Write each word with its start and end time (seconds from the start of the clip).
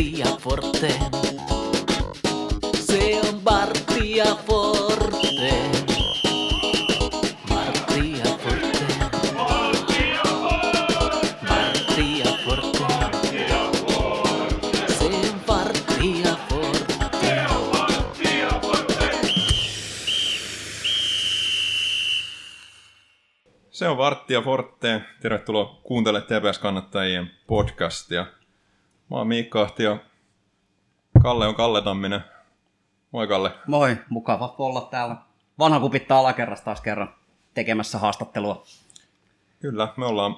Martti 0.00 0.18
ja 0.18 0.26
Forte. 0.26 0.88
Se 2.74 3.20
on 3.20 3.42
Martti 3.44 4.16
ja 4.16 4.36
Forte. 4.46 5.70
Forte. 7.48 8.00
Forte. 8.38 8.86
Se 14.88 15.04
on 15.04 15.40
Martti 15.48 16.20
ja 16.20 16.38
Forte. 16.48 16.90
Se 23.70 23.88
on 23.88 23.98
Vartti 23.98 24.32
ja 24.32 24.42
Forte. 24.42 25.02
Tervetuloa 25.20 25.80
kuuntele 25.82 26.20
TPS-kannattajien 26.20 27.30
podcastia. 27.46 28.39
Mä 29.10 29.16
oon 29.16 29.26
Miikka 29.28 29.62
Ahti 29.62 29.82
ja 29.82 29.96
Kalle 31.22 31.46
on 31.46 31.54
Kalle 31.54 31.82
Tamminen. 31.82 32.20
Moi 33.12 33.26
Kalle. 33.26 33.50
Moi, 33.66 33.96
mukava 34.10 34.54
olla 34.58 34.80
täällä. 34.80 35.16
Vanha 35.58 35.80
kupittaa 35.80 36.18
alakerrasta 36.18 36.64
taas 36.64 36.80
kerran 36.80 37.14
tekemässä 37.54 37.98
haastattelua. 37.98 38.64
Kyllä, 39.60 39.92
me 39.96 40.06
ollaan 40.06 40.36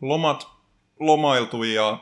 lomat 0.00 0.48
lomailtu 1.00 1.62
ja 1.62 1.98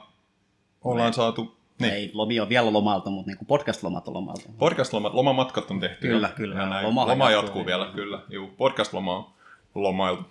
ollaan 0.84 1.08
Me- 1.08 1.12
saatu... 1.12 1.56
Niin, 1.78 1.94
Ei, 1.94 2.10
lomi 2.14 2.40
on 2.40 2.48
vielä 2.48 2.72
lomalta, 2.72 3.10
mutta 3.10 3.30
niin 3.30 3.46
podcast-lomat 3.46 4.08
on 4.08 4.14
lomalta. 4.14 4.48
podcast-lomat, 4.58 5.14
lomamatkat 5.14 5.70
on 5.70 5.80
tehty. 5.80 6.08
Kyllä, 6.08 6.28
jo. 6.28 6.34
kyllä. 6.34 6.54
Ja 6.60 6.66
näin. 6.68 6.86
Loma 6.86 7.06
Loma 7.06 7.30
jatkuu 7.30 7.46
jatkuu 7.46 7.66
vielä. 7.66 7.84
vielä, 7.84 7.94
kyllä. 7.94 8.20
Juu, 8.28 8.46
podcast-loma 8.48 9.16
on 9.16 9.32
lomailtu. 9.74 10.24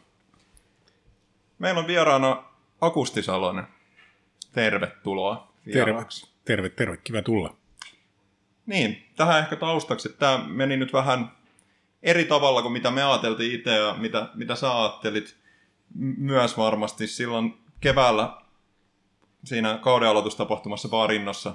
Meillä 1.60 1.80
on 1.80 1.88
vieraana 1.88 2.44
Akusti 2.82 3.24
Salonen. 3.24 3.68
Tervetuloa 4.54 5.36
Terve, 5.36 5.51
vieraaksi. 5.66 6.32
terve, 6.46 6.70
terve, 6.70 6.98
kiva 6.98 7.22
tulla. 7.22 7.56
Niin, 8.66 9.06
tähän 9.16 9.40
ehkä 9.40 9.56
taustaksi, 9.56 10.10
että 10.10 10.20
tämä 10.20 10.48
meni 10.48 10.78
nyt 10.78 10.94
vähän 10.94 11.32
eri 12.04 12.26
tavalla 12.26 12.62
kuin 12.62 12.72
mitä 12.72 12.92
me 12.92 13.04
ajateltiin 13.04 13.56
itse 13.56 13.76
ja 13.76 13.96
mitä, 13.98 14.30
mitä 14.34 14.56
sä 14.56 14.82
ajattelit 14.82 15.36
myös 16.18 16.58
varmasti 16.58 17.08
silloin 17.08 17.58
keväällä 17.82 18.42
siinä 19.44 19.80
kauden 19.82 20.10
aloitustapahtumassa 20.10 20.90
Baarinnossa 20.90 21.54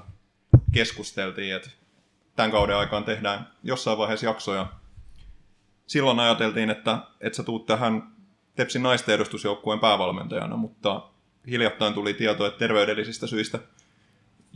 keskusteltiin, 0.73 1.57
että 1.57 1.71
tämän 2.37 2.51
kauden 2.51 2.77
aikaan 2.77 3.05
tehdään 3.05 3.51
jossain 3.62 3.99
vaiheessa 3.99 4.27
jaksoja. 4.27 4.67
Silloin 5.87 6.21
ajateltiin, 6.21 6.71
että, 6.71 6.99
että 7.21 7.37
sä 7.37 7.43
tuut 7.43 7.67
tähän 7.67 8.17
Tepsin 8.57 8.83
naisten 8.83 9.15
edustusjoukkueen 9.15 9.81
päävalmentajana, 9.81 10.57
mutta 10.57 11.09
hiljattain 11.47 11.95
tuli 11.95 12.15
tieto, 12.15 12.47
että 12.47 12.59
terveydellisistä 12.59 13.27
syistä 13.27 13.59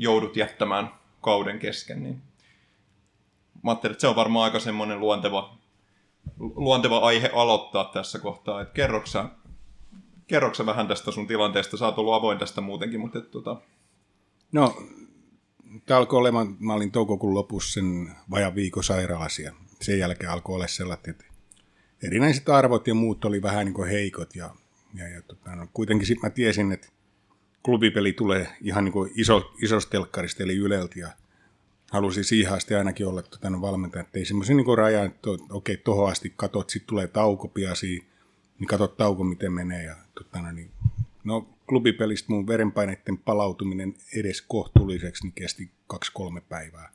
joudut 0.01 0.37
jättämään 0.37 0.91
kauden 1.21 1.59
kesken, 1.59 2.03
niin 2.03 2.23
mä 3.63 3.71
ajattelin, 3.71 3.93
että 3.93 4.01
se 4.01 4.09
on 4.09 4.17
varmaan 4.17 4.45
aika 4.45 4.61
semmoinen 4.61 5.01
luonteva, 5.01 5.57
luonteva 6.39 6.99
aihe 6.99 7.31
aloittaa 7.35 7.85
tässä 7.85 8.19
kohtaa. 8.19 8.61
Että 8.61 8.75
kerroksä, 8.75 9.25
kerroksä 10.27 10.67
vähän 10.67 10.89
tästä 10.89 11.11
sun 11.11 11.27
tilanteesta? 11.27 11.77
Sä 11.77 11.87
oot 11.87 11.99
ollut 11.99 12.15
avoin 12.15 12.39
tästä 12.39 12.61
muutenkin, 12.61 13.01
mutta 13.01 13.19
et, 13.19 13.31
tota, 13.31 13.57
No, 14.53 14.83
tämä 15.87 15.99
alkoi 15.99 16.19
olemaan, 16.19 16.57
mä 16.59 16.75
olin 16.75 16.93
toukokuun 16.93 17.35
lopussa 17.35 17.73
sen 17.73 18.11
vajan 18.31 18.55
viikon 18.55 18.85
sairaalassa 18.85 19.43
ja 19.43 19.53
sen 19.81 19.99
jälkeen 19.99 20.31
alkoi 20.31 20.55
olla 20.55 20.67
sellaiset, 20.67 21.09
että 21.09 21.25
erinäiset 22.03 22.49
arvot 22.49 22.87
ja 22.87 22.95
muut 22.95 23.25
oli 23.25 23.43
vähän 23.43 23.67
niin 23.67 23.75
kuin 23.75 23.89
heikot 23.89 24.37
ja, 24.37 24.55
ja, 24.95 25.09
ja 25.09 25.23
tota, 25.23 25.57
no, 25.57 25.69
kuitenkin 25.73 26.07
sitten 26.07 26.31
mä 26.31 26.35
tiesin, 26.35 26.73
että 26.73 26.89
klubipeli 27.63 28.13
tulee 28.13 28.49
ihan 28.61 28.85
niin 28.85 29.11
iso, 29.15 29.53
isosta 29.63 29.91
telkkarista 29.91 30.43
eli 30.43 30.57
Yleltä 30.57 31.01
ja 31.01 31.09
halusin 31.91 32.25
siihen 32.25 32.53
asti 32.53 32.75
ainakin 32.75 33.07
olla 33.07 33.23
tota, 33.23 33.51
no, 33.51 33.61
valmentaja, 33.61 34.03
että 34.03 34.19
ei 34.19 34.25
semmoisen 34.25 34.57
niin 34.57 34.79
rajan, 34.79 35.07
että 35.07 35.31
okei, 35.31 35.49
okay, 35.51 35.77
tohon 35.77 36.11
asti 36.11 36.33
katot, 36.37 36.71
sitten 36.71 36.89
tulee 36.89 37.07
tauko 37.07 37.49
piasi, 37.49 38.05
niin 38.59 38.69
katot 38.69 38.97
tauko, 38.97 39.25
miten 39.25 39.53
menee. 39.53 39.85
Ja, 39.85 39.97
tota, 40.15 40.43
no, 40.43 40.53
niin, 40.53 40.71
no, 41.25 41.49
klubipelistä 41.69 42.33
mun 42.33 42.47
verenpaineiden 42.47 43.19
palautuminen 43.19 43.95
edes 44.17 44.43
kohtuulliseksi 44.43 45.25
niin 45.25 45.33
kesti 45.33 45.71
kaksi-kolme 45.87 46.41
päivää. 46.41 46.93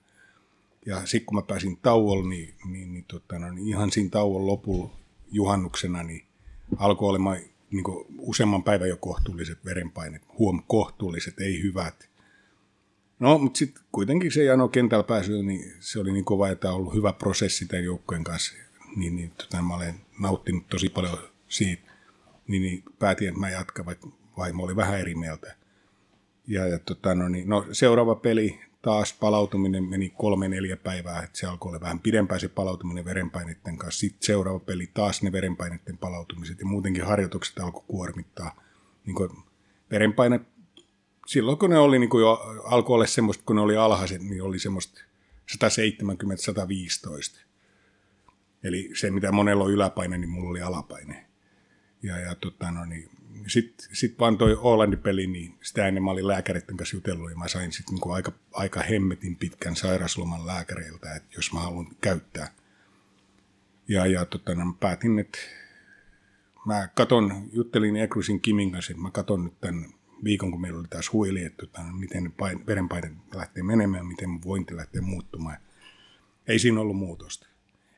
Ja 0.85 1.05
sitten 1.05 1.25
kun 1.25 1.35
mä 1.35 1.41
pääsin 1.41 1.77
tauolle, 1.77 2.29
niin, 2.29 2.53
niin, 2.65 2.93
niin, 2.93 3.05
tota, 3.07 3.39
no, 3.39 3.51
niin 3.51 3.67
ihan 3.67 3.91
siinä 3.91 4.09
tauon 4.09 4.47
lopulla 4.47 4.89
juhannuksena 5.31 6.03
niin 6.03 6.25
alkoi 6.77 7.09
olemaan 7.09 7.37
niin 7.75 7.83
kuin 7.83 8.05
useamman 8.19 8.63
päivän 8.63 8.89
jo 8.89 8.97
kohtuulliset 8.97 9.65
verenpaineet. 9.65 10.23
Huom, 10.39 10.63
kohtuulliset, 10.67 11.39
ei 11.39 11.63
hyvät. 11.63 12.09
No, 13.19 13.37
mutta 13.37 13.57
sitten 13.57 13.83
kuitenkin 13.91 14.31
se 14.31 14.43
jano 14.43 14.67
kentällä 14.67 15.03
pääsy, 15.03 15.43
niin 15.43 15.73
se 15.79 15.99
oli 15.99 16.11
niin 16.11 16.25
kova, 16.25 16.49
että 16.49 16.69
on 16.69 16.75
ollut 16.75 16.93
hyvä 16.93 17.13
prosessi 17.13 17.65
tämän 17.65 17.83
joukkojen 17.83 18.23
kanssa. 18.23 18.53
Niin, 18.95 19.15
niin 19.15 19.31
tota, 19.31 19.61
mä 19.61 19.75
olen 19.75 19.95
nauttinut 20.19 20.67
tosi 20.69 20.89
paljon 20.89 21.17
siitä. 21.47 21.91
Niin, 22.47 22.61
niin 22.61 22.83
päätin, 22.99 23.27
että 23.27 23.39
mä 23.39 23.49
jatkan, 23.49 23.85
vaikka 23.85 24.09
vaimo 24.37 24.63
oli 24.63 24.75
vähän 24.75 24.99
eri 24.99 25.15
mieltä. 25.15 25.55
Ja, 26.47 26.67
ja 26.67 26.79
tota, 26.79 27.15
no, 27.15 27.29
niin, 27.29 27.49
no, 27.49 27.65
seuraava 27.71 28.15
peli, 28.15 28.59
taas 28.85 29.13
palautuminen 29.13 29.83
meni 29.83 30.09
kolme 30.09 30.47
neljä 30.47 30.77
päivää, 30.77 31.23
että 31.23 31.39
se 31.39 31.47
alkoi 31.47 31.69
olla 31.69 31.81
vähän 31.81 31.99
pidempään 31.99 32.39
se 32.39 32.47
palautuminen 32.47 33.05
verenpaineiden 33.05 33.77
kanssa. 33.77 33.99
Sitten 33.99 34.25
seuraava 34.25 34.59
peli, 34.59 34.91
taas 34.93 35.23
ne 35.23 35.31
verenpaineiden 35.31 35.97
palautumiset 35.97 36.59
ja 36.59 36.65
muutenkin 36.65 37.05
harjoitukset 37.05 37.59
alkoi 37.59 37.83
kuormittaa. 37.87 38.61
Niin 39.05 39.15
kuin 39.15 39.29
verenpainet 39.91 40.41
silloin 41.25 41.57
kun 41.57 41.69
ne 41.69 41.77
oli 41.77 41.99
niin 41.99 42.09
kuin 42.09 42.21
jo, 42.21 42.61
alkoi 42.63 42.93
olla 42.93 43.05
semmoista, 43.05 43.43
kun 43.45 43.55
ne 43.55 43.61
oli 43.61 43.77
alhaiset, 43.77 44.21
niin 44.21 44.43
oli 44.43 44.59
semmoista 44.59 45.01
170-115. 45.51 47.39
Eli 48.63 48.89
se, 48.95 49.11
mitä 49.11 49.31
monella 49.31 49.63
on 49.63 49.71
yläpaine, 49.71 50.17
niin 50.17 50.29
mulla 50.29 50.49
oli 50.49 50.61
alapaine. 50.61 51.25
Ja, 52.03 52.19
ja 52.19 52.35
tota, 52.35 52.71
no 52.71 52.85
niin, 52.85 53.09
sitten 53.47 53.87
sit 53.93 54.19
vaan 54.19 54.37
toi 54.37 54.53
Oolandin 54.53 54.99
peli, 54.99 55.27
niin 55.27 55.57
sitä 55.61 55.87
ennen 55.87 56.03
mä 56.03 56.11
olin 56.11 56.27
lääkäreiden 56.27 56.77
kanssa 56.77 56.97
jutellut 56.97 57.31
ja 57.31 57.37
mä 57.37 57.47
sain 57.47 57.71
sitten 57.71 57.95
niin 57.95 58.13
aika, 58.13 58.31
aika 58.53 58.79
hemmetin 58.79 59.35
pitkän 59.35 59.75
sairasloman 59.75 60.47
lääkäreiltä, 60.47 61.15
että 61.15 61.29
jos 61.35 61.53
mä 61.53 61.59
haluan 61.59 61.87
käyttää. 62.01 62.47
Ja, 63.87 64.05
ja 64.05 64.25
tota, 64.25 64.55
no, 64.55 64.65
mä 64.65 64.73
päätin, 64.79 65.19
että 65.19 65.37
mä 66.65 66.87
katon, 66.95 67.49
juttelin 67.51 67.95
Ekrusin 67.95 68.41
Kimin 68.41 68.71
kanssa, 68.71 68.91
että 68.91 69.03
mä 69.03 69.11
katon 69.11 69.43
nyt 69.43 69.61
tämän 69.61 69.85
viikon, 70.23 70.51
kun 70.51 70.61
meillä 70.61 70.79
oli 70.79 70.87
taas 70.87 71.13
huili, 71.13 71.43
että 71.43 71.65
tota, 71.65 71.83
miten 71.83 72.23
ne 72.23 72.29
pain, 72.37 72.65
verenpaine 72.67 73.11
lähtee 73.33 73.63
menemään, 73.63 74.05
miten 74.05 74.29
mun 74.29 74.43
vointi 74.45 74.75
lähtee 74.75 75.01
muuttumaan. 75.01 75.57
Ei 76.47 76.59
siinä 76.59 76.81
ollut 76.81 76.97
muutosta. 76.97 77.47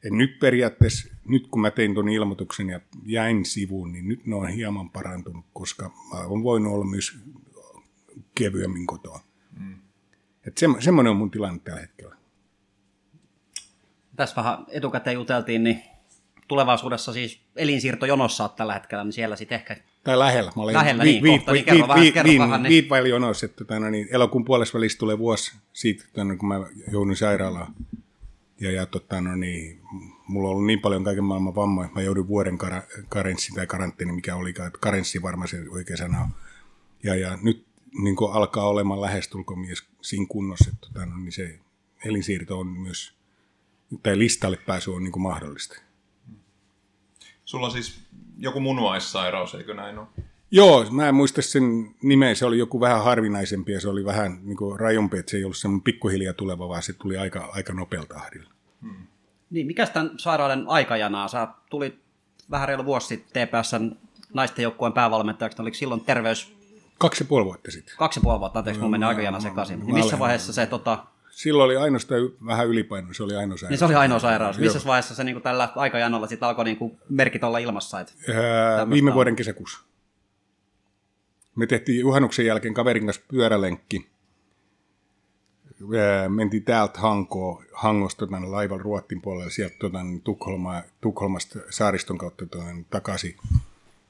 Et 0.07 0.13
nyt 0.13 0.39
periaatteessa, 0.39 1.09
nyt 1.25 1.47
kun 1.47 1.61
mä 1.61 1.71
tein 1.71 1.93
tuon 1.93 2.09
ilmoituksen 2.09 2.69
ja 2.69 2.79
jäin 3.05 3.45
sivuun, 3.45 3.91
niin 3.91 4.07
nyt 4.07 4.25
ne 4.25 4.35
on 4.35 4.47
hieman 4.47 4.89
parantunut, 4.89 5.45
koska 5.53 5.91
mä 6.13 6.19
olen 6.19 6.43
voinut 6.43 6.73
olla 6.73 6.85
myös 6.85 7.19
kevyemmin 8.35 8.87
kotoa. 8.87 9.21
Mm. 9.59 9.75
Et 10.47 10.57
se, 10.57 10.67
semmoinen 10.79 11.11
on 11.11 11.17
mun 11.17 11.31
tilanne 11.31 11.59
tällä 11.63 11.81
hetkellä. 11.81 12.15
Tässä 14.15 14.35
vähän 14.35 14.65
etukäteen 14.69 15.13
juteltiin, 15.13 15.63
niin 15.63 15.81
tulevaisuudessa 16.47 17.13
siis 17.13 17.41
elinsiirtojonossa 17.55 18.43
oot 18.43 18.55
tällä 18.55 18.73
hetkellä, 18.73 19.03
niin 19.03 19.13
siellä 19.13 19.35
sitten 19.35 19.55
ehkä 19.55 19.77
Tai 20.03 20.19
lähellä. 20.19 20.51
Mä 20.55 20.61
olen 20.63 20.75
Lähellä, 20.75 21.03
niin, 21.03 21.23
kohta, 21.27 21.51
niin 21.51 21.65
kerro 21.65 21.87
vähän- 21.87 22.13
kerro 22.13 22.31
vähän, 22.39 22.63
niin. 22.63 22.69
Viitvaili 22.69 23.09
jonossa, 23.09 23.45
että 23.45 23.79
no, 23.79 23.89
niin, 23.89 24.07
elokuun 24.11 24.45
puolessa 24.45 24.77
välissä 24.77 24.97
tulee 24.97 25.17
vuosi 25.17 25.57
siitä, 25.73 26.23
no, 26.23 26.37
kun 26.37 26.47
mä 26.49 26.55
joudun 26.91 27.15
sairaalaan. 27.15 27.73
Ja, 28.59 28.71
ja 28.71 28.85
tota, 28.85 29.21
no, 29.21 29.35
niin, 29.35 29.81
mulla 30.27 30.47
on 30.47 30.51
ollut 30.51 30.65
niin 30.65 30.81
paljon 30.81 31.03
kaiken 31.03 31.23
maailman 31.23 31.55
vammoja, 31.55 31.85
että 31.85 31.99
mä 31.99 32.03
joudun 32.03 32.27
vuoden 32.27 32.57
kar- 32.57 33.03
karenssi 33.09 33.53
tai 33.55 33.67
karanteeni, 33.67 34.11
mikä 34.11 34.35
oli 34.35 34.53
karenssi 34.79 35.21
varmaan 35.21 35.47
se 35.47 35.63
oikea 35.69 35.97
sana 35.97 36.21
on. 36.21 36.29
Ja, 37.03 37.15
ja 37.15 37.37
nyt 37.41 37.67
niin 38.03 38.15
alkaa 38.31 38.67
olemaan 38.67 39.01
lähestulkoon 39.01 39.59
mies 39.59 39.83
siinä 40.01 40.25
kunnossa, 40.29 40.69
että 40.73 40.87
tota, 40.87 41.05
no, 41.05 41.17
niin 41.17 41.31
se 41.31 41.59
elinsiirto 42.05 42.59
on 42.59 42.67
myös, 42.67 43.13
tai 44.03 44.17
listalle 44.17 44.57
pääsy 44.57 44.91
on 44.91 45.03
niin 45.03 45.11
kuin 45.11 45.23
mahdollista. 45.23 45.81
sulla 47.45 47.65
on 47.65 47.71
siis 47.71 47.99
joku 48.37 48.59
munuaissairaus, 48.59 49.55
eikö 49.55 49.73
näin 49.73 49.97
ole? 49.97 50.07
Joo, 50.51 50.85
mä 50.91 51.09
en 51.09 51.15
muista 51.15 51.41
sen 51.41 51.95
nimeä, 52.01 52.35
se 52.35 52.45
oli 52.45 52.57
joku 52.57 52.79
vähän 52.79 53.03
harvinaisempi 53.03 53.71
ja 53.71 53.81
se 53.81 53.89
oli 53.89 54.05
vähän 54.05 54.39
niin 54.43 54.57
kuin 54.57 54.79
rajumpi, 54.79 55.17
että 55.17 55.29
se 55.29 55.37
ei 55.37 55.43
ollut 55.43 55.57
semmoinen 55.57 55.83
pikkuhiljaa 55.83 56.33
tuleva, 56.33 56.69
vaan 56.69 56.83
se 56.83 56.93
tuli 56.93 57.17
aika, 57.17 57.49
aika 57.53 57.73
nopealta 57.73 58.13
tahdilla. 58.15 58.49
Niin, 59.49 59.67
mikä 59.67 59.87
tämän 59.87 60.11
sairauden 60.17 60.63
aikajanaa? 60.67 61.27
Sä 61.27 61.47
tulit 61.69 61.99
vähän 62.51 62.67
reilu 62.67 62.85
vuosi 62.85 63.07
sitten 63.07 63.47
TPSn 63.47 63.91
naisten 64.33 64.63
joukkueen 64.63 64.93
päävalmentajaksi, 64.93 65.61
oliko 65.61 65.75
silloin 65.75 66.01
terveys 66.01 66.57
Kaksi 66.97 67.23
ja 67.23 67.27
puoli 67.27 67.45
vuotta 67.45 67.71
sitten. 67.71 67.95
kaksi 67.97 68.19
ja 68.19 68.21
puoli 68.23 68.39
vuotta, 68.39 68.59
anteeksi, 68.59 68.81
mun 68.81 68.91
meni 68.91 69.05
aikajana 69.05 69.39
sekaisin. 69.39 69.79
Niin 69.79 69.93
missä 69.93 70.19
vaiheessa 70.19 70.53
se, 70.53 70.65
tota, 70.65 71.03
Silloin 71.29 71.65
oli 71.65 71.77
ainoastaan 71.77 72.21
vähän 72.45 72.67
ylipaino, 72.67 73.13
se 73.13 73.23
oli 73.23 73.35
ainoa 73.35 73.57
sairaus. 73.57 73.69
niin 73.69 73.77
se 73.79 73.85
oli 73.85 73.95
ainoa 73.95 74.19
sairaus. 74.19 74.57
Joo. 74.57 74.63
Missä 74.73 74.87
vaiheessa 74.87 75.15
se 75.15 75.23
niin 75.23 75.41
tällä 75.41 75.69
aikajanalla 75.75 76.27
sitten 76.27 76.47
alkoi 76.49 76.65
niin 76.65 76.77
kuin 76.77 76.97
merkit 77.09 77.43
olla 77.43 77.57
ilmassa? 77.57 77.99
Et, 77.99 78.15
Ää, 78.77 78.89
viime 78.89 79.13
vuoden 79.13 79.35
kesäkuussa. 79.35 79.79
Me 81.57 81.67
tehtiin 81.67 81.99
juhannuksen 81.99 82.45
jälkeen 82.45 82.73
kaverin 82.73 83.05
kanssa 83.05 83.21
pyörälenkki. 83.27 84.07
mentiin 86.29 86.63
täältä 86.63 86.99
Hankoa, 86.99 87.63
Hangosta 87.73 88.27
tuonne 88.27 88.47
laivan 88.47 88.81
Ruottin 88.81 89.21
puolelle, 89.21 89.51
sieltä 89.51 89.75
tuota, 89.79 89.99
Tukholma, 90.23 90.83
Tukholmasta 91.01 91.59
saariston 91.69 92.17
kautta 92.17 92.45
tuonne, 92.45 92.85
takaisin. 92.89 93.35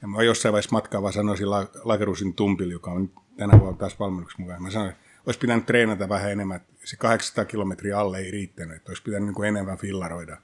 Ja 0.02 0.08
mä 0.08 0.24
jossain 0.24 0.54
vaiheessa 0.54 0.76
matkaa 0.76 1.02
vaan 1.02 1.14
sanoisin 1.14 1.50
La- 1.50 1.68
Lagerusin 1.84 2.34
Tumpille, 2.34 2.74
joka 2.74 2.92
on 2.92 3.12
tänä 3.38 3.60
vuonna 3.60 3.78
taas 3.78 4.00
valmennuksessa 4.00 4.42
mukaan. 4.42 4.64
Mä 4.64 4.72
sanoin, 4.72 4.94
olisi 5.26 5.40
pitänyt 5.40 5.66
treenata 5.66 6.10
vähän 6.10 6.32
enemmän, 6.32 6.62
se 6.84 6.96
800 6.96 7.46
kilometriä 7.46 8.00
alle 8.00 8.20
ei 8.20 8.32
riittänyt, 8.32 8.78
että 8.78 8.92
olisi 8.92 9.04
pitänyt 9.04 9.36
niin 9.36 9.46
enemmän 9.46 9.78
fillaroida. 9.78 10.38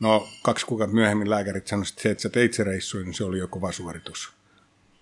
No, 0.00 0.28
kaksi 0.42 0.66
kuukautta 0.66 0.94
myöhemmin 0.94 1.30
lääkärit 1.30 1.66
sanoivat, 1.66 1.88
että 1.88 2.02
se, 2.02 2.10
että 2.10 2.22
sä 2.22 2.28
teit 2.28 2.54
se 2.54 2.64
reissu, 2.64 2.98
niin 2.98 3.14
se 3.14 3.24
oli 3.24 3.38
jo 3.38 3.48
kova 3.48 3.72
suoritus. 3.72 4.39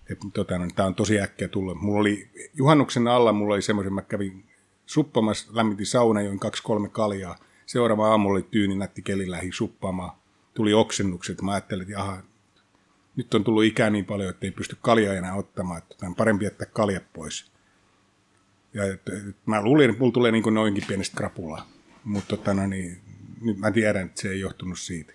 Et, 0.09 0.19
tota, 0.33 0.57
no, 0.57 0.67
tämä 0.75 0.87
on 0.87 0.95
tosi 0.95 1.19
äkkiä 1.19 1.47
tullut. 1.47 1.81
Mulla 1.81 1.99
oli, 1.99 2.29
juhannuksen 2.53 3.07
alla 3.07 3.33
mulla 3.33 3.53
oli 3.53 3.61
semmoisen, 3.61 3.93
mä 3.93 4.01
kävin 4.01 4.45
suppamassa, 4.85 5.51
lämmitin 5.53 5.85
sauna, 5.85 6.21
join 6.21 6.39
kaksi 6.39 6.63
kolme 6.63 6.89
kaljaa. 6.89 7.37
Seuraava 7.65 8.09
aamulla 8.09 8.35
oli 8.35 8.47
tyyni 8.51 8.75
nätti 8.75 9.01
keli 9.01 9.31
lähi 9.31 9.51
suppaamaan. 9.51 10.11
Tuli 10.53 10.73
oksennukset. 10.73 11.41
Mä 11.41 11.51
ajattelin, 11.51 11.81
että 11.81 11.93
jaha, 11.93 12.21
nyt 13.15 13.33
on 13.33 13.43
tullut 13.43 13.63
ikää 13.63 13.89
niin 13.89 14.05
paljon, 14.05 14.29
että 14.29 14.45
ei 14.45 14.51
pysty 14.51 14.77
kaljaa 14.81 15.13
enää 15.13 15.35
ottamaan. 15.35 15.77
Että 15.77 16.05
on 16.07 16.15
parempi 16.15 16.45
jättää 16.45 16.67
kaljat 16.73 17.13
pois. 17.13 17.51
Ja 18.73 18.85
et, 18.85 19.09
et, 19.09 19.35
mä 19.45 19.63
luulin, 19.63 19.89
että 19.89 19.99
mulla 19.99 20.13
tulee 20.13 20.31
niin 20.31 20.53
noinkin 20.53 20.83
pienestä 20.87 21.17
krapulaa. 21.17 21.69
Mutta 22.03 22.37
tota, 22.37 22.53
no, 22.53 22.67
niin, 22.67 23.01
nyt 23.41 23.57
mä 23.57 23.71
tiedän, 23.71 24.05
että 24.05 24.21
se 24.21 24.29
ei 24.29 24.39
johtunut 24.39 24.79
siitä. 24.79 25.13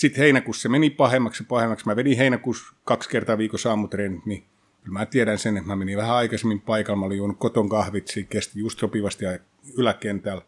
Sitten 0.00 0.22
heinäkuussa 0.22 0.62
se 0.62 0.68
meni 0.68 0.90
pahemmaksi 0.90 1.42
ja 1.42 1.46
pahemmaksi. 1.48 1.86
Mä 1.86 1.96
vedin 1.96 2.16
heinäkuussa 2.16 2.74
kaksi 2.84 3.08
kertaa 3.08 3.38
viikossa 3.38 3.70
aamutreenit, 3.70 4.26
niin 4.26 4.44
kyllä 4.84 4.98
mä 4.98 5.06
tiedän 5.06 5.38
sen, 5.38 5.56
että 5.56 5.68
mä 5.68 5.76
menin 5.76 5.98
vähän 5.98 6.16
aikaisemmin 6.16 6.60
paikalla. 6.60 7.00
Mä 7.00 7.06
olin 7.06 7.18
juonut 7.18 7.38
koton 7.38 7.68
kahvit, 7.68 8.06
kesti 8.28 8.60
just 8.60 8.78
sopivasti 8.78 9.24
ja 9.24 9.38
yläkentällä 9.76 10.42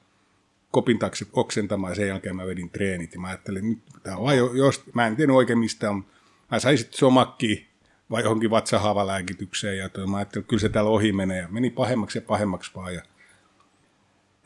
kopin 0.71 0.99
taakse 0.99 1.27
oksentamaan 1.33 1.91
ja 1.91 1.95
sen 1.95 2.09
jälkeen 2.09 2.37
mä 2.37 2.47
vedin 2.47 2.71
treenit. 2.71 3.15
Ja 3.15 3.21
mä 3.21 3.29
ajattelin, 3.29 3.71
nyt 3.71 3.79
tää 4.03 4.17
on 4.17 4.37
jo, 4.37 4.53
jos, 4.53 4.85
mä 4.95 5.07
en 5.07 5.17
tiedä 5.17 5.33
oikein 5.33 5.59
mistä 5.59 5.91
on. 5.91 6.05
Mä 6.51 6.59
sain 6.59 6.79
sitten 6.79 6.99
somakkiin 6.99 7.67
vai 8.11 8.23
johonkin 8.23 8.51
vatsahavalääkitykseen 8.51 9.79
ja 9.79 9.89
toi, 9.89 10.07
mä 10.07 10.17
ajattelin, 10.17 10.43
että 10.43 10.49
kyllä 10.49 10.61
se 10.61 10.69
täällä 10.69 10.91
ohi 10.91 11.13
menee. 11.13 11.39
Ja 11.39 11.49
meni 11.49 11.71
pahemmaksi 11.71 12.19
ja 12.19 12.23
pahemmaksi 12.23 12.71
vaan. 12.75 12.95
Ja 12.95 13.03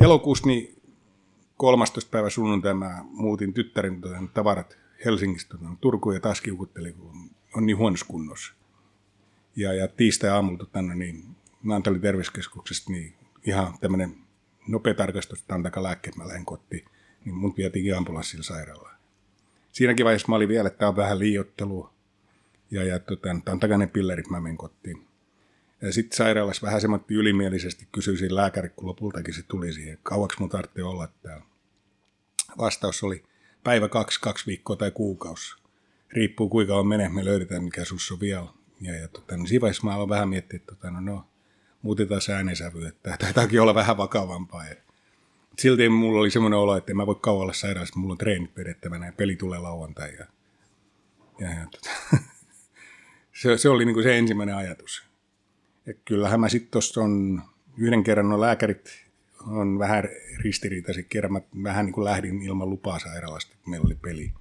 elokuussa 0.01 0.47
niin 0.47 0.83
13. 1.57 2.11
päivä 2.11 2.31
sunnuntai 2.31 2.75
mä 2.75 3.05
muutin 3.05 3.55
tyttären 3.55 4.01
tavarat 4.35 4.86
Helsingistä 5.05 5.59
Turkuun 5.81 6.15
ja 6.15 6.21
taas 6.21 6.41
kiukuttelin, 6.41 6.95
kun 6.95 7.31
on 7.55 7.67
niin 7.67 7.77
huonossa 7.77 8.07
kunnossa. 8.07 8.55
Ja, 9.57 9.75
ja 9.75 9.89
tiistai 9.89 10.31
aamulla 10.31 10.67
tänne 10.73 10.95
niin 10.95 11.37
Naantalin 11.63 12.01
terveyskeskuksesta 12.01 12.93
niin 12.93 13.15
ihan 13.47 13.79
tämmöinen 13.81 14.17
nopea 14.69 14.95
tarkastus, 14.95 15.41
että 15.41 15.55
antaka 15.55 15.83
lääkkeet, 15.83 16.17
mä 16.17 16.29
lähden 16.29 16.45
kotiin, 16.45 16.85
niin 17.25 17.35
mun 17.35 17.55
vietiin 17.57 17.97
ambulanssilla 17.97 18.43
sairaalaan. 18.43 18.97
Siinäkin 19.73 20.05
vaiheessa 20.05 20.29
mä 20.29 20.37
olin 20.37 20.49
vielä, 20.49 20.67
että 20.67 20.79
tämä 20.79 20.89
on 20.89 20.97
vähän 20.97 21.19
liiottelua, 21.19 21.93
ja, 22.71 22.85
ja 22.85 22.99
tota, 22.99 23.29
antakaa 23.47 23.79
ne 23.79 23.87
pillerit, 23.87 24.31
mä 24.31 24.41
menen 24.41 24.57
kotiin. 24.57 25.07
Ja 25.83 25.93
sitten 25.93 26.17
sairaalassa 26.17 26.67
vähän 26.67 26.81
semmoitti 26.81 27.15
ylimielisesti 27.15 27.89
kysyisin 27.93 28.35
lääkäri, 28.35 28.69
kun 28.69 28.89
lopultakin 28.89 29.35
se 29.35 29.43
tuli 29.43 29.73
siihen, 29.73 29.99
kauaksi 30.03 30.41
mun 30.41 30.49
tarvitsee 30.49 30.85
olla 30.85 31.09
täällä. 31.23 31.45
Vastaus 32.59 33.03
oli 33.03 33.25
päivä 33.67 33.89
kaksi, 33.89 34.21
kaksi 34.21 34.47
viikkoa 34.47 34.77
tai 34.77 34.91
kuukausi. 34.91 35.57
Riippuu 36.13 36.49
kuinka 36.49 36.77
on 36.77 36.87
menee, 36.87 37.09
me 37.09 37.25
löydetään 37.25 37.65
mikä 37.65 37.85
sus 37.85 38.13
on 38.13 38.21
vielä. 38.21 38.47
Ja, 38.81 38.97
ja 38.97 39.09
tota, 39.09 39.37
niin 39.37 39.47
siinä 39.47 39.61
vaiheessa 39.61 39.87
mä 39.87 39.95
aloin 39.95 40.09
vähän 40.09 40.29
miettiä, 40.29 40.57
että 40.57 40.75
tota, 40.75 40.91
no, 40.91 41.01
no, 41.01 41.25
muutetaan 41.83 42.21
äänensävy, 42.35 42.87
että 42.87 43.17
taitakin 43.21 43.61
olla 43.61 43.75
vähän 43.75 43.97
vakavampaa. 43.97 44.67
Ja 44.67 44.75
silti 45.59 45.89
mulla 45.89 46.21
oli 46.21 46.31
semmoinen 46.31 46.59
olo, 46.59 46.77
että 46.77 46.93
en 46.93 46.97
mä 46.97 47.07
voi 47.07 47.15
kauan 47.21 47.43
olla 47.43 47.53
sairaalassa, 47.53 48.01
mulla 48.01 48.13
on 48.13 48.19
treenit 48.19 48.55
pidettävänä 48.55 49.07
ja 49.07 49.13
peli 49.13 49.37
tulee 49.37 49.59
lauantai. 49.59 50.15
Ja, 50.15 50.27
ja, 51.39 51.51
ja 51.51 51.67
tota, 51.71 51.91
se, 53.43 53.59
se 53.59 53.69
oli 53.69 53.85
niin 53.85 53.95
kuin 53.95 54.05
se 54.05 54.19
ensimmäinen 54.19 54.57
ajatus. 54.57 55.05
Ja 55.87 55.95
kyllähän 56.05 56.41
mä 56.41 56.49
sitten 56.49 56.71
tuossa 56.71 57.01
on 57.01 57.43
yhden 57.77 58.05
kerran, 58.05 58.29
no 58.29 58.41
lääkärit 58.41 59.06
on 59.47 59.79
vähän 59.79 60.05
ristiriitaiset 60.39 61.07
kerran, 61.09 61.33
mä 61.33 61.41
vähän 61.63 61.87
niin 61.87 61.93
kuin 61.93 62.05
lähdin 62.05 62.43
ilman 62.43 62.71
lupaa 62.71 62.99
sairaalasta, 62.99 63.53
että 63.55 63.71
meillä 63.71 63.87
oli 63.87 63.99
peli. 64.03 64.33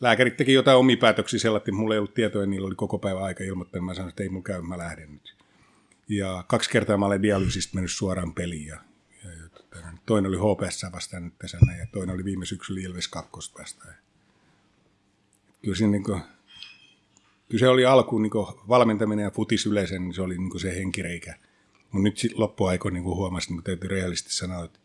Lääkärit 0.00 0.36
teki 0.36 0.52
jotain 0.52 0.78
omia 0.78 0.96
päätöksiä 0.96 1.38
sellainen, 1.38 1.62
että 1.62 1.72
mulla 1.72 1.94
ei 1.94 1.98
ollut 1.98 2.14
tietoa, 2.14 2.42
ja 2.42 2.46
niillä 2.46 2.66
oli 2.66 2.74
koko 2.74 2.98
päivä 2.98 3.20
aika 3.20 3.44
ilmoittaa. 3.44 3.82
Mä 3.82 3.94
sanoin, 3.94 4.08
että 4.08 4.22
ei 4.22 4.28
mulla 4.28 4.44
käy, 4.44 4.62
mä 4.62 4.78
lähden 4.78 5.12
nyt. 5.12 5.34
Ja 6.08 6.44
kaksi 6.48 6.70
kertaa 6.70 6.98
mä 6.98 7.06
olen 7.06 7.22
dialyysistä 7.22 7.74
mennyt 7.74 7.92
suoraan 7.92 8.34
peliin. 8.34 8.66
Ja, 8.66 8.78
ja, 9.24 9.30
ja 9.30 9.48
tota, 9.48 9.76
toinen 10.06 10.28
oli 10.28 10.36
HPS 10.36 10.86
vastaan 10.92 11.24
nyt 11.24 11.38
tässä 11.38 11.58
ja 11.78 11.86
toinen 11.92 12.14
oli 12.14 12.24
viime 12.24 12.46
syksyllä 12.46 12.80
Ilves 12.80 13.08
2 13.08 13.30
vastaan. 13.58 13.94
Kyllä, 15.62 15.76
siinä 15.76 15.90
niin 15.90 16.04
kuin, 16.04 16.20
kyllä 17.48 17.60
se 17.60 17.68
oli 17.68 17.84
alkuun 17.84 18.22
niin 18.22 18.32
valmentaminen 18.68 19.22
ja 19.22 19.30
futis 19.30 19.66
yleisen, 19.66 20.02
niin 20.02 20.14
se 20.14 20.22
oli 20.22 20.38
niin 20.38 20.60
se 20.60 20.74
henkireikä. 20.76 21.34
Mutta 21.92 22.08
nyt 22.08 22.32
loppuaikoina 22.34 22.94
niin 22.94 23.04
huomasin, 23.04 23.58
että 23.58 23.64
täytyy 23.64 23.88
rehellisesti 23.88 24.32
sanoa, 24.32 24.64
että 24.64 24.78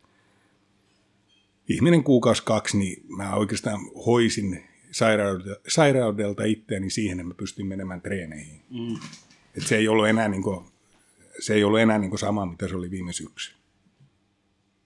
ihminen 1.68 2.04
kuukausi 2.04 2.42
kaksi, 2.42 2.78
niin 2.78 3.02
mä 3.16 3.34
oikeastaan 3.34 3.80
hoisin 4.06 4.64
sairaudelta, 4.90 5.60
sairaudelta 5.68 6.44
itseäni 6.44 6.90
siihen, 6.90 7.20
että 7.20 7.28
mä 7.28 7.34
pystyn 7.34 7.66
menemään 7.66 8.00
treeneihin. 8.00 8.60
Mm. 8.70 8.96
Et 9.56 9.66
se 9.66 9.76
ei 9.76 9.88
ollut 9.88 10.08
enää, 10.08 10.28
niin 10.28 10.42
kuin, 10.42 10.66
se 11.40 11.54
ei 11.54 11.64
ollut 11.64 11.80
enää 11.80 11.98
niin 11.98 12.10
kuin 12.10 12.20
sama, 12.20 12.46
mitä 12.46 12.68
se 12.68 12.76
oli 12.76 12.90
viime 12.90 13.12
syksy. 13.12 13.54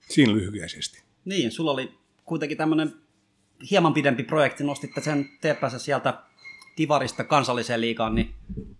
Siinä 0.09 0.33
lyhyesti. 0.33 1.03
Niin, 1.25 1.51
sulla 1.51 1.71
oli 1.71 1.93
kuitenkin 2.25 2.57
tämmöinen 2.57 2.93
hieman 3.71 3.93
pidempi 3.93 4.23
projekti, 4.23 4.63
nostitte 4.63 5.01
sen 5.01 5.25
TPS 5.25 5.85
sieltä 5.85 6.23
Tivarista 6.75 7.23
kansalliseen 7.23 7.81
liikaan, 7.81 8.15
niin 8.15 8.33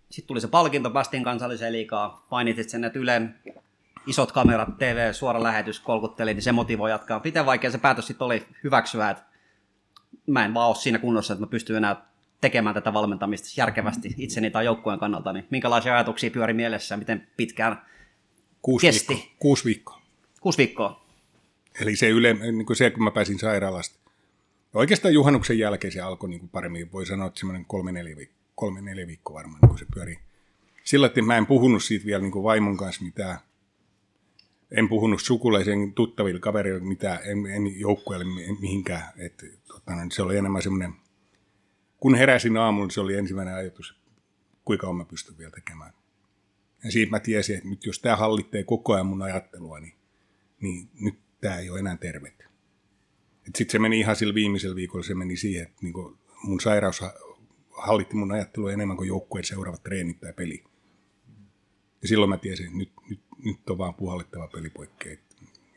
sitten 0.09 0.27
tuli 0.27 0.41
se 0.41 0.47
palkinto, 0.47 0.89
päästiin 0.89 1.23
kansalliseen 1.23 1.73
liikaan, 1.73 2.11
painitit 2.29 2.69
sen, 2.69 2.83
että 2.83 2.99
Ylen 2.99 3.35
isot 4.07 4.31
kamerat, 4.31 4.77
TV, 4.77 5.13
suora 5.13 5.43
lähetys 5.43 5.79
kolkutteli, 5.79 6.33
niin 6.33 6.41
se 6.41 6.51
motivoi 6.51 6.89
jatkaa. 6.89 7.21
Miten 7.23 7.45
vaikea 7.45 7.71
se 7.71 7.77
päätös 7.77 8.07
sitten 8.07 8.25
oli 8.25 8.45
hyväksyä, 8.63 9.09
että 9.09 9.23
mä 10.27 10.45
en 10.45 10.53
vaan 10.53 10.67
ole 10.67 10.75
siinä 10.75 10.99
kunnossa, 10.99 11.33
että 11.33 11.45
mä 11.45 11.49
pystyn 11.49 11.75
enää 11.75 12.05
tekemään 12.41 12.73
tätä 12.73 12.93
valmentamista 12.93 13.49
järkevästi 13.57 14.15
itseni 14.17 14.51
tai 14.51 14.65
joukkueen 14.65 14.99
kannalta, 14.99 15.33
niin 15.33 15.47
minkälaisia 15.49 15.93
ajatuksia 15.93 16.31
pyöri 16.31 16.53
mielessä, 16.53 16.97
miten 16.97 17.27
pitkään 17.37 17.81
kuusi 18.61 18.87
kesti? 18.87 19.13
Viikkoa. 19.13 19.35
Kuusi 19.39 19.65
viikkoa. 19.65 20.01
Kuusi 20.41 20.57
viikkoa. 20.57 21.05
Eli 21.81 21.95
se, 21.95 22.09
yle, 22.09 22.33
niin 22.33 22.65
kuin 22.65 22.77
se, 22.77 22.89
kun 22.89 23.03
mä 23.03 23.11
pääsin 23.11 23.39
sairaalasta. 23.39 24.02
Ja 24.73 24.79
oikeastaan 24.79 25.13
juhannuksen 25.13 25.59
jälkeen 25.59 25.93
se 25.93 26.01
alkoi 26.01 26.29
niin 26.29 26.39
kuin 26.39 26.49
paremmin. 26.49 26.91
Voi 26.91 27.05
sanoa, 27.05 27.27
että 27.27 27.39
semmoinen 27.39 27.65
kolme, 27.65 27.91
neljä, 27.91 28.15
viikkoa, 28.15 28.43
kolme, 28.55 28.81
neljä 28.81 29.07
viikkoa 29.07 29.33
varmaan, 29.33 29.61
niin 29.61 29.69
kun 29.69 29.79
se 29.79 29.85
pyörii. 29.93 30.19
Sillä 30.83 31.07
että 31.07 31.21
mä 31.21 31.37
en 31.37 31.45
puhunut 31.45 31.83
siitä 31.83 32.05
vielä 32.05 32.21
niin 32.21 32.31
kuin 32.31 32.43
vaimon 32.43 32.77
kanssa 32.77 33.03
mitään. 33.03 33.37
En 34.71 34.89
puhunut 34.89 35.21
sukulaisen 35.21 35.93
tuttaville 35.93 36.39
kaverille 36.39 36.79
mitään, 36.79 37.19
en, 37.23 37.45
en 37.45 37.79
joukkueelle 37.79 38.25
mihinkään. 38.59 39.03
Et, 39.17 39.43
tota, 39.67 39.91
se 40.11 40.21
oli 40.21 40.37
enemmän 40.37 40.61
semmoinen, 40.61 40.93
kun 41.99 42.15
heräsin 42.15 42.57
aamulla, 42.57 42.89
se 42.89 43.01
oli 43.01 43.15
ensimmäinen 43.15 43.55
ajatus, 43.55 43.95
kuinka 44.65 44.87
on 44.87 44.95
mä 44.95 45.05
pystyn 45.05 45.37
vielä 45.37 45.51
tekemään. 45.51 45.93
Ja 46.83 46.91
siitä 46.91 47.11
mä 47.11 47.19
tiesin, 47.19 47.57
että 47.57 47.69
nyt 47.69 47.85
jos 47.85 47.99
tämä 47.99 48.15
hallitsee 48.15 48.63
koko 48.63 48.93
ajan 48.93 49.05
mun 49.05 49.21
ajattelua, 49.21 49.79
niin, 49.79 49.93
niin 50.61 50.89
nyt 50.99 51.19
tämä 51.41 51.57
ei 51.57 51.69
ole 51.69 51.79
enää 51.79 51.97
tervettä. 51.97 52.52
Sitten 53.45 53.69
se 53.69 53.79
meni 53.79 53.99
ihan 53.99 54.15
sillä 54.15 54.33
viimeisellä 54.33 54.75
viikolla, 54.75 55.03
se 55.03 55.15
meni 55.15 55.37
siihen, 55.37 55.63
että 55.63 55.77
niin 55.81 55.93
mun 56.43 56.59
sairaus 56.59 57.01
hallitti 57.69 58.15
mun 58.15 58.31
ajattelua 58.31 58.71
enemmän 58.71 58.97
kuin 58.97 59.07
joukkueen 59.07 59.45
seuraavat 59.45 59.83
treenit 59.83 60.19
tai 60.19 60.33
peli. 60.33 60.63
Ja 62.01 62.07
silloin 62.07 62.29
mä 62.29 62.37
tiesin, 62.37 62.65
että 62.65 62.77
nyt, 62.77 62.91
nyt, 63.09 63.19
nyt 63.45 63.69
on 63.69 63.77
vaan 63.77 63.93
puhallettava 63.93 64.47
pelipoikki. 64.47 65.19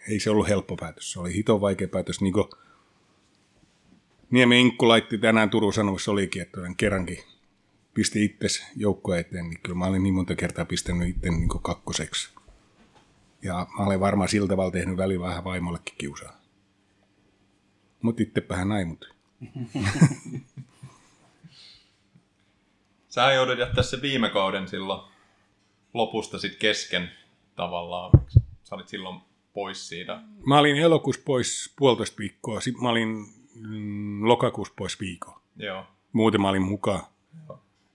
Ei 0.09 0.21
se 0.21 0.31
ollut 0.31 0.49
helppo 0.49 0.77
päätös, 0.77 1.13
se 1.13 1.21
oli 1.21 1.35
hiton 1.35 1.61
vaikea 1.61 1.89
päätös. 1.89 2.21
Niin 2.21 2.35
Niemi 4.31 4.61
Inkku 4.61 4.89
laitti 4.89 5.19
tänään 5.19 5.51
Turun 5.51 5.73
Sanomassa 5.73 6.13
olikin, 6.13 6.43
että 6.43 6.61
kerrankin 6.77 7.19
pisti 7.95 8.25
itses 8.25 8.67
joukkoa 8.77 9.19
eteen, 9.19 9.51
niin 9.51 9.61
kyllä 9.63 9.79
mä 9.79 9.87
olin 9.87 10.03
niin 10.03 10.15
monta 10.15 10.35
kertaa 10.35 10.65
pistänyt 10.65 11.09
itse 11.09 11.31
niin 11.31 11.49
kakkoseksi. 11.63 12.31
Ja 13.43 13.67
mä 13.79 13.85
olen 13.85 14.01
varmaan 14.01 14.29
siltä 14.29 14.49
tavalla 14.49 14.71
tehnyt 14.71 14.97
välillä 14.97 15.27
vähän 15.27 15.45
vaimollekin 15.45 15.95
kiusaa. 15.99 16.36
Mutta 18.03 18.23
itsepähän 18.23 18.69
näin, 18.69 18.89
mutta... 18.89 19.07
Sä 23.09 23.33
joudut 23.33 23.59
jättää 23.59 23.85
se 23.85 24.03
viime 24.03 24.31
kauden 24.31 24.69
silloin 24.69 25.01
lopusta 25.95 26.39
sit 26.39 26.57
kesken 26.57 27.11
tavallaan. 27.57 28.11
Sä 28.65 28.75
olit 28.75 28.89
silloin 28.89 29.21
pois 29.53 29.89
siitä. 29.89 30.21
Mä 30.47 30.59
olin 30.59 30.77
elokuussa 30.77 31.23
pois 31.25 31.73
puolitoista 31.79 32.19
viikkoa, 32.19 32.61
sitten 32.61 32.83
mä 32.83 32.89
olin 32.89 33.27
mm, 33.55 34.29
lokakuussa 34.29 34.75
pois 34.77 35.01
viikon. 35.01 35.41
Joo. 35.57 35.85
Muuten 36.13 36.41
mä 36.41 36.49
olin 36.49 36.63
mukaan 36.63 37.03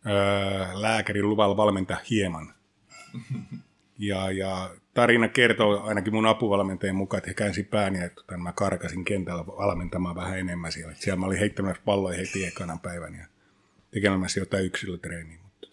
öö, 0.06 0.68
lääkärin 0.74 1.30
luvalla 1.30 1.58
valmentaa 1.58 1.98
hieman. 2.10 2.54
Ja, 4.00 4.32
ja 4.32 4.70
tarina 4.94 5.28
kertoo 5.28 5.84
ainakin 5.84 6.14
mun 6.14 6.26
apuvalmentajan 6.26 6.96
mukaan, 6.96 7.18
että 7.18 7.30
he 7.30 7.34
käänsi 7.34 7.64
pääni, 7.64 8.04
että 8.04 8.16
tota, 8.16 8.38
mä 8.38 8.52
karkasin 8.52 9.06
kentällä 9.06 9.48
valmentamaan 9.48 10.16
vähän 10.16 10.40
enemmän 10.40 10.72
siellä. 10.72 10.94
Siellä 10.96 11.20
mä 11.20 11.26
olin 11.26 11.40
heittämässä 11.40 11.82
palloja 11.86 12.18
heti 12.18 12.46
ekanan 12.46 12.80
päivän 12.80 13.16
ja 13.16 13.26
tekemässä 13.92 14.40
jotain 14.40 14.66
yksilötreeniä. 14.66 15.38
Mutta, 15.44 15.68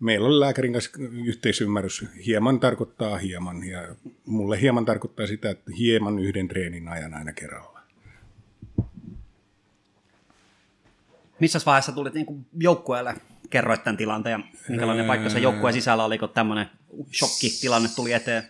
meillä 0.00 0.28
oli 0.28 0.40
lääkärin 0.40 0.72
kanssa 0.72 0.90
yhteisymmärrys. 1.26 2.04
Hieman 2.26 2.60
tarkoittaa 2.60 3.18
hieman 3.18 3.64
ja 3.64 3.94
mulle 4.26 4.60
hieman 4.60 4.84
tarkoittaa 4.84 5.26
sitä, 5.26 5.50
että 5.50 5.70
hieman 5.78 6.18
yhden 6.18 6.48
treenin 6.48 6.88
ajan 6.88 7.14
aina 7.14 7.32
kerralla. 7.32 7.78
Missä 11.40 11.60
vaiheessa 11.66 11.92
tulit 11.92 12.14
niin 12.14 12.46
joukkueelle? 12.58 13.14
Kerroit 13.50 13.84
tämän 13.84 13.96
tilanteen 13.96 14.40
ja 14.40 14.60
minkälainen 14.68 15.06
paikka 15.06 15.28
se 15.28 15.38
joukkueen 15.38 15.74
sisällä 15.74 16.04
oli, 16.04 16.18
kun 16.18 16.28
tämmöinen 16.28 16.66
shokkitilanne 17.12 17.88
tuli 17.96 18.12
eteen? 18.12 18.42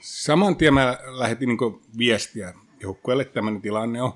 Saman 0.00 0.56
tien 0.56 0.74
mä 0.74 0.98
lähetin 1.06 1.48
niin 1.48 1.80
viestiä 1.98 2.54
joukkueelle, 2.80 3.22
että 3.22 3.34
tämmöinen 3.34 3.62
tilanne 3.62 4.02
on. 4.02 4.12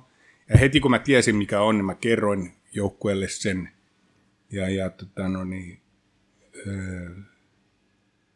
Ja 0.49 0.59
heti 0.59 0.81
kun 0.81 0.91
mä 0.91 0.99
tiesin 0.99 1.37
mikä 1.37 1.61
on, 1.61 1.77
niin 1.77 1.85
mä 1.85 1.95
kerroin 1.95 2.53
joukkueelle 2.73 3.29
sen. 3.29 3.71
Ja, 4.51 4.69
ja 4.69 4.91
tota, 4.91 5.29
no 5.29 5.45
niin, 5.45 5.81
öö, 6.67 7.11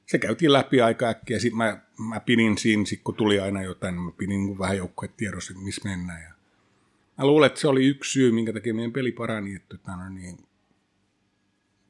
se 0.07 0.19
käytiin 0.19 0.53
läpi 0.53 0.81
aika 0.81 1.09
äkkiä. 1.09 1.39
Sitten 1.39 1.59
mä, 1.59 1.81
mä 1.99 2.21
pidin 2.21 2.59
siinä, 2.59 2.85
sit 2.85 3.01
kun 3.05 3.15
tuli 3.15 3.41
aina 3.41 3.63
jotain, 3.63 3.95
niin 3.95 4.05
mä 4.05 4.13
pidin 4.19 4.47
niin 4.47 4.59
vähän 4.59 4.77
joukkueet 4.77 5.17
tiedossa, 5.17 5.55
missä 5.55 5.89
mennään. 5.89 6.23
Ja 6.23 6.33
mä 7.19 7.27
luulen, 7.27 7.47
että 7.47 7.61
se 7.61 7.69
oli 7.69 7.87
yksi 7.87 8.13
syy, 8.13 8.33
minkä 8.33 8.53
takia 8.53 8.75
meidän 8.75 8.93
peli 8.93 9.13
parani. 9.13 9.55
Että, 9.55 9.77
tota, 9.77 9.97
no 9.97 10.09
niin, 10.09 10.39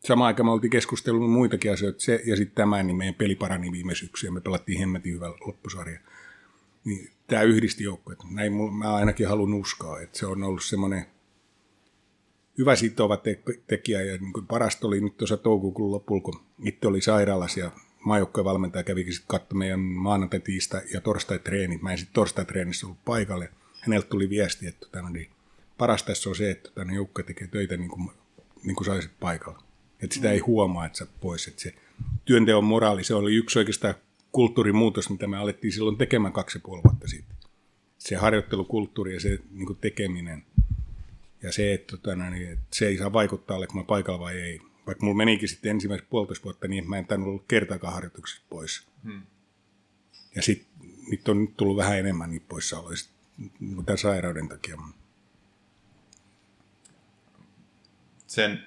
samaan 0.04 0.26
aikaan 0.26 0.46
me 0.46 0.52
oltiin 0.52 0.70
keskustellut 0.70 1.30
muitakin 1.30 1.72
asioita, 1.72 2.00
se 2.00 2.22
ja 2.24 2.36
sitten 2.36 2.54
tämä, 2.54 2.82
niin 2.82 2.96
meidän 2.96 3.14
peli 3.14 3.34
parani 3.34 3.72
viime 3.72 3.94
syksynä, 3.94 4.32
me 4.32 4.40
pelattiin 4.40 4.78
hemmetin 4.78 5.14
hyvä 5.14 5.28
loppusarja. 5.28 6.00
Niin 6.84 7.10
tämä 7.26 7.42
yhdisti 7.42 7.84
joukkueet. 7.84 8.18
Näin 8.30 8.52
mä 8.52 8.94
ainakin 8.94 9.28
haluan 9.28 9.54
uskoa, 9.54 10.00
että 10.00 10.18
se 10.18 10.26
on 10.26 10.42
ollut 10.42 10.64
semmoinen 10.64 11.06
hyvä 12.58 12.76
sitova 12.76 13.16
te- 13.16 13.42
tekijä, 13.66 14.02
ja 14.02 14.18
niin 14.18 14.46
parasta 14.48 14.86
oli 14.86 15.00
nyt 15.00 15.16
tuossa 15.16 15.36
toukokuun 15.36 15.92
lopulla, 15.92 16.22
kun 16.22 16.40
itse 16.64 16.88
oli 16.88 17.00
sairaalassa 17.00 17.60
ja 17.60 17.70
maajoukkojen 18.04 18.44
valmentaja 18.44 18.82
kävikin 18.82 19.12
sitten 19.12 19.28
katsomaan 19.28 19.58
meidän 19.58 19.80
maanantai, 19.80 20.40
tiistai 20.40 20.80
ja 20.94 21.00
torstai 21.00 21.38
treenit. 21.38 21.82
Mä 21.82 21.92
en 21.92 21.98
sitten 21.98 22.14
torstai 22.14 22.44
treenissä 22.44 22.86
ollut 22.86 23.04
paikalle. 23.04 23.50
Häneltä 23.80 24.08
tuli 24.08 24.30
viesti, 24.30 24.66
että 24.66 24.86
tota, 24.86 25.10
niin 25.10 25.30
parasta 25.78 26.06
tässä 26.06 26.28
on 26.28 26.36
se, 26.36 26.50
että 26.50 26.70
tämän 26.74 26.94
joukko 26.94 27.22
tekee 27.22 27.48
töitä 27.48 27.76
niin 27.76 27.90
kuin, 27.90 28.10
niin 28.64 28.76
kuin 28.76 28.86
saisit 28.86 29.12
paikalla. 29.20 29.67
Että 30.02 30.14
sitä 30.14 30.32
ei 30.32 30.38
huomaa, 30.38 30.86
että 30.86 30.98
sä 30.98 31.06
pois. 31.20 31.48
Että 31.48 31.62
se 31.62 31.74
työnteon 32.24 32.64
moraali, 32.64 33.04
se 33.04 33.14
oli 33.14 33.34
yksi 33.34 33.58
oikeastaan 33.58 33.94
kulttuurimuutos, 34.32 35.10
mitä 35.10 35.26
me 35.26 35.36
alettiin 35.36 35.72
silloin 35.72 35.96
tekemään 35.96 36.32
kaksi 36.32 36.58
ja 36.58 36.62
puoli 36.64 36.82
vuotta 36.84 37.08
sitten. 37.08 37.36
Se 37.98 38.16
harjoittelukulttuuri 38.16 39.14
ja 39.14 39.20
se 39.20 39.38
niin 39.50 39.66
kuin 39.66 39.78
tekeminen 39.80 40.44
ja 41.42 41.52
se, 41.52 41.74
että, 41.74 41.96
tota, 41.96 42.16
niin, 42.16 42.52
että 42.52 42.66
se 42.72 42.86
ei 42.86 42.98
saa 42.98 43.12
vaikuttaa, 43.12 43.56
olenko 43.56 43.74
mä 43.74 43.84
paikalla 43.84 44.20
vai 44.20 44.40
ei. 44.40 44.60
Vaikka 44.86 45.04
mulla 45.04 45.16
menikin 45.16 45.48
sitten 45.48 45.70
ensimmäiset 45.70 46.10
puolitoista 46.10 46.44
vuotta 46.44 46.68
niin, 46.68 46.88
mä 46.88 46.98
en 46.98 47.06
tainnut 47.06 47.28
ollut 47.28 47.44
kertaakaan 47.48 47.94
harjoituksista 47.94 48.46
pois. 48.50 48.86
Hmm. 49.04 49.22
Ja 50.34 50.42
sitten 50.42 50.68
nyt 51.10 51.28
on 51.28 51.40
nyt 51.40 51.56
tullut 51.56 51.76
vähän 51.76 51.98
enemmän 51.98 52.30
niitä 52.30 52.46
poissaoloja 52.48 52.96
niin 53.60 53.84
tämän 53.84 53.98
sairauden 53.98 54.48
takia. 54.48 54.78
Sen 58.26 58.64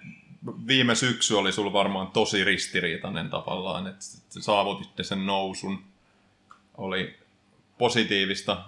viime 0.67 0.95
syksy 0.95 1.35
oli 1.35 1.51
sulla 1.51 1.73
varmaan 1.73 2.07
tosi 2.07 2.43
ristiriitainen 2.43 3.29
tavallaan, 3.29 3.87
että 3.87 4.01
saavutitte 4.39 5.03
sen 5.03 5.25
nousun. 5.25 5.83
Oli 6.77 7.15
positiivista 7.77 8.65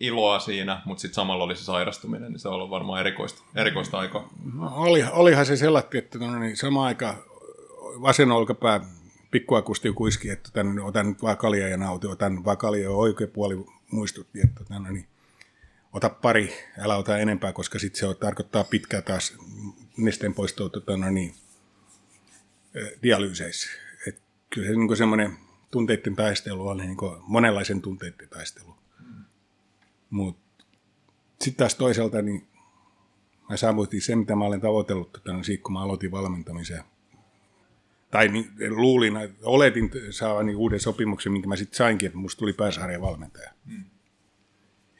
iloa 0.00 0.38
siinä, 0.38 0.82
mutta 0.84 1.00
sitten 1.00 1.14
samalla 1.14 1.44
oli 1.44 1.56
se 1.56 1.64
sairastuminen, 1.64 2.32
niin 2.32 2.40
se 2.40 2.48
on 2.48 2.70
varmaan 2.70 3.00
erikoista, 3.00 3.42
erikoista 3.54 3.98
aikaa. 3.98 4.28
No, 4.54 4.72
oli, 4.74 5.04
olihan 5.12 5.46
se 5.46 5.56
sellainen, 5.56 5.96
että 5.98 6.18
no, 6.18 6.38
niin 6.38 6.56
sama 6.56 6.84
aika 6.86 7.14
vasen 8.02 8.32
olkapää 8.32 8.80
pikkuakusti 9.30 9.92
kuiski, 9.92 10.30
että 10.30 10.50
tämän, 10.52 10.80
otan 10.80 11.08
nyt 11.08 11.22
vaan 11.22 11.36
kaljaa 11.36 11.68
ja 11.68 11.76
nauti, 11.76 12.06
otan 12.06 12.44
vaan 12.44 12.58
kaljaa 12.58 12.90
ja 12.90 12.96
oikea 12.96 13.26
puoli 13.26 13.64
muistutti, 13.90 14.40
että 14.40 14.64
tämän, 14.64 14.82
no 14.82 14.90
niin, 14.90 15.06
ota 15.92 16.10
pari, 16.10 16.54
älä 16.78 16.96
ota 16.96 17.18
enempää, 17.18 17.52
koska 17.52 17.78
sitten 17.78 18.00
se 18.00 18.14
tarkoittaa 18.14 18.64
pitkää 18.64 19.02
taas 19.02 19.36
nesteen 19.96 20.34
poistoa 20.34 20.68
tota, 20.68 20.96
no 20.96 21.10
niin, 21.10 21.34
dialyyseissä. 23.02 23.68
Et 24.06 24.22
kyllä 24.50 24.68
se 24.68 24.74
niin 24.74 24.96
semmoinen 24.96 25.36
tunteiden 25.70 26.16
taistelu 26.16 26.68
oli 26.68 26.86
niin 26.86 26.96
monenlaisen 27.26 27.82
tunteiden 27.82 28.28
taistelu. 28.28 28.76
Mutta 30.10 30.64
sitten 31.40 31.58
taas 31.58 31.74
toisaalta 31.74 32.22
niin 32.22 32.46
mä 33.50 33.56
saavutin 33.56 34.02
sen, 34.02 34.18
mitä 34.18 34.36
mä 34.36 34.44
olen 34.44 34.60
tavoitellut 34.60 35.12
tota, 35.12 35.32
niin 35.32 35.44
siitä, 35.44 35.62
kun 35.62 35.72
mä 35.72 35.82
aloitin 35.82 36.10
valmentamisen. 36.10 36.84
Tai 38.10 38.28
niin, 38.28 38.50
luulin, 38.68 39.14
oletin 39.42 39.90
saavani 40.10 40.54
uuden 40.54 40.80
sopimuksen, 40.80 41.32
minkä 41.32 41.48
mä 41.48 41.56
sitten 41.56 41.76
sainkin, 41.76 42.06
että 42.06 42.18
musta 42.18 42.38
tuli 42.38 42.52
pääsarjan 42.52 43.00
valmentaja. 43.00 43.50
Hmm. 43.66 43.84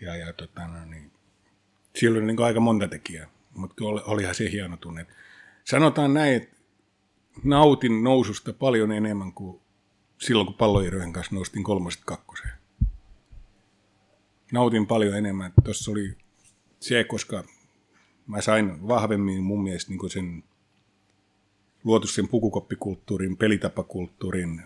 Ja, 0.00 0.16
ja 0.16 0.32
tota, 0.32 0.66
no, 0.66 0.84
niin, 0.84 1.12
siellä 1.94 2.18
oli 2.18 2.26
niin 2.26 2.42
aika 2.42 2.60
monta 2.60 2.88
tekijää, 2.88 3.28
mutta 3.56 3.84
olihan 3.84 4.34
se 4.34 4.50
hieno 4.50 4.76
tunne. 4.76 5.06
Sanotaan 5.64 6.14
näin, 6.14 6.34
että 6.34 6.56
nautin 7.44 8.04
noususta 8.04 8.52
paljon 8.52 8.92
enemmän 8.92 9.32
kuin 9.32 9.60
silloin, 10.18 10.46
kun 10.46 10.56
palloirojen 10.56 11.12
kanssa 11.12 11.34
noustin 11.34 11.64
kolmoset 11.64 12.02
kakkoseen. 12.04 12.54
Nautin 14.52 14.86
paljon 14.86 15.16
enemmän. 15.16 15.52
Tuossa 15.64 15.90
oli 15.90 16.16
se, 16.80 17.04
koska 17.04 17.44
mä 18.26 18.40
sain 18.40 18.88
vahvemmin 18.88 19.42
mun 19.42 19.62
mielestä 19.62 19.90
niin 19.90 20.10
sen 20.10 20.44
luotu 21.84 22.06
sen 22.06 22.28
pukukoppikulttuurin, 22.28 23.36
pelitapakulttuurin, 23.36 24.62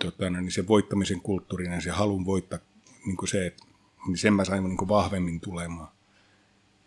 tota, 0.00 0.30
no, 0.30 0.40
niin 0.40 0.52
sen 0.52 0.68
voittamisen 0.68 1.20
kulttuurin 1.20 1.72
ja 1.72 1.80
se 1.80 1.90
halun 1.90 2.26
voittaa 2.26 2.58
niin 3.06 3.28
se, 3.28 3.46
että 3.46 3.64
niin 4.06 4.18
sen 4.18 4.32
mä 4.32 4.44
sain 4.44 4.64
niin 4.64 4.88
vahvemmin 4.88 5.40
tulemaan 5.40 5.95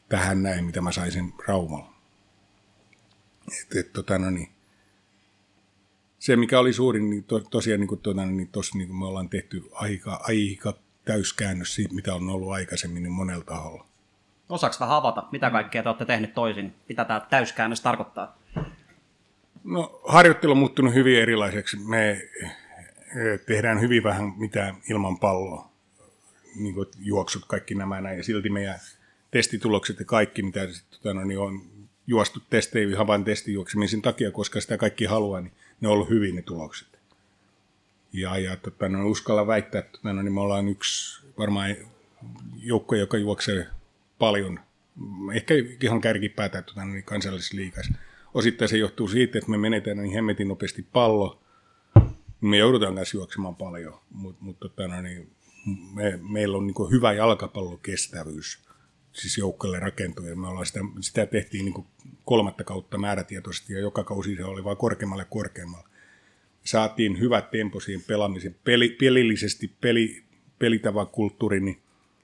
tähän 0.09 0.43
näin, 0.43 0.65
mitä 0.65 0.81
mä 0.81 0.91
sain 0.91 1.11
sen 1.11 1.33
Raumalla. 1.47 1.93
Et, 3.61 3.75
et, 3.75 3.93
tota, 3.93 4.17
no 4.17 4.29
niin, 4.29 4.49
se, 6.19 6.35
mikä 6.35 6.59
oli 6.59 6.73
suurin, 6.73 7.09
niin 7.09 7.23
to, 7.23 7.39
tosiaan 7.39 7.79
niin 7.79 7.87
kuin, 7.87 8.01
tota, 8.01 8.25
niin 8.25 8.47
tossa, 8.47 8.77
niin 8.77 8.87
kuin 8.87 8.99
me 8.99 9.05
ollaan 9.05 9.29
tehty 9.29 9.69
aika, 9.71 10.19
aika 10.23 10.73
täyskäännös 11.05 11.75
siitä, 11.75 11.95
mitä 11.95 12.15
on 12.15 12.29
ollut 12.29 12.51
aikaisemmin 12.51 13.03
niin 13.03 13.13
monella 13.13 13.43
taholla. 13.43 13.85
Osaako 14.49 14.75
vähän 14.79 14.95
avata, 14.95 15.23
mitä 15.31 15.51
kaikkea 15.51 15.83
te 15.83 15.89
olette 15.89 16.05
tehneet 16.05 16.33
toisin? 16.33 16.75
Mitä 16.89 17.05
tämä 17.05 17.19
täyskäännös 17.29 17.81
tarkoittaa? 17.81 18.37
No, 19.63 20.01
harjoittelu 20.07 20.51
on 20.51 20.57
muuttunut 20.57 20.93
hyvin 20.93 21.19
erilaiseksi. 21.19 21.77
Me 21.77 22.11
eh, 22.11 23.39
tehdään 23.45 23.81
hyvin 23.81 24.03
vähän 24.03 24.33
mitään 24.37 24.75
ilman 24.89 25.19
palloa. 25.19 25.69
Niin 26.55 26.73
kuin 26.73 26.87
juoksut, 26.99 27.45
kaikki 27.45 27.75
nämä 27.75 28.01
näin. 28.01 28.17
Ja 28.17 28.23
silti 28.23 28.49
meidän 28.49 28.79
testitulokset 29.31 29.99
ja 29.99 30.05
kaikki, 30.05 30.43
mitä 30.43 30.67
tota, 30.89 31.13
no, 31.13 31.23
niin 31.23 31.39
on 31.39 31.61
juostu 32.07 32.39
testeihin, 32.49 32.93
ihan 32.93 33.07
vain 33.07 33.23
testijuoksemisen 33.23 34.01
takia, 34.01 34.31
koska 34.31 34.61
sitä 34.61 34.77
kaikki 34.77 35.05
haluaa, 35.05 35.41
niin 35.41 35.53
ne 35.81 35.87
on 35.87 35.93
ollut 35.93 36.09
hyvin 36.09 36.35
ne 36.35 36.41
tulokset. 36.41 36.87
Ja, 38.13 38.37
ja 38.37 38.57
tota, 38.57 38.89
no, 38.89 39.09
uskalla 39.09 39.47
väittää, 39.47 39.79
että 39.79 39.91
tota, 39.91 40.13
no, 40.13 40.21
niin 40.21 40.33
me 40.33 40.41
ollaan 40.41 40.67
yksi 40.67 41.25
varmaan 41.37 41.75
joukko, 42.57 42.95
joka 42.95 43.17
juoksee 43.17 43.67
paljon, 44.19 44.59
ehkä 45.33 45.53
ihan 45.83 46.01
kärkipäätä 46.01 46.61
tota, 46.61 46.85
no, 46.85 46.93
niin 46.93 47.03
kansallisessa 47.03 47.57
liikassa. 47.57 47.93
Osittain 48.33 48.69
se 48.69 48.77
johtuu 48.77 49.07
siitä, 49.07 49.37
että 49.37 49.51
me 49.51 49.57
menetään 49.57 49.97
niin 49.97 50.13
hemmetin 50.13 50.47
nopeasti 50.47 50.85
pallo, 50.93 51.41
me 52.41 52.57
joudutaan 52.57 52.95
kanssa 52.95 53.17
juoksemaan 53.17 53.55
paljon, 53.55 53.99
mutta 54.11 54.43
mut, 54.43 54.59
tota, 54.59 54.87
no, 54.87 55.01
niin, 55.01 55.31
me, 55.93 56.19
meillä 56.29 56.57
on 56.57 56.67
niin 56.67 56.91
hyvä 56.91 57.13
jalkapallokestävyys 57.13 58.68
siis 59.13 59.37
joukkoille 59.37 59.79
rakentui. 59.79 60.35
Me 60.35 60.47
ollaan 60.47 60.65
sitä, 60.65 60.79
sitä 61.01 61.25
tehtiin 61.25 61.65
niin 61.65 61.85
kolmatta 62.25 62.63
kautta 62.63 62.97
määrätietoisesti 62.97 63.73
ja 63.73 63.79
joka 63.79 64.03
kausi 64.03 64.35
se 64.35 64.45
oli 64.45 64.63
vain 64.63 64.77
korkeammalle 64.77 65.25
korkeammalle. 65.29 65.87
Saatiin 66.63 67.19
hyvät 67.19 67.51
tempo 67.51 67.79
siihen 67.79 68.03
pelaamiseen. 68.07 68.55
Peli, 68.63 68.89
pelillisesti 68.89 69.71
peli, 69.81 70.23
pelitava 70.59 71.05
kulttuuri, 71.05 71.59
niin 71.59 71.81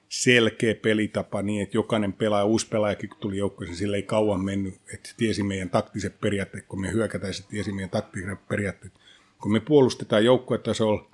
selkeä 0.08 0.74
pelitapa 0.74 1.42
niin, 1.42 1.62
että 1.62 1.76
jokainen 1.76 2.12
pelaaja, 2.12 2.44
uusi 2.44 2.68
pelaajakin 2.68 3.08
kun 3.08 3.18
tuli 3.20 3.36
joukkoon, 3.36 3.76
sillä 3.76 3.96
ei 3.96 4.02
kauan 4.02 4.44
mennyt, 4.44 4.74
että 4.94 5.10
tiesi 5.16 5.42
meidän 5.42 5.70
taktiset 5.70 6.20
periaatteet, 6.20 6.66
kun 6.66 6.80
me 6.80 6.92
hyökätään, 6.92 7.34
se 7.34 7.48
tiesi 7.48 7.72
meidän 7.72 7.90
taktiset 7.90 8.48
periaatteet. 8.48 8.92
Kun 9.40 9.52
me 9.52 9.60
puolustetaan 9.60 10.24
joukkuetasolla, 10.24 11.10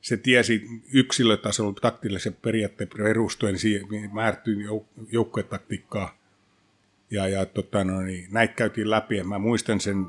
se 0.00 0.16
tiesi 0.16 0.62
yksilötasolla 0.92 1.72
taktilisen 1.80 2.34
periaatteen 2.34 2.90
perustuen 2.96 3.58
siihen 3.58 3.82
jouk- 4.68 5.06
joukkuetaktiikkaa. 5.10 6.18
Ja, 7.10 7.28
ja 7.28 7.46
tota, 7.46 7.84
no 7.84 8.00
niin, 8.02 8.28
näitä 8.30 8.54
käytiin 8.54 8.90
läpi 8.90 9.16
ja 9.16 9.24
mä 9.24 9.38
muistan 9.38 9.80
sen 9.80 10.06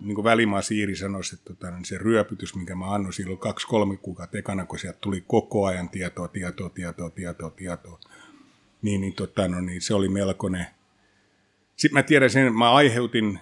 niin 0.00 0.14
kuin 0.14 0.24
välimaa 0.24 0.62
Siiri 0.62 0.96
sanoi, 0.96 1.20
että 1.32 1.44
tota, 1.54 1.70
niin 1.70 1.84
se 1.84 1.98
ryöpytys, 1.98 2.54
minkä 2.54 2.74
mä 2.74 2.94
annoin 2.94 3.12
silloin 3.12 3.38
kaksi-kolme 3.38 3.96
kuukautta 3.96 4.38
ekana, 4.38 4.66
kun 4.66 4.78
sieltä 4.78 4.98
tuli 5.00 5.24
koko 5.26 5.66
ajan 5.66 5.88
tietoa, 5.88 6.28
tietoa, 6.28 6.70
tietoa, 6.70 7.10
tietoa, 7.10 7.50
tietoa, 7.50 8.00
niin, 8.82 9.00
niin, 9.00 9.12
tota, 9.12 9.48
no, 9.48 9.60
niin 9.60 9.80
se 9.80 9.94
oli 9.94 10.08
melkoinen. 10.08 10.66
Sitten 11.76 11.98
mä 11.98 12.02
tiedän 12.02 12.30
sen, 12.30 12.54
mä 12.54 12.72
aiheutin 12.72 13.38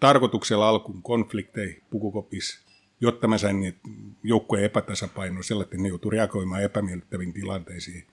tarkoituksella 0.00 0.68
alkuun 0.68 1.02
konflikteja 1.02 1.74
pukukopissa, 1.90 2.60
jotta 3.02 3.28
mä 3.28 3.38
sain 3.38 3.60
niitä 3.60 3.78
joukkojen 4.22 4.64
epätasapainoa 4.64 5.42
sellainen, 5.42 5.66
että 5.66 5.82
ne 5.82 5.88
joutui 5.88 6.12
reagoimaan 6.12 6.62
epämiellyttäviin 6.62 7.32
tilanteisiin. 7.32 8.06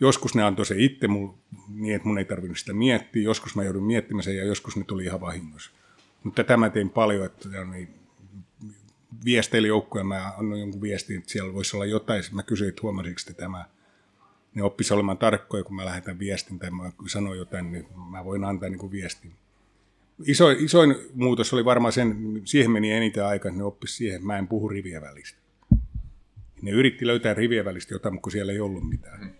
Joskus 0.00 0.34
ne 0.34 0.42
antoi 0.42 0.66
se 0.66 0.74
itse 0.78 1.08
mulle, 1.08 1.34
niin, 1.68 1.96
että 1.96 2.08
mun 2.08 2.18
ei 2.18 2.24
tarvinnut 2.24 2.58
sitä 2.58 2.72
miettiä. 2.72 3.22
Joskus 3.22 3.56
mä 3.56 3.64
joudun 3.64 3.84
miettimään 3.84 4.22
sen 4.22 4.36
ja 4.36 4.44
joskus 4.44 4.76
ne 4.76 4.84
tuli 4.84 5.04
ihan 5.04 5.20
vahingossa. 5.20 5.70
Mutta 6.24 6.44
tämä 6.44 6.70
tein 6.70 6.90
paljon, 6.90 7.26
että 7.26 7.48
niin, 7.64 7.88
joukkoja. 9.66 10.04
Mä 10.04 10.32
annoin 10.38 10.60
jonkun 10.60 10.82
viestin, 10.82 11.18
että 11.18 11.30
siellä 11.30 11.54
voisi 11.54 11.76
olla 11.76 11.86
jotain. 11.86 12.22
Mä 12.32 12.42
kysyin, 12.42 12.68
että 12.68 12.82
huomasiko 12.82 13.20
te 13.26 13.34
tämä. 13.34 13.64
Ne 14.54 14.62
oppisi 14.62 14.94
olemaan 14.94 15.18
tarkkoja, 15.18 15.64
kun 15.64 15.76
mä 15.76 15.84
lähetän 15.84 16.18
viestin 16.18 16.58
tai 16.58 16.70
mä 16.70 16.92
sanon 17.06 17.38
jotain, 17.38 17.72
niin 17.72 17.86
mä 18.10 18.24
voin 18.24 18.44
antaa 18.44 18.68
niin 18.68 18.78
kuin 18.78 18.92
viestin. 18.92 19.32
Iso, 20.26 20.50
isoin 20.50 20.96
muutos 21.14 21.52
oli 21.52 21.64
varmaan 21.64 21.92
sen, 21.92 22.16
siihen 22.44 22.70
meni 22.70 22.92
eniten 22.92 23.26
aikaa, 23.26 23.48
että 23.48 23.58
ne 23.58 23.64
oppisi 23.64 23.94
siihen, 23.94 24.16
että 24.16 24.26
mä 24.26 24.38
en 24.38 24.48
puhu 24.48 24.68
rivien 24.68 25.02
välistä. 25.02 25.38
Ne 26.62 26.70
yritti 26.70 27.06
löytää 27.06 27.34
rivien 27.34 27.64
välistä 27.64 27.94
jotain, 27.94 28.14
mutta 28.14 28.22
kun 28.22 28.32
siellä 28.32 28.52
ei 28.52 28.60
ollut 28.60 28.88
mitään. 28.88 29.34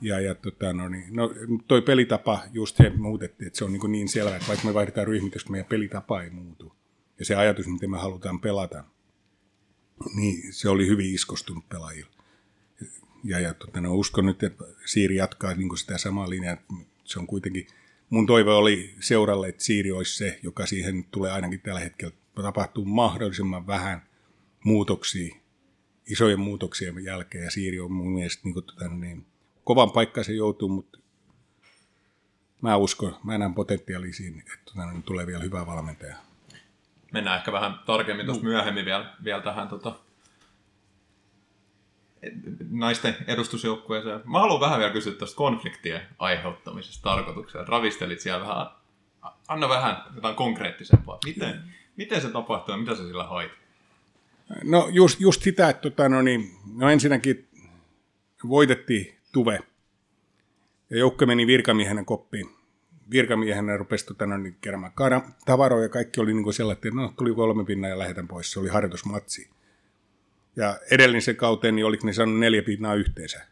Ja, 0.00 0.20
ja 0.20 0.34
tota, 0.34 0.72
no, 0.72 0.88
niin, 0.88 1.04
no, 1.10 1.34
toi 1.68 1.82
pelitapa, 1.82 2.42
just 2.52 2.76
se 2.76 2.90
muutettiin, 2.90 3.46
että 3.46 3.58
se 3.58 3.64
on 3.64 3.72
niin, 3.72 3.92
niin 3.92 4.08
selvä, 4.08 4.36
että 4.36 4.48
vaikka 4.48 4.68
me 4.68 4.74
vaihdetaan 4.74 5.06
ryhmitystä, 5.06 5.50
meidän 5.50 5.68
pelitapa 5.68 6.22
ei 6.22 6.30
muutu. 6.30 6.72
Ja 7.18 7.24
se 7.24 7.34
ajatus, 7.34 7.66
miten 7.66 7.90
me 7.90 7.98
halutaan 7.98 8.40
pelata, 8.40 8.84
niin 10.16 10.52
se 10.52 10.68
oli 10.68 10.86
hyvin 10.86 11.14
iskostunut 11.14 11.68
pelaajilla. 11.68 12.10
Ja, 13.24 13.40
ja 13.40 13.54
tota, 13.54 13.80
no, 13.80 13.94
uskon 13.94 14.26
nyt, 14.26 14.42
että 14.42 14.64
Siiri 14.84 15.16
jatkaa 15.16 15.54
niin 15.54 15.78
sitä 15.78 15.98
samaa 15.98 16.30
linjaa, 16.30 16.52
että 16.52 16.74
se 17.04 17.18
on 17.18 17.26
kuitenkin, 17.26 17.66
mun 18.10 18.26
toive 18.26 18.50
oli 18.50 18.94
seuralle, 19.00 19.48
että 19.48 19.64
Siiri 19.64 19.92
olisi 19.92 20.16
se, 20.16 20.38
joka 20.42 20.66
siihen 20.66 21.04
tulee 21.04 21.32
ainakin 21.32 21.60
tällä 21.60 21.80
hetkellä 21.80 22.14
tapahtuu 22.34 22.84
mahdollisimman 22.84 23.66
vähän 23.66 24.02
muutoksia, 24.64 25.36
isojen 26.10 26.40
muutoksien 26.40 27.04
jälkeen, 27.04 27.44
ja 27.44 27.50
Siiri 27.50 27.80
on 27.80 27.92
mun 27.92 28.12
mielestä 28.12 28.40
niin 28.44 28.54
kuin, 28.54 28.64
tota, 28.64 28.88
niin, 28.88 29.26
kovan 29.64 29.90
paikkaan 29.90 30.24
se 30.24 30.32
joutuu, 30.32 30.68
mutta 30.68 30.98
mä 32.62 32.76
uskon, 32.76 33.16
mä 33.24 33.38
näen 33.38 33.54
potentiaalia 33.54 34.12
siinä, 34.12 34.38
että 34.38 34.64
tota, 34.64 34.92
niin 34.92 35.02
tulee 35.02 35.26
vielä 35.26 35.42
hyvä 35.42 35.66
valmentaja. 35.66 36.16
Mennään 37.12 37.38
ehkä 37.38 37.52
vähän 37.52 37.74
tarkemmin 37.86 38.26
tuossa 38.26 38.44
myöhemmin 38.44 38.84
vielä, 38.84 39.14
vielä 39.24 39.42
tähän 39.42 39.68
tota, 39.68 39.98
naisten 42.70 43.16
edustusjoukkueeseen. 43.26 44.20
Mä 44.24 44.40
haluan 44.40 44.60
vähän 44.60 44.78
vielä 44.78 44.92
kysyä 44.92 45.12
tuosta 45.12 45.36
konfliktien 45.36 46.00
aiheuttamisesta 46.18 47.02
tarkoituksella. 47.02 47.66
Ravistelit 47.66 48.20
siellä 48.20 48.40
vähän. 48.40 48.66
Anna 49.48 49.68
vähän 49.68 49.96
jotain 50.14 50.34
konkreettisempaa. 50.34 51.18
Miten, 51.24 51.62
miten 51.96 52.20
se 52.20 52.28
tapahtuu 52.28 52.74
ja 52.74 52.78
mitä 52.78 52.94
se 52.94 53.02
sillä 53.02 53.24
hait? 53.24 53.52
No 54.64 54.88
just, 54.92 55.20
just 55.20 55.42
sitä, 55.42 55.68
että 55.68 55.82
tota, 55.82 56.08
no, 56.08 56.22
niin, 56.22 56.50
no 56.74 56.90
ensinnäkin 56.90 57.48
voitettiin 58.48 59.16
Tuve. 59.32 59.58
Ja 60.90 60.98
joukko 60.98 61.26
meni 61.26 61.46
virkamiehenä 61.46 62.04
koppiin. 62.04 62.46
Virkamiehenä 63.10 63.76
rupesi 63.76 64.06
tota, 64.06 64.26
no, 64.26 64.36
niin, 64.36 64.56
keräämään 64.60 64.92
tavaroja 65.44 65.82
ja 65.82 65.88
kaikki 65.88 66.20
oli 66.20 66.34
niin 66.34 66.44
kuin 66.44 66.54
sellainen, 66.54 66.88
että 66.88 67.00
no 67.00 67.12
tuli 67.18 67.34
kolme 67.34 67.64
pinnaa 67.64 67.90
ja 67.90 67.98
lähetän 67.98 68.28
pois. 68.28 68.52
Se 68.52 68.60
oli 68.60 68.68
harjoitusmatsi. 68.68 69.55
Ja 70.56 70.80
edellisen 70.90 71.36
kauteen 71.36 71.76
niin 71.76 71.86
oliko 71.86 72.06
ne 72.06 72.12
saanut 72.12 72.38
neljä 72.38 72.62
pinnaa 72.62 72.94
yhteensä. 72.94 73.46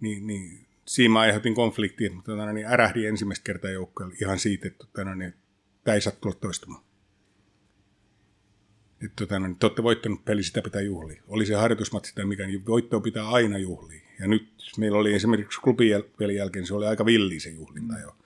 Niin, 0.00 0.26
niin 0.26 0.66
siinä 0.86 1.12
mä 1.12 1.20
aiheutin 1.20 1.54
konfliktia, 1.54 2.12
mutta 2.12 2.32
tota, 2.32 2.52
niin 2.52 2.66
ärähdin 2.66 3.08
ensimmäistä 3.08 3.44
kertaa 3.44 3.70
joukkoille 3.70 4.14
ihan 4.20 4.38
siitä, 4.38 4.68
että 4.68 4.86
tota, 4.86 5.14
niin, 5.14 5.34
tämä 5.84 5.94
ei 5.94 6.00
saa 6.00 6.12
tulla 6.20 6.34
toistumaan. 6.34 6.84
Että 9.04 9.16
tota, 9.16 9.38
niin, 9.38 9.56
te 9.56 9.66
olette 9.66 9.82
voittanut 9.82 10.24
peli, 10.24 10.42
sitä 10.42 10.62
pitää 10.62 10.82
juhlia. 10.82 11.22
Oli 11.28 11.46
se 11.46 11.54
harjoitusmatsi 11.54 12.14
tai 12.14 12.24
mikä, 12.24 12.46
niin 12.46 12.66
voittoa 12.66 13.00
pitää 13.00 13.28
aina 13.28 13.58
juhlia. 13.58 14.00
Ja 14.20 14.28
nyt 14.28 14.48
meillä 14.78 14.98
oli 14.98 15.14
esimerkiksi 15.14 15.60
klubin 15.60 16.04
pelin 16.18 16.36
jälkeen, 16.36 16.66
se 16.66 16.74
oli 16.74 16.86
aika 16.86 17.06
villi 17.06 17.40
se 17.40 17.50
juhlinta 17.50 17.98
jo. 17.98 18.16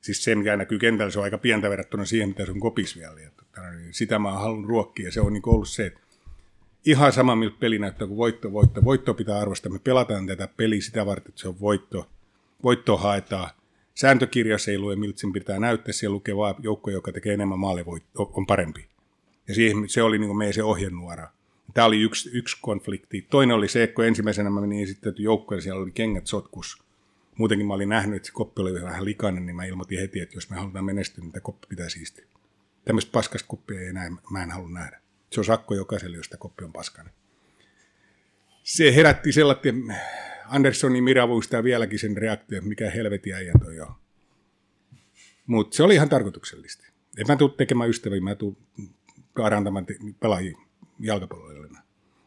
Siis 0.00 0.24
se, 0.24 0.34
mikä 0.34 0.56
näkyy 0.56 0.78
kentällä, 0.78 1.10
se 1.10 1.18
on 1.18 1.24
aika 1.24 1.38
pientä 1.38 1.70
verrattuna 1.70 2.04
siihen, 2.04 2.28
mitä 2.28 2.44
se 2.44 2.50
on 2.50 2.60
kopis 2.60 2.96
vielä. 2.96 3.20
Ja, 3.20 3.30
tota, 3.30 3.70
niin, 3.70 3.94
sitä 3.94 4.18
mä 4.18 4.32
haluan 4.32 4.64
ruokkia. 4.64 5.06
Ja 5.06 5.12
se 5.12 5.20
on 5.20 5.32
niin 5.32 5.42
ollut 5.46 5.68
se, 5.68 5.86
että 5.86 6.00
ihan 6.84 7.12
sama, 7.12 7.36
miltä 7.36 7.56
peli 7.60 7.78
näyttää 7.78 8.06
kuin 8.06 8.18
voitto, 8.18 8.52
voitto. 8.52 8.84
Voitto 8.84 9.14
pitää 9.14 9.38
arvostaa. 9.38 9.72
Me 9.72 9.78
pelataan 9.78 10.26
tätä 10.26 10.48
peliä 10.56 10.80
sitä 10.80 11.06
varten, 11.06 11.28
että 11.28 11.40
se 11.40 11.48
on 11.48 11.60
voitto. 11.60 12.08
Voitto 12.62 12.96
haetaan. 12.96 13.50
Sääntökirjassa 13.94 14.70
ei 14.70 14.78
lue, 14.78 14.96
miltä 14.96 15.20
sen 15.20 15.32
pitää 15.32 15.58
näyttää. 15.60 15.92
Siellä 15.92 16.14
lukee 16.14 16.36
vaan 16.36 16.54
joukko, 16.58 16.90
joka 16.90 17.12
tekee 17.12 17.34
enemmän 17.34 17.58
maaleja, 17.58 17.86
on 18.14 18.46
parempi. 18.46 18.88
Ja 19.48 19.54
siihen, 19.54 19.88
se 19.88 20.02
oli 20.02 20.18
niin 20.18 20.36
meidän 20.36 20.54
se 20.54 20.62
ohjenuora. 20.62 21.28
Tämä 21.74 21.86
oli 21.86 22.00
yksi, 22.00 22.30
yksi 22.32 22.56
konflikti. 22.60 23.26
Toinen 23.30 23.56
oli 23.56 23.68
se, 23.68 23.82
että 23.82 23.94
kun 23.94 24.04
ensimmäisenä 24.04 24.50
mä 24.50 24.60
menin 24.60 24.82
esittäyty 24.82 25.22
joukkoon, 25.22 25.62
siellä 25.62 25.82
oli 25.82 25.90
kengät 25.90 26.26
sotkus. 26.26 26.82
Muutenkin 27.36 27.66
mä 27.66 27.74
olin 27.74 27.88
nähnyt, 27.88 28.16
että 28.16 28.26
se 28.26 28.32
koppi 28.32 28.62
oli 28.62 28.82
vähän 28.82 29.04
likainen, 29.04 29.46
niin 29.46 29.56
mä 29.56 29.64
ilmoitin 29.64 30.00
heti, 30.00 30.20
että 30.20 30.36
jos 30.36 30.50
me 30.50 30.56
halutaan 30.56 30.84
menestyä, 30.84 31.24
niin 31.24 31.32
tämä 31.32 31.40
koppi 31.40 31.66
pitää 31.68 31.88
siistiä. 31.88 32.24
Tämmöistä 32.84 33.12
paskasta 33.12 33.48
koppia 33.48 33.80
ei 33.80 33.86
enää, 33.86 34.10
mä 34.30 34.42
en 34.42 34.50
halua 34.50 34.68
nähdä. 34.68 35.01
Se 35.32 35.40
on 35.40 35.44
sakko 35.44 35.74
jokaiselle, 35.74 36.16
jos 36.16 36.30
koppi 36.38 36.64
on 36.64 36.72
paskainen. 36.72 37.12
Se 38.62 38.94
herätti 38.94 39.32
sellainen, 39.32 39.96
Anderssoni 40.46 41.00
Mira 41.00 41.26
muistaa 41.26 41.62
vieläkin 41.62 41.98
sen 41.98 42.16
reaktio, 42.16 42.58
että 42.58 42.68
mikä 42.68 42.90
helvetin 42.90 43.34
äijä 43.34 43.52
toi 43.64 43.80
on. 43.80 43.94
Mutta 45.46 45.76
se 45.76 45.82
oli 45.82 45.94
ihan 45.94 46.08
tarkoituksellista. 46.08 46.86
En 47.18 47.26
mä 47.28 47.36
tule 47.36 47.50
tekemään 47.56 47.90
ystäviä, 47.90 48.20
mä 48.20 48.34
tulen 48.34 48.56
parantamaan 49.36 49.86
pelaajia 50.20 50.58
jalkapalloilla. 51.00 51.78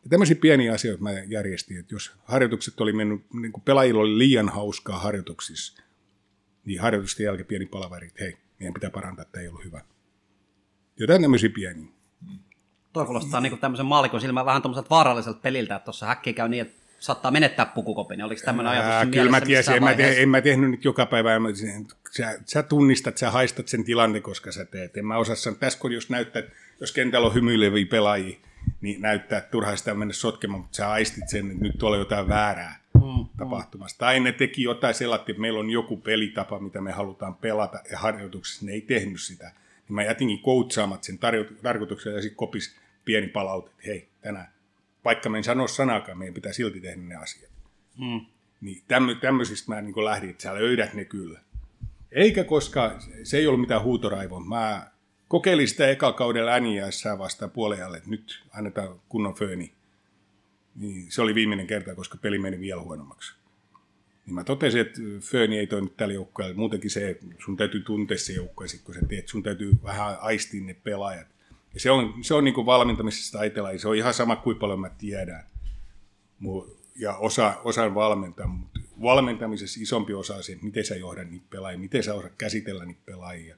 Ja 0.03 0.09
tämmöisiä 0.09 0.35
pieniä 0.41 0.73
asioita 0.73 1.03
mä 1.03 1.11
järjestin, 1.11 1.79
että 1.79 1.95
jos 1.95 2.11
harjoitukset 2.23 2.81
oli 2.81 2.93
mennyt, 2.93 3.21
niin 3.33 3.51
kuin 3.51 3.63
pelaajilla 3.63 4.01
oli 4.01 4.17
liian 4.17 4.49
hauskaa 4.49 4.99
harjoituksissa, 4.99 5.83
niin 6.65 6.81
harjoitusten 6.81 7.23
jälkeen 7.23 7.47
pieni 7.47 7.65
palaveri, 7.65 8.07
että 8.07 8.23
hei, 8.23 8.37
meidän 8.59 8.73
pitää 8.73 8.89
parantaa, 8.89 9.23
että 9.23 9.39
ei 9.39 9.47
ollut 9.47 9.63
hyvä. 9.63 9.81
Jotain 10.97 11.21
tämmöisiä 11.21 11.49
pieniä. 11.49 11.94
Tuo 12.95 13.05
kuulostaa 13.05 13.41
niin 13.41 13.59
tämmöisen 13.59 13.85
maalikon 13.85 14.21
silmään 14.21 14.45
vähän 14.45 14.61
tuommoiselta 14.61 14.89
vaaralliselta 14.89 15.39
peliltä, 15.41 15.75
että 15.75 15.85
tuossa 15.85 16.05
häkki 16.05 16.33
käy 16.33 16.49
niin, 16.49 16.61
että 16.61 16.83
saattaa 16.99 17.31
menettää 17.31 17.65
pukukopin. 17.65 18.23
Oliko 18.23 18.41
tämmöinen 18.45 18.71
ajatus 18.71 18.91
Ää, 18.91 19.05
Kyllä 19.05 19.31
mä 19.31 19.41
tiesin, 19.41 19.73
en 19.73 19.83
mä, 19.83 19.93
te, 19.93 20.21
en 20.21 20.29
mä 20.29 20.41
tehnyt 20.41 20.71
nyt 20.71 20.85
joka 20.85 21.05
päivä. 21.05 21.39
Mä, 21.39 21.49
sä, 22.11 22.39
sä, 22.45 22.63
tunnistat, 22.63 23.17
sä 23.17 23.31
haistat 23.31 23.67
sen 23.67 23.83
tilanne, 23.83 24.21
koska 24.21 24.51
sä 24.51 24.65
teet. 24.65 24.97
En 24.97 25.05
mä 25.05 25.17
osaa 25.17 25.35
sanoa, 25.35 25.59
tässä 25.59 25.79
kun 25.79 25.91
jos 25.91 26.09
näyttää, 26.09 26.43
jos 26.81 26.91
kentällä 26.91 27.27
on 27.27 27.33
hymyileviä 27.33 27.85
pelaajia, 27.85 28.37
niin 28.81 29.01
näyttää, 29.01 29.37
että 29.37 29.51
turhaa 29.51 29.75
sitä 29.75 29.93
mennä 29.93 30.13
sotkemaan, 30.13 30.61
mutta 30.61 30.75
sä 30.75 30.91
aistit 30.91 31.29
sen, 31.29 31.51
että 31.51 31.63
nyt 31.63 31.77
tuolla 31.77 31.95
on 31.95 32.01
jotain 32.01 32.27
väärää 32.27 32.79
mm, 32.93 33.25
tapahtumassa. 33.37 33.95
Mm. 33.95 33.99
Tai 33.99 34.19
ne 34.19 34.31
teki 34.31 34.63
jotain 34.63 34.93
sellaista, 34.93 35.31
että 35.31 35.41
meillä 35.41 35.59
on 35.59 35.69
joku 35.69 35.97
pelitapa, 35.97 36.59
mitä 36.59 36.81
me 36.81 36.91
halutaan 36.91 37.35
pelata, 37.35 37.79
ja 37.91 37.99
harjoituksessa 37.99 38.65
ne 38.65 38.71
ei 38.71 38.81
tehnyt 38.81 39.21
sitä. 39.21 39.51
Niin 39.89 39.95
mä 39.95 40.03
jätinkin 40.03 40.41
koutsaamat 40.41 41.03
sen 41.03 41.19
tarkoituksen, 41.63 42.13
ja 42.13 42.21
sitten 42.21 42.37
kopis 42.37 42.75
pieni 43.05 43.27
palaute, 43.27 43.69
että 43.69 43.83
hei, 43.85 44.09
tänään, 44.21 44.47
vaikka 45.05 45.29
me 45.29 45.37
en 45.37 45.43
sano 45.43 45.67
sanakaan, 45.67 46.17
meidän 46.17 46.33
pitää 46.33 46.53
silti 46.53 46.81
tehdä 46.81 47.01
ne 47.01 47.15
asiat. 47.15 47.51
Mm. 47.97 48.25
Niin 48.61 48.83
tämmö, 48.87 49.15
tämmöisistä 49.15 49.71
mä 49.71 49.81
niin 49.81 50.05
lähdin, 50.05 50.29
että 50.29 50.43
sä 50.43 50.55
löydät 50.55 50.93
ne 50.93 51.05
kyllä. 51.05 51.39
Eikä 52.11 52.43
koska 52.43 52.99
se 53.23 53.37
ei 53.37 53.47
ollut 53.47 53.61
mitään 53.61 53.83
huutoraivoa. 53.83 54.39
Mä 54.39 54.91
kokeilin 55.27 55.67
sitä 55.67 55.87
eka 55.87 56.13
kaudella 56.13 56.59
NIS 56.59 57.03
vastaan 57.17 57.51
puolelle, 57.51 57.97
että 57.97 58.09
nyt 58.09 58.43
annetaan 58.53 59.01
kunnon 59.09 59.33
fööni. 59.33 59.73
Niin 60.75 61.11
se 61.11 61.21
oli 61.21 61.35
viimeinen 61.35 61.67
kerta, 61.67 61.95
koska 61.95 62.17
peli 62.17 62.39
meni 62.39 62.59
vielä 62.59 62.81
huonommaksi. 62.81 63.35
Niin 64.25 64.33
mä 64.33 64.43
totesin, 64.43 64.81
että 64.81 65.01
fööni 65.19 65.57
ei 65.57 65.67
toimi 65.67 65.89
tällä 65.89 66.13
joukkueella. 66.13 66.55
Muutenkin 66.55 66.91
se, 66.91 67.19
sun 67.45 67.57
täytyy 67.57 67.81
tuntea 67.81 68.17
se 68.17 68.33
joukkue, 68.33 68.67
kun 68.83 68.95
sä 68.95 69.01
teet, 69.09 69.27
sun 69.27 69.43
täytyy 69.43 69.73
vähän 69.83 70.17
aistia 70.21 70.63
ne 70.63 70.73
pelaajat. 70.73 71.27
Ja 71.75 71.81
se 71.81 71.91
on, 71.91 72.13
se 72.21 72.33
on 72.33 72.43
niin 72.43 72.53
kuin 72.53 72.65
valmentamisesta 72.65 73.39
ajatella, 73.39 73.77
se 73.77 73.87
on 73.87 73.95
ihan 73.95 74.13
sama 74.13 74.35
kuin 74.35 74.57
paljon 74.57 74.79
mä 74.79 74.89
tiedän. 74.89 75.43
Ja 76.95 77.15
osa, 77.15 77.53
osaan 77.63 77.95
valmentaa, 77.95 78.47
mutta 78.47 78.79
valmentamisessa 79.01 79.79
isompi 79.81 80.13
osa 80.13 80.35
on 80.35 80.43
se, 80.43 80.51
että 80.51 80.65
miten 80.65 80.85
sä 80.85 80.95
johdat 80.95 81.29
niitä 81.29 81.45
pelaajia, 81.49 81.79
miten 81.79 82.03
sä 82.03 82.13
osaat 82.13 82.33
käsitellä 82.37 82.85
niitä 82.85 83.01
pelaajia. 83.05 83.55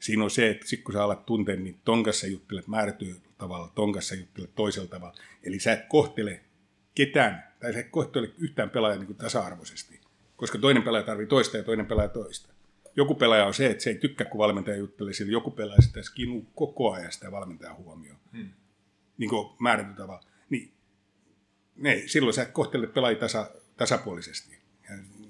Siinä 0.00 0.24
on 0.24 0.30
se, 0.30 0.50
että 0.50 0.68
sit 0.68 0.82
kun 0.82 0.92
sä 0.92 1.04
alat 1.04 1.26
tuntea, 1.26 1.56
niin 1.56 1.80
ton 1.84 2.02
kanssa 2.02 2.26
juttelet 2.26 2.66
määrätyllä 2.66 3.20
tavalla, 3.38 3.72
ton 3.74 3.92
kanssa 3.92 4.14
juttelet 4.14 4.54
toisella 4.54 4.88
tavalla. 4.88 5.14
Eli 5.42 5.60
sä 5.60 5.72
et 5.72 5.86
kohtele 5.88 6.40
ketään, 6.94 7.52
tai 7.60 7.72
sä 7.72 7.78
et 7.80 7.90
kohtele 7.90 8.30
yhtään 8.38 8.70
pelaajaa 8.70 9.04
niin 9.04 9.16
tasa-arvoisesti, 9.16 10.00
koska 10.36 10.58
toinen 10.58 10.82
pelaaja 10.82 11.06
tarvii 11.06 11.26
toista 11.26 11.56
ja 11.56 11.62
toinen 11.62 11.86
pelaaja 11.86 12.08
toista. 12.08 12.55
Joku 12.96 13.14
pelaaja 13.14 13.46
on 13.46 13.54
se, 13.54 13.66
että 13.66 13.84
se 13.84 13.90
ei 13.90 13.98
tykkää, 13.98 14.26
kun 14.26 14.38
valmentaja 14.38 14.76
juttelee 14.76 15.12
sille. 15.12 15.32
Joku 15.32 15.50
pelaaja 15.50 15.82
sitä 15.82 16.02
skinuu 16.02 16.46
koko 16.54 16.92
ajan 16.92 17.12
sitä 17.12 17.32
valmentajan 17.32 17.76
huomioon. 17.76 18.18
Hmm. 18.32 18.50
Niin 19.18 19.30
kuin 19.30 19.48
määrätty 19.58 19.94
tavalla. 19.94 20.24
Niin, 20.50 20.72
ne, 21.76 22.02
silloin 22.06 22.34
sä 22.34 22.44
kohtelet 22.44 22.94
pelaajia 22.94 23.20
tasa, 23.20 23.50
tasapuolisesti. 23.76 24.58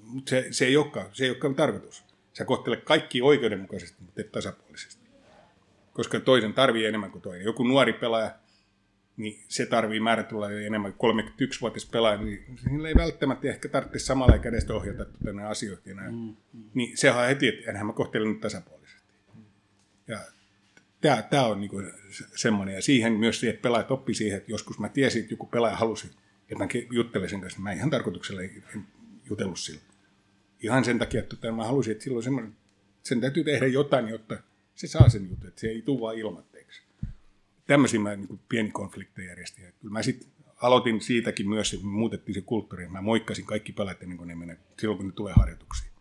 Mutta 0.03 0.29
se, 0.29 0.47
se, 0.51 0.65
ei 0.65 0.77
olekaan, 0.77 1.09
se 1.13 1.23
ei 1.23 1.29
olekaan 1.29 1.55
tarkoitus. 1.55 2.03
Sä 2.33 2.45
kohtelet 2.45 2.83
kaikki 2.83 3.21
oikeudenmukaisesti, 3.21 3.97
mutta 3.99 4.21
et 4.21 4.31
tasapuolisesti. 4.31 5.07
Koska 5.93 6.19
toisen 6.19 6.53
tarvii 6.53 6.85
enemmän 6.85 7.11
kuin 7.11 7.21
toinen. 7.21 7.45
Joku 7.45 7.63
nuori 7.63 7.93
pelaaja, 7.93 8.31
niin 9.17 9.43
se 9.47 9.65
tarvii 9.65 9.99
määrätyllä 9.99 10.51
enemmän 10.51 10.93
kuin 10.93 11.19
31-vuotias 11.19 11.85
pelaaja, 11.85 12.17
niin 12.17 12.45
sillä 12.63 12.87
ei 12.87 12.95
välttämättä 12.95 13.47
ehkä 13.47 13.69
tarvitse 13.69 13.99
samalla 13.99 14.37
kädestä 14.37 14.73
ohjata 14.73 15.05
tänne 15.25 15.43
asioita. 15.43 15.89
Mm, 16.11 16.35
mm. 16.53 16.63
Niin 16.73 16.97
se 16.97 17.11
on 17.11 17.27
heti, 17.27 17.47
että 17.47 17.71
enhän 17.71 17.87
mä 17.87 17.93
kohtelen 17.93 18.27
nyt 18.27 18.41
tasapuolisesti. 18.41 19.13
Ja 20.07 20.19
tämä, 21.01 21.21
tämä 21.21 21.45
on 21.45 21.59
niinku 21.61 21.81
semmoinen, 22.35 22.75
ja 22.75 22.81
siihen 22.81 23.13
myös 23.13 23.39
se, 23.39 23.49
että 23.49 23.61
pelaajat 23.61 23.91
oppi 23.91 24.13
siihen, 24.13 24.37
että 24.37 24.51
joskus 24.51 24.79
mä 24.79 24.89
tiesin, 24.89 25.21
että 25.21 25.33
joku 25.33 25.45
pelaaja 25.45 25.75
halusi, 25.75 26.07
että 26.41 26.63
mä 26.63 26.67
juttelen 26.91 27.29
sen 27.29 27.41
kanssa, 27.41 27.59
mä 27.59 27.71
ihan 27.71 27.89
tarkoituksella 27.89 28.41
en 28.41 28.85
jutellut 29.29 29.59
sillä. 29.59 29.81
Ihan 30.59 30.85
sen 30.85 30.99
takia, 30.99 31.19
että 31.19 31.51
mä 31.51 31.65
halusin, 31.65 31.91
että 31.91 32.03
silloin 32.03 32.23
semmoinen, 32.23 32.55
sen 33.03 33.21
täytyy 33.21 33.43
tehdä 33.43 33.67
jotain, 33.67 34.07
jotta 34.07 34.37
se 34.75 34.87
saa 34.87 35.09
sen 35.09 35.29
jutun, 35.29 35.47
että 35.47 35.61
se 35.61 35.67
ei 35.67 35.81
tule 35.81 36.01
vaan 36.01 36.17
ilmatteeksi 36.17 36.56
tämmöisiä 37.67 37.99
mä 37.99 38.15
niin 38.15 38.39
pieni 38.49 38.71
konflikteja 38.71 39.27
järjestin. 39.27 39.63
Kyllä 39.81 39.93
mä 39.93 40.03
sitten 40.03 40.29
aloitin 40.61 41.01
siitäkin 41.01 41.49
myös, 41.49 41.73
että 41.73 41.85
me 41.85 41.91
muutettiin 41.91 42.33
se 42.33 42.41
kulttuuri. 42.41 42.87
Mä 42.87 43.01
moikkasin 43.01 43.45
kaikki 43.45 43.71
pelaajat 43.73 44.03
ennen 44.03 44.17
kuin 44.17 44.27
ne 44.27 44.35
menee, 44.35 44.57
silloin 44.79 44.97
kun 44.97 45.07
ne 45.07 45.13
tulee 45.13 45.33
harjoituksiin. 45.33 45.91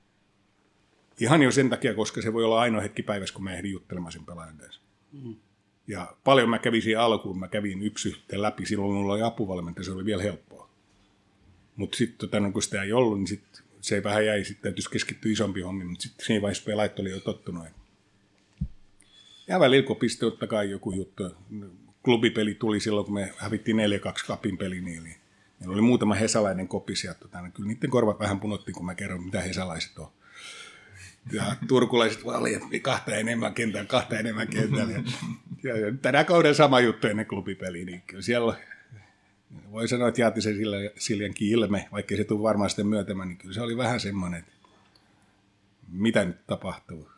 Ihan 1.20 1.42
jo 1.42 1.50
sen 1.50 1.70
takia, 1.70 1.94
koska 1.94 2.22
se 2.22 2.32
voi 2.32 2.44
olla 2.44 2.60
ainoa 2.60 2.80
hetki 2.80 3.02
päivässä, 3.02 3.34
kun 3.34 3.44
mä 3.44 3.54
ehdin 3.54 3.72
juttelemaan 3.72 4.12
sen 4.12 4.24
pelaajan 4.24 4.58
kanssa. 4.58 4.80
Mm. 5.12 5.36
Ja 5.86 6.16
paljon 6.24 6.48
mä 6.48 6.58
kävin 6.58 6.82
siihen 6.82 7.00
alkuun, 7.00 7.38
mä 7.38 7.48
kävin 7.48 7.82
yksi 7.82 8.08
yhteen 8.08 8.42
läpi, 8.42 8.66
silloin 8.66 8.92
mulla 8.92 9.12
oli 9.12 9.22
apuvalmentaja, 9.22 9.84
se 9.84 9.92
oli 9.92 10.04
vielä 10.04 10.22
helppoa. 10.22 10.70
Mutta 11.76 11.96
sitten 11.96 12.18
tota, 12.18 12.40
no, 12.40 12.52
kun 12.52 12.62
sitä 12.62 12.82
ei 12.82 12.92
ollut, 12.92 13.18
niin 13.18 13.26
sit 13.26 13.62
se 13.80 14.02
vähän 14.02 14.26
jäi, 14.26 14.44
sitten 14.44 14.62
täytyisi 14.62 14.90
keskittyä 14.90 15.32
isompi 15.32 15.60
hommi, 15.60 15.84
mutta 15.84 16.02
sitten 16.02 16.26
siinä 16.26 16.42
vaiheessa 16.42 16.64
pelaajat 16.66 16.98
oli 16.98 17.10
jo 17.10 17.20
tottunut, 17.20 17.66
ja 19.48 19.60
välillä 19.60 19.86
kopisti 19.86 20.20
totta 20.20 20.46
kai 20.46 20.70
joku 20.70 20.92
juttu. 20.92 21.36
Klubipeli 22.02 22.54
tuli 22.54 22.80
silloin, 22.80 23.04
kun 23.04 23.14
me 23.14 23.32
hävittiin 23.36 23.76
4-2 23.76 23.80
kapin 24.26 24.58
peli 24.58 24.80
niin 24.80 25.16
Meillä 25.60 25.72
oli 25.72 25.82
muutama 25.82 26.14
hesalainen 26.14 26.68
kopis 26.68 27.04
ja 27.04 27.14
tota, 27.14 27.40
niin 27.40 27.52
kyllä 27.52 27.68
niiden 27.68 27.90
korvat 27.90 28.18
vähän 28.18 28.40
punotti, 28.40 28.72
kun 28.72 28.86
mä 28.86 28.94
kerron, 28.94 29.24
mitä 29.24 29.40
hesalaiset 29.40 29.98
on. 29.98 30.08
Ja 31.32 31.56
turkulaiset 31.68 32.24
valijat, 32.24 32.62
kahta 32.82 33.16
enemmän 33.16 33.54
kentää, 33.54 33.84
kahta 33.84 34.18
enemmän 34.18 34.48
kentää. 34.48 34.86
Ja, 35.62 35.76
ja 35.76 35.92
tänä 36.02 36.24
kauden 36.24 36.54
sama 36.54 36.80
juttu 36.80 37.06
ennen 37.06 37.26
klubipeliä, 37.26 37.84
niin 37.84 38.02
kyllä 38.06 38.22
siellä 38.22 38.56
voi 39.70 39.88
sanoa, 39.88 40.08
että 40.08 40.20
Jaatisen 40.20 40.56
Siljankin 40.98 41.48
ilme, 41.48 41.88
vaikka 41.92 42.16
se 42.16 42.24
tuli 42.24 42.42
varmaan 42.42 42.70
sitten 42.70 42.86
myötämään, 42.86 43.28
niin 43.28 43.38
kyllä 43.38 43.54
se 43.54 43.60
oli 43.60 43.76
vähän 43.76 44.00
semmoinen, 44.00 44.38
että 44.40 44.52
mitä 45.88 46.24
nyt 46.24 46.46
tapahtuu 46.46 47.08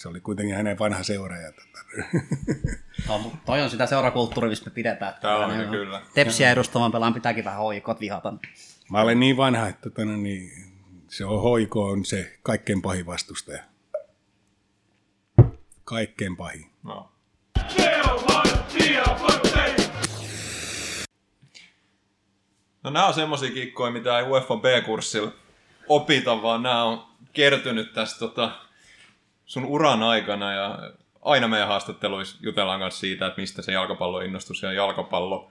se 0.00 0.08
oli 0.08 0.20
kuitenkin 0.20 0.56
hänen 0.56 0.78
vanha 0.78 1.02
seuraaja. 1.02 1.52
No, 3.08 3.32
toi 3.46 3.62
on 3.62 3.70
sitä 3.70 3.86
seurakulttuuria, 3.86 4.48
mistä 4.50 4.70
me 4.70 4.74
pidetään. 4.74 5.14
Tämä 5.20 5.36
on 5.36 5.58
niin, 5.58 5.70
kyllä. 5.70 6.02
Tepsiä 6.14 6.50
edustavan 6.50 6.92
pelaan 6.92 7.14
pitääkin 7.14 7.44
vähän 7.44 7.58
hoikot 7.58 8.00
vihata. 8.00 8.32
Mä 8.90 9.00
olen 9.00 9.20
niin 9.20 9.36
vanha, 9.36 9.68
että 9.68 9.90
tano, 9.90 10.16
niin, 10.16 10.50
se 11.08 11.24
on 11.24 11.42
hoiko 11.42 11.86
on 11.86 12.04
se 12.04 12.38
kaikkein 12.42 12.82
pahin 12.82 13.06
vastustaja. 13.06 13.62
Kaikkein 15.84 16.36
pahin. 16.36 16.70
No. 16.82 17.12
No 22.82 22.90
nämä 22.90 23.06
on 23.06 23.14
semmoisia 23.14 23.50
kikkoja, 23.50 23.92
mitä 23.92 24.18
ei 24.18 24.24
UEFA 24.24 24.56
B-kurssilla 24.56 25.32
opita, 25.88 26.42
vaan 26.42 26.62
nämä 26.62 26.84
on 26.84 27.06
kertynyt 27.32 27.92
tästä 27.92 28.18
tota, 28.18 28.69
sun 29.50 29.64
uran 29.64 30.02
aikana 30.02 30.52
ja 30.52 30.92
aina 31.22 31.48
meidän 31.48 31.68
haastatteluissa 31.68 32.38
jutellaan 32.40 32.80
kanssa 32.80 33.00
siitä, 33.00 33.26
että 33.26 33.40
mistä 33.40 33.62
se 33.62 33.72
jalkapalloinnostus 33.72 34.62
ja 34.62 34.72
jalkapallo 34.72 35.50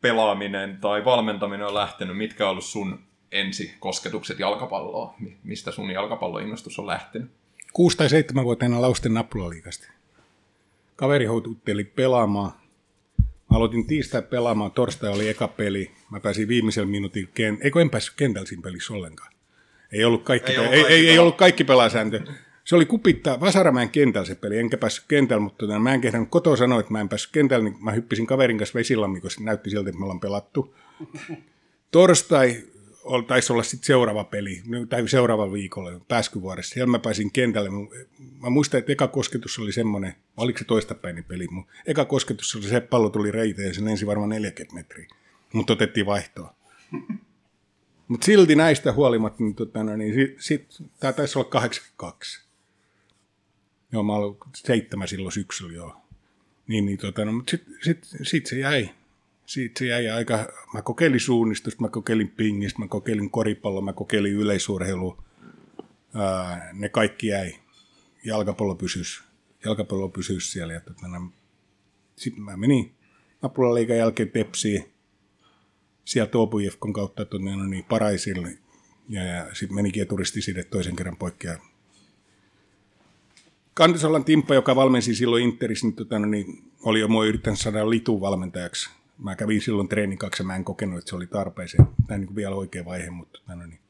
pelaaminen 0.00 0.78
tai 0.80 1.04
valmentaminen 1.04 1.66
on 1.66 1.74
lähtenyt, 1.74 2.16
mitkä 2.16 2.44
on 2.44 2.50
ollut 2.50 2.64
sun 2.64 2.98
ensi 3.32 3.74
kosketukset 3.80 4.38
jalkapalloa, 4.38 5.14
mistä 5.42 5.72
sun 5.72 5.90
jalkapalloinnostus 5.90 6.78
on 6.78 6.86
lähtenyt? 6.86 7.30
6 7.72 7.96
tai 7.96 8.08
7 8.08 8.44
vuotiaana 8.44 8.80
Lausten 8.80 9.14
Nappulaliikasta. 9.14 9.86
Kaveri 10.96 11.24
hoututteli 11.24 11.84
pelaamaan. 11.84 12.52
Mä 13.18 13.56
aloitin 13.56 13.86
tiistai 13.86 14.22
pelaamaan, 14.22 14.72
torstai 14.72 15.10
oli 15.10 15.28
eka 15.28 15.48
peli. 15.48 15.90
Mä 16.10 16.20
pääsin 16.20 16.48
viimeisellä 16.48 16.88
minuutin, 16.88 17.28
ken... 17.34 17.58
eikö 17.60 17.80
en 17.80 17.90
päässyt 17.90 18.14
kentällä 18.16 18.46
siinä 18.46 18.62
pelissä 18.62 18.94
ollenkaan. 18.94 19.32
Ei 19.92 20.04
ollut 20.04 20.22
kaikki, 20.22 20.52
ei, 20.52 20.58
ollut 20.58 20.72
kaikki, 20.72 20.92
ei, 20.92 21.00
ei, 21.00 21.10
ei 21.10 21.18
ollut 21.18 21.36
kaikki 21.36 21.64
pelasääntö 21.64 22.20
se 22.64 22.76
oli 22.76 22.86
kupittaa 22.86 23.40
Vasaramäen 23.40 23.90
kentällä 23.90 24.26
se 24.26 24.34
peli, 24.34 24.58
enkä 24.58 24.78
päässyt 24.78 25.04
kentällä, 25.08 25.42
mutta 25.42 25.66
tota, 25.66 25.78
mä 25.78 25.94
en 25.94 26.00
kehdannut 26.00 26.30
kotoa 26.30 26.56
sanoa, 26.56 26.80
että 26.80 26.92
mä 26.92 27.00
en 27.00 27.08
päässyt 27.08 27.32
kentällä, 27.32 27.64
niin 27.64 27.84
mä 27.84 27.92
hyppisin 27.92 28.26
kaverin 28.26 28.58
kanssa 28.58 28.78
vesilammi, 28.78 29.20
koska 29.20 29.38
se 29.38 29.44
näytti 29.44 29.70
siltä, 29.70 29.90
että 29.90 29.98
me 29.98 30.04
ollaan 30.04 30.20
pelattu. 30.20 30.74
Torstai 31.90 32.62
taisi 33.26 33.52
olla 33.52 33.62
sitten 33.62 33.86
seuraava 33.86 34.24
peli, 34.24 34.62
tai 34.88 35.08
seuraava 35.08 35.52
viikolla 35.52 36.00
pääskyvuodessa. 36.08 36.74
Siellä 36.74 36.90
mä 36.90 36.98
pääsin 36.98 37.32
kentälle. 37.32 37.70
Mä 38.40 38.50
muistan, 38.50 38.78
että 38.78 38.92
eka 38.92 39.08
kosketus 39.08 39.58
oli 39.58 39.72
semmoinen, 39.72 40.14
oliko 40.36 40.58
se 40.58 40.64
toistapäinen 40.64 41.24
peli, 41.24 41.46
mutta 41.50 41.72
eka 41.86 42.04
kosketus 42.04 42.56
oli 42.56 42.62
se, 42.62 42.76
että 42.76 42.90
pallo 42.90 43.10
tuli 43.10 43.30
reiteen 43.30 43.68
ja 43.68 43.74
se 43.74 43.84
lensi 43.84 44.06
varmaan 44.06 44.28
40 44.28 44.74
metriä, 44.74 45.08
mutta 45.52 45.72
otettiin 45.72 46.06
vaihtoa. 46.06 46.54
Mutta 48.08 48.24
silti 48.24 48.54
näistä 48.54 48.92
huolimatta, 48.92 49.42
niin, 49.42 49.54
tota, 49.54 49.84
no, 49.84 49.96
niin 49.96 50.14
sit, 50.14 50.40
sit, 50.40 50.66
tämä 51.00 51.12
taisi 51.12 51.38
olla 51.38 51.48
82. 51.48 52.49
Joo, 53.92 54.02
mä 54.02 54.12
olin 54.12 54.36
seitsemän 54.54 55.08
silloin 55.08 55.32
syksyllä 55.32 55.72
joo. 55.72 55.96
Niin, 56.66 56.86
niin 56.86 56.98
tota, 56.98 57.24
no, 57.24 57.32
mutta 57.32 57.50
sitten 57.50 57.74
sit, 57.82 58.06
sit 58.22 58.46
se 58.46 58.58
jäi. 58.58 58.90
Siitä 59.46 59.78
se 59.78 59.86
jäi 59.86 60.08
aika, 60.08 60.52
mä 60.74 60.82
kokeilin 60.82 61.20
suunnistusta, 61.20 61.82
mä 61.82 61.88
kokeilin 61.88 62.28
pingistä, 62.28 62.78
mä 62.78 62.88
kokeilin 62.88 63.30
koripalloa, 63.30 63.82
mä 63.82 63.92
kokeilin 63.92 64.32
yleisurheilua. 64.32 65.22
Ää, 66.14 66.70
ne 66.72 66.88
kaikki 66.88 67.26
jäi. 67.26 67.54
Jalkapallo 68.24 68.74
pysyisi, 68.74 69.22
jalkapallo 69.64 70.08
pysyisi 70.08 70.50
siellä. 70.50 70.72
Ja, 70.72 70.80
tota, 70.80 71.08
no, 71.08 71.32
sitten 72.16 72.44
mä 72.44 72.56
menin 72.56 72.94
Napulaliikan 73.42 73.96
jälkeen 73.96 74.30
Tepsiin, 74.30 74.92
sieltä 76.04 76.38
Obujefkon 76.38 76.92
kautta 76.92 77.24
tuonne 77.24 77.56
no 77.56 77.64
niin, 77.66 77.84
Paraisille. 77.84 78.58
Ja, 79.08 79.24
ja 79.24 79.54
sitten 79.54 79.74
menikin 79.74 80.08
turistiside 80.08 80.64
toisen 80.64 80.96
kerran 80.96 81.16
poikki 81.16 81.46
Kantisalan 83.74 84.24
Timppa, 84.24 84.54
joka 84.54 84.76
valmensi 84.76 85.14
silloin 85.14 85.44
Interissä, 85.44 85.86
niin, 85.86 85.96
tota, 85.96 86.18
no 86.18 86.26
niin 86.26 86.72
oli 86.82 87.00
jo 87.00 87.08
mua 87.08 87.24
yrittänyt 87.24 87.60
saada 87.60 87.90
Litu 87.90 88.20
valmentajaksi. 88.20 88.90
Mä 89.18 89.36
kävin 89.36 89.60
silloin 89.60 89.88
treenin 89.88 90.18
kaksi 90.18 90.42
ja 90.42 90.46
mä 90.46 90.56
en 90.56 90.64
kokenut, 90.64 90.98
että 90.98 91.08
se 91.08 91.16
oli 91.16 91.26
tarpeeseen. 91.26 91.88
Tämä 92.06 92.18
niin 92.18 92.36
vielä 92.36 92.54
oikea 92.54 92.84
vaihe, 92.84 93.10
mutta 93.10 93.38
tota, 93.38 93.54
no 93.54 93.66
niin. 93.66 93.80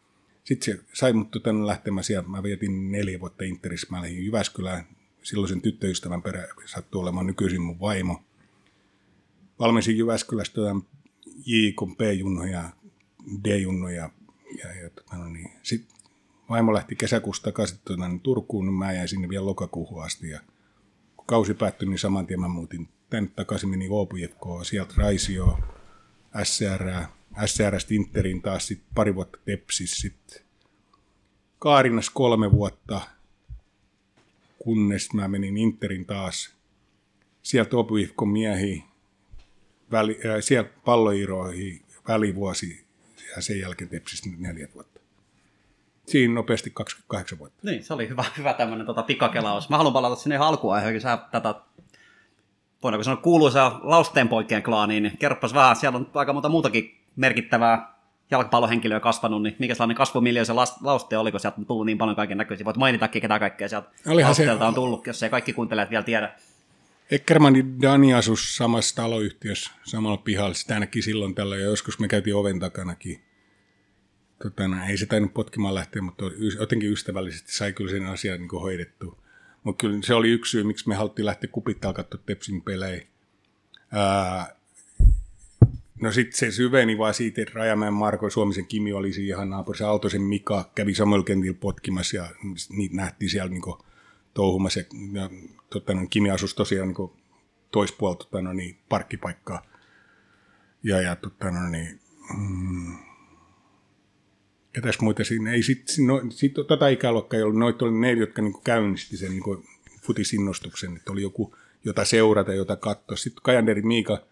sitten 0.44 0.74
se 0.74 0.84
sai 0.92 1.12
mut 1.12 1.30
tota, 1.30 1.52
no 1.52 1.66
lähtemään 1.66 2.04
siellä. 2.04 2.28
Mä 2.28 2.42
vietin 2.42 2.92
neljä 2.92 3.20
vuotta 3.20 3.44
Interissä. 3.44 3.86
Mä 3.90 4.02
lähdin 4.02 4.26
Jyväskylään. 4.26 4.84
Silloin 5.22 5.48
sen 5.48 5.62
tyttöystävän 5.62 6.22
perä 6.22 6.48
sattui 6.64 7.02
olemaan 7.02 7.26
nykyisin 7.26 7.62
mun 7.62 7.80
vaimo. 7.80 8.22
Valmensin 9.58 9.98
Jyväskylästä 9.98 10.54
tota, 10.54 10.76
J, 11.46 11.68
B-junnoja, 11.96 12.70
D-junnoja. 13.44 14.10
Ja, 14.58 14.74
ja 14.82 14.90
tota, 14.90 15.28
niin. 15.28 15.50
Sitten 15.62 15.99
vaimo 16.50 16.72
lähti 16.74 16.96
kesäkuussa 16.96 17.42
takaisin 17.42 17.78
tuota, 17.84 18.08
niin 18.08 18.20
Turkuun, 18.20 18.66
niin 18.66 18.74
mä 18.74 18.92
jäin 18.92 19.08
sinne 19.08 19.28
vielä 19.28 19.46
lokakuuhun 19.46 20.04
asti. 20.04 20.28
Ja 20.28 20.40
kun 21.16 21.26
kausi 21.26 21.54
päättyi, 21.54 21.88
niin 21.88 21.98
saman 21.98 22.26
tien 22.26 22.40
mä 22.40 22.48
muutin 22.48 22.88
tänne 23.10 23.30
takaisin, 23.36 23.68
meni 23.68 23.88
Oopujefkoon, 23.90 24.64
sieltä 24.64 24.94
Raisio, 24.96 25.58
SCR, 26.42 26.90
SCRstä 27.46 27.94
Interin 27.94 28.42
taas 28.42 28.66
sit 28.66 28.82
pari 28.94 29.14
vuotta 29.14 29.38
Tepsis, 29.44 29.90
sitten 29.90 30.42
Kaarinas 31.58 32.10
kolme 32.10 32.52
vuotta, 32.52 33.00
kunnes 34.58 35.12
mä 35.12 35.28
menin 35.28 35.56
Interin 35.56 36.06
taas. 36.06 36.54
Sieltä 37.42 37.76
Oopujefkon 37.76 38.28
miehi, 38.28 38.84
väli, 39.90 40.20
äh, 40.26 40.36
sieltä 40.40 40.70
palloiroihin 40.84 41.82
välivuosi 42.08 42.84
ja 43.36 43.42
sen 43.42 43.60
jälkeen 43.60 43.90
Tepsis 43.90 44.22
neljä 44.38 44.68
vuotta 44.74 44.99
siinä 46.10 46.34
nopeasti 46.34 46.70
28 46.70 47.38
vuotta. 47.38 47.58
Niin, 47.62 47.84
se 47.84 47.94
oli 47.94 48.08
hyvä, 48.08 48.24
hyvä 48.38 48.54
tämmöinen 48.54 48.86
tota, 48.86 49.02
pikakelaus. 49.02 49.68
Mä 49.68 49.76
haluan 49.76 49.92
palata 49.92 50.16
sinne 50.16 50.36
alkuaiheen, 50.36 50.94
kun 50.94 51.00
sä 51.00 51.18
tätä 51.30 51.54
voidaanko 52.82 53.04
sanoa 53.04 53.22
kuuluisa 53.22 53.80
Lausteen 53.82 54.28
poikien 54.28 54.62
klaaniin, 54.62 55.02
niin 55.02 55.18
kerropas 55.18 55.54
vähän, 55.54 55.76
siellä 55.76 55.98
on 55.98 56.10
aika 56.14 56.32
monta 56.32 56.48
muutakin 56.48 57.00
merkittävää 57.16 57.94
jalkapallohenkilöä 58.30 59.00
kasvanut, 59.00 59.42
niin 59.42 59.56
mikä 59.58 59.74
sellainen 59.74 59.96
kasvumiljöö 59.96 60.44
se 60.44 60.52
lauste 60.80 61.18
oli, 61.18 61.30
kun 61.30 61.40
sieltä 61.40 61.56
on 61.58 61.66
tullut 61.66 61.86
niin 61.86 61.98
paljon 61.98 62.16
kaiken 62.16 62.38
näköisiä. 62.38 62.64
Voit 62.64 62.76
mainitakin, 62.76 63.22
ketä 63.22 63.38
kaikkea 63.38 63.68
sieltä 63.68 63.88
Olihan 64.06 64.34
se- 64.34 64.52
on 64.52 64.74
tullut, 64.74 65.06
jos 65.06 65.22
ei 65.22 65.30
kaikki 65.30 65.52
kuuntelijat 65.52 65.90
vielä 65.90 66.02
tiedä. 66.02 66.32
Eckermann 67.10 67.56
ja 67.56 67.64
Dani 67.82 68.14
asus 68.14 68.56
samassa 68.56 68.96
taloyhtiössä 68.96 69.70
samalla 69.84 70.16
pihalla. 70.16 70.54
Sitä 70.54 70.74
ainakin 70.74 71.02
silloin 71.02 71.34
tällä 71.34 71.56
ja 71.56 71.64
joskus 71.64 71.98
me 71.98 72.08
käytiin 72.08 72.36
oven 72.36 72.60
takanakin. 72.60 73.20
Tota, 74.42 74.62
ei 74.88 74.96
se 74.96 75.06
tainnut 75.06 75.34
potkimaan 75.34 75.74
lähteä, 75.74 76.02
mutta 76.02 76.24
jotenkin 76.58 76.92
ystävällisesti 76.92 77.52
sai 77.52 77.72
kyllä 77.72 77.90
sen 77.90 78.06
asian 78.06 78.38
niin 78.38 78.50
hoidettua. 78.50 79.16
Mutta 79.64 79.80
kyllä 79.80 80.02
se 80.02 80.14
oli 80.14 80.30
yksi 80.30 80.50
syy, 80.50 80.64
miksi 80.64 80.88
me 80.88 80.94
haluttiin 80.94 81.26
lähteä 81.26 81.50
kupittaa 81.52 81.92
katsoa 81.92 82.20
Tepsin 82.26 82.62
pelejä. 82.62 83.06
Ää, 83.92 84.56
no 86.00 86.12
sitten 86.12 86.38
se 86.38 86.50
syveni 86.50 86.98
vaan 86.98 87.14
siitä, 87.14 87.42
että 87.42 87.54
Rajamäen 87.54 87.94
Marko, 87.94 88.30
Suomisen 88.30 88.66
Kimi 88.66 88.92
oli 88.92 89.12
siinä 89.12 89.36
ihan 89.36 89.50
naapurissa, 89.50 89.88
Aaltosen 89.88 90.22
Mika 90.22 90.70
kävi 90.74 90.94
Samuel 90.94 91.22
Kentillä 91.22 91.58
potkimassa 91.60 92.16
ja 92.16 92.28
niitä 92.68 92.96
nähtiin 92.96 93.30
siellä 93.30 93.50
niin 93.50 93.62
touhumassa. 94.34 94.80
Ja, 94.80 94.86
ja 95.12 95.30
tota, 95.70 95.94
no, 95.94 96.06
Kimi 96.10 96.30
asui 96.30 96.48
tosiaan 96.56 96.88
niin 96.88 97.10
toispuolta 97.70 98.24
tota, 98.24 98.42
no, 98.42 98.52
niin, 98.52 98.78
parkkipaikkaa. 98.88 99.62
Ja, 100.82 101.00
ja 101.00 101.16
tota, 101.16 101.50
no, 101.50 101.68
niin, 101.68 102.00
mm, 102.36 103.09
ketäs 104.72 105.00
muita 105.00 105.24
siinä, 105.24 105.52
ei 105.52 105.62
sit, 105.62 105.84
no, 106.06 106.22
sit 106.30 106.54
tota 106.54 106.88
ikäluokkaa 106.88 107.36
ei 107.36 107.42
ollut, 107.42 107.58
noita 107.58 107.84
oli 107.84 107.98
ne, 107.98 108.12
jotka 108.12 108.42
niin 108.42 108.62
käynnisti 108.64 109.16
sen 109.16 109.30
niin 109.30 109.64
futisinnostuksen, 110.02 110.96
että 110.96 111.12
oli 111.12 111.22
joku, 111.22 111.56
jota 111.84 112.04
seurata, 112.04 112.54
jota 112.54 112.76
katsoa. 112.76 113.16
Sitten 113.16 113.42
Kajanderi 113.42 113.82
Miika 113.82 114.22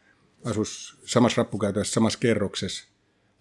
asus 0.45 0.99
samassa 1.05 1.43
rappukäytävässä, 1.43 1.93
samassa 1.93 2.19
kerroksessa 2.19 2.89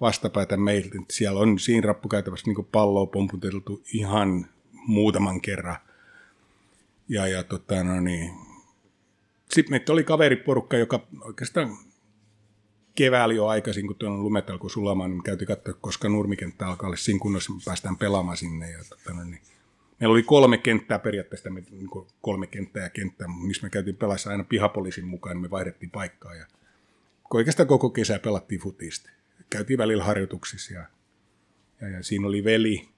vastapäätä 0.02 0.58
meiltä. 0.58 0.98
Siellä 1.12 1.40
on 1.40 1.60
siinä 1.60 1.88
rappukäytävässä 1.88 2.52
niin 2.52 2.68
palloa 2.72 3.06
pomputeltu 3.06 3.84
ihan 3.94 4.48
muutaman 4.72 5.42
kerran. 5.42 5.78
Ja, 7.10 7.28
ja 7.28 7.44
tota, 7.44 7.84
no 7.84 8.02
niin. 8.02 8.32
Sitten 9.50 9.72
meitä 9.72 9.94
oli 9.94 10.04
kaveriporukka, 10.04 10.78
joka 10.78 11.08
oikeastaan 11.22 11.78
keväällä 12.98 13.36
jo 13.36 13.48
aikaisin, 13.48 13.88
kun 13.88 13.96
tuon 13.96 14.24
lumet 14.24 14.50
alkoi 14.50 14.70
sulamaan, 14.70 15.12
niin 15.12 15.24
käytiin 15.24 15.48
katsoa, 15.48 15.74
koska 15.82 16.10
nurmikenttä 16.10 16.68
alkaa 16.68 16.88
olla 16.88 16.98
siinä 16.98 17.20
kunnossa, 17.20 17.54
me 17.54 17.60
päästään 17.66 17.98
pelaamaan 17.98 18.38
sinne. 18.38 18.72
Ja, 18.72 18.78
tota, 18.90 19.24
niin. 19.24 19.42
Meillä 20.00 20.14
oli 20.14 20.24
kolme 20.24 20.58
kenttää 20.58 21.00
periaatteessa, 21.00 21.50
me, 21.50 21.64
niin 21.72 21.90
kolme 22.22 22.48
kenttää 22.48 22.84
ja 22.84 22.90
kenttää, 22.90 23.28
missä 23.28 23.64
me 23.64 23.70
käytiin 23.70 23.96
pelassa 23.96 24.30
aina 24.30 24.44
pihapoliisin 24.44 25.08
mukaan, 25.08 25.36
niin 25.36 25.42
me 25.42 25.50
vaihdettiin 25.50 25.92
paikkaa. 25.92 26.36
Ja 26.36 26.46
oikeastaan 27.34 27.68
koko 27.68 27.90
kesä 27.90 28.20
pelattiin 28.20 28.62
futista. 28.62 29.10
Käytiin 29.50 29.78
välillä 29.78 30.04
harjoituksissa 30.04 30.74
ja, 30.74 30.86
ja, 31.82 31.90
ja 31.90 32.04
siinä 32.04 32.28
oli 32.28 32.44
veli, 32.44 32.90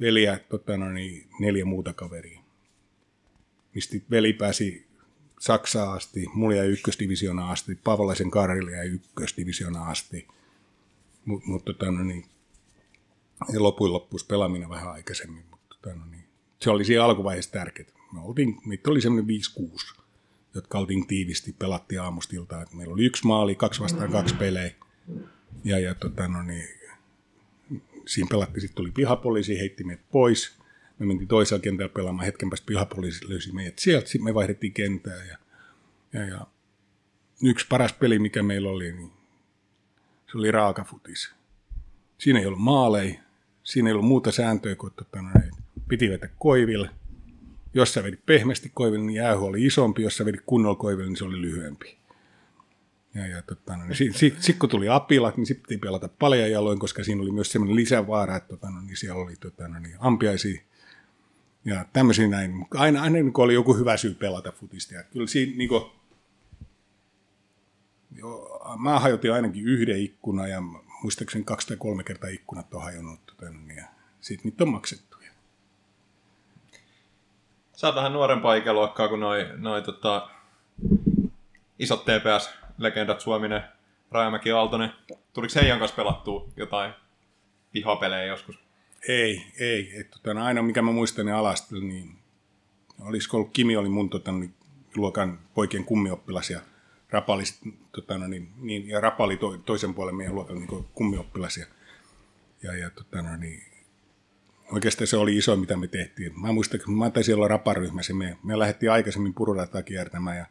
veli 0.00 0.22
ja 0.22 0.38
tota, 0.48 0.76
no 0.76 0.92
niin, 0.92 1.26
neljä 1.40 1.64
muuta 1.64 1.92
kaveria. 1.92 2.40
Mistä 3.74 3.96
veli 4.10 4.32
pääsi 4.32 4.89
Saksaan 5.40 5.96
asti, 5.96 6.26
mulla 6.34 6.54
jäi 6.54 6.66
ykkösdivisiona 6.66 7.50
asti, 7.50 7.74
Pavolaisen 7.74 8.30
Karille 8.30 8.70
jäi 8.70 8.86
ykkösdivisiona 8.86 9.84
asti. 9.84 10.28
Mutta 11.24 11.48
mut, 11.48 11.64
tota, 11.64 11.90
no 11.90 12.04
niin, 12.04 12.24
ja 13.52 13.62
lopuin 13.62 13.92
loppuisi 13.92 14.26
pelaaminen 14.26 14.68
vähän 14.68 14.92
aikaisemmin, 14.92 15.44
mutta 15.50 15.66
tota, 15.68 15.96
no 15.96 16.04
niin, 16.06 16.24
se 16.60 16.70
oli 16.70 16.84
siinä 16.84 17.04
alkuvaiheessa 17.04 17.52
tärkeää. 17.52 17.88
Me 18.12 18.20
oltiin, 18.20 18.58
meitä 18.66 18.90
oli 18.90 19.00
semmoinen 19.00 19.36
5-6, 19.60 20.00
jotka 20.54 20.78
oltiin 20.78 21.06
tiivisti, 21.06 21.52
pelattiin 21.58 22.00
aamustilta. 22.00 22.62
Et 22.62 22.74
meillä 22.74 22.94
oli 22.94 23.04
yksi 23.04 23.26
maali, 23.26 23.54
kaksi 23.54 23.80
vastaan 23.80 24.12
kaksi 24.12 24.34
pelejä. 24.34 24.74
Ja, 25.64 25.78
ja 25.78 25.94
tota, 25.94 26.28
no 26.28 26.42
niin, 26.42 26.68
siinä 28.06 28.28
pelattiin, 28.30 28.60
sitten 28.60 28.76
tuli 28.76 28.90
pihapoliisi, 28.90 29.58
heitti 29.58 29.84
meidät 29.84 30.10
pois. 30.12 30.59
Me 31.00 31.06
mentiin 31.06 31.28
toisella 31.28 31.60
kentällä 31.60 31.92
pelaamaan, 31.92 32.26
hetken 32.26 32.50
päästä 32.50 32.66
pihapoliisi 32.66 33.28
löysi 33.28 33.52
meidät 33.52 33.78
sieltä, 33.78 34.06
sitten 34.06 34.24
me 34.24 34.34
vaihdettiin 34.34 34.72
kentää. 34.72 35.24
Ja, 35.24 35.36
ja, 36.12 36.26
ja 36.26 36.46
yksi 37.42 37.66
paras 37.68 37.92
peli, 37.92 38.18
mikä 38.18 38.42
meillä 38.42 38.70
oli, 38.70 38.92
niin 38.92 39.12
se 40.32 40.38
oli 40.38 40.50
raakafutis. 40.50 41.32
Siinä 42.18 42.38
ei 42.38 42.46
ollut 42.46 42.60
maaleja, 42.60 43.20
siinä 43.62 43.88
ei 43.88 43.92
ollut 43.92 44.08
muuta 44.08 44.32
sääntöä 44.32 44.74
kuin 44.74 44.92
tota, 44.96 45.22
no, 45.22 45.30
piti 45.88 46.10
vetä 46.10 46.28
koiville. 46.38 46.90
Jos 47.74 47.94
sä 47.94 48.04
vedit 48.04 48.26
pehmeästi 48.26 48.70
koiville, 48.74 49.06
niin 49.06 49.16
jäähy 49.16 49.44
oli 49.44 49.66
isompi, 49.66 50.02
jos 50.02 50.16
sä 50.16 50.24
vedit 50.24 50.42
kunnolla 50.46 50.76
koiville, 50.76 51.08
niin 51.08 51.16
se 51.16 51.24
oli 51.24 51.40
lyhyempi. 51.40 51.98
Ja, 53.14 53.26
ja 53.26 53.42
tota, 53.42 53.76
no, 53.76 53.84
niin 53.84 53.96
sitten 53.96 54.18
sit, 54.18 54.42
sit, 54.42 54.58
kun 54.58 54.68
tuli 54.68 54.88
apilat, 54.88 55.36
niin 55.36 55.46
sitten 55.46 55.62
piti 55.68 55.78
pelata 55.78 56.08
paljon 56.08 56.50
jaloin, 56.50 56.78
koska 56.78 57.04
siinä 57.04 57.22
oli 57.22 57.32
myös 57.32 57.52
semmoinen 57.52 57.76
lisävaara, 57.76 58.36
että 58.36 58.48
tota, 58.48 58.70
no, 58.70 58.80
niin 58.80 58.96
siellä 58.96 59.22
oli 59.22 59.36
tota, 59.36 59.68
no, 59.68 59.78
niin 59.78 59.96
ampiaisia 59.98 60.62
ja 61.64 61.84
tämmöisiä 61.92 62.28
näin. 62.28 62.66
Aina, 62.74 63.02
aina 63.02 63.14
niin 63.14 63.32
oli 63.38 63.54
joku 63.54 63.74
hyvä 63.74 63.96
syy 63.96 64.14
pelata 64.14 64.52
futista. 64.52 64.94
Ja 64.94 65.02
kyllä 65.02 65.26
siinä 65.26 65.56
niin 65.56 65.68
kuin, 65.68 65.84
jo, 68.16 68.60
mä 68.78 68.98
hajotin 68.98 69.32
ainakin 69.32 69.64
yhden 69.64 70.00
ikkunan 70.00 70.50
ja 70.50 70.60
muistaakseni 71.02 71.44
kaksi 71.44 71.68
tai 71.68 71.76
kolme 71.76 72.04
kertaa 72.04 72.30
ikkunat 72.30 72.74
on 72.74 72.82
hajonnut. 72.82 73.26
Tota, 73.26 73.50
niin, 73.50 73.76
ja 73.76 73.84
sitten 74.20 74.50
niitä 74.50 74.64
on 74.64 74.70
maksettu. 74.70 75.10
Sä 77.80 77.86
oot 77.86 77.96
vähän 77.96 78.12
nuorempaa 78.12 78.54
ikäluokkaa 78.54 79.08
kuin 79.08 79.20
noi, 79.20 79.48
noi 79.56 79.82
tota, 79.82 80.30
isot 81.78 82.04
TPS-legendat 82.04 83.20
Suominen, 83.20 83.62
Rajamäki 84.10 84.52
Aaltonen. 84.52 84.92
Tuliko 85.32 85.54
heidän 85.54 85.78
kanssa 85.78 85.96
pelattua 85.96 86.48
jotain 86.56 86.92
pihapelejä 87.72 88.24
joskus? 88.24 88.58
Ei, 89.08 89.46
ei. 89.60 90.00
Et, 90.00 90.10
tota, 90.10 90.34
no, 90.34 90.44
aina 90.44 90.62
mikä 90.62 90.82
mä 90.82 90.92
muistan 90.92 91.26
ne 91.26 91.32
alasta, 91.32 91.74
niin 91.74 92.18
olisiko 93.00 93.36
ollut 93.36 93.50
Kimi 93.52 93.76
oli 93.76 93.88
mun 93.88 94.10
tota, 94.10 94.32
niin, 94.32 94.54
luokan 94.96 95.38
poikien 95.54 95.84
kummioppilas 95.84 96.50
ja 96.50 96.60
Rapali, 97.10 97.42
tota, 97.92 98.18
no, 98.18 98.26
niin, 98.26 98.52
niin, 98.56 98.88
ja 98.88 99.00
Rapali 99.00 99.36
to, 99.36 99.58
toisen 99.58 99.94
puolen 99.94 100.14
meidän 100.14 100.34
luokan 100.34 100.56
niin, 100.56 100.84
kummioppilas. 100.94 101.56
Ja, 101.56 101.66
ja, 102.62 102.76
ja 102.76 102.90
tota, 102.90 103.22
no, 103.22 103.36
niin, 103.36 103.62
oikeastaan 104.72 105.06
se 105.06 105.16
oli 105.16 105.36
iso, 105.36 105.56
mitä 105.56 105.76
me 105.76 105.86
tehtiin. 105.86 106.40
Mä 106.40 106.52
muistan, 106.52 106.80
kun 106.84 106.98
mä 106.98 107.10
taisin 107.10 107.34
olla 107.34 107.48
raparyhmässä, 107.48 108.14
me, 108.14 108.38
me 108.42 108.58
lähdettiin 108.58 108.92
aikaisemmin 108.92 109.34
pururataa 109.34 109.82
kiertämään 109.82 110.36
ja 110.36 110.46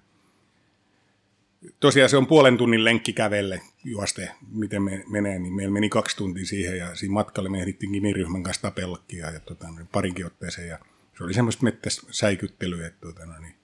tosiaan 1.79 2.09
se 2.09 2.17
on 2.17 2.27
puolen 2.27 2.57
tunnin 2.57 2.83
lenkki 2.83 3.13
kävelle 3.13 3.61
juoste, 3.83 4.31
miten 4.51 4.81
me 4.81 5.03
menee, 5.07 5.39
niin 5.39 5.53
meillä 5.53 5.73
meni 5.73 5.89
kaksi 5.89 6.17
tuntia 6.17 6.45
siihen 6.45 6.77
ja 6.77 6.95
siinä 6.95 7.13
matkalle 7.13 7.49
me 7.49 7.59
ehdittiin 7.59 7.91
Kimi-ryhmän 7.91 8.43
kanssa 8.43 8.61
tapellakin 8.61 9.19
ja, 9.19 9.39
tota, 9.39 9.67
parinkin 9.91 10.25
otteeseen 10.25 10.67
ja 10.67 10.79
se 11.17 11.23
oli 11.23 11.33
semmoista 11.33 11.63
mettäsäikyttelyä, 11.63 12.87
että 12.87 13.01
tota, 13.01 13.25
no, 13.25 13.33
niin, 13.39 13.55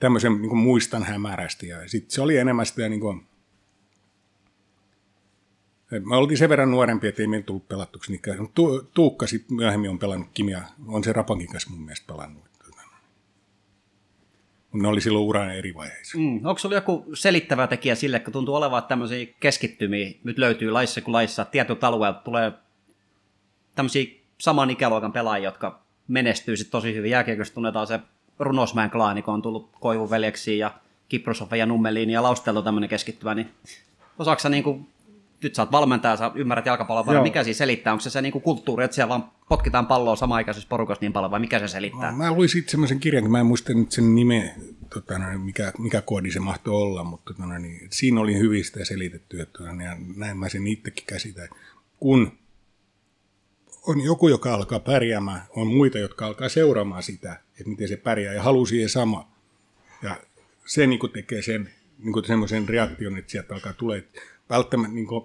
tämmöisen 0.00 0.42
niin 0.42 0.56
muistan 0.56 1.02
hämärästi 1.02 1.68
ja 1.68 1.88
sitten 1.88 2.10
se 2.10 2.22
oli 2.22 2.36
enemmän 2.36 2.66
sitä 2.66 2.88
niin 2.88 3.00
kuin, 3.00 3.26
me 6.04 6.16
oltiin 6.16 6.38
sen 6.38 6.48
verran 6.48 6.70
nuorempi, 6.70 7.08
että 7.08 7.22
ei 7.22 7.28
meillä 7.28 7.44
tullut 7.44 7.68
pelattuksi. 7.68 8.12
Niin 8.12 8.50
tu- 8.54 8.82
Tuukka 8.94 9.26
sitten 9.26 9.56
myöhemmin 9.56 9.90
on 9.90 9.98
pelannut 9.98 10.28
Kimia, 10.34 10.62
on 10.86 11.04
se 11.04 11.12
Rapankin 11.12 11.48
kanssa 11.48 11.70
mun 11.70 11.80
mielestä 11.80 12.06
pelannut. 12.06 12.44
Ne 14.72 14.88
oli 14.88 15.00
silloin 15.00 15.24
uran 15.24 15.54
eri 15.54 15.74
vaiheissa. 15.74 16.18
Mm. 16.18 16.36
Onko 16.36 16.58
sulla 16.58 16.74
joku 16.74 17.04
selittävä 17.14 17.66
tekijä 17.66 17.94
sille, 17.94 18.18
kun 18.18 18.32
tuntuu 18.32 18.54
olevan, 18.54 18.82
tämmöisiä 18.82 19.26
keskittymiä 19.40 20.12
nyt 20.24 20.38
löytyy 20.38 20.70
laissa 20.70 21.00
kuin 21.00 21.12
laissa, 21.12 21.44
tietyt 21.44 21.84
alueet 21.84 22.24
tulee 22.24 22.52
tämmöisiä 23.74 24.04
saman 24.38 24.70
ikäluokan 24.70 25.12
pelaajia, 25.12 25.48
jotka 25.48 25.82
menestyy 26.08 26.56
sitten 26.56 26.72
tosi 26.72 26.94
hyvin. 26.94 27.10
Jääkiekossa 27.10 27.54
tunnetaan 27.54 27.86
se 27.86 28.00
Runosmäen 28.38 28.90
klaani, 28.90 29.22
kun 29.22 29.34
on 29.34 29.42
tullut 29.42 29.70
Koivun 29.80 30.10
veljeksiin 30.10 30.58
ja 30.58 30.74
Kiprosofen 31.08 31.58
ja 31.58 31.66
Nummeliin 31.66 32.10
ja 32.10 32.22
Lausteltu 32.22 32.62
tämmöinen 32.62 32.90
keskittyvä, 32.90 33.34
niin 33.34 33.50
osaatko 34.18 34.48
niin 34.48 34.62
kuin, 34.62 34.86
nyt 35.42 35.54
sä 35.54 35.62
oot 35.62 35.72
valmentaja, 35.72 36.16
sä 36.16 36.30
ymmärrät 36.34 36.66
jalkapallon 36.66 37.04
paljon, 37.04 37.22
mikä 37.22 37.44
siinä 37.44 37.56
selittää? 37.56 37.92
Onko 37.92 38.00
se 38.00 38.10
se 38.10 38.22
niin 38.22 38.32
kuin 38.32 38.42
kulttuuri, 38.42 38.84
että 38.84 38.94
siellä 38.94 39.08
vaan 39.08 39.30
potkitaan 39.48 39.86
palloa 39.86 40.16
samanaikaisessa 40.16 40.68
porukassa 40.68 41.00
niin 41.00 41.12
paljon, 41.12 41.30
vai 41.30 41.40
mikä 41.40 41.58
se 41.58 41.68
selittää? 41.68 42.10
No, 42.10 42.16
mä 42.16 42.32
luin 42.32 42.48
sitten 42.48 42.70
semmoisen 42.70 43.00
kirjan, 43.00 43.30
mä 43.30 43.40
en 43.40 43.46
muista 43.46 43.74
nyt 43.74 43.92
sen 43.92 44.14
nimen, 44.14 44.50
tota, 44.94 45.14
mikä, 45.44 45.72
mikä 45.78 46.00
koodi 46.00 46.30
se 46.30 46.40
mahtoi 46.40 46.74
olla, 46.74 47.04
mutta 47.04 47.34
tota, 47.34 47.58
niin, 47.58 47.88
siinä 47.90 48.20
oli 48.20 48.38
hyvin 48.38 48.64
sitä 48.64 48.84
selitetty, 48.84 49.40
että 49.40 49.58
tota, 49.58 49.82
ja 49.82 49.96
näin 50.16 50.36
mä 50.36 50.48
sen 50.48 50.66
itsekin 50.66 51.04
käsitän. 51.06 51.48
Kun 52.00 52.32
on 53.86 54.00
joku, 54.00 54.28
joka 54.28 54.54
alkaa 54.54 54.80
pärjäämään, 54.80 55.42
on 55.56 55.66
muita, 55.66 55.98
jotka 55.98 56.26
alkaa 56.26 56.48
seuraamaan 56.48 57.02
sitä, 57.02 57.32
että 57.32 57.70
miten 57.70 57.88
se 57.88 57.96
pärjää 57.96 58.34
ja 58.34 58.42
haluaa 58.42 58.66
siihen 58.66 58.88
sama. 58.88 59.28
Ja 60.02 60.16
se 60.66 60.86
niin 60.86 60.98
kuin 60.98 61.12
tekee 61.12 61.42
sen 61.42 61.70
niin 61.98 62.12
kuin 62.12 62.24
semmoisen 62.24 62.68
reaktion, 62.68 63.18
että 63.18 63.30
sieltä 63.30 63.54
alkaa 63.54 63.72
tulee 63.72 64.04
välttämättä 64.52 64.94
niin 64.94 65.06
kuin, 65.06 65.24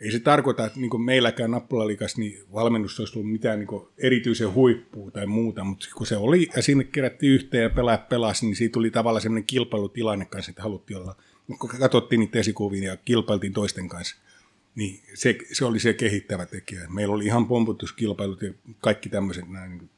ei 0.00 0.12
se 0.12 0.20
tarkoita, 0.20 0.66
että 0.66 0.80
niin 0.80 1.02
meilläkään 1.02 1.50
nappulalikas 1.50 2.16
niin 2.16 2.44
valmennus 2.52 3.00
olisi 3.00 3.18
ollut 3.18 3.32
mitään 3.32 3.58
niin 3.58 3.82
erityisen 3.98 4.54
huippua 4.54 5.10
tai 5.10 5.26
muuta, 5.26 5.64
mutta 5.64 5.86
kun 5.94 6.06
se 6.06 6.16
oli 6.16 6.48
ja 6.56 6.62
sinne 6.62 6.84
kerättiin 6.84 7.32
yhteen 7.32 7.62
ja 7.62 7.70
pelaa 7.70 7.98
pelasi, 7.98 8.46
niin 8.46 8.56
siitä 8.56 8.72
tuli 8.72 8.90
tavallaan 8.90 9.22
semmoinen 9.22 9.44
kilpailutilanne 9.44 10.24
kanssa, 10.24 10.50
että 10.50 10.62
haluttiin 10.62 10.96
olla, 10.96 11.16
kun 11.58 11.70
katsottiin 11.80 12.20
niitä 12.20 12.38
esikuvia 12.38 12.90
ja 12.90 12.96
kilpailtiin 12.96 13.52
toisten 13.52 13.88
kanssa, 13.88 14.16
Niin 14.74 15.02
se, 15.14 15.38
se 15.52 15.64
oli 15.64 15.80
se 15.80 15.94
kehittävä 15.94 16.46
tekijä. 16.46 16.88
Meillä 16.88 17.14
oli 17.14 17.24
ihan 17.24 17.46
pomputuskilpailut 17.46 18.42
ja 18.42 18.52
kaikki 18.80 19.08
tämmöiset 19.08 19.48
näin. 19.48 19.70
niin 19.70 19.90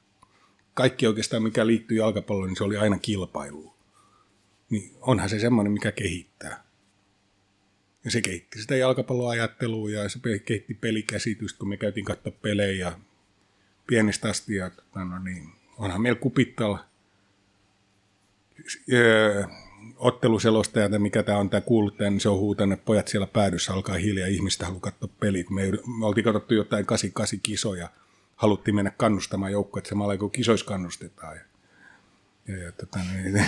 Kaikki 0.75 1.07
oikeastaan, 1.07 1.43
mikä 1.43 1.67
liittyy 1.67 1.97
jalkapalloon, 1.97 2.49
niin 2.49 2.57
se 2.57 2.65
oli 2.65 2.77
aina 2.77 2.99
kilpailu. 2.99 3.75
Niin 4.71 4.91
onhan 5.01 5.29
se 5.29 5.39
semmoinen, 5.39 5.73
mikä 5.73 5.93
kehittää. 5.93 6.65
Ja 8.05 8.11
se 8.11 8.21
kehitti 8.21 8.61
sitä 8.61 8.77
jalkapalloajattelua 8.77 9.91
ja 9.91 10.09
se 10.09 10.19
kehitti 10.45 10.75
pelikäsitystä, 10.75 11.59
kun 11.59 11.69
me 11.69 11.77
käytiin 11.77 12.05
katsoa 12.05 12.33
pelejä 12.43 12.93
pienestä 13.87 14.29
asti. 14.29 14.55
Ja, 14.55 14.71
tota, 14.71 15.05
no 15.05 15.19
niin, 15.19 15.49
onhan 15.79 16.03
meillä 16.03 16.21
kupittalla 16.21 16.85
öö, 18.93 19.45
otteluselostaja, 19.97 20.99
mikä 20.99 21.23
tämä 21.23 21.39
on 21.39 21.51
tämä 21.51 21.61
kuuluttaja, 21.61 22.11
niin 22.11 22.21
se 22.21 22.29
on 22.29 22.39
huutanut, 22.39 22.73
että 22.73 22.85
pojat 22.85 23.09
siellä 23.09 23.27
päädyssä 23.27 23.73
alkaa 23.73 23.97
hiljaa, 23.97 24.29
ihmistä 24.29 24.65
haluaa 24.65 24.81
katsoa 24.81 25.09
pelit. 25.21 25.51
Me, 25.51 25.63
me 25.99 26.07
oltiin 26.07 26.25
katsottu 26.25 26.55
jotain 26.55 26.87
88 26.87 27.41
kisoja, 27.43 27.89
haluttiin 28.37 28.75
mennä 28.75 28.91
kannustamaan 28.97 29.53
joukkoa, 29.53 29.79
että 29.79 29.89
samalla 29.89 30.17
kun 30.17 30.31
kisoissa 30.31 30.67
kannustetaan. 30.67 31.37
Ja, 31.37 31.43
ja, 32.49 32.63
ja 32.63 32.73
tota, 32.73 32.99
niin, 32.99 33.33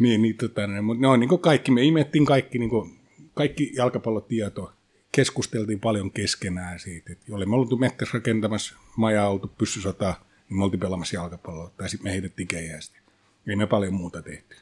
niin, 0.00 0.22
niin, 0.22 0.36
tota, 0.36 0.66
niin, 0.66 0.84
mutta 0.84 1.00
ne 1.00 1.08
on 1.08 1.20
niin 1.20 1.38
kaikki, 1.40 1.70
me 1.70 1.82
imettiin 1.82 2.26
kaikki, 2.26 2.58
niin 2.58 2.70
kuin, 2.70 2.98
kaikki 3.34 3.72
jalkapallotieto, 3.76 4.72
keskusteltiin 5.12 5.80
paljon 5.80 6.10
keskenään 6.10 6.78
siitä, 6.80 7.12
että 7.12 7.24
jolle 7.28 7.46
me 7.46 7.56
oltu 7.56 7.76
mettässä 7.76 8.18
rakentamassa 8.18 8.74
majaa, 8.96 9.28
oltu 9.28 9.48
pyssysotaa, 9.58 10.24
niin 10.48 10.58
me 10.58 10.64
oltiin 10.64 10.80
pelaamassa 10.80 11.16
jalkapalloa, 11.16 11.70
tai 11.76 11.88
sitten 11.88 12.06
me 12.06 12.12
heitettiin 12.12 12.48
keihästi. 12.48 12.98
Ei 13.46 13.56
me 13.56 13.66
paljon 13.66 13.94
muuta 13.94 14.22
tehty. 14.22 14.56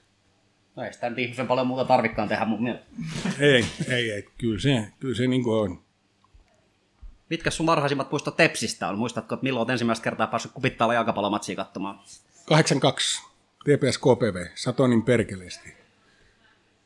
No 0.76 0.82
ei 0.82 0.92
sitä 0.92 1.10
nyt 1.10 1.18
ihmisen 1.18 1.46
paljon 1.46 1.66
muuta 1.66 1.84
tarvikkaan 1.84 2.28
tehdä 2.28 2.44
mun 2.44 2.62
mielestä. 2.62 2.86
Ei, 3.40 3.64
ei, 3.88 4.10
ei. 4.10 4.28
Kyllä 4.38 4.60
se, 4.60 4.88
kyllä 5.00 5.14
se 5.14 5.26
niin 5.26 5.42
kuin 5.42 5.56
on. 5.56 5.82
Mitkä 7.30 7.50
sun 7.50 7.66
varhaisimmat 7.66 8.10
muistot 8.10 8.36
Tepsistä 8.36 8.88
on? 8.88 8.98
Muistatko, 8.98 9.34
että 9.34 9.44
milloin 9.44 9.60
olet 9.60 9.70
ensimmäistä 9.70 10.04
kertaa 10.04 10.26
päässyt 10.26 10.52
kupittaalla 10.52 10.94
jalkapallomatsia 10.94 11.56
katsomaan? 11.56 11.98
82, 12.46 13.22
TPS 13.64 13.98
KPV, 13.98 14.46
Satonin 14.54 15.02
perkeleesti. 15.02 15.81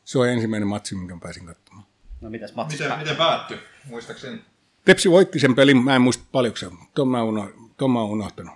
Se 0.07 0.19
on 0.19 0.29
ensimmäinen 0.29 0.69
matsi, 0.69 0.95
minkä 0.95 1.17
pääsin 1.23 1.47
katsomaan. 1.47 1.87
No 2.21 2.31
mitäs 2.31 2.55
matsi? 2.55 2.77
Miten, 2.77 2.99
miten 2.99 3.17
päättyi, 3.17 3.59
muistaakseni? 3.85 4.41
Tepsi 4.85 5.11
voitti 5.11 5.39
sen 5.39 5.55
pelin, 5.55 5.85
mä 5.85 5.97
en 5.97 6.03
muista 6.03 6.25
paljonko 6.33 6.57
se 6.57 6.67
on. 6.67 6.79
Tuon 6.95 7.09
mä, 7.09 7.23
uno, 7.23 7.51
tuon 7.77 7.91
mä 7.91 8.01
oon 8.01 8.11
unohtanut. 8.11 8.55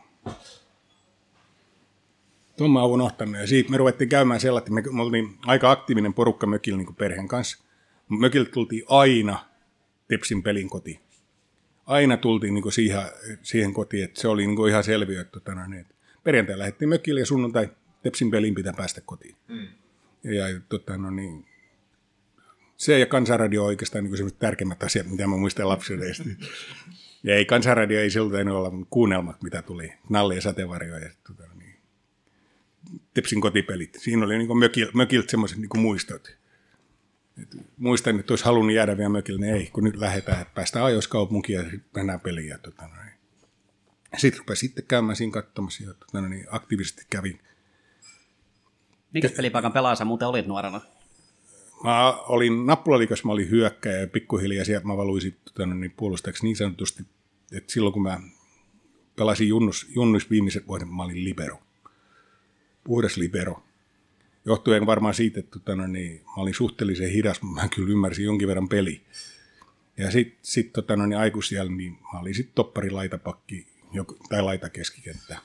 Tuon 2.57 2.71
mä 2.71 2.83
oon 2.83 2.91
unohtanut. 2.91 3.41
Ja 3.41 3.47
siitä 3.47 3.71
me 3.71 3.77
ruvettiin 3.77 4.09
käymään 4.09 4.41
sellainen, 4.41 4.79
että 4.79 4.91
me, 4.91 4.97
me 4.97 5.03
oltiin 5.03 5.39
aika 5.47 5.71
aktiivinen 5.71 6.15
porukka 6.15 6.47
mökillä 6.47 6.79
niin 6.79 6.95
perheen 6.95 7.29
kanssa. 7.29 7.65
Mökiltä 8.09 8.51
tultiin 8.51 8.85
aina 8.89 9.45
Tepsin 10.09 10.43
pelin 10.43 10.71
kotiin. 10.71 11.01
Aina 11.87 12.17
tultiin 12.17 12.55
niin 12.55 12.73
siihen, 12.73 13.03
siihen 13.43 13.75
kotiin, 13.75 14.05
että 14.05 14.21
se 14.21 14.29
oli 14.29 14.47
niin 14.47 14.69
ihan 14.69 14.85
selviö, 14.85 15.21
että, 15.21 15.33
tota, 15.33 15.67
niin, 15.67 15.81
että 15.81 15.95
perjantai 16.25 16.59
lähdettiin 16.59 16.89
mökille 16.89 17.21
ja 17.21 17.27
sunnuntai 17.27 17.69
Tepsin 18.03 18.31
pelin 18.31 18.55
pitää 18.55 18.73
päästä 18.73 19.01
kotiin. 19.01 19.37
Mm. 19.49 19.67
Ja, 20.25 20.61
tota, 20.69 20.99
no 20.99 21.11
niin, 21.11 21.47
se 22.81 22.99
ja 22.99 23.07
kansanradio 23.07 23.63
on 23.63 23.67
oikeastaan 23.67 24.05
niin 24.05 24.17
sellaiset 24.17 24.39
tärkeimmät 24.39 24.83
asiat, 24.83 25.07
mitä 25.07 25.27
mä 25.27 25.37
muistan 25.37 25.69
lapsuudesta. 25.69 26.25
Ja 27.23 27.35
ei 27.35 27.45
kansanradio 27.45 28.01
ei 28.01 28.11
siltä 28.11 28.41
enää 28.41 28.55
olla 28.55 28.73
kuunnelmat, 28.91 29.43
mitä 29.43 29.63
tuli. 29.63 29.93
Nalle 30.09 30.35
ja 30.35 30.41
sateenvarjo 30.41 30.97
ja 30.97 31.11
tota, 31.27 31.43
niin. 31.59 31.77
Tepsin 33.15 33.41
kotipelit. 33.41 33.97
Siinä 34.01 34.25
oli 34.25 34.39
niin 34.39 34.59
mökil, 34.59 34.91
mökiltä 34.95 35.31
semmoiset 35.31 35.59
niin 35.59 35.81
muistot. 35.81 36.37
Et 37.43 37.57
muistan, 37.77 38.21
että 38.21 38.33
olisi 38.33 38.45
halunnut 38.45 38.75
jäädä 38.75 38.97
vielä 38.97 39.09
mökille, 39.09 39.41
niin 39.41 39.55
ei, 39.55 39.71
kun 39.73 39.85
nyt 39.85 39.97
lähdetään, 39.97 40.43
että 40.43 40.55
päästään 40.55 40.85
ajoissa 40.85 41.11
kaupunkiin 41.11 41.59
ja 41.59 41.79
mennään 41.95 42.21
peliin. 42.21 42.49
Ja, 42.49 42.59
tota, 42.59 42.83
niin. 42.83 43.15
Sitten 44.17 44.39
rupesin 44.39 44.69
sitten 44.69 44.85
käymään 44.89 45.17
siinä 45.17 45.33
katsomassa 45.33 45.85
ja 45.85 45.95
tota, 45.95 46.29
niin 46.29 46.47
aktiivisesti 46.51 47.07
kävin. 47.11 47.41
Mikä 49.12 49.29
pelipaikan 49.37 49.73
pelaaja 49.73 50.05
muuten 50.05 50.29
olit 50.29 50.46
nuorena? 50.46 50.81
Mä 51.85 52.12
olin 52.12 52.66
nappulaliikassa, 52.66 53.27
mä 53.27 53.33
olin 53.33 53.51
hyökkäjä 53.51 54.01
ja 54.01 54.07
pikkuhiljaa 54.07 54.64
sieltä 54.64 54.87
mä 54.87 54.96
valuin 54.96 55.20
sitten 55.20 55.81
niin 55.81 55.92
puolustajaksi 55.96 56.44
niin 56.44 56.57
sanotusti, 56.57 57.03
että 57.53 57.73
silloin 57.73 57.92
kun 57.92 58.03
mä 58.03 58.20
pelasin 59.16 59.49
junnus, 59.49 59.87
junnus 59.94 60.31
viimeiset 60.31 60.66
vuodet, 60.66 60.88
mä 60.90 61.03
olin 61.03 61.25
libero. 61.25 61.59
Puhdas 62.85 63.16
libero. 63.16 63.62
Johtuen 64.44 64.87
varmaan 64.87 65.14
siitä, 65.14 65.40
että 65.40 65.59
tota, 65.59 65.77
no, 65.77 65.87
niin, 65.87 66.23
mä 66.27 66.42
olin 66.42 66.55
suhteellisen 66.55 67.11
hidas, 67.11 67.42
mutta 67.42 67.62
mä 67.62 67.68
kyllä 67.68 67.90
ymmärsin 67.90 68.25
jonkin 68.25 68.49
verran 68.49 68.68
peli. 68.68 69.03
Ja 69.96 70.11
sitten 70.11 70.38
sit, 70.42 70.73
tota, 70.73 70.96
no, 70.96 71.07
niin 71.07 71.18
aikuisiellä 71.18 71.73
niin 71.73 71.99
mä 72.12 72.20
olin 72.20 72.35
sitten 72.35 72.55
toppari 72.55 72.90
laitapakki 72.90 73.66
tai 74.29 74.42
laitakeskikenttä. 74.42 75.38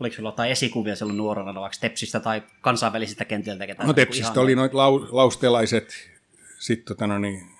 Oliko 0.00 0.16
sulla 0.16 0.28
jotain 0.28 0.50
esikuvia 0.50 0.96
silloin 0.96 1.16
nuorena, 1.16 1.60
vaikka 1.60 1.78
Tepsistä 1.80 2.20
tai 2.20 2.42
kansainvälisistä 2.60 3.24
kentiltä? 3.24 3.66
Ketään, 3.66 3.86
No 3.86 3.92
Tepsistä 3.92 4.40
oli 4.40 4.54
noita 4.54 4.76
lau, 4.76 5.06
laustelaiset, 5.10 6.10
sitten 6.58 6.86
tota, 6.86 7.06
no, 7.06 7.18
niin, 7.18 7.50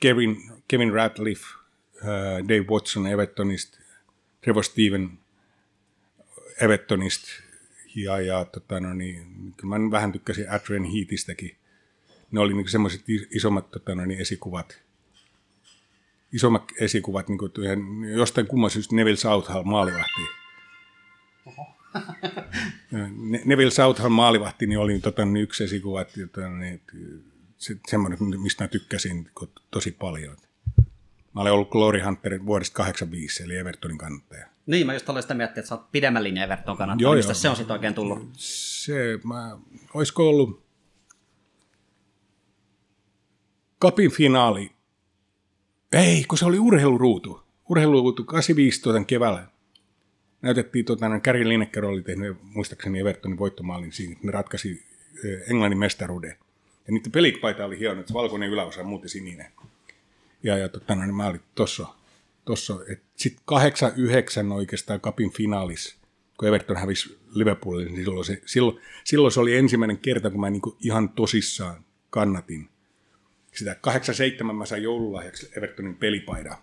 Kevin, 0.00 0.36
Kevin 0.68 0.92
Ratliff, 0.92 1.42
uh, 1.94 2.48
Dave 2.48 2.66
Watson 2.70 3.06
Evertonista, 3.06 3.78
Trevor 4.40 4.64
Steven 4.64 5.18
Evertonista 6.60 7.28
ja, 7.94 8.20
ja 8.20 8.44
tota, 8.44 8.80
no, 8.80 8.94
niin, 8.94 9.54
kyllä 9.56 9.78
mä 9.78 9.90
vähän 9.90 10.12
tykkäsin 10.12 10.50
Adrian 10.52 10.84
Heatistäkin. 10.84 11.56
Ne 12.30 12.40
oli 12.40 12.54
niin 12.54 12.68
semmoiset 12.68 13.04
isommat 13.34 13.70
tota, 13.70 13.94
no, 13.94 14.04
niin, 14.04 14.20
esikuvat. 14.20 14.82
Isommat 16.32 16.64
esikuvat, 16.80 17.28
niin 17.28 17.38
kuin, 17.38 17.52
jostain 18.16 18.46
kumman 18.46 18.70
syystä 18.70 18.96
Neville 18.96 19.16
Southall 19.16 19.62
maalivahti. 19.62 20.22
Ne- 23.30 23.42
Neville 23.44 23.70
Southall 23.70 24.08
maalivahti 24.08 24.66
niin 24.66 24.78
oli 24.78 24.98
tota, 24.98 25.24
niin 25.24 25.42
yksi 25.42 25.64
esikuva, 25.64 26.00
että, 26.00 26.20
niin, 26.58 26.82
se, 27.58 27.76
semmoinen, 27.88 28.18
mistä 28.40 28.64
mä 28.64 28.68
tykkäsin 28.68 29.30
tosi 29.70 29.90
paljon. 29.90 30.36
Mä 31.34 31.40
olen 31.40 31.52
ollut 31.52 31.70
Glory 31.70 32.00
Hunter 32.00 32.46
vuodesta 32.46 32.76
85, 32.76 33.42
eli 33.42 33.56
Evertonin 33.56 33.98
kannattaja. 33.98 34.46
Niin, 34.66 34.86
mä 34.86 34.92
just 34.92 35.08
olin 35.08 35.22
sitä 35.22 35.34
miettinyt, 35.34 35.58
että 35.58 35.68
sä 35.68 35.74
oot 35.74 35.92
pidemmän 35.92 36.24
linjan 36.24 36.44
Everton 36.44 36.76
kannattaa. 36.76 37.02
Joo, 37.02 37.14
Mistä 37.14 37.30
joo. 37.30 37.34
se 37.34 37.48
on 37.48 37.56
sitten 37.56 37.74
oikein 37.74 37.94
tullut? 37.94 38.28
Se, 38.36 39.18
mä, 39.24 39.58
olisiko 39.94 40.28
ollut 40.28 40.62
kapin 43.78 44.10
finaali? 44.10 44.72
Ei, 45.92 46.24
kun 46.24 46.38
se 46.38 46.44
oli 46.44 46.58
urheiluruutu. 46.58 47.42
Urheiluruutu 47.68 48.24
85 48.24 48.82
tuotan 48.82 49.06
keväällä. 49.06 49.46
Näytettiin, 50.42 50.84
tuota, 50.84 51.20
Gary 51.24 51.48
Lineker 51.48 51.84
oli 51.84 52.02
tehnyt 52.02 52.36
muistaakseni 52.42 53.00
Evertonin 53.00 53.38
voittomaalin 53.38 53.92
siinä, 53.92 54.12
että 54.12 54.26
ne 54.26 54.32
ratkaisi 54.32 54.86
Englannin 55.50 55.78
mestaruuden. 55.78 56.36
Ja 56.86 56.92
niiden 56.92 57.12
pelipaita 57.12 57.64
oli 57.64 57.78
hieno, 57.78 58.00
että 58.00 58.14
valkoinen 58.14 58.50
yläosa 58.50 58.80
on 58.80 58.86
muuten 58.86 59.08
sininen. 59.08 59.46
Ja, 60.42 60.56
ja 60.56 60.68
tota, 60.68 60.94
no, 60.94 61.02
niin 61.02 61.14
mä 61.14 61.26
olin 61.26 61.40
tossa, 61.54 61.86
tossa 62.44 62.74
sitten 63.16 63.44
8-9 64.48 64.52
oikeastaan 64.52 65.00
kapin 65.00 65.32
finaalis, 65.32 65.98
kun 66.38 66.48
Everton 66.48 66.76
hävisi 66.76 67.18
Liverpoolille, 67.34 67.90
niin 67.90 68.04
silloin 68.04 68.24
se, 68.24 68.42
silloin, 68.46 68.80
silloin 69.04 69.32
se 69.32 69.40
oli 69.40 69.56
ensimmäinen 69.56 69.98
kerta, 69.98 70.30
kun 70.30 70.40
mä 70.40 70.50
niinku 70.50 70.76
ihan 70.80 71.08
tosissaan 71.08 71.84
kannatin 72.10 72.68
sitä. 73.54 73.76
8-7 74.42 74.52
mä 74.52 74.66
sain 74.66 74.82
joululahjaksi 74.82 75.50
Evertonin 75.56 75.96
pelipaidan. 75.96 76.56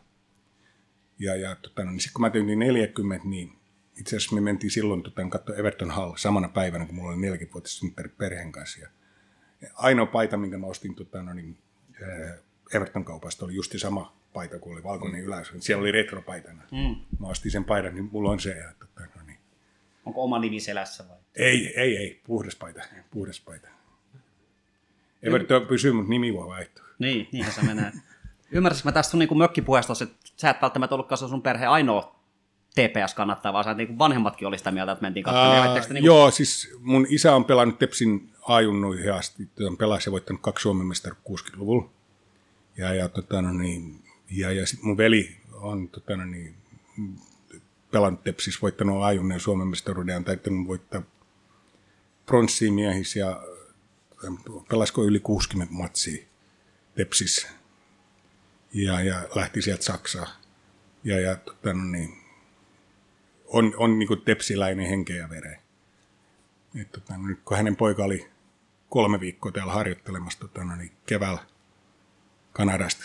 Ja, 1.20 1.36
ja 1.36 1.56
tota, 1.56 1.84
no, 1.84 1.92
niin 1.92 2.00
sitten 2.00 2.14
kun 2.14 2.22
mä 2.22 2.30
tein 2.30 2.60
40, 2.60 3.28
niin 3.28 3.54
itse 4.00 4.16
asiassa 4.16 4.36
me 4.36 4.42
mentiin 4.42 4.72
silloin 4.72 5.04
tota, 5.04 5.22
katsoa 5.30 5.56
Everton 5.56 5.92
Hall 5.92 6.16
samana 6.16 6.50
päivänä, 6.50 6.86
kun 6.86 6.96
mulla 6.96 7.14
oli 7.14 7.38
40-vuotias 7.38 7.78
synttäri 7.78 8.10
perheen 8.10 8.52
kanssa. 8.52 8.80
Ja 8.82 8.90
ainoa 9.74 10.06
paita, 10.06 10.38
minkä 10.38 10.58
mä 10.58 10.68
ostin 10.68 10.96
tota, 10.96 11.24
no, 11.24 11.34
niin, 11.34 11.58
ää, 12.02 12.38
Everton 12.74 13.06
kaupasta, 13.06 13.46
oli 13.46 13.56
justi 13.56 13.80
sama 13.80 14.16
paita 14.34 14.60
kuin 14.60 14.74
oli 14.74 14.84
valkoinen 14.84 15.22
mm. 15.22 15.28
yläys. 15.28 15.54
Siellä 15.60 15.82
oli 15.82 15.92
retropaitana. 15.92 16.64
Mm. 16.72 16.96
Mä 17.20 17.28
ostin 17.28 17.52
sen 17.52 17.66
paidan, 17.66 17.96
niin 17.96 18.10
mulla 18.12 18.32
on 18.32 18.40
se. 18.40 18.50
Ja, 18.50 18.74
tota, 18.80 19.02
no, 19.16 19.22
niin. 19.28 19.40
Onko 20.06 20.24
oma 20.24 20.40
nimi 20.40 20.60
selässä 20.60 21.08
vai? 21.10 21.18
Ei, 21.36 21.74
ei, 21.80 21.98
ei, 21.98 22.22
puhdas 22.24 22.56
paita, 22.56 22.82
puhdas 23.12 23.40
paita. 23.40 23.68
Everton 25.24 25.68
pysyy, 25.68 25.92
mutta 25.92 26.10
nimi 26.10 26.34
voi 26.34 26.48
vaihtua. 26.48 26.86
Niin, 27.00 27.28
niinhän 27.32 27.54
se 27.54 27.64
menee. 27.64 27.92
Ymmärsitkö 28.52 28.88
mä 28.88 28.92
tästä 28.92 29.12
sun 29.12 29.20
niin 29.20 29.38
mökkipuheesta, 29.38 29.94
että 30.04 30.16
sä 30.38 30.50
et 30.50 30.62
välttämättä 30.62 30.96
ollutkaan 30.96 31.20
sun 31.20 31.42
perheen 31.42 31.70
ainoa 31.70 32.15
TPS 32.76 33.14
kannattaa, 33.14 33.54
vaan 33.54 33.64
sä 33.64 33.72
et 33.72 33.78
niin 33.78 34.00
vanhemmatkin 34.00 34.48
oli 34.48 34.58
sitä 34.58 34.72
mieltä, 34.72 34.92
että 34.92 35.02
mentiin 35.02 35.24
katsomaan. 35.24 35.68
Ää, 35.68 35.82
niin 35.90 36.04
Joo, 36.04 36.32
siis 36.32 36.76
mun 36.80 37.08
isä 37.10 37.36
on 37.36 37.46
pelannut 37.46 37.80
Tepsin 37.80 38.30
ajunnuihin 38.48 39.14
asti. 39.14 39.50
On 39.68 39.78
pelasi 39.78 40.10
ja 40.10 40.12
voittanut 40.12 40.42
kaksi 40.42 40.62
Suomen 40.62 40.88
mestaruutta 40.88 41.30
60-luvulla. 41.30 41.90
Ja, 42.78 42.94
ja, 42.94 43.10
tota, 43.10 43.42
no 43.42 43.54
niin, 43.54 44.04
ja, 44.32 44.52
ja 44.52 44.68
sit 44.68 44.82
mun 44.84 44.98
veli 44.98 45.38
on 45.54 45.90
tota, 45.90 46.18
no 46.18 46.26
niin, 46.26 46.56
pelannut 47.92 48.24
Tepsissä, 48.24 48.60
voittanut 48.62 49.04
ajunneen 49.04 49.40
Suomen 49.40 49.68
mestaruuden 49.68 50.14
ja 50.14 50.18
on 50.18 50.24
täyttänyt 50.24 50.68
voittaa 50.68 51.02
pronssiin 52.26 52.74
miehissä 52.74 53.20
ja 53.20 53.44
pelasiko 54.70 55.04
yli 55.04 55.20
60 55.20 55.74
matsia. 55.74 56.26
Tepsissä. 56.96 57.48
Ja, 58.74 59.02
ja 59.02 59.28
lähti 59.36 59.62
sieltä 59.62 59.84
Saksaan. 59.84 60.28
Ja, 61.04 61.20
ja 61.20 61.36
tota, 61.36 61.74
no 61.74 61.84
niin, 61.84 62.25
on, 63.56 63.74
on 63.78 64.00
niin 64.00 64.08
kuin 64.08 64.22
tepsiläinen 64.22 64.90
henkeä 64.90 65.16
ja 65.16 65.30
vereen. 65.30 65.60
Et, 66.82 66.92
tota, 66.92 67.18
nyt 67.18 67.40
kun 67.46 67.58
hänen 67.58 67.76
poika 67.76 68.04
oli 68.04 68.28
kolme 68.90 69.20
viikkoa 69.20 69.52
täällä 69.52 69.74
harjoittelemassa 69.74 70.40
tota, 70.40 70.64
no 70.64 70.76
niin 70.76 70.92
keväällä 71.06 71.40
Kanadasta 72.54 73.04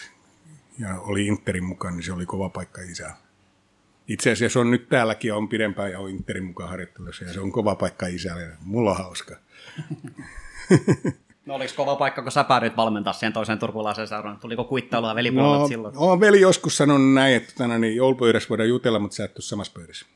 ja 0.79 1.01
oli 1.01 1.27
Interin 1.27 1.65
mukaan, 1.65 1.97
niin 1.97 2.05
se 2.05 2.13
oli 2.13 2.27
kova 2.27 2.49
paikka 2.49 2.83
isä. 2.83 3.11
Itse 4.09 4.33
asiassa 4.33 4.61
on 4.61 4.71
nyt 4.71 4.89
täälläkin 4.89 5.35
on 5.35 5.49
pidempään 5.49 5.91
ja 5.91 6.01
on 6.01 6.11
Interin 6.11 6.45
mukaan 6.45 6.69
harjoittelussa 6.71 7.25
ja 7.25 7.33
se 7.33 7.41
on 7.41 7.53
kova 7.53 7.75
paikka 7.75 8.07
isälle. 8.07 8.49
Mulla 8.61 8.91
on 8.91 8.97
hauska. 8.97 9.37
No 11.47 11.55
oliko 11.55 11.73
kova 11.77 11.97
paikka, 11.97 12.23
kun 12.23 12.33
sä 12.33 12.45
päädyit 12.45 12.77
valmentaa 12.77 13.13
siihen 13.13 13.33
toiseen 13.33 13.59
turkulaiseen 13.59 14.09
seuraan? 14.09 14.37
Tuliko 14.37 14.65
kuittailua 14.65 15.15
velipuolet 15.15 15.61
No, 15.61 15.69
silloin? 15.69 15.95
on 15.97 16.21
veli 16.21 16.41
joskus 16.41 16.77
sanonut 16.77 17.13
näin, 17.15 17.35
että 17.37 17.53
tänä, 17.59 17.79
niin 17.79 17.97
joulupöydässä 17.97 18.49
voidaan 18.49 18.69
jutella, 18.69 18.99
mutta 18.99 19.15
sä 19.15 19.25
et 19.25 19.37
ole 19.37 19.43
samassa 19.43 19.73
pöydässä. 19.73 20.07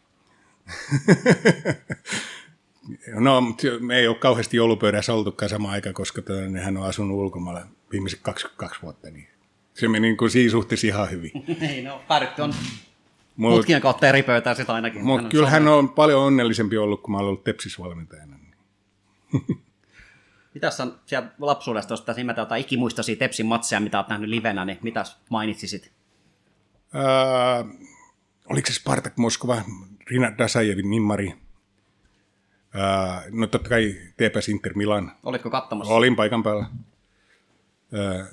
no, 3.14 3.40
mutta 3.40 3.66
me 3.80 3.98
ei 3.98 4.08
ole 4.08 4.16
kauheasti 4.16 4.56
joulupöydässä 4.56 5.14
oltukaan 5.14 5.48
sama 5.48 5.70
aika, 5.70 5.92
koska 5.92 6.22
tänä, 6.22 6.40
niin 6.40 6.64
hän 6.64 6.76
on 6.76 6.86
asunut 6.86 7.18
ulkomailla 7.18 7.66
viimeiset 7.92 8.20
22 8.22 8.82
vuotta. 8.82 9.10
Niin 9.10 9.28
se 9.74 9.88
meni 9.88 10.06
niin 10.06 10.16
kuin 10.16 10.30
siinä 10.30 10.50
suhteessa 10.50 10.86
ihan 10.86 11.10
hyvin. 11.10 11.30
Ei, 11.60 11.82
no 11.88 12.02
päädytty 12.08 12.42
on 12.42 12.54
Mut, 13.36 13.52
mutkien 13.52 13.80
kautta 13.80 14.08
eri 14.08 14.22
pöytään 14.22 14.56
sitä 14.56 14.74
ainakin. 14.74 15.04
mutta 15.04 15.28
kyllä 15.28 15.50
hän 15.50 15.68
on 15.68 15.88
paljon 15.88 16.22
onnellisempi 16.22 16.78
ollut, 16.78 17.02
kun 17.02 17.12
mä 17.12 17.18
olen 17.18 17.28
ollut 17.28 17.44
Tepsis 17.44 17.78
valmentajana. 17.78 18.36
Mitäs 20.54 20.76
sä 20.76 20.86
sieltä 21.06 21.28
lapsuudesta, 21.38 21.92
jos 21.92 22.00
pitäisi 22.00 22.20
nimetä 22.20 22.40
jotain 22.40 22.60
ikimuistoisia 22.60 23.16
Tepsin 23.16 23.46
matseja, 23.46 23.80
mitä 23.80 23.98
olet 23.98 24.08
nähnyt 24.08 24.30
livenä, 24.30 24.64
niin 24.64 24.78
mitäs 24.82 25.16
mainitsisit? 25.30 25.92
Ää, 26.92 27.64
oliko 28.50 28.66
se 28.66 28.72
Spartak 28.72 29.16
Moskova, 29.16 29.62
Rina 30.10 30.38
Dasajevin 30.38 30.90
nimmari? 30.90 31.34
Ää, 32.74 33.22
no 33.30 33.46
totta 33.46 33.68
kai 33.68 33.94
TPS 34.16 34.48
Inter 34.48 34.72
Milan. 34.76 35.12
Olitko 35.22 35.50
katsomassa? 35.50 35.94
Olin 35.94 36.16
paikan 36.16 36.42
päällä. 36.42 36.66
Ää, 37.92 38.26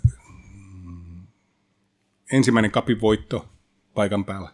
mm, 0.83 1.27
ensimmäinen 2.31 2.71
kapin 2.71 3.01
voitto 3.01 3.49
paikan 3.93 4.25
päällä. 4.25 4.49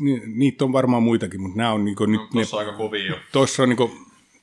Ni- 0.00 0.22
niitä 0.26 0.64
on 0.64 0.72
varmaan 0.72 1.02
muitakin, 1.02 1.40
mutta 1.40 1.56
nämä 1.56 1.72
on 1.72 1.84
niinku 1.84 2.06
nyt... 2.06 2.20
Ne, 2.20 2.26
Tuossa 2.32 2.56
aika 2.56 2.72
kovia 2.72 3.06
jo. 3.06 3.16
tuossa 3.32 3.62
on, 3.62 3.68
niinku, 3.68 3.90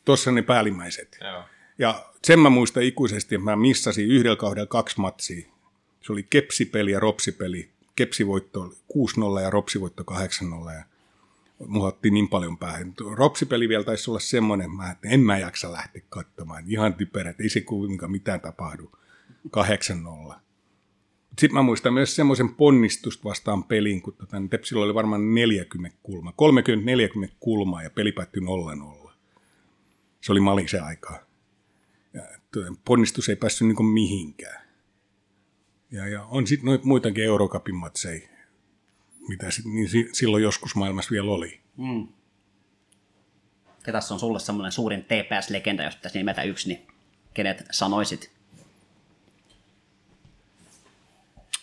tossa 0.06 0.30
on 0.30 0.36
ne 0.36 0.42
päällimmäiset. 0.42 1.18
Joo. 1.22 1.44
Ja 1.78 2.06
sen 2.26 2.40
mä 2.40 2.50
muistan 2.50 2.84
ikuisesti, 2.84 3.36
että 3.36 3.46
mä 3.46 3.56
missasin 3.56 4.08
yhdellä 4.08 4.36
kaudella 4.36 4.68
kaksi 4.68 5.00
matsia. 5.00 5.48
Se 6.02 6.12
oli 6.12 6.24
kepsipeli 6.24 6.92
ja 6.92 7.00
ropsipeli. 7.00 7.70
Kepsivoitto 7.96 8.62
oli 8.62 8.76
6-0 9.40 9.42
ja 9.42 9.50
ropsivoitto 9.50 10.04
8-0. 10.04 10.74
Ja 10.74 10.84
mulla 11.68 11.88
otti 11.88 12.12
niin 12.12 12.28
paljon 12.28 12.58
päähän. 12.58 12.94
Ropsipeli 13.16 13.70
vielä 13.70 13.84
taisi 13.84 14.12
olla 14.12 14.20
semmoinen, 14.20 14.70
että 14.92 15.10
en 15.10 15.20
mä 15.20 15.38
jaksa 15.38 15.72
lähteä 15.72 16.02
katsomaan. 16.10 16.64
Ihan 16.68 16.94
typerä, 16.94 17.30
että 17.30 17.44
ei 17.44 17.50
se 17.50 17.62
kuitenkaan 17.62 18.12
mitään 18.12 18.42
tapahdu. 18.42 18.92
8-0. 20.32 20.34
Sitten 21.40 21.54
mä 21.54 21.62
muistan 21.62 21.94
myös 21.94 22.16
semmoisen 22.16 22.50
ponnistusta 22.50 23.24
vastaan 23.24 23.64
peliin, 23.64 24.02
kun 24.02 24.14
tota, 24.14 24.40
niin 24.40 24.50
Tepsillä 24.50 24.86
oli 24.86 24.94
varmaan 24.94 25.36
40 25.36 25.98
kulmaa. 26.04 26.34
30-40 27.28 27.32
kulmaa 27.40 27.84
ja 27.84 27.90
peli 27.90 28.12
päättyi 28.12 28.42
0-0. 29.06 29.12
Se 30.22 30.32
oli 30.32 30.40
Malisen 30.40 30.84
aikaa. 30.84 31.35
Ja 32.60 32.72
ponnistus 32.86 33.30
ei 33.30 33.36
päässyt 33.36 33.68
niin 33.68 33.86
mihinkään. 33.86 34.66
Ja, 35.92 36.08
ja 36.08 36.24
on 36.24 36.48
sitten 36.48 36.66
noita 36.66 36.86
muitakin 36.86 37.24
Eurocupin 37.24 37.76
matseja, 37.76 38.30
mitä 39.28 39.52
sit, 39.52 39.66
niin 39.66 39.90
si, 39.90 40.10
silloin 40.14 40.44
joskus 40.44 40.76
maailmassa 40.76 41.12
vielä 41.12 41.32
oli. 41.32 41.62
Mm. 41.78 42.08
Ketäs 43.84 44.12
on 44.12 44.20
sulle 44.20 44.40
semmoinen 44.40 44.72
suurin 44.72 45.06
TPS-legenda, 45.06 45.84
jos 45.84 45.96
pitäisi 45.96 46.18
nimetä 46.18 46.44
yksi, 46.44 46.68
niin 46.68 46.88
kenet 47.34 47.66
sanoisit? 47.72 48.32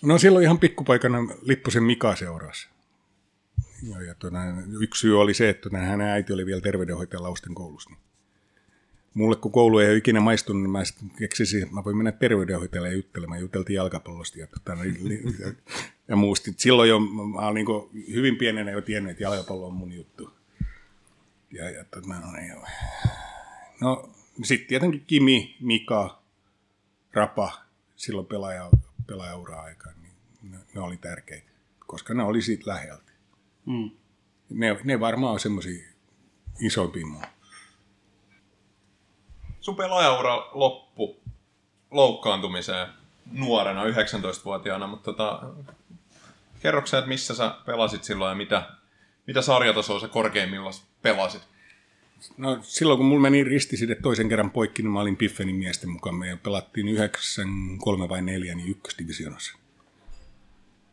No 0.02 0.18
silloin 0.18 0.44
ihan 0.44 0.58
pikkupaikana 0.58 1.18
Lipposen 1.42 1.82
Mika 1.82 2.16
seurasi. 2.16 2.68
Ja, 3.82 4.02
ja 4.02 4.14
tuota, 4.14 4.38
yksi 4.80 5.00
syy 5.00 5.20
oli 5.20 5.34
se, 5.34 5.48
että 5.48 5.62
tuota, 5.62 5.78
hänen 5.78 6.08
äiti 6.08 6.32
oli 6.32 6.46
vielä 6.46 6.60
terveydenhoitaja 6.60 7.22
Lausten 7.22 7.54
koulussa. 7.54 7.90
Niin 7.90 8.00
mulle 9.14 9.36
kun 9.36 9.52
koulu 9.52 9.78
ei 9.78 9.88
ole 9.88 9.96
ikinä 9.96 10.20
maistunut, 10.20 10.62
niin 10.62 10.70
mä 10.70 10.84
sitten 10.84 11.10
keksisin, 11.10 11.62
että 11.62 11.74
mä 11.74 11.84
voin 11.84 11.96
mennä 11.96 12.12
terveydenhoitajalle 12.12 12.88
ja 12.88 12.94
juttelemaan. 12.94 13.40
Juteltiin 13.40 13.74
jalkapallosta 13.74 14.38
ja, 14.38 14.46
tuota, 14.46 14.74
niin, 14.82 15.36
ja, 15.38 15.52
ja 16.08 16.16
muusta. 16.16 16.50
Silloin 16.56 16.88
jo 16.88 17.00
mä 17.00 17.46
olin 17.46 17.66
niin 17.92 18.14
hyvin 18.14 18.36
pienenä 18.36 18.70
jo 18.70 18.80
tiennyt, 18.80 19.10
että 19.10 19.22
jalkapallo 19.22 19.66
on 19.66 19.74
mun 19.74 19.92
juttu. 19.92 20.30
Ja, 21.50 21.70
ja 21.70 21.84
tuota, 21.84 22.08
no, 22.08 22.32
niin, 22.32 22.54
no 23.80 24.10
sitten 24.42 24.68
tietenkin 24.68 25.04
Kimi, 25.06 25.56
Mika, 25.60 26.22
Rapa, 27.12 27.52
silloin 27.96 28.26
pelaaja, 28.26 28.70
pelaaja 29.06 29.60
aikaan, 29.62 29.94
niin 30.02 30.14
ne, 30.42 30.58
ne 30.74 30.80
oli 30.80 30.96
tärkeitä, 30.96 31.50
koska 31.86 32.14
ne 32.14 32.22
oli 32.22 32.42
siitä 32.42 32.70
läheltä. 32.70 33.12
Mm. 33.66 33.90
Ne, 34.50 34.80
ne 34.84 35.00
varmaan 35.00 35.32
on 35.32 35.40
semmoisia 35.40 35.88
isoimpia 36.60 37.06
mua. 37.06 37.22
Sun 39.62 39.76
pelaajaura 39.76 40.48
loppu 40.52 41.22
loukkaantumiseen 41.90 42.88
nuorena, 43.32 43.84
19-vuotiaana, 43.84 44.86
mutta 44.86 45.04
tota, 45.04 45.42
kerroksä, 46.60 46.90
sä, 46.90 46.98
että 46.98 47.08
missä 47.08 47.34
sä 47.34 47.54
pelasit 47.66 48.04
silloin 48.04 48.30
ja 48.30 48.34
mitä, 48.34 48.68
mitä 49.26 49.42
sarjatasoa 49.42 50.00
sä 50.00 50.08
korkeimmillaan 50.08 50.74
pelasit? 51.02 51.42
No 52.36 52.58
silloin 52.62 52.96
kun 52.96 53.06
mulla 53.06 53.22
meni 53.22 53.44
ristiside 53.44 53.94
toisen 53.94 54.28
kerran 54.28 54.50
poikki, 54.50 54.82
niin 54.82 54.92
mä 54.92 55.00
olin 55.00 55.16
Piffenin 55.16 55.56
miesten 55.56 55.90
mukaan. 55.90 56.16
Me 56.16 56.38
pelattiin 56.42 56.88
9, 56.88 57.48
3 57.78 58.08
vai 58.08 58.22
4 58.22 58.54
niin 58.54 58.70
ykkösdivisioonassa. 58.70 59.58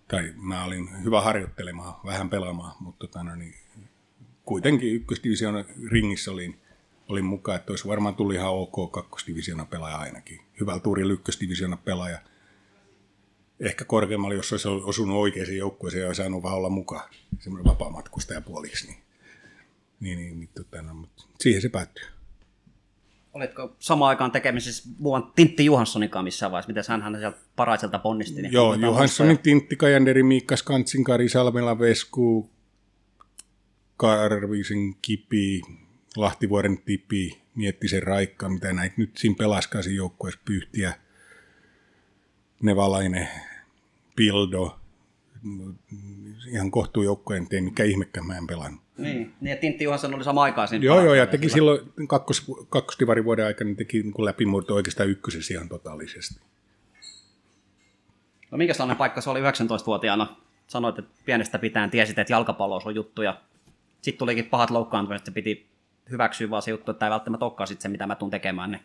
Tai 0.07 0.33
mä 0.35 0.63
olin 0.63 1.03
hyvä 1.03 1.21
harjoittelemaan, 1.21 1.93
vähän 2.05 2.29
pelaamaan, 2.29 2.75
mutta 2.79 3.07
tota, 3.07 3.23
no, 3.23 3.35
niin, 3.35 3.55
kuitenkin 4.45 4.95
ykkösdivisioona 4.95 5.65
ringissä 5.91 6.31
olin, 6.31 6.59
olin 7.09 7.25
mukaan, 7.25 7.55
että 7.55 7.71
olisi 7.71 7.87
varmaan 7.87 8.15
tullut 8.15 8.35
ihan 8.35 8.51
ok 8.51 8.91
kakkosdivisioona 8.91 9.65
pelaaja 9.65 9.97
ainakin. 9.97 10.39
Hyvä 10.59 10.79
tuuri 10.79 11.09
ykkösdivisioona 11.09 11.77
pelaaja. 11.77 12.19
Ehkä 13.59 13.85
korkeammalla, 13.85 14.35
jos 14.35 14.51
olisi 14.51 14.67
osunut 14.67 15.17
oikeisiin 15.17 15.57
joukkueeseen 15.57 16.01
ja 16.01 16.07
olisi 16.07 16.21
saanut 16.21 16.43
vaan 16.43 16.55
olla 16.55 16.69
mukaan. 16.69 17.09
Semmoinen 17.39 17.71
vapaamatkustaja 17.71 18.41
puoliksi. 18.41 18.87
Niin, 18.87 18.97
niin, 19.99 20.17
niin, 20.17 20.39
niin 20.39 20.49
tota, 20.55 20.81
no, 20.81 20.93
mutta 20.93 21.23
siihen 21.39 21.61
se 21.61 21.69
päättyy. 21.69 22.05
Olitko 23.33 23.75
samaan 23.79 24.09
aikaan 24.09 24.31
tekemisissä 24.31 24.89
muuan 24.99 25.31
Tintti 25.35 25.65
Johanssonin 25.65 26.09
kanssa 26.09 26.23
missään 26.23 26.51
vaiheessa? 26.51 26.73
Miten 26.73 27.01
hän 27.03 27.15
sieltä 27.19 27.37
paraiselta 27.55 27.99
ponnisti? 27.99 28.41
Niin 28.41 28.53
Joo, 28.53 28.69
otetaan 28.69 28.91
Johanssonin, 28.91 29.29
muistoja. 29.29 29.43
Tintti, 29.43 29.75
Kajanderi, 29.75 30.23
Miikka 30.23 30.55
Skantsin, 30.55 31.03
Kari 31.03 31.29
Salmela, 31.29 31.79
Vesku, 31.79 32.49
Karvisen, 33.97 34.95
Kipi, 35.01 35.61
Lahtivuoren 36.15 36.77
Tipi, 36.77 37.41
Miettisen 37.55 38.03
Raikka, 38.03 38.49
mitä 38.49 38.73
näitä 38.73 38.95
nyt 38.97 39.17
siinä 39.17 39.35
pelaskaan 39.37 39.83
siinä 39.83 39.97
joukkueessa 39.97 40.41
pyyhtiä, 40.45 40.93
Nevalainen, 42.61 43.29
Pildo, 44.15 44.79
ihan 46.47 46.71
kohtuu 46.71 47.03
joukkojen 47.03 47.49
tein, 47.49 47.63
mikä 47.63 47.83
ihmekään 47.83 48.27
mä 48.27 48.37
en 48.37 48.47
pelannut. 48.47 48.81
Niin, 48.97 49.33
niin 49.41 49.51
ja 49.51 49.57
Tintti 49.57 49.83
Johansson 49.83 50.13
oli 50.13 50.23
sama 50.23 50.43
aikaa 50.43 50.67
siinä. 50.67 50.85
Joo, 50.85 51.01
joo, 51.01 51.13
ja 51.13 51.27
teki 51.27 51.49
silloin 51.49 51.91
kakkos, 52.07 52.51
kakkostivarin 52.69 53.25
vuoden 53.25 53.45
aikana, 53.45 53.67
niin 53.67 53.77
teki 53.77 54.03
niin 54.03 54.25
läpimurto 54.25 54.75
oikeastaan 54.75 55.09
ykkösessä 55.09 55.53
ihan 55.53 55.69
totaalisesti. 55.69 56.41
No 58.51 58.57
minkä 58.57 58.73
sellainen 58.73 58.97
paikka 58.97 59.21
se 59.21 59.29
oli 59.29 59.39
19-vuotiaana? 59.39 60.35
Sanoit, 60.67 60.99
että 60.99 61.11
pienestä 61.25 61.59
pitäen 61.59 61.89
tiesit, 61.89 62.19
että 62.19 62.33
jalkapallo 62.33 62.75
on 62.75 62.81
sun 62.81 62.95
juttu 62.95 63.21
ja 63.21 63.41
sitten 64.01 64.19
tulikin 64.19 64.45
pahat 64.45 64.69
loukkaantumiset, 64.69 65.27
että 65.27 65.35
piti 65.35 65.67
hyväksyä 66.11 66.49
vaan 66.49 66.61
se 66.61 66.71
juttu, 66.71 66.91
että 66.91 67.05
ei 67.05 67.11
välttämättä 67.11 67.45
olekaan 67.45 67.67
sit 67.67 67.81
se, 67.81 67.89
mitä 67.89 68.07
mä 68.07 68.15
tuun 68.15 68.31
tekemään. 68.31 68.71
Niin 68.71 68.81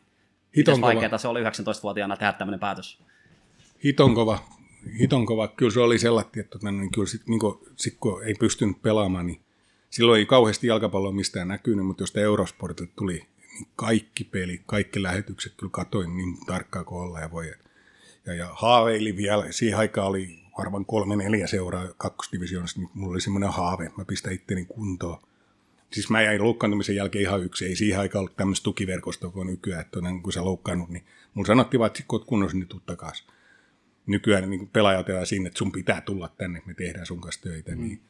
Hiton 0.56 0.80
vaikeaa 0.80 1.18
se 1.18 1.28
oli 1.28 1.42
19-vuotiaana 1.42 2.16
tehdä 2.16 2.32
tämmöinen 2.32 2.60
päätös? 2.60 2.98
hiton 3.84 4.14
kova, 4.14 4.38
hiton 5.00 5.26
kova. 5.26 5.48
Kyllä 5.48 5.72
se 5.72 5.80
oli 5.80 5.98
sellainen, 5.98 6.30
että 6.40 6.58
tota, 6.58 6.72
niin 6.72 6.92
kyllä 6.92 7.08
sit, 7.08 7.26
niin 7.26 7.40
kun, 7.40 7.60
sit 7.76 7.96
kun 8.00 8.24
ei 8.24 8.34
pystynyt 8.34 8.82
pelaamaan, 8.82 9.26
niin 9.26 9.40
silloin 9.90 10.18
ei 10.18 10.26
kauheasti 10.26 10.66
jalkapalloa 10.66 11.12
mistään 11.12 11.48
näkynyt, 11.48 11.86
mutta 11.86 12.02
jos 12.02 12.08
sitä 12.08 12.20
Eurosportilta 12.20 12.92
tuli, 12.96 13.12
niin 13.12 13.68
kaikki 13.76 14.24
pelit, 14.24 14.62
kaikki 14.66 15.02
lähetykset 15.02 15.54
kyllä 15.56 15.70
katoin 15.70 16.16
niin 16.16 16.46
tarkkaan 16.46 16.84
kuin 16.84 17.00
olla 17.00 17.20
ja 17.20 17.30
voi. 17.30 17.52
Ja, 18.26 18.34
ja 18.34 18.48
haaveili 18.52 19.16
vielä, 19.16 19.52
siihen 19.52 19.78
aikaan 19.78 20.08
oli 20.08 20.38
varmaan 20.58 20.84
kolme 20.84 21.16
neljä 21.16 21.46
seuraa 21.46 21.88
kakkosdivisioonassa, 21.96 22.80
niin 22.80 22.90
mulla 22.94 23.12
oli 23.12 23.20
semmoinen 23.20 23.52
haave, 23.52 23.92
mä 23.98 24.04
pistän 24.04 24.32
itteni 24.32 24.64
kuntoon. 24.64 25.18
Siis 25.94 26.10
mä 26.10 26.22
jäin 26.22 26.42
loukkaantumisen 26.42 26.96
jälkeen 26.96 27.22
ihan 27.22 27.44
yksi. 27.44 27.66
Ei 27.66 27.76
siihen 27.76 28.00
aikaan 28.00 28.20
ollut 28.20 28.36
tämmöistä 28.36 28.64
tukiverkostoa 28.64 29.30
kuin 29.30 29.46
nykyään, 29.46 29.80
että 29.80 29.98
on, 29.98 30.22
kun 30.22 30.32
sä 30.32 30.44
loukkaannut, 30.44 30.88
niin 30.88 31.04
mulla 31.34 31.46
sanottiin 31.46 31.78
vaan, 31.78 31.86
että 31.86 32.02
kun 32.08 32.18
oot 32.18 32.26
kunnossa, 32.26 32.56
niin 32.56 32.68
tuu 32.68 32.80
takaisin. 32.80 33.26
Nykyään 34.06 34.50
niin 34.50 34.68
pelaajat 34.68 35.06
siinä, 35.24 35.46
että 35.46 35.58
sun 35.58 35.72
pitää 35.72 36.00
tulla 36.00 36.28
tänne, 36.28 36.62
me 36.66 36.74
tehdään 36.74 37.06
sun 37.06 37.20
kanssa 37.20 37.42
töitä. 37.42 37.72
Mm. 37.72 37.80
Niin, 37.80 38.00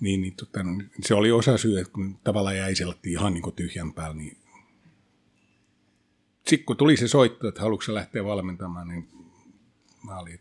niin, 0.00 0.20
niin 0.20 0.36
tota, 0.36 0.62
no, 0.62 0.82
se 1.00 1.14
oli 1.14 1.32
osa 1.32 1.58
syy, 1.58 1.80
että 1.80 1.92
kun 1.92 2.18
tavallaan 2.24 2.56
jäi 2.56 2.74
sellainen 2.74 3.12
ihan 3.12 3.34
niin 3.34 3.52
tyhjän 3.56 3.92
päällä, 3.92 4.16
niin 4.16 4.36
sitten 6.46 6.66
kun 6.66 6.76
tuli 6.76 6.96
se 6.96 7.08
soitto, 7.08 7.48
että 7.48 7.60
haluatko 7.60 7.94
lähteä 7.94 8.24
valmentamaan, 8.24 8.88
niin 8.88 9.08
mä 10.04 10.18
olin, 10.18 10.40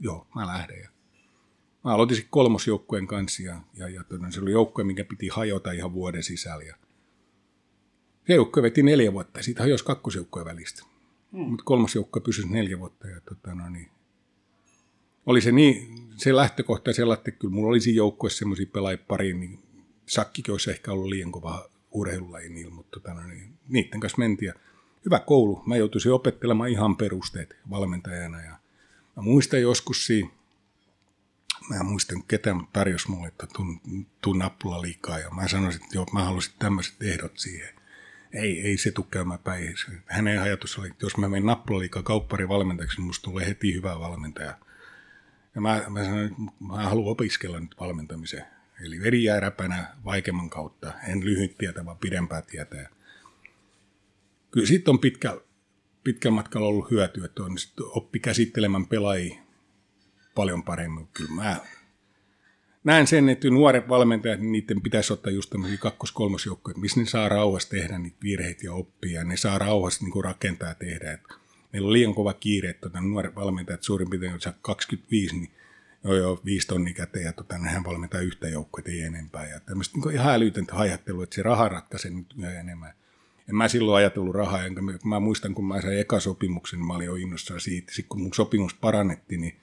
joo, 0.00 0.26
mä 0.34 0.46
lähden. 0.46 0.80
Ja 0.80 0.88
mä 1.88 1.94
aloitin 1.94 2.16
sitten 2.16 2.30
kolmosjoukkueen 2.30 3.06
kanssa 3.06 3.42
ja, 3.42 3.60
ja, 3.74 3.88
ja 3.88 4.04
todella, 4.04 4.30
se 4.30 4.40
oli 4.40 4.52
joukkue, 4.52 4.84
minkä 4.84 5.04
piti 5.04 5.28
hajota 5.28 5.72
ihan 5.72 5.92
vuoden 5.92 6.22
sisällä. 6.22 6.64
Ja 6.64 6.76
se 8.26 8.34
joukkue 8.34 8.62
veti 8.62 8.82
neljä 8.82 9.12
vuotta, 9.12 9.42
siitä 9.42 9.62
hajosi 9.62 9.84
kakkosjoukkueen 9.84 10.46
välistä. 10.46 10.82
Hmm. 11.32 11.40
Mutta 11.40 11.64
kolmas 11.64 11.94
joukkue 11.94 12.22
pysyi 12.22 12.44
neljä 12.48 12.78
vuotta. 12.78 13.08
Ja, 13.08 13.20
tota, 13.20 13.54
no, 13.54 13.70
niin, 13.70 13.88
oli 15.26 15.40
se, 15.40 15.52
niin, 15.52 16.06
se 16.16 16.36
lähtökohta 16.36 16.92
sellainen, 16.92 17.20
että 17.20 17.30
kyllä 17.30 17.54
mulla 17.54 17.68
olisi 17.68 17.94
joukkueessa 17.94 18.38
semmoisia 18.38 18.66
pelaajia 18.72 19.04
pariin, 19.08 19.40
niin 19.40 19.58
Sakkikin 20.06 20.52
olisi 20.52 20.70
ehkä 20.70 20.92
ollut 20.92 21.08
liian 21.08 21.32
kova 21.32 21.70
urheilulaji 21.90 22.48
niillä, 22.48 22.74
mutta 22.74 23.00
tota, 23.00 23.14
no, 23.14 23.26
niin, 23.26 23.54
niiden 23.68 24.00
kanssa 24.00 24.18
mentiin. 24.18 24.46
Ja 24.46 24.54
hyvä 25.04 25.20
koulu. 25.20 25.62
Mä 25.66 25.76
joutuisin 25.76 26.12
opettelemaan 26.12 26.70
ihan 26.70 26.96
perusteet 26.96 27.56
valmentajana. 27.70 28.40
Ja 28.40 28.58
mä 29.16 29.22
muistan 29.22 29.60
joskus 29.60 30.06
siinä, 30.06 30.30
mä 31.68 31.76
en 31.76 31.86
muista 31.86 32.14
ketä 32.28 32.54
tarjosi 32.72 33.10
mulle, 33.10 33.28
että 33.28 33.46
tuun, 33.56 33.80
tuun 34.20 34.38
nappula 34.38 34.82
liikaa. 34.82 35.18
Ja 35.18 35.30
mä 35.30 35.48
sanoisin, 35.48 35.82
että 35.82 35.96
joo, 35.96 36.06
mä 36.12 36.24
haluaisin 36.24 36.54
tämmöiset 36.58 37.02
ehdot 37.02 37.38
siihen. 37.38 37.74
Ei, 38.32 38.60
ei 38.60 38.76
se 38.76 38.90
tule 38.90 39.06
käymään 39.10 39.40
päin. 39.40 39.74
Hänen 40.06 40.42
ajatus 40.42 40.78
oli, 40.78 40.88
että 40.88 41.06
jos 41.06 41.16
mä 41.16 41.28
menen 41.28 41.46
nappula 41.46 41.78
liikaa 41.78 42.02
kauppari 42.02 42.48
valmentajaksi, 42.48 42.96
niin 42.96 43.06
musta 43.06 43.30
tulee 43.30 43.46
heti 43.46 43.74
hyvä 43.74 44.00
valmentaja. 44.00 44.58
Ja 45.54 45.60
mä, 45.60 45.84
mä 45.88 46.04
sanoin, 46.04 46.26
että 46.26 46.42
mä 46.60 46.82
haluan 46.82 47.12
opiskella 47.12 47.60
nyt 47.60 47.74
valmentamisen. 47.80 48.44
Eli 48.80 49.00
veri 49.00 49.24
jää 49.24 49.40
räpänä 49.40 49.96
vaikeamman 50.04 50.50
kautta. 50.50 50.92
En 51.08 51.24
lyhyt 51.24 51.58
tietä, 51.58 51.84
vaan 51.84 51.98
pidempää 51.98 52.42
tietää 52.42 52.88
kyllä 54.50 54.66
siitä 54.66 54.90
on 54.90 54.98
pitkä, 54.98 55.40
pitkän 56.04 56.32
matkalla 56.32 56.68
ollut 56.68 56.90
hyötyä, 56.90 57.24
että 57.24 57.42
on 57.42 57.56
oppi 57.80 58.18
käsittelemään 58.18 58.86
pelaajia 58.86 59.38
paljon 60.38 60.62
paremmin. 60.62 61.08
Kyllä 61.12 61.30
mä 61.30 61.56
näen 62.84 63.06
sen, 63.06 63.28
että 63.28 63.50
nuoret 63.50 63.88
valmentajat, 63.88 64.40
niin 64.40 64.52
niiden 64.52 64.80
pitäisi 64.80 65.12
ottaa 65.12 65.32
just 65.32 65.50
tämmöisiä 65.50 65.78
kakkos-kolmosjoukkoja, 65.78 66.78
missä 66.78 67.00
ne 67.00 67.06
saa 67.06 67.28
rauhassa 67.28 67.70
tehdä 67.70 67.98
niitä 67.98 68.16
virheitä 68.22 68.66
ja 68.66 68.72
oppia, 68.72 69.20
ja 69.20 69.24
ne 69.24 69.36
saa 69.36 69.58
rauhassa 69.58 70.04
niin 70.04 70.24
rakentaa 70.24 70.68
ja 70.68 70.74
tehdä. 70.74 71.12
Että 71.12 71.34
meillä 71.72 71.86
on 71.86 71.92
liian 71.92 72.14
kova 72.14 72.32
kiire, 72.32 72.70
että 72.70 72.80
tota, 72.80 73.00
nuoret 73.00 73.34
valmentajat 73.34 73.82
suurin 73.82 74.10
piirtein, 74.10 74.32
jos 74.32 74.48
25, 74.62 75.36
niin 75.36 75.50
joo 76.04 76.14
joo, 76.14 76.40
viisi 76.44 76.66
tonni 76.66 76.94
käteen 76.94 77.24
ja 77.24 77.32
tota, 77.32 77.58
hän 77.58 77.84
valmentaa 77.84 78.20
yhtä 78.20 78.48
joukkoa, 78.48 78.82
ei 78.86 79.02
enempää. 79.02 79.48
Ja 79.48 79.60
tämmöistä 79.60 79.98
niin 79.98 80.14
ihan 80.14 80.34
älytöntä 80.34 80.74
hajattelua, 80.74 81.24
että 81.24 81.34
se 81.34 81.42
raha 81.42 81.68
ratkaisee 81.68 82.10
nyt 82.10 82.34
enemmän 82.60 82.92
en 83.48 83.56
mä 83.56 83.68
silloin 83.68 83.96
ajatellut 83.96 84.34
rahaa, 84.34 84.64
enkä 84.64 84.82
mä, 84.82 84.92
mä 85.04 85.20
muistan, 85.20 85.54
kun 85.54 85.64
mä 85.64 85.80
sain 85.80 85.98
eka 85.98 86.20
sopimuksen, 86.20 86.78
niin 86.78 86.86
mä 86.86 86.94
olin 86.94 87.06
jo 87.06 87.14
innossaan 87.14 87.60
siitä. 87.60 87.92
Sitten 87.92 88.08
kun 88.08 88.20
mun 88.20 88.34
sopimus 88.34 88.74
parannettiin, 88.74 89.40
niin 89.40 89.60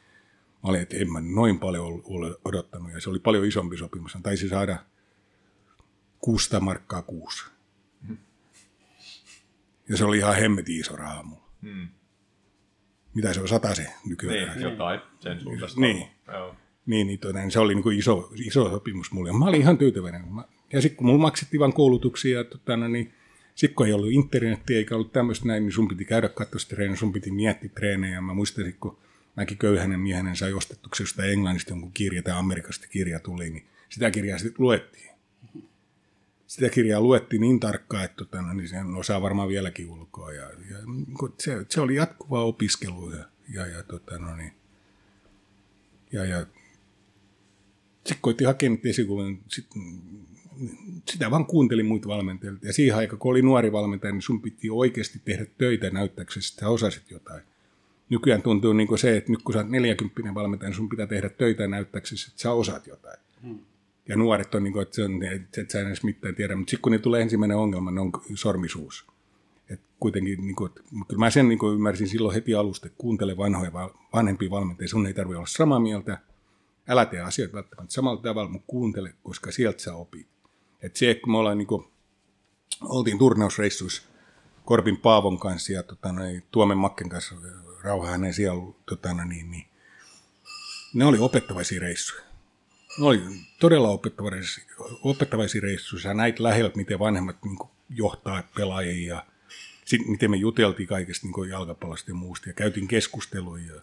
mä 0.66 0.70
olin, 0.70 0.82
että 0.82 0.98
en 0.98 1.12
mä 1.12 1.22
noin 1.22 1.60
paljon 1.60 2.02
ole 2.04 2.36
odottanut. 2.46 2.92
Ja 2.92 3.02
se 3.02 3.10
oli 3.10 3.20
paljon 3.20 3.46
isompi 3.46 3.78
sopimus. 3.78 4.14
Hän 4.14 4.24
taisi 4.24 4.50
saada 4.50 4.78
600 6.20 6.60
markkaa 6.60 7.02
kuussa. 7.02 7.46
Ja 9.90 9.98
se 9.98 10.06
oli 10.06 10.18
ihan 10.18 10.36
hemmetin 10.36 10.80
iso 10.80 10.96
raha 10.96 11.24
mulla. 11.24 11.50
Hmm. 11.62 11.88
Mitä 13.14 13.34
se 13.34 13.42
on, 13.42 13.48
sata 13.48 13.76
se 13.76 13.88
nykyään? 14.06 14.58
Niin, 14.58 14.62
jotain 14.62 15.00
sen 15.20 15.40
suuntaista. 15.40 15.82
Niin. 15.82 16.08
Joo. 16.28 16.56
Niin, 16.86 17.08
niin 17.08 17.20
toinen, 17.20 17.52
se 17.52 17.60
oli 17.60 17.76
niin 17.76 17.84
kuin 17.84 18.00
iso, 18.00 18.32
iso 18.46 18.70
sopimus 18.70 19.12
mulle. 19.12 19.34
Mä 19.34 19.46
olin 19.46 19.62
ihan 19.62 19.78
tyytyväinen. 19.78 20.24
Ja 20.74 20.82
sitten 20.82 20.98
kun 20.98 21.08
mulla 21.08 21.22
maksettiin 21.22 21.60
vain 21.60 21.74
koulutuksia, 21.74 22.44
tota, 22.44 22.78
no 22.78 22.88
niin, 22.88 23.14
sitten 23.56 23.76
kun 23.76 23.86
ei 23.88 23.94
ollut 23.94 24.12
internettiä 24.12 24.78
eikä 24.78 24.96
ollut 24.96 25.14
tämmöistä 25.14 25.48
näin, 25.48 25.64
niin 25.64 25.72
sun 25.72 25.88
piti 25.88 26.06
käydä 26.06 26.30
katsoa 26.30 26.60
treenejä, 26.68 26.96
sun 26.96 27.14
piti 27.14 27.32
miettiä 27.32 27.70
treenejä. 27.70 28.22
Mä 28.22 28.34
muistan, 28.34 28.74
kun 28.80 28.98
mäkin 29.36 29.58
köyhänen 29.58 30.00
miehenen 30.00 30.36
sai 30.36 30.54
ostettuksi 30.54 31.04
jostain 31.04 31.32
Englannista 31.32 31.72
jonkun 31.72 31.92
kirja 31.94 32.24
tai 32.24 32.34
Amerikasta 32.34 32.88
kirja 32.88 33.20
tuli, 33.20 33.50
niin 33.50 33.66
sitä 33.90 34.12
kirjaa 34.12 34.38
sitten 34.38 34.64
luettiin. 34.64 35.16
Sitä 36.48 36.70
kirjaa 36.70 37.02
luettiin 37.02 37.42
niin 37.42 37.60
tarkkaan, 37.60 38.06
että 38.06 38.18
tota, 38.18 38.42
no, 38.42 38.54
niin 38.54 38.68
sen 38.68 38.96
osaa 38.96 39.22
varmaan 39.22 39.50
vieläkin 39.50 39.90
ulkoa. 39.90 40.34
Ja, 40.34 40.44
ja 40.44 40.78
se, 41.38 41.66
se, 41.70 41.82
oli 41.82 41.96
jatkuvaa 41.96 42.44
opiskelua. 42.44 43.14
Ja, 43.14 43.26
ja, 43.50 43.68
ja, 43.68 43.84
no, 44.20 44.36
niin, 44.36 44.54
ja, 46.12 46.26
ja 46.26 46.46
sitten 47.96 48.22
koitti 48.22 48.44
hakea 48.44 48.70
niitä 48.70 48.90
esikuvan, 48.90 49.40
sitten 49.48 49.82
sitä 51.10 51.32
vaan 51.32 51.46
kuuntelin 51.46 51.86
muita 51.86 52.08
valmentajia. 52.08 52.54
Ja 52.62 52.74
siihen 52.74 52.98
aikaan, 52.98 53.20
kun 53.20 53.32
oli 53.32 53.42
nuori 53.42 53.72
valmentaja, 53.72 54.14
niin 54.14 54.22
sun 54.22 54.42
piti 54.42 54.70
oikeasti 54.70 55.22
tehdä 55.26 55.46
töitä 55.58 55.90
näyttääksesi, 55.90 56.54
että 56.54 56.60
sä 56.60 56.70
osasit 56.70 57.12
jotain. 57.12 57.44
Nykyään 58.10 58.42
tuntuu 58.42 58.74
niin 58.74 58.88
kuin 58.88 59.00
se, 59.00 59.18
että 59.18 59.32
nyt 59.32 59.42
kun 59.42 59.54
sä 59.54 59.60
oot 59.60 59.70
40 59.70 60.36
valmentaja, 60.36 60.70
niin 60.70 60.76
sun 60.76 60.90
pitää 60.90 61.08
tehdä 61.08 61.30
töitä 61.30 61.68
näyttääksesi, 61.68 62.28
että 62.30 62.42
sä 62.42 62.52
osaat 62.52 62.88
jotain. 62.88 63.20
Hmm. 63.42 63.60
Ja 64.08 64.16
nuoret 64.16 64.56
on 64.56 64.64
niin 64.64 64.74
kuin, 64.74 64.84
että, 64.84 64.96
se 64.96 65.04
on, 65.04 65.24
että 65.24 65.62
et 65.62 65.72
sä 65.72 65.82
edes 65.82 66.04
mitään 66.04 66.36
tiedä. 66.36 66.56
Mutta 66.56 66.72
sitten 66.72 66.82
kun 66.82 66.92
ne 66.92 67.00
tulee 67.00 67.22
ensimmäinen 67.22 67.58
ongelma, 67.58 67.92
ne 67.92 68.02
on 68.02 68.12
sormisuus. 68.36 69.06
Et 69.70 69.80
kuitenkin, 70.00 70.42
niin 70.42 70.56
kuin, 70.56 70.72
kyllä 71.08 71.20
mä 71.20 71.30
sen 71.30 71.50
niin 71.50 71.60
kuin 71.60 71.74
ymmärsin 71.74 72.08
silloin 72.08 72.34
heti 72.34 72.56
alusta, 72.56 72.88
että 72.88 72.98
kuuntele 72.98 73.38
vanhoja, 73.38 73.72
vanhempia 74.14 74.50
valmentajia. 74.50 74.90
Sun 74.90 75.08
ei 75.08 75.14
tarvitse 75.14 75.38
olla 75.38 75.48
samaa 75.48 75.80
mieltä. 75.80 76.18
Älä 76.88 77.06
tee 77.06 77.22
asioita 77.22 77.56
välttämättä 77.56 77.94
samalla 77.94 78.22
tavalla, 78.22 78.50
mutta 78.50 78.68
kuuntele, 78.68 79.14
koska 79.24 79.52
sieltä 79.52 79.82
sä 79.82 79.96
opit. 79.96 80.28
Et 80.82 80.96
se, 80.96 81.14
kun 81.14 81.32
me 81.32 81.38
ollaan 81.38 81.58
niin 81.58 81.68
kuin, 81.68 81.86
oltiin 82.82 83.18
turnausreissuissa 83.18 84.04
Korpin 84.66 84.98
Paavon 84.98 85.40
kanssa 85.40 85.74
ja 85.74 85.84
tota, 85.84 86.12
noin, 86.12 86.44
Tuomen 86.52 86.78
Makken 86.78 87.10
kanssa, 87.10 87.36
rauha 87.86 88.08
hänen 88.08 88.34
siellä, 88.34 88.74
tota, 88.86 89.14
niin, 89.14 89.52
niin, 89.52 89.68
ne 90.94 91.06
oli 91.06 91.18
opettavaisia 91.18 91.80
reissuja. 91.80 92.24
Ne 93.00 93.06
oli 93.06 93.22
todella 93.60 93.90
opettavaisia, 93.90 94.64
opettavaisia 95.04 95.62
reissuja. 95.62 96.02
Sä 96.02 96.14
näit 96.14 96.40
läheltä, 96.40 96.78
miten 96.78 97.00
vanhemmat 97.00 97.44
niin 97.44 97.58
kuin, 97.58 97.70
johtaa 97.90 98.44
pelaajia 98.56 99.16
ja 99.16 99.26
sitten 99.86 100.12
miten 100.12 100.32
me 100.32 100.38
juteltiin 100.38 100.88
kaikesta 100.88 101.28
niin 101.28 101.50
jalkapallosta 101.50 102.12
ja 102.12 102.16
muusta 102.16 102.50
ja 102.50 102.54
käytiin 102.54 102.88
keskusteluja. 102.88 103.74
Ja, 103.76 103.82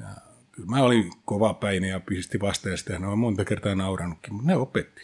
ja 0.00 0.06
kyllä 0.52 0.68
mä 0.68 0.82
olin 0.82 1.12
kova 1.24 1.54
päinen 1.54 1.90
ja 1.90 2.00
pisti 2.00 2.40
vastaan 2.40 2.70
ja 2.70 2.76
sitä 2.76 2.98
monta 2.98 3.44
kertaa 3.44 3.74
nauranutkin, 3.74 4.34
mutta 4.34 4.46
ne 4.46 4.56
opetti. 4.56 5.02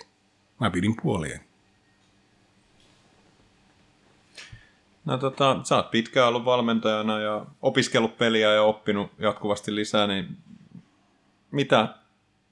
Mä 0.60 0.70
pidin 0.70 0.96
puolien. 1.02 1.40
No 5.04 5.18
tota, 5.18 5.60
sä 5.64 5.76
oot 5.76 5.90
pitkään 5.90 6.28
ollut 6.28 6.44
valmentajana 6.44 7.20
ja 7.20 7.46
opiskellut 7.62 8.18
peliä 8.18 8.52
ja 8.52 8.62
oppinut 8.62 9.10
jatkuvasti 9.18 9.74
lisää, 9.74 10.06
niin 10.06 10.36
mitä, 11.50 11.94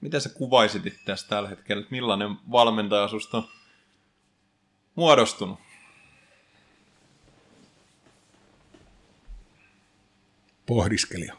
mitä 0.01 0.19
sä 0.19 0.29
kuvaisit 0.29 0.83
tässä 1.05 1.27
tällä 1.27 1.49
hetkellä? 1.49 1.85
Millainen 1.89 2.37
valmentaja 2.51 3.07
susta 3.07 3.37
on 3.37 3.47
muodostunut? 4.95 5.59
Pohdiskelija. 10.65 11.35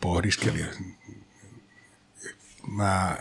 Pohdiskelija. 0.00 0.66
Mä 2.66 3.16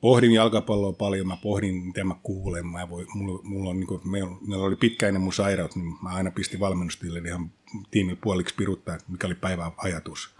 pohdin 0.00 0.32
jalkapalloa 0.32 0.92
paljon, 0.92 1.26
mä 1.26 1.36
pohdin, 1.36 1.74
mitä 1.74 2.04
mä 2.04 2.16
kuulen. 2.22 2.66
Mä 2.66 2.88
voi, 2.88 3.06
mulla, 3.14 3.40
mulla 3.42 3.70
on, 3.70 3.80
niin 3.80 3.86
kuin, 3.86 4.00
meillä, 4.04 4.64
oli 4.64 4.76
pitkäinen 4.76 5.20
mun 5.20 5.32
sairaus, 5.32 5.76
niin 5.76 5.94
mä 6.02 6.08
aina 6.08 6.30
pistin 6.30 6.60
valmennustille 6.60 7.18
ihan 7.18 7.50
tiimi 7.90 8.16
puoliksi 8.16 8.54
piruttaa, 8.54 8.98
mikä 9.08 9.26
oli 9.26 9.34
päivän 9.34 9.72
ajatus. 9.76 10.30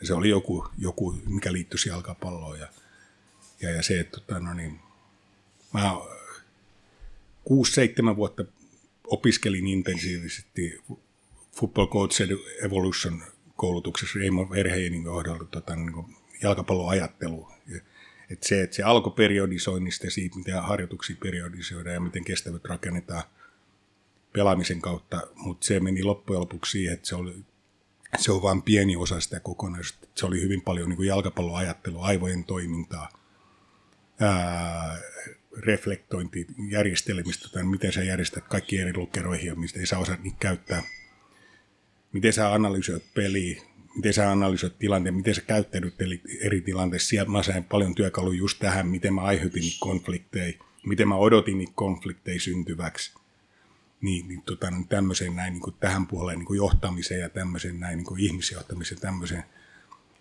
Ja 0.00 0.06
se 0.06 0.14
oli 0.14 0.28
joku, 0.28 0.68
joku 0.78 1.12
mikä 1.26 1.52
liittyisi 1.52 1.88
jalkapalloon. 1.88 2.58
Ja, 2.58 2.68
ja, 3.60 3.70
ja 3.70 3.82
se, 3.82 4.00
että 4.00 4.20
tota, 4.20 4.40
no 4.40 4.54
niin, 4.54 4.80
mä 5.72 5.96
6-7 8.12 8.16
vuotta 8.16 8.44
opiskelin 9.06 9.66
intensiivisesti 9.66 10.80
Football 11.52 11.86
Coach 11.86 12.22
Evolution 12.64 13.22
koulutuksessa 13.56 14.18
Raymond 14.18 14.50
Verheinin 14.50 15.04
kohdalla 15.04 15.44
tota, 15.44 15.76
niin 15.76 16.16
jalkapalloajattelu. 16.42 17.48
Ja 17.66 17.80
että 18.30 18.48
se, 18.48 18.62
että 18.62 18.76
se 18.76 18.82
alkoi 18.82 19.12
periodisoinnista 19.12 20.06
ja 20.06 20.10
siitä, 20.10 20.36
miten 20.36 20.62
harjoituksia 20.62 21.16
periodisoidaan 21.22 21.94
ja 21.94 22.00
miten 22.00 22.24
kestävät 22.24 22.64
rakennetaan 22.64 23.22
pelaamisen 24.32 24.80
kautta, 24.80 25.20
mutta 25.34 25.66
se 25.66 25.80
meni 25.80 26.02
loppujen 26.02 26.40
lopuksi 26.40 26.72
siihen, 26.72 26.94
että 26.94 27.08
se 27.08 27.14
oli 27.14 27.44
se 28.18 28.32
on 28.32 28.42
vain 28.42 28.62
pieni 28.62 28.96
osa 28.96 29.20
sitä 29.20 29.40
kokonaisuutta. 29.40 30.08
Se 30.14 30.26
oli 30.26 30.40
hyvin 30.40 30.62
paljon 30.62 30.88
niin 30.88 31.04
jalkapalloajattelua, 31.04 32.06
aivojen 32.06 32.44
toimintaa, 32.44 33.08
ää, 34.20 34.98
reflektointijärjestelmistä, 35.58 37.48
tai 37.48 37.64
miten 37.64 37.92
sä 37.92 38.02
järjestät 38.02 38.48
kaikki 38.48 38.78
eri 38.78 38.96
lokeroihin 38.96 39.46
ja 39.46 39.54
mistä 39.54 39.86
sä 39.86 39.98
osaat 39.98 40.22
niitä 40.22 40.36
käyttää. 40.40 40.82
Miten 42.12 42.32
sä 42.32 42.52
analysoit 42.52 43.14
peliä, 43.14 43.62
miten 43.94 44.12
sä 44.12 44.30
analysoit 44.30 44.78
tilanteen, 44.78 45.14
miten 45.14 45.34
sä 45.34 45.40
käyttäydyt 45.40 45.94
eri 46.40 46.60
tilanteissa. 46.60 47.08
Siellä 47.08 47.32
mä 47.32 47.42
sain 47.42 47.64
paljon 47.64 47.94
työkaluja 47.94 48.38
just 48.38 48.58
tähän, 48.58 48.88
miten 48.88 49.14
mä 49.14 49.20
aiheutin 49.20 49.60
niitä 49.60 49.76
konflikteja, 49.80 50.52
miten 50.86 51.08
mä 51.08 51.16
odotin 51.16 51.58
niitä 51.58 51.72
konflikteja 51.74 52.40
syntyväksi. 52.40 53.14
Niin, 54.00 54.28
niin, 54.28 54.42
tota, 54.42 54.70
niin 54.70 54.88
tämmöiseen 54.88 55.36
näin 55.36 55.52
niin 55.52 55.62
kuin 55.62 55.76
tähän 55.80 56.06
puoleen 56.06 56.38
niin 56.38 56.46
kuin 56.46 56.56
johtamiseen 56.56 57.20
ja 57.20 57.28
tämmöiseen 57.28 57.80
näin 57.80 57.96
niin 57.96 58.06
kuin 58.06 58.20
ihmisjohtamiseen 58.20 59.00
tämmöiseen. 59.00 59.44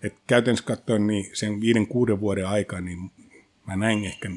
Et 0.04 0.16
käytännössä 0.28 0.66
katsoen 0.66 1.08
niin 1.08 1.30
sen 1.34 1.62
viiden 1.62 1.88
kuuden 1.88 2.20
vuoden 2.20 2.48
aikaa, 2.48 2.82
niin 2.82 3.12
mä 3.68 3.76
näin 3.76 4.06
ehkä 4.06 4.30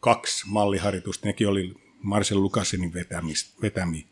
kaksi 0.00 0.48
malliharjoitusta. 0.48 1.26
Nekin 1.26 1.48
oli 1.48 1.74
Marcel 2.02 2.42
Lukasenin 2.42 2.92
vetämiä. 3.62 4.02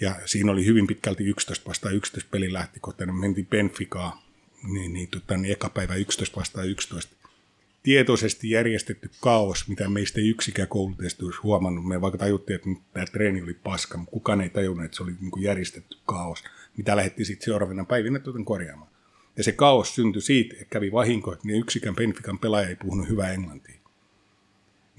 Ja 0.00 0.14
siinä 0.24 0.52
oli 0.52 0.64
hyvin 0.64 0.86
pitkälti 0.86 1.24
11 1.24 1.68
vastaan 1.68 1.94
11 1.94 2.30
peli 2.30 2.52
lähtökohtainen. 2.52 3.14
Me 3.14 3.20
mentiin 3.20 3.46
Benficaa, 3.46 4.22
niin, 4.72 4.92
niin, 4.92 5.08
tota, 5.08 5.36
niin 5.36 5.52
eka 5.52 5.68
päivä 5.68 5.94
11 5.94 6.40
vastaan 6.40 6.68
11. 6.68 7.16
Tietoisesti 7.82 8.50
järjestetty 8.50 9.10
kaos, 9.20 9.68
mitä 9.68 9.88
meistä 9.88 10.20
ei 10.20 10.28
yksikään 10.28 10.68
kouluteista 10.68 11.24
olisi 11.24 11.40
huomannut. 11.42 11.88
Me 11.88 12.00
vaikka 12.00 12.18
tajuttiin, 12.18 12.54
että 12.54 12.68
tämä 12.92 13.06
treeni 13.06 13.42
oli 13.42 13.54
paska, 13.54 13.98
mutta 13.98 14.12
kukaan 14.12 14.40
ei 14.40 14.48
tajunnut, 14.48 14.84
että 14.84 14.96
se 14.96 15.02
oli 15.02 15.12
niin 15.20 15.30
kuin 15.30 15.42
järjestetty 15.42 15.96
kaos, 16.06 16.44
mitä 16.76 16.96
lähdettiin 16.96 17.26
sitten 17.26 17.44
seuraavana 17.44 17.84
päivinä 17.84 18.18
tuota 18.18 18.38
korjaamaan. 18.44 18.90
Ja 19.36 19.44
se 19.44 19.52
kaos 19.52 19.94
syntyi 19.94 20.22
siitä, 20.22 20.54
että 20.54 20.70
kävi 20.70 20.92
vahinko, 20.92 21.32
että 21.32 21.46
niin 21.46 21.60
yksikään 21.60 21.96
Benfican 21.96 22.38
pelaaja 22.38 22.68
ei 22.68 22.76
puhunut 22.76 23.08
hyvää 23.08 23.32
englantia 23.32 23.79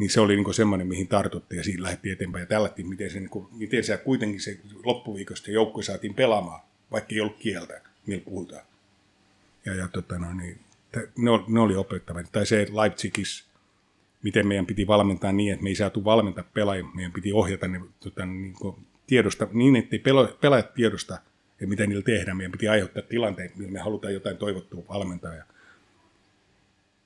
niin 0.01 0.09
se 0.09 0.21
oli 0.21 0.35
niin 0.35 0.53
semmoinen, 0.53 0.87
mihin 0.87 1.07
tartuttiin 1.07 1.57
ja 1.57 1.63
siinä 1.63 1.83
lähti 1.83 2.11
eteenpäin. 2.11 2.41
Ja 2.41 2.45
tällättiin, 2.45 2.87
miten, 2.87 3.09
se, 3.09 3.19
niin 3.19 3.29
kuin, 3.29 3.47
miten 3.51 3.83
se 3.83 3.97
kuitenkin 3.97 4.41
se 4.41 4.59
loppuviikosta 4.83 5.51
joukko 5.51 5.81
saatiin 5.81 6.13
pelaamaan, 6.13 6.61
vaikka 6.91 7.15
ei 7.15 7.21
ollut 7.21 7.37
kieltä, 7.37 7.81
millä 8.07 8.23
puhutaan. 8.25 8.65
Ja, 9.65 9.75
ja 9.75 9.87
tota, 9.87 10.19
no, 10.19 10.33
niin, 10.33 10.59
ne, 11.17 11.29
oli, 11.31 11.43
ne 11.47 11.59
oli. 11.59 11.73
Tai 12.31 12.45
se 12.45 12.67
Leipzigis, 12.81 13.45
miten 14.23 14.47
meidän 14.47 14.65
piti 14.65 14.87
valmentaa 14.87 15.31
niin, 15.31 15.53
että 15.53 15.63
me 15.63 15.69
ei 15.69 15.75
saatu 15.75 16.03
valmentaa 16.05 16.43
pelaajia, 16.53 16.85
meidän 16.93 17.11
piti 17.11 17.33
ohjata 17.33 17.67
ne 17.67 17.81
tota, 17.99 18.25
niin 18.25 18.53
kuin 18.53 18.75
tiedosta, 19.07 19.47
niin 19.51 19.75
ettei 19.75 19.99
pelaajat 20.41 20.73
tiedosta, 20.73 21.17
ja 21.59 21.67
mitä 21.67 21.87
niillä 21.87 22.03
tehdään. 22.03 22.37
Meidän 22.37 22.51
piti 22.51 22.67
aiheuttaa 22.67 23.03
tilanteet, 23.03 23.55
millä 23.55 23.71
me 23.71 23.79
halutaan 23.79 24.13
jotain 24.13 24.37
toivottua 24.37 24.83
valmentaa. 24.89 25.33
Ja 25.33 25.43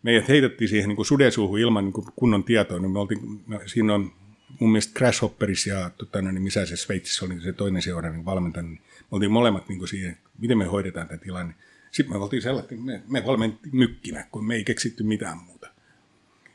meidät 0.05 0.27
heitettiin 0.27 0.69
siihen 0.69 0.89
niin 0.89 1.05
sudensuuhun 1.05 1.59
ilman 1.59 1.83
niin 1.83 1.93
kuin 1.93 2.07
kunnon 2.15 2.43
tietoa. 2.43 2.79
Niin 2.79 2.91
me 2.91 2.99
oltiin, 2.99 3.41
me, 3.47 3.59
siinä 3.65 3.93
on 3.93 4.11
mun 4.59 4.71
mielestä 4.71 4.93
Grasshopperissa 4.93 5.69
ja 5.69 5.89
tota, 5.97 6.21
no, 6.21 6.31
niin 6.31 6.41
missä 6.41 6.65
se 6.65 6.77
Sveitsissä 6.77 7.25
oli 7.25 7.41
se 7.41 7.53
toinen 7.53 7.81
seura 7.81 8.09
niin 8.09 8.25
valmentaja, 8.25 8.63
niin 8.63 8.81
me 8.99 9.07
oltiin 9.11 9.31
molemmat 9.31 9.69
niin 9.69 9.79
kuin 9.79 9.89
siihen, 9.89 10.17
miten 10.39 10.57
me 10.57 10.65
hoidetaan 10.65 11.07
tämä 11.07 11.17
tilanne. 11.17 11.53
Sitten 11.91 12.15
me 12.15 12.23
oltiin 12.23 12.41
sellainen, 12.41 12.81
me, 12.81 13.03
me 13.07 13.25
valmentiin 13.25 13.75
mykkinä, 13.75 14.27
kun 14.31 14.45
me 14.45 14.55
ei 14.55 14.63
keksitty 14.63 15.03
mitään 15.03 15.37
muuta. 15.37 15.67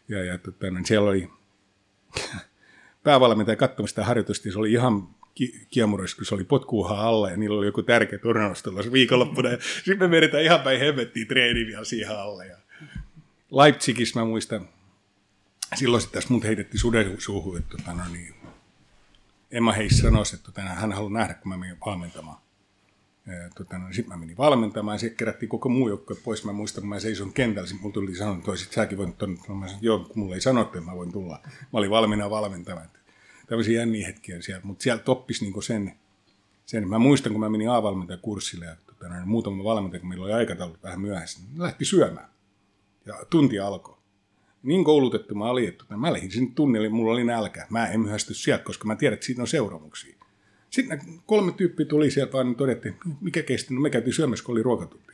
Ja, 0.09 0.25
ja 0.25 0.39
tota, 0.39 0.71
no, 0.71 0.81
siellä 0.85 1.11
oli 1.11 1.31
päävalmentaja 3.05 3.57
katsomassa 3.57 4.05
harjoitusta, 4.05 4.53
se 4.53 4.59
oli 4.59 4.73
ihan 4.73 5.09
ki- 5.35 5.67
kiemuroissa, 5.71 6.17
kun 6.17 6.27
se 6.27 6.35
oli 6.35 6.45
potkuuhaa 6.45 7.09
alla 7.09 7.31
ja 7.31 7.37
niillä 7.37 7.59
oli 7.59 7.67
joku 7.67 7.83
tärkeä 7.83 8.19
turnaus 8.19 8.65
viikonloppuna. 8.93 9.49
Sitten 9.85 9.99
me 9.99 10.11
vedetään 10.11 10.45
ihan 10.45 10.61
päin 10.61 10.81
hemmettiin 10.81 11.27
treeni 11.27 11.67
vielä 11.67 11.85
siihen 11.85 12.19
alle. 12.19 12.47
Ja 12.47 12.60
Leipzigissä 13.51 14.21
mä 14.21 14.25
muistan, 14.27 14.69
silloin 15.75 16.01
sitten 16.01 16.23
tässä 16.23 16.35
mut 16.35 16.45
heitettiin 16.45 16.81
suden 16.81 17.21
suuhun, 17.21 17.59
että 17.59 17.77
tota, 17.77 17.93
no 17.93 18.03
niin, 18.13 18.35
Emma 19.51 19.73
Heis 19.73 19.99
sanoi, 19.99 20.25
että 20.35 20.47
tota, 20.47 20.63
hän 20.63 20.93
haluaa 20.93 21.13
nähdä, 21.13 21.35
kun 21.35 21.49
mä 21.49 21.57
menin 21.57 21.77
valmentamaan. 21.87 22.39
Tota, 23.55 23.79
no, 23.79 23.93
sitten 23.93 24.09
mä 24.09 24.17
menin 24.17 24.37
valmentamaan 24.37 24.95
ja 24.95 24.99
sitten 24.99 25.17
kerättiin 25.17 25.49
koko 25.49 25.69
muu 25.69 25.89
joukkue 25.89 26.17
pois. 26.25 26.45
Mä 26.45 26.53
muistan, 26.53 26.83
kun 26.83 26.89
mä 26.89 27.01
seison 27.01 27.33
kentällä, 27.33 27.67
sitten 27.67 27.83
mulla 27.83 27.95
tuli 27.95 28.15
sanoa, 28.15 28.35
että 28.35 28.57
sit 28.57 28.73
säkin 28.73 28.99
voinut 28.99 29.19
tuonne. 29.19 29.37
Mä 29.37 29.67
sanoin, 29.67 29.79
joo, 29.81 29.99
kun 29.99 30.19
mulla 30.19 30.35
ei 30.35 30.41
sanottu, 30.41 30.79
että 30.79 30.91
mä 30.91 30.97
voin 30.97 31.13
tulla. 31.13 31.41
Mä 31.45 31.79
olin 31.79 31.91
valmiina 31.91 32.31
valmentamaan. 32.31 32.89
Tämmöisiä 33.49 33.81
jänniä 33.81 34.07
hetkiä 34.07 34.43
siellä, 34.43 34.63
mutta 34.65 34.83
siellä 34.83 35.03
toppisi 35.03 35.45
niin 35.45 35.63
sen, 35.63 35.97
sen. 36.67 36.89
Mä 36.89 36.99
muistan, 36.99 37.33
kun 37.33 37.41
mä 37.41 37.49
menin 37.49 37.71
A-valmentajakurssille 37.71 38.65
ja 38.65 38.77
tota, 38.87 39.09
no, 39.09 39.27
muutama 39.27 39.65
valmentaja, 39.65 40.01
kun 40.01 40.09
meillä 40.09 40.25
oli 40.25 40.33
aikataulut 40.33 40.83
vähän 40.83 41.01
myöhässä, 41.01 41.41
niin 41.43 41.63
lähti 41.63 41.85
syömään 41.85 42.29
ja 43.07 43.15
tunti 43.31 43.59
alkoi. 43.59 43.97
Niin 44.63 44.85
koulutettu 44.85 45.35
mä 45.35 45.51
olin, 45.51 45.69
että 45.69 45.85
mä 45.97 46.13
lähdin 46.13 46.31
sinne 46.31 46.53
tunnille, 46.55 46.89
mulla 46.89 47.13
oli 47.13 47.25
nälkä. 47.25 47.67
Mä 47.71 47.87
en 47.87 48.01
myöhästy 48.01 48.35
sieltä, 48.35 48.65
koska 48.65 48.87
mä 48.87 48.97
tiedän, 48.97 49.15
että 49.15 49.27
siinä 49.27 49.43
on 49.43 49.49
seuraamuksia. 49.49 50.17
Sitten 50.71 51.01
kolme 51.27 51.53
tyyppiä 51.53 51.87
tuli 51.87 52.11
sieltä 52.11 52.33
vaan 52.33 52.47
niin 52.47 52.57
todettiin, 52.57 52.97
mikä 53.21 53.43
kesti, 53.43 53.75
no 53.75 53.81
me 53.81 53.91
käytiin 53.91 54.15
syömässä, 54.15 54.45
kun 54.45 54.53
oli 54.53 54.63
ruokatunti. 54.63 55.11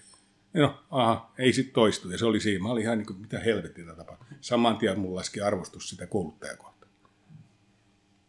No, 0.54 0.82
aha, 0.90 1.32
ei 1.38 1.52
sitten 1.52 1.74
toistu. 1.74 2.10
Ja 2.10 2.18
se 2.18 2.26
oli 2.26 2.40
siinä. 2.40 2.62
Mä 2.62 2.68
olin 2.68 2.82
ihan 2.82 2.98
niin 2.98 3.06
kuin, 3.06 3.20
mitä 3.20 3.38
helvettiä 3.38 3.94
tapa. 3.96 4.18
Saman 4.40 4.76
tien 4.76 4.98
mulla 4.98 5.18
laski 5.18 5.40
arvostus 5.40 5.88
sitä 5.88 6.06
kouluttajakohtaa. 6.06 6.88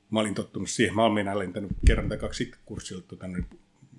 Mä 0.10 0.20
olin 0.20 0.36
tottunut 0.36 0.70
siihen. 0.70 0.96
Mä 0.96 1.04
olin 1.04 1.40
lentänyt 1.40 1.72
kerran 1.88 2.10
tai 2.10 2.18
kaksi 2.18 2.52
kurssilta 2.66 3.08
tota, 3.08 3.26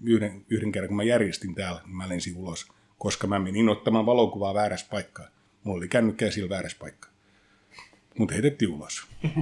yhden, 0.02 0.44
yhden 0.48 0.72
kerran, 0.72 0.88
kun 0.88 0.96
mä 0.96 1.02
järjestin 1.02 1.54
täällä, 1.54 1.80
niin 1.84 1.96
mä 1.96 2.08
lensin 2.08 2.36
ulos, 2.36 2.68
koska 2.98 3.26
mä 3.26 3.38
menin 3.38 3.68
ottamaan 3.68 4.06
valokuvaa 4.06 4.54
väärässä 4.54 4.86
paikkaan. 4.90 5.30
Mulla 5.68 5.78
oli 5.78 5.88
kännykkä 5.88 6.30
sillä 6.30 6.48
väärässä 6.48 6.76
paikka. 6.80 7.08
Mutta 8.18 8.34
heitettiin 8.34 8.70
ulos. 8.70 9.06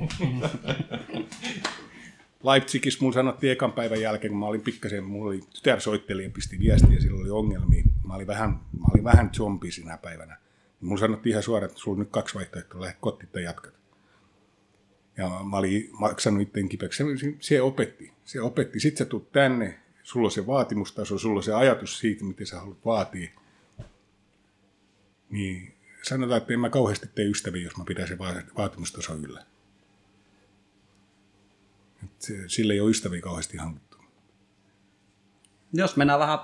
Leipzigissä 2.44 2.98
mulla 3.00 3.14
sanottiin 3.14 3.52
ekan 3.52 3.72
päivän 3.72 4.00
jälkeen, 4.00 4.30
kun 4.30 4.40
mä 4.40 4.46
olin 4.46 4.60
pikkasen, 4.60 5.04
mulla 5.04 5.28
oli 5.28 5.40
tytär 5.54 5.80
soitteli 5.80 6.24
ja 6.24 6.30
pisti 6.30 6.58
viestiä 6.58 6.94
ja 6.94 7.00
sillä 7.00 7.20
oli 7.20 7.30
ongelmia. 7.30 7.82
Mä 8.06 8.14
olin 8.14 8.26
vähän, 8.26 8.50
mä 8.50 8.86
olin 8.92 9.04
vähän 9.04 9.30
zombi 9.34 9.70
sinä 9.70 9.98
päivänä. 9.98 10.36
Mulla 10.80 11.00
sanottiin 11.00 11.30
ihan 11.30 11.42
suoraan, 11.42 11.70
että 11.70 11.80
sulla 11.80 11.94
on 11.94 11.98
nyt 11.98 12.10
kaksi 12.10 12.34
vaihtoehtoa, 12.34 12.80
lähde 12.80 12.96
kotiin 13.00 13.28
tai 13.32 13.42
jatkat. 13.42 13.74
Ja 15.16 15.40
mä 15.50 15.56
olin 15.56 15.90
maksanut 15.92 16.42
itteen 16.42 16.68
kipeäksi. 16.68 17.04
Se, 17.18 17.34
se 17.40 17.62
opetti. 17.62 18.12
Se 18.24 18.40
opetti. 18.40 18.80
Sitten 18.80 18.98
sä 18.98 19.10
tulet 19.10 19.32
tänne, 19.32 19.78
sulla 20.02 20.26
on 20.26 20.32
se 20.32 20.46
vaatimustaso, 20.46 21.18
sulla 21.18 21.38
on 21.38 21.42
se 21.42 21.54
ajatus 21.54 21.98
siitä, 21.98 22.24
miten 22.24 22.46
sä 22.46 22.60
haluat 22.60 22.84
vaatia. 22.84 23.30
Niin 25.30 25.75
sanotaan, 26.08 26.38
että 26.38 26.52
en 26.52 26.60
mä 26.60 26.70
kauheasti 26.70 27.06
tee 27.14 27.24
ystäviä, 27.24 27.64
jos 27.64 27.76
mä 27.76 27.84
pidän 27.84 28.08
sen 28.08 28.18
vaatimustaso 28.56 29.14
yllä. 29.14 29.44
sille 32.46 32.72
ei 32.72 32.80
ole 32.80 32.90
ystäviä 32.90 33.20
kauheasti 33.20 33.56
hankittu. 33.56 33.96
Jos 35.72 35.96
mennään 35.96 36.20
vähän 36.20 36.38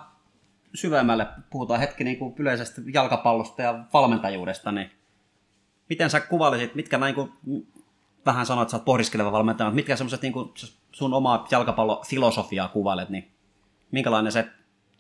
syvemmälle, 0.74 1.26
puhutaan 1.50 1.80
hetki 1.80 2.04
niin 2.04 2.18
kuin 2.18 2.34
yleisestä 2.38 2.82
jalkapallosta 2.94 3.62
ja 3.62 3.84
valmentajuudesta, 3.92 4.72
niin 4.72 4.90
miten 5.88 6.10
sä 6.10 6.20
kuvailisit, 6.20 6.74
mitkä 6.74 6.98
näin 6.98 7.14
kuin, 7.14 7.32
vähän 8.26 8.46
sanoit, 8.46 8.66
että 8.66 8.70
sä 8.70 8.76
oot 8.76 8.84
pohdiskeleva 8.84 9.32
valmentaja, 9.32 9.66
mutta 9.66 9.74
mitkä 9.74 9.96
semmoiset 9.96 10.22
niin 10.22 10.34
sun 10.92 11.14
omaa 11.14 11.46
jalkapallofilosofiaa 11.50 12.68
kuvailet, 12.68 13.08
niin 13.08 13.30
minkälainen 13.90 14.32
se 14.32 14.46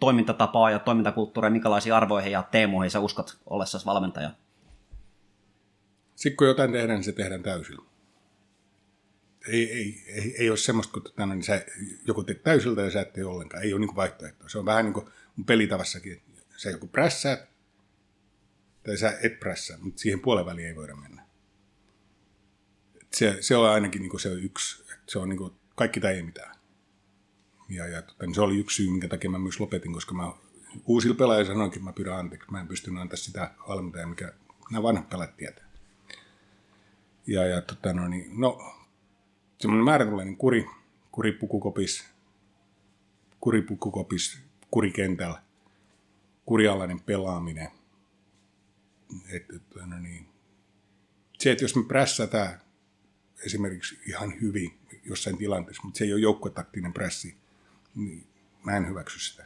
toimintatapaa 0.00 0.70
ja 0.70 0.78
toimintakulttuuri, 0.78 1.50
minkälaisiin 1.50 1.94
arvoihin 1.94 2.32
ja 2.32 2.42
teemoihin 2.42 2.90
sä 2.90 3.00
uskot 3.00 3.38
ollessasi 3.46 3.86
valmentaja? 3.86 4.30
Sitten 6.22 6.36
kun 6.36 6.46
jotain 6.46 6.72
tehdään, 6.72 6.98
niin 6.98 7.04
se 7.04 7.12
tehdään 7.12 7.42
täysillä. 7.42 7.82
Ei, 9.48 9.72
ei, 9.72 10.04
ei, 10.06 10.34
ei 10.38 10.50
ole 10.50 10.58
semmoista, 10.58 10.92
kun 10.92 11.12
tänne, 11.16 11.34
niin 11.34 11.42
sä 11.42 11.64
joku 12.06 12.24
teet 12.24 12.42
täysiltä 12.42 12.82
ja 12.82 12.90
sä 12.90 13.00
et 13.00 13.12
tee 13.12 13.24
ollenkaan. 13.24 13.62
Ei 13.62 13.72
ole 13.72 13.80
niin 13.80 13.96
vaihtoehtoa. 13.96 14.48
Se 14.48 14.58
on 14.58 14.64
vähän 14.64 14.84
niin 14.84 14.92
kuin 14.94 15.06
pelitavassakin. 15.46 16.12
Että 16.12 16.42
sä 16.56 16.70
joku 16.70 16.86
prässäät 16.86 17.48
tai 18.82 18.96
sä 18.96 19.18
et 19.22 19.40
prässää, 19.40 19.78
mutta 19.80 20.00
siihen 20.00 20.20
puolen 20.20 20.46
väliin 20.46 20.68
ei 20.68 20.76
voida 20.76 20.96
mennä. 20.96 21.26
Se, 23.12 23.36
se 23.40 23.56
on 23.56 23.70
ainakin 23.70 24.02
niin 24.02 24.20
se 24.20 24.32
yksi. 24.32 24.84
Se 25.08 25.18
on 25.18 25.28
niin 25.28 25.38
kuin 25.38 25.52
kaikki 25.74 26.00
tai 26.00 26.14
ei 26.14 26.22
mitään. 26.22 26.56
Ja, 27.68 27.88
ja 27.88 28.02
tota, 28.02 28.26
niin 28.26 28.34
se 28.34 28.40
oli 28.40 28.58
yksi 28.58 28.76
syy, 28.76 28.90
minkä 28.90 29.08
takia 29.08 29.30
mä 29.30 29.38
myös 29.38 29.60
lopetin, 29.60 29.92
koska 29.92 30.14
mä 30.14 30.32
uusilla 30.84 31.16
pelaajilla 31.16 31.52
sanoinkin, 31.52 31.78
että 31.78 31.90
mä 31.90 31.92
pyydän 31.92 32.18
anteeksi. 32.18 32.50
Mä 32.50 32.60
en 32.60 32.68
pystynyt 32.68 33.00
antaa 33.00 33.16
sitä 33.16 33.54
valmentajaa, 33.68 34.08
mikä 34.08 34.32
nämä 34.70 34.82
vanhat 34.82 35.08
pelaajat 35.08 35.36
tietää. 35.36 35.71
Ja, 37.26 37.46
ja 37.46 37.60
tota, 37.60 37.92
no, 37.92 38.08
niin, 38.08 38.40
no, 38.40 38.74
semmoinen 39.58 39.84
määrätynlainen 39.84 40.36
kuri, 40.36 40.66
kuripukukopis, 41.12 42.04
kuripukukopis, 43.40 44.38
kurikentällä, 44.70 45.42
kurialainen 46.46 47.00
pelaaminen. 47.00 47.68
Et, 49.28 49.46
tota, 49.48 49.86
no, 49.86 49.98
niin, 49.98 50.28
se, 51.38 51.50
että 51.50 51.64
jos 51.64 51.76
me 51.76 51.82
prässätään 51.84 52.60
esimerkiksi 53.46 53.98
ihan 54.06 54.40
hyvin 54.40 54.78
jossain 55.04 55.38
tilanteessa, 55.38 55.82
mutta 55.84 55.98
se 55.98 56.04
ei 56.04 56.12
ole 56.12 56.20
joukkotaktinen 56.20 56.92
prässi, 56.92 57.36
niin 57.94 58.26
mä 58.64 58.76
en 58.76 58.88
hyväksy 58.88 59.18
sitä. 59.18 59.44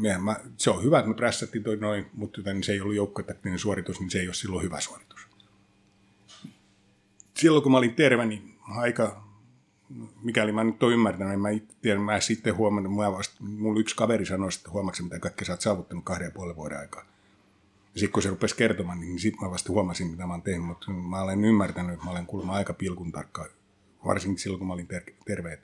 me, 0.00 0.18
mä, 0.18 0.40
se 0.56 0.70
on 0.70 0.84
hyvä, 0.84 0.98
että 0.98 1.08
me 1.08 1.14
prässättiin 1.14 1.64
toi 1.64 1.76
noin, 1.76 2.06
mutta 2.12 2.36
tota, 2.36 2.52
niin 2.52 2.64
se 2.64 2.72
ei 2.72 2.80
ollut 2.80 2.96
joukkotaktinen 2.96 3.58
suoritus, 3.58 4.00
niin 4.00 4.10
se 4.10 4.20
ei 4.20 4.26
ole 4.28 4.34
silloin 4.34 4.64
hyvä 4.64 4.80
suoritus. 4.80 5.31
Silloin 7.34 7.62
kun 7.62 7.72
mä 7.72 7.78
olin 7.78 7.94
terve, 7.94 8.26
niin 8.26 8.58
aika, 8.68 9.24
mikäli 10.22 10.52
mä 10.52 10.64
nyt 10.64 10.82
oon 10.82 10.92
ymmärtänyt, 10.92 11.30
niin 11.30 11.40
mä 11.40 11.50
itse 11.50 11.76
tiedän, 11.82 12.02
mä 12.02 12.20
sitten 12.20 12.56
huomannut, 12.56 12.94
mä 12.94 13.12
vasta, 13.12 13.34
mulla 13.40 13.80
yksi 13.80 13.96
kaveri 13.96 14.26
sanoi, 14.26 14.48
että 14.56 14.70
huomaksi, 14.70 15.02
mitä 15.02 15.18
kaikkea 15.18 15.46
sä 15.46 15.52
oot 15.52 15.60
saavuttanut 15.60 16.04
kahden 16.04 16.24
ja 16.24 16.30
puolen 16.30 16.56
vuoden 16.56 16.78
aikaa. 16.78 17.04
Ja 17.94 18.00
sitten 18.00 18.12
kun 18.12 18.22
se 18.22 18.28
rupesi 18.28 18.56
kertomaan, 18.56 19.00
niin 19.00 19.18
sitten 19.18 19.44
mä 19.44 19.50
vasta 19.50 19.72
huomasin, 19.72 20.06
mitä 20.06 20.26
mä 20.26 20.32
oon 20.32 20.42
tehnyt, 20.42 20.66
mutta 20.66 20.90
mä 20.90 21.22
olen 21.22 21.44
ymmärtänyt, 21.44 21.92
että 21.92 22.04
mä 22.04 22.10
olen 22.10 22.26
kuulemma 22.26 22.52
aika 22.52 22.72
pilkun 22.72 23.12
tarkka, 23.12 23.48
varsinkin 24.04 24.38
silloin, 24.38 24.58
kun 24.58 24.68
mä 24.68 24.74
olin 24.74 24.86
ter- 24.86 25.12
terve. 25.26 25.58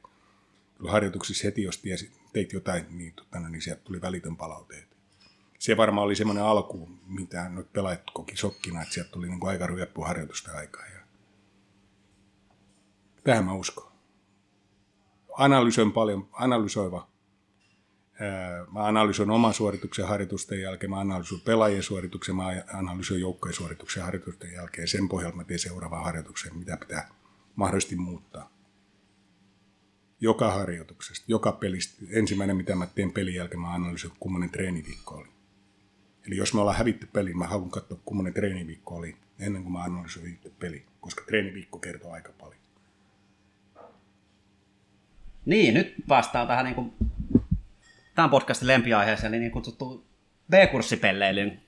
Kyllä 0.79 0.91
harjoituksissa 0.91 1.47
heti, 1.47 1.63
jos 1.63 1.79
tiesit, 1.79 2.21
teit 2.33 2.53
jotain, 2.53 2.85
niin, 2.91 3.13
totana, 3.13 3.49
niin 3.49 3.63
sieltä 3.63 3.83
tuli 3.85 4.01
välitön 4.01 4.37
palaute. 4.37 4.85
Se 5.59 5.77
varmaan 5.77 6.05
oli 6.05 6.17
semmoinen 6.17 6.45
alku, 6.45 6.89
mitä 7.07 7.49
nyt 7.49 7.73
pelaajat 7.73 8.03
koki 8.13 8.37
sokkina, 8.37 8.83
että 8.83 8.95
sieltä 8.95 9.11
tuli 9.11 9.29
niin 9.29 9.41
kuin 9.41 9.51
aika 9.51 9.67
ryöppu 9.67 10.03
harjoitusta 10.03 10.53
aikaa. 10.53 10.87
Ja 10.87 10.98
tähän 13.29 13.45
mä 13.45 13.55
uskon. 13.55 13.93
Analysoin 15.39 15.93
paljon, 15.93 16.29
analysoiva. 16.33 17.09
Mä 18.73 18.87
analysoin 18.87 19.31
oman 19.31 19.55
suorituksen 19.55 20.09
harjoitusten 20.09 20.61
jälkeen, 20.61 20.91
mä 20.91 21.01
analysoin 21.01 21.41
pelaajien 21.41 21.83
suorituksen, 21.83 22.37
mä 22.37 22.45
analysoin 22.73 23.21
joukkojen 23.21 23.55
suorituksen 23.55 24.03
harjoitusten 24.03 24.53
jälkeen. 24.53 24.89
Sen 24.89 25.09
pohjalta 25.09 25.37
mä 25.37 25.45
teen 25.45 25.59
seuraavan 25.59 26.05
harjoituksen, 26.05 26.59
mitä 26.59 26.77
pitää 26.77 27.11
mahdollisesti 27.57 27.97
muuttaa 27.97 28.51
joka 30.21 30.53
harjoituksesta, 30.53 31.25
joka 31.29 31.53
pelistä. 31.53 32.05
Ensimmäinen, 32.11 32.57
mitä 32.57 32.75
mä 32.75 32.87
teen 32.87 33.13
pelin 33.13 33.35
jälkeen, 33.35 33.61
mä 33.61 33.75
analysoin, 33.75 34.15
kummonen 34.21 34.51
treeniviikko 34.51 35.15
oli. 35.15 35.29
Eli 36.27 36.37
jos 36.37 36.55
me 36.55 36.61
ollaan 36.61 36.79
hävitty 36.79 37.09
peli, 37.13 37.35
mä 37.35 37.47
haluan 37.47 37.71
katsoa, 37.71 37.99
kummonen 38.05 38.35
treeniviikko 38.35 38.95
oli 38.95 39.17
ennen 39.39 39.63
kuin 39.63 39.73
mä 39.73 39.83
analysoin 39.83 40.35
itse 40.35 40.51
peli, 40.59 40.87
koska 41.01 41.25
treeniviikko 41.25 41.79
kertoo 41.79 42.13
aika 42.13 42.33
paljon. 42.33 42.68
Niin, 45.49 45.75
nyt 45.75 45.95
päästään 46.09 46.47
tähän 46.47 46.65
niin 46.65 46.75
kuin, 46.75 46.93
tämän 48.15 48.31
podcastin 48.31 48.69
lempiaiheeseen, 48.69 49.35
eli 49.35 49.41
niin 49.41 49.53
kutsuttu 49.53 50.05
B-kurssipelleilyyn. 50.51 51.61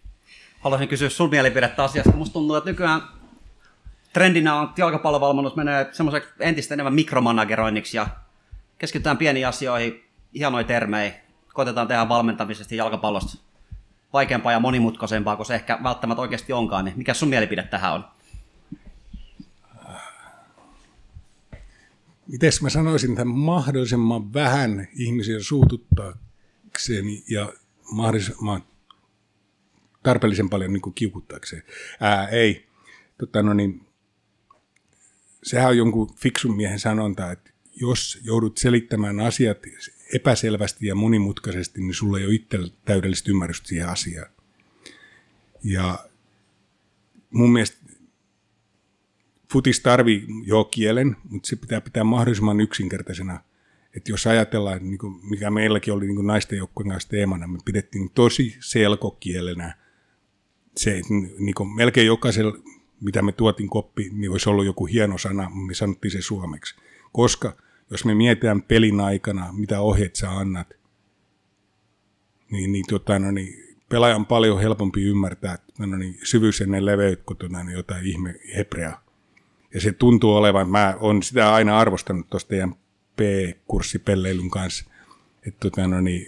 Haluaisin 0.61 0.89
kysyä 0.89 1.09
sun 1.09 1.31
mielipidettä 1.31 1.85
asiasta. 1.85 2.13
Musta 2.13 2.33
tuntuu, 2.33 2.57
että 2.57 2.71
nykyään 2.71 3.03
trendinä 4.13 4.55
on, 4.55 4.65
että 4.65 4.81
jalkapallovalmennus 4.81 5.57
menee 5.57 5.89
semmoiseksi 5.93 6.31
entistä 6.41 6.75
enemmän 6.75 6.95
mikromanageroinniksi 6.95 7.97
ja 7.97 8.07
keskitytään 8.79 9.19
pieniin 9.19 9.49
asioihin, 9.49 10.05
hienoja 10.35 10.65
termejä, 10.65 11.13
koitetaan 11.53 11.89
tehdä 11.89 12.09
valmentamisesta 12.09 12.75
ja 12.75 12.79
jalkapallosta 12.79 13.39
vaikeampaa 14.13 14.53
ja 14.53 14.61
monimutkaisempaa 14.61 15.37
kuin 15.37 15.47
se 15.47 15.55
ehkä 15.55 15.79
välttämättä 15.83 16.23
oikeasti 16.23 16.53
onkaan, 16.53 16.85
niin 16.85 16.99
mikä 16.99 17.15
sun 17.15 17.29
mielipide 17.29 17.63
tähän 17.63 17.93
on? 17.93 18.05
Mites 22.31 22.63
mä 22.63 22.71
sanoisin 22.71 23.17
tämän 23.17 23.35
mahdollisimman 23.35 24.33
vähän 24.33 24.89
ihmisiä 24.97 25.41
suututtaakseni 25.41 27.25
ja 27.31 27.53
mahdollisimman 27.93 28.63
tarpeellisen 30.03 30.51
paljon 30.51 30.73
niin 30.73 30.95
kiukuttaakseen. 30.95 31.63
Ää, 32.01 32.29
ei. 32.29 32.67
Tota, 33.19 33.43
no 33.43 33.55
niin, 33.55 33.87
sehän 35.43 35.69
on 35.69 35.77
jonkun 35.77 36.15
fiksun 36.17 36.57
miehen 36.57 36.79
sanonta, 36.79 37.33
että 37.33 37.51
jos 37.77 38.19
joudut 38.23 38.59
selittämään 38.59 39.21
asiat 39.21 39.59
epäselvästi 40.15 40.87
ja 40.87 40.95
monimutkaisesti, 40.95 41.81
niin 41.81 41.95
sulla 41.95 42.19
ei 42.19 42.27
ole 42.27 42.35
itsellä 42.35 42.69
täydellistä 42.85 43.31
ymmärrystä 43.31 43.69
siihen 43.69 43.89
asiaan. 43.89 44.31
Ja 45.65 46.09
mun 47.31 47.53
mielestä 47.53 47.77
futis 49.53 49.81
tarvii 49.81 50.27
jo 50.47 50.65
kielen, 50.65 51.17
mutta 51.29 51.49
se 51.49 51.57
pitää 51.57 51.81
pitää 51.81 52.05
mahdollisimman 52.05 52.61
yksinkertaisena. 52.61 53.41
Että 53.97 54.13
jos 54.13 54.27
ajatellaan, 54.27 54.79
niin 54.83 54.99
kuin 54.99 55.15
mikä 55.31 55.51
meilläkin 55.51 55.95
oli 55.95 56.07
niin 56.07 56.17
kuin 56.17 56.27
naisten 56.27 56.59
joukkueen 56.59 56.91
kanssa 56.91 57.09
teemana, 57.09 57.47
me 57.47 57.59
pidettiin 57.65 58.11
tosi 58.11 58.57
selkokielenä 58.61 59.77
se, 60.77 61.01
niin 61.39 61.55
kuin 61.55 61.69
melkein 61.69 62.07
jokaisella, 62.07 62.59
mitä 63.01 63.23
me 63.23 63.33
tuotiin 63.33 63.69
koppi, 63.69 64.11
niin 64.13 64.31
olisi 64.31 64.51
ollut 64.51 64.65
joku 64.65 64.87
hieno 64.87 65.19
sana, 65.19 65.51
me 65.51 65.75
sanottiin 65.75 66.13
se 66.13 66.23
suomeksi. 66.23 66.75
Koska 67.13 67.57
jos 67.91 68.05
me 68.05 68.15
mietitään 68.15 68.63
pelin 68.63 69.01
aikana, 69.01 69.53
mitä 69.53 69.81
ohjeet 69.81 70.17
sä 70.17 70.31
annat, 70.31 70.75
niin, 72.51 72.73
niin, 72.73 72.85
tota, 72.89 73.19
no, 73.19 73.31
niin 73.31 73.77
pelaajan 73.89 74.17
on 74.17 74.27
paljon 74.27 74.61
helpompi 74.61 75.03
ymmärtää 75.03 75.59
no, 75.79 75.97
niin, 75.97 76.19
syvyys 76.23 76.61
ennen 76.61 76.87
leveyt 76.87 77.23
kuin 77.23 77.37
tota, 77.37 77.65
niin 77.65 77.77
jotain 77.77 78.07
ihme 78.07 78.35
hebrea. 78.57 79.10
Ja 79.75 79.81
se 79.81 79.93
tuntuu 79.93 80.37
olevan, 80.37 80.69
mä 80.69 80.97
oon 81.01 81.23
sitä 81.23 81.55
aina 81.55 81.79
arvostanut 81.79 82.31
tuosta 82.31 82.49
teidän 82.49 82.75
P-kurssipelleilyn 83.17 84.51
kanssa, 84.51 84.91
että 85.47 85.61
tota, 85.61 85.87
no, 85.87 86.01
niin, 86.01 86.27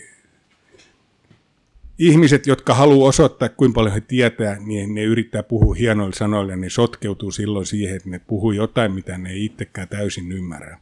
ihmiset, 1.98 2.46
jotka 2.46 2.74
haluaa 2.74 3.08
osoittaa, 3.08 3.48
kuinka 3.48 3.74
paljon 3.74 3.94
he 3.94 4.00
tietää, 4.00 4.56
niin 4.60 4.94
ne 4.94 5.02
yrittää 5.02 5.42
puhua 5.42 5.74
hienoilla 5.74 6.14
sanoilla, 6.14 6.56
niin 6.56 6.70
sotkeutuu 6.70 7.30
silloin 7.30 7.66
siihen, 7.66 7.96
että 7.96 8.10
ne 8.10 8.18
puhuu 8.18 8.52
jotain, 8.52 8.92
mitä 8.92 9.18
ne 9.18 9.30
ei 9.30 9.44
itsekään 9.44 9.88
täysin 9.88 10.32
ymmärrä. 10.32 10.78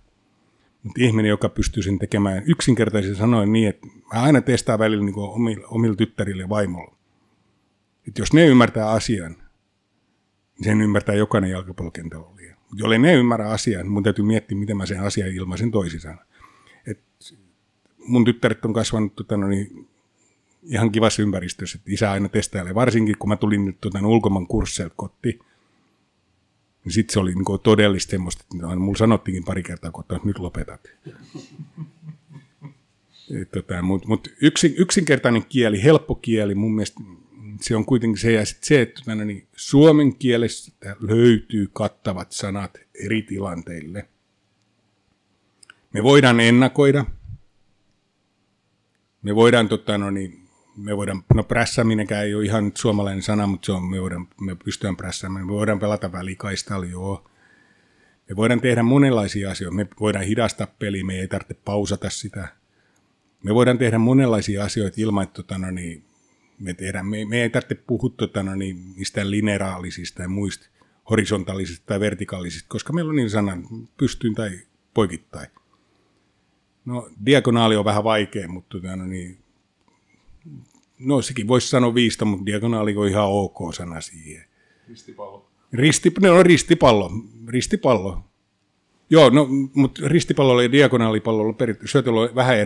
Mutta 0.82 1.00
ihminen, 1.02 1.28
joka 1.28 1.48
pystyy 1.48 1.82
sen 1.82 1.98
tekemään 1.98 2.42
yksinkertaisesti 2.46 3.18
sanoen 3.18 3.52
niin, 3.52 3.68
että 3.68 3.86
mä 3.86 4.22
aina 4.22 4.40
testaan 4.40 4.78
välillä 4.78 5.04
niin 5.04 5.18
omilla, 5.18 5.66
omilla 5.66 5.96
tyttärille 5.96 6.42
ja 6.42 6.48
vaimolla. 6.48 6.96
Että 8.08 8.20
jos 8.20 8.32
ne 8.32 8.46
ymmärtää 8.46 8.90
asian, 8.90 9.32
niin 9.32 10.64
sen 10.64 10.80
ymmärtää 10.80 11.14
jokainen 11.14 11.50
jalkapallokentällä. 11.50 12.39
Mutta 12.70 12.82
jollei 12.82 12.98
ne 12.98 13.14
ymmärrä 13.14 13.48
asiaa, 13.48 13.82
niin 13.82 13.92
mun 13.92 14.02
täytyy 14.02 14.24
miettiä, 14.24 14.58
miten 14.58 14.76
mä 14.76 14.86
sen 14.86 15.00
asian 15.00 15.28
ilmaisen 15.28 15.70
toisissaan. 15.70 16.18
Et 16.86 17.00
mun 17.98 18.24
tyttäret 18.24 18.64
on 18.64 18.72
kasvanut 18.72 19.16
tota, 19.16 19.36
no 19.36 19.48
niin, 19.48 19.88
ihan 20.62 20.92
kivassa 20.92 21.22
ympäristössä, 21.22 21.78
että 21.78 21.90
isä 21.92 22.10
aina 22.10 22.28
testailee. 22.28 22.74
Varsinkin 22.74 23.18
kun 23.18 23.28
mä 23.28 23.36
tulin 23.36 23.64
nyt 23.64 23.76
tota, 23.80 24.06
ulkomaan 24.06 24.46
kursseilta 24.46 24.94
kotiin, 24.96 25.40
niin 26.84 26.92
sitten 26.92 27.12
se 27.12 27.20
oli 27.20 27.34
niin 27.34 27.60
todellista 27.62 28.10
semmoista, 28.10 28.44
että 28.54 28.76
mulla 28.76 28.98
sanottiinkin 28.98 29.44
pari 29.44 29.62
kertaa, 29.62 29.92
että 30.00 30.20
nyt 30.24 30.38
lopetat. 30.38 30.88
tota, 33.52 33.82
Mutta 33.82 34.08
mut 34.08 34.28
yksin, 34.42 34.74
yksinkertainen 34.78 35.44
kieli, 35.48 35.82
helppo 35.82 36.14
kieli, 36.14 36.54
mun 36.54 36.74
mielestä 36.74 37.00
se 37.60 37.76
on 37.76 37.84
kuitenkin 37.84 38.18
se, 38.18 38.32
ja 38.32 38.44
sit 38.44 38.64
se, 38.64 38.80
että 38.80 39.02
tota, 39.04 39.24
niin 39.24 39.48
suomen 39.56 40.16
kielessä 40.16 40.72
löytyy 41.00 41.70
kattavat 41.72 42.32
sanat 42.32 42.78
eri 43.04 43.22
tilanteille. 43.22 44.08
Me 45.94 46.02
voidaan 46.02 46.40
ennakoida, 46.40 47.04
me 49.22 49.34
voidaan 49.34 49.68
tota, 49.68 49.98
no 49.98 50.10
niin, 50.10 50.48
me 50.76 50.96
voidaan, 50.96 51.24
no 51.34 51.44
prässäminenkään 51.44 52.24
ei 52.24 52.34
ole 52.34 52.44
ihan 52.44 52.72
suomalainen 52.74 53.22
sana, 53.22 53.46
mutta 53.46 53.66
se 53.66 53.72
on, 53.72 53.90
me, 53.90 54.02
voidaan, 54.02 54.28
me 54.40 54.56
pystytään 54.64 54.96
prässäämään, 54.96 55.46
me 55.46 55.52
voidaan 55.52 55.80
pelata 55.80 56.12
välikaistalla, 56.12 56.86
joo. 56.86 57.30
Me 58.28 58.36
voidaan 58.36 58.60
tehdä 58.60 58.82
monenlaisia 58.82 59.50
asioita, 59.50 59.76
me 59.76 59.86
voidaan 60.00 60.24
hidastaa 60.24 60.66
peliä, 60.78 61.04
me 61.04 61.20
ei 61.20 61.28
tarvitse 61.28 61.62
pausata 61.64 62.10
sitä. 62.10 62.48
Me 63.42 63.54
voidaan 63.54 63.78
tehdä 63.78 63.98
monenlaisia 63.98 64.64
asioita 64.64 65.00
ilman, 65.00 65.24
että 65.24 65.34
tota, 65.34 65.58
no 65.58 65.70
niin, 65.70 66.04
me, 66.60 66.74
tehdään, 66.74 67.06
me, 67.06 67.24
me 67.24 67.42
ei 67.42 67.50
tarvitse 67.50 67.84
puhua 67.86 68.10
tota, 68.16 68.42
no 68.42 68.54
niin, 68.54 68.76
mistään 68.96 69.30
lineraalisista 69.30 70.22
ja 70.22 70.28
muista 70.28 70.66
horisontaalisista 71.10 71.86
tai 71.86 72.00
vertikaalisista, 72.00 72.68
koska 72.68 72.92
meillä 72.92 73.10
on 73.10 73.16
niin 73.16 73.30
sanan 73.30 73.66
pystyyn 73.96 74.34
tai 74.34 74.60
poikittain. 74.94 75.48
No, 76.84 77.10
diagonaali 77.26 77.76
on 77.76 77.84
vähän 77.84 78.04
vaikea, 78.04 78.48
mutta 78.48 78.78
tota, 78.78 78.96
no 78.96 79.06
niin, 79.06 79.38
no 80.98 81.22
sekin 81.22 81.48
voisi 81.48 81.68
sanoa 81.68 81.94
viista, 81.94 82.24
mutta 82.24 82.46
diagonaali 82.46 82.96
on 82.96 83.08
ihan 83.08 83.28
ok 83.28 83.74
sana 83.74 84.00
siihen. 84.00 84.44
Ristipallo. 84.88 85.50
Risti, 85.72 86.12
no 86.20 86.42
ristipallo, 86.42 87.10
ristipallo. 87.48 88.24
Joo, 89.10 89.30
no, 89.30 89.48
mutta 89.74 90.02
ristipallolla 90.04 90.62
ja 90.62 90.72
diagonaalipallolla 90.72 91.52
periaatteessa 91.52 91.98
on 91.98 92.34
vähän 92.34 92.58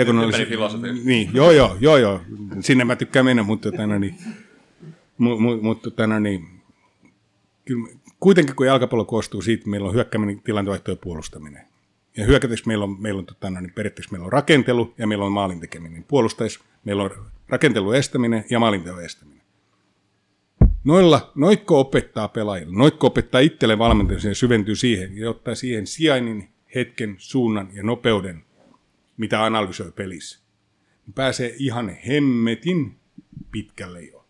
ero. 0.00 0.12
Diagonaali... 0.12 0.46
filosofia. 0.46 0.92
Niin, 1.04 1.30
joo, 1.34 1.50
joo, 1.50 1.76
joo, 1.80 1.96
joo. 1.96 2.20
Sinne 2.60 2.84
mä 2.84 2.96
tykkään 2.96 3.24
mennä, 3.24 3.42
mutta 3.42 3.70
tota, 3.70 3.86
no, 3.86 3.98
niin, 3.98 4.14
mu, 5.18 5.38
mu, 5.38 5.58
mutta 5.62 5.90
tota, 5.90 6.06
no, 6.06 6.18
niin, 6.18 6.48
kyllä, 7.64 7.88
kuitenkin 8.20 8.56
kun 8.56 8.66
jalkapallo 8.66 9.04
koostuu 9.04 9.42
siitä, 9.42 9.60
että 9.60 9.70
meillä 9.70 9.88
on 9.88 9.94
hyökkääminen, 9.94 10.40
tilantevaihto 10.42 10.90
ja 10.90 10.96
puolustaminen. 10.96 11.62
Ja 12.16 12.24
hyökätys 12.24 12.66
meillä 12.66 12.84
on, 12.84 12.96
meillä 13.00 13.18
on, 13.18 13.26
tota, 13.26 13.50
no, 13.50 13.60
niin 13.60 13.72
periaatteessa 13.72 14.12
meillä 14.12 14.24
on 14.24 14.32
rakentelu 14.32 14.94
ja 14.98 15.06
meillä 15.06 15.24
on 15.24 15.32
maalin 15.32 15.60
tekeminen. 15.60 16.04
Puolustais 16.08 16.60
meillä 16.84 17.02
on 17.02 17.10
rakentelu 17.48 17.92
estäminen 17.92 18.44
ja 18.50 18.58
maalinteon 18.58 19.04
estäminen. 19.04 19.42
Noilla, 20.84 21.32
noikko 21.34 21.80
opettaa 21.80 22.28
pelaajille, 22.28 22.76
noikko 22.76 23.06
opettaa 23.06 23.40
itselle 23.40 23.78
valmentamisen 23.78 24.28
ja 24.28 24.34
syventyy 24.34 24.76
siihen 24.76 25.18
ja 25.18 25.30
ottaa 25.30 25.54
siihen 25.54 25.86
sijainnin, 25.86 26.48
hetken, 26.74 27.14
suunnan 27.18 27.68
ja 27.72 27.82
nopeuden, 27.82 28.44
mitä 29.18 29.44
analysoi 29.44 29.92
pelissä. 29.92 30.38
pääsee 31.14 31.54
ihan 31.58 31.88
hemmetin 31.88 33.00
pitkälle 33.50 34.02
jo. 34.02 34.26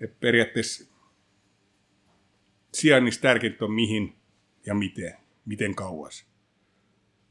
Et 0.00 0.20
periaatteessa 0.20 0.84
sijainnissa 2.74 3.20
tärkeintä 3.20 3.64
on 3.64 3.72
mihin 3.72 4.16
ja 4.66 4.74
miten, 4.74 5.16
miten 5.44 5.74
kauas. 5.74 6.26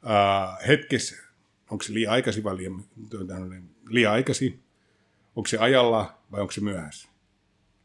Uh, 0.04 0.68
hetkessä, 0.68 1.16
onko 1.70 1.84
se 1.84 1.94
liian 1.94 2.14
aikaisin 2.14 2.44
vai 2.44 2.58
liian, 2.58 2.84
liian 3.90 4.14
aikaisin, 4.14 4.64
onko 5.36 5.48
se 5.48 5.58
ajalla 5.58 6.22
vai 6.32 6.42
onko 6.42 6.52
se 6.52 6.62
myöhässä. 6.62 7.10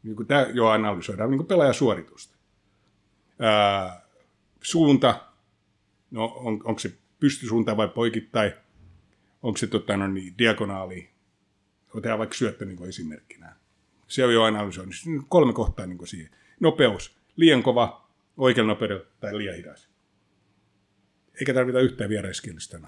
Niin 0.03 0.27
tämä 0.27 0.47
jo 0.53 0.67
analysoidaan 0.67 1.31
niin 1.31 1.45
pelaajasuoritusta. 1.45 2.35
Uh, 3.29 4.01
suunta, 4.61 5.27
no 6.11 6.25
on, 6.25 6.61
onko 6.63 6.79
se 6.79 6.97
pystysuunta 7.19 7.77
vai 7.77 7.87
poikittain, 7.87 8.53
onko 9.45 9.57
se 9.57 9.67
tota, 9.67 9.97
no 9.97 10.07
niin, 10.07 10.37
diagonaali, 10.37 11.09
otetaan 11.93 12.19
vaikka 12.19 12.35
syöttö 12.35 12.65
niin 12.65 12.87
esimerkkinä. 12.87 13.55
Se 14.07 14.25
on 14.25 14.33
jo 14.33 14.43
analysoinnissa. 14.43 15.09
Kolme 15.29 15.53
kohtaa 15.53 15.85
niin 15.85 16.07
siihen. 16.07 16.31
Nopeus, 16.59 17.17
liian 17.35 17.63
kova, 17.63 18.09
oikealla 18.37 18.71
nopeudella 18.71 19.05
tai 19.19 19.37
liian 19.37 19.55
hidas. 19.55 19.89
Eikä 21.39 21.53
tarvita 21.53 21.79
yhtään 21.79 22.09
vieraiskielistä 22.09 22.79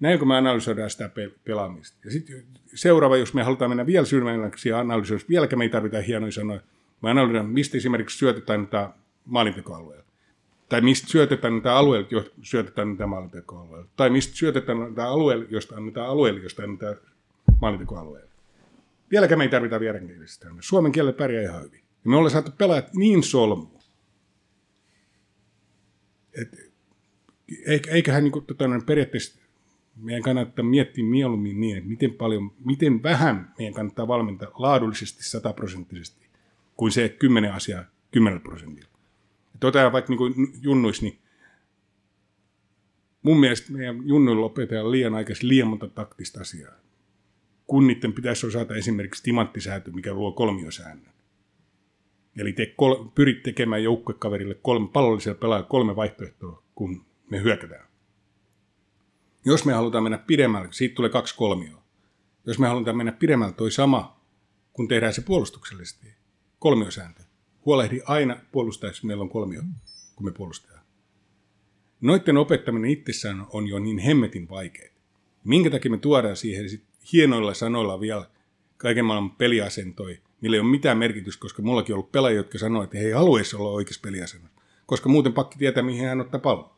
Näin 0.00 0.18
kun 0.18 0.28
me 0.28 0.36
analysoidaan 0.36 0.90
sitä 0.90 1.10
pelaamista. 1.44 1.98
Ja 2.04 2.10
sitten 2.10 2.46
seuraava, 2.74 3.16
jos 3.16 3.34
me 3.34 3.42
halutaan 3.42 3.70
mennä 3.70 3.86
vielä 3.86 4.06
syvemmäksi 4.06 4.68
ja 4.68 4.78
analysoida, 4.78 5.24
vieläkään 5.28 5.58
me 5.58 5.64
ei 5.64 5.70
tarvita 5.70 6.02
hienoja 6.02 6.32
sanoja. 6.32 6.60
Me 7.02 7.10
analysoidaan, 7.10 7.46
mistä 7.46 7.76
esimerkiksi 7.76 8.18
syötetään 8.18 8.68
maalintekoalueella. 9.24 10.11
Tai 10.72 10.80
mistä 10.80 11.08
syötetään 11.08 11.52
näitä 11.52 11.76
alueella, 11.76 12.08
josta 12.10 12.34
syötetään 12.42 12.88
näitä 12.88 13.06
maalintekoalueella. 13.06 13.88
Tai 13.96 14.10
mistä 14.10 14.36
syötetään 14.36 14.78
näitä 14.78 15.08
alueella, 15.08 15.44
josta 15.48 15.76
annetaan 15.76 16.08
alueella, 16.08 16.40
josta 16.40 16.62
annetaan 16.62 16.96
maalintekoalueella. 17.60 18.30
Vieläkään 19.10 19.38
me 19.38 19.44
ei 19.44 19.50
tarvita 19.50 19.80
vierenkielistä. 19.80 20.48
Suomen 20.60 20.92
kielellä 20.92 21.16
pärjää 21.16 21.42
ihan 21.42 21.62
hyvin. 21.62 21.80
Ja 21.80 22.10
me 22.10 22.16
ollaan 22.16 22.30
saatu 22.30 22.50
pelaajat 22.58 22.94
niin 22.94 23.22
solmu. 23.22 23.66
Et, 26.40 26.72
eiköhän 27.88 28.24
niin 28.24 28.32
kuin, 28.32 28.44
tota, 28.44 28.64
periaatteessa 28.86 29.40
meidän 29.96 30.22
kannattaa 30.22 30.64
miettiä 30.64 31.04
mieluummin 31.04 31.60
niin, 31.60 31.76
että 31.76 31.90
miten, 31.90 32.14
paljon, 32.14 32.52
miten 32.64 33.02
vähän 33.02 33.54
meidän 33.58 33.74
kannattaa 33.74 34.08
valmentaa 34.08 34.50
laadullisesti 34.54 35.24
sataprosenttisesti, 35.24 36.26
kuin 36.76 36.92
se 36.92 37.08
kymmenen 37.08 37.52
asiaa 37.52 37.84
kymmenellä 38.10 38.42
prosentilla. 38.42 38.91
Tota 39.62 39.92
vaikka 39.92 40.12
niin 40.12 40.52
junnuis, 40.62 41.02
niin 41.02 41.18
mun 43.22 43.40
mielestä 43.40 43.72
meidän 43.72 44.08
junnuilla 44.08 44.46
opetetaan 44.46 44.90
liian 44.90 45.14
aikaisin 45.14 45.48
liian 45.48 45.68
monta 45.68 45.88
taktista 45.88 46.40
asiaa. 46.40 46.72
Kun 47.66 47.86
niiden 47.86 48.12
pitäisi 48.12 48.46
osata 48.46 48.74
esimerkiksi 48.74 49.22
timanttisäätö, 49.22 49.90
mikä 49.90 50.14
luo 50.14 50.32
kolmiosäännön. 50.32 51.12
Eli 52.36 52.52
te 52.52 52.66
kol- 52.66 53.04
pyrit 53.14 53.42
tekemään 53.42 53.82
joukkuekaverille 53.82 54.54
kolme 54.54 54.88
pallollisella 54.88 55.38
pelaajalla 55.38 55.68
kolme 55.68 55.96
vaihtoehtoa, 55.96 56.62
kun 56.74 57.04
me 57.30 57.42
hyökätään. 57.42 57.88
Jos 59.44 59.64
me 59.64 59.72
halutaan 59.72 60.04
mennä 60.04 60.18
pidemmälle, 60.18 60.68
siitä 60.70 60.94
tulee 60.94 61.10
kaksi 61.10 61.36
kolmioa. 61.36 61.82
Jos 62.46 62.58
me 62.58 62.68
halutaan 62.68 62.96
mennä 62.96 63.12
pidemmälle, 63.12 63.54
toi 63.54 63.70
sama, 63.70 64.20
kun 64.72 64.88
tehdään 64.88 65.14
se 65.14 65.20
puolustuksellisesti. 65.20 66.06
Kolmiosääntö. 66.58 67.31
Huolehdi 67.66 68.00
aina 68.04 68.36
puolustaessa, 68.52 69.06
meillä 69.06 69.22
on 69.22 69.28
kolmio, 69.28 69.62
kun 70.16 70.26
me 70.26 70.32
puolustetaan. 70.32 70.82
Noiden 72.00 72.36
opettaminen 72.36 72.90
itsessään 72.90 73.46
on 73.50 73.68
jo 73.68 73.78
niin 73.78 73.98
hemmetin 73.98 74.48
vaikeaa. 74.48 74.94
Minkä 75.44 75.70
takia 75.70 75.90
me 75.90 75.98
tuodaan 75.98 76.36
siihen 76.36 76.70
sit 76.70 76.84
hienoilla 77.12 77.54
sanoilla 77.54 78.00
vielä 78.00 78.26
kaiken 78.76 79.04
maailman 79.04 79.30
peliasentoja, 79.30 80.18
millä 80.40 80.56
ei 80.56 80.60
ole 80.60 80.70
mitään 80.70 80.98
merkitystä, 80.98 81.40
koska 81.40 81.62
mullakin 81.62 81.94
on 81.94 81.96
ollut 81.96 82.12
pelaajia, 82.12 82.36
jotka 82.36 82.58
sanoo, 82.58 82.82
että 82.82 82.98
he 82.98 83.04
ei 83.04 83.12
haluaisi 83.12 83.56
olla 83.56 83.70
oikeassa 83.70 84.00
peliasennossa, 84.04 84.60
koska 84.86 85.08
muuten 85.08 85.32
pakki 85.32 85.58
tietää, 85.58 85.82
mihin 85.82 86.08
hän 86.08 86.20
ottaa 86.20 86.40
pallon. 86.40 86.70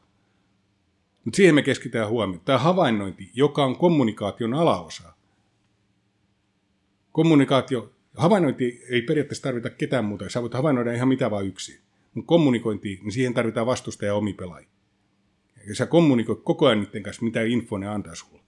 Mutta 1.25 1.37
siihen 1.37 1.55
me 1.55 1.63
keskitytään 1.63 2.09
huomioon. 2.09 2.45
Tämä 2.45 2.59
havainnointi, 2.59 3.31
joka 3.35 3.65
on 3.65 3.77
kommunikaation 3.77 4.55
alaosa. 4.55 5.13
Kommunikaatio, 7.13 7.94
havainnointi 8.17 8.83
ei 8.89 9.03
periaatteessa 9.03 9.43
tarvita 9.43 9.71
ketään 9.71 10.05
muuta. 10.05 10.31
Sä 10.31 10.43
voit 10.43 10.55
havainnoida 10.55 10.93
ihan 10.93 11.09
mitä 11.09 11.31
vaan 11.31 11.47
yksin. 11.47 11.81
Mutta 12.15 12.29
kommunikointi, 12.29 13.01
niin 13.03 13.13
siihen 13.13 13.35
tarvitaan 13.35 13.67
vastustaja 13.67 14.11
ja 14.11 14.15
omi 14.15 14.33
pelaajia. 14.33 14.69
Ja 15.69 15.75
sä 15.75 15.87
kommunikoit 15.87 16.41
koko 16.45 16.67
ajan 16.67 16.81
niiden 16.81 17.03
kanssa, 17.03 17.25
mitä 17.25 17.43
info 17.43 17.79
ne 17.79 17.89
antaa 17.89 18.15
sulle. 18.15 18.41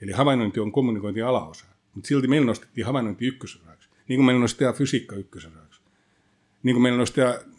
Eli 0.00 0.12
havainnointi 0.12 0.60
on 0.60 0.72
kommunikointi 0.72 1.22
alaosa. 1.22 1.66
Mutta 1.94 2.08
silti 2.08 2.28
meillä 2.28 2.46
nostettiin 2.46 2.86
havainnointi 2.86 3.26
ykkösosaksi. 3.26 3.88
Niin 4.08 4.18
kuin 4.18 4.26
meillä 4.26 4.40
nostettiin 4.40 4.74
fysiikka 4.74 5.16
ykkösosaksi. 5.16 5.80
Niin 6.62 6.74
kuin 6.74 6.82
meillä 6.82 6.98
nostettiin 6.98 7.52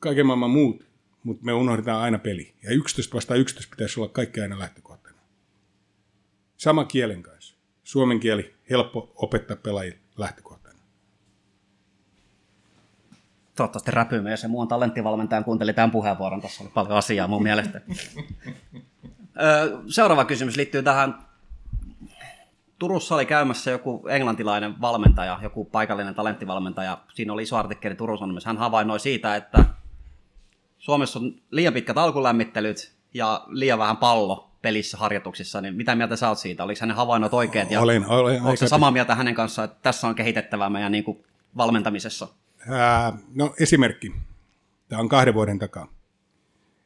kaiken 0.00 0.26
maailman 0.26 0.50
muut 0.50 0.84
mutta 1.24 1.44
me 1.44 1.52
unohdetaan 1.52 2.02
aina 2.02 2.18
peli. 2.18 2.54
Ja 2.62 2.70
11 2.70 3.14
vastaan 3.14 3.40
11 3.40 3.70
pitäisi 3.70 4.00
olla 4.00 4.08
kaikki 4.08 4.40
aina 4.40 4.58
lähtökohtana. 4.58 5.18
Sama 6.56 6.84
kielen 6.84 7.22
kanssa. 7.22 7.54
Suomen 7.82 8.20
kieli 8.20 8.54
helppo 8.70 9.12
opettaa 9.16 9.56
pelaajille 9.56 9.98
lähtökohtana. 10.16 10.63
Toivottavasti 13.56 13.90
räpy 13.90 14.20
myös 14.20 14.42
ja 14.42 14.48
muun 14.48 14.68
talenttivalmentajan 14.68 15.44
kuunteli 15.44 15.72
tämän 15.72 15.90
puheenvuoron. 15.90 16.40
Tässä 16.40 16.64
oli 16.64 16.70
paljon 16.74 16.96
asiaa 16.96 17.28
mun 17.28 17.42
mielestä. 17.42 17.80
Seuraava 19.88 20.24
kysymys 20.24 20.56
liittyy 20.56 20.82
tähän. 20.82 21.18
Turussa 22.78 23.14
oli 23.14 23.26
käymässä 23.26 23.70
joku 23.70 24.08
englantilainen 24.08 24.80
valmentaja, 24.80 25.38
joku 25.42 25.64
paikallinen 25.64 26.14
talenttivalmentaja. 26.14 26.98
Siinä 27.14 27.32
oli 27.32 27.42
iso 27.42 27.56
artikkeli 27.56 27.94
Turun 27.94 28.18
Sanomissa. 28.18 28.48
Hän 28.48 28.58
havainnoi 28.58 29.00
siitä, 29.00 29.36
että 29.36 29.64
Suomessa 30.78 31.18
on 31.18 31.34
liian 31.50 31.74
pitkät 31.74 31.98
alkulämmittelyt 31.98 32.92
ja 33.14 33.44
liian 33.48 33.78
vähän 33.78 33.96
pallo 33.96 34.50
pelissä 34.62 34.98
harjoituksissa, 34.98 35.60
niin 35.60 35.74
mitä 35.74 35.94
mieltä 35.94 36.16
sä 36.16 36.28
oot 36.28 36.38
siitä? 36.38 36.64
Oliko 36.64 36.78
hänen 36.80 36.96
havainnot 36.96 37.34
oikeat? 37.34 37.70
Ja 37.70 37.80
olen 37.80 38.06
onko 38.10 38.50
aika... 38.50 38.68
samaa 38.68 38.90
mieltä 38.90 39.14
hänen 39.14 39.34
kanssaan, 39.34 39.64
että 39.64 39.78
tässä 39.82 40.08
on 40.08 40.14
kehitettävää 40.14 40.70
meidän 40.70 40.92
niin 40.92 41.04
kuin 41.04 41.24
valmentamisessa? 41.56 42.28
Ää, 42.68 43.18
no 43.34 43.54
esimerkki. 43.60 44.12
Tämä 44.88 45.00
on 45.00 45.08
kahden 45.08 45.34
vuoden 45.34 45.58
takaa. 45.58 45.94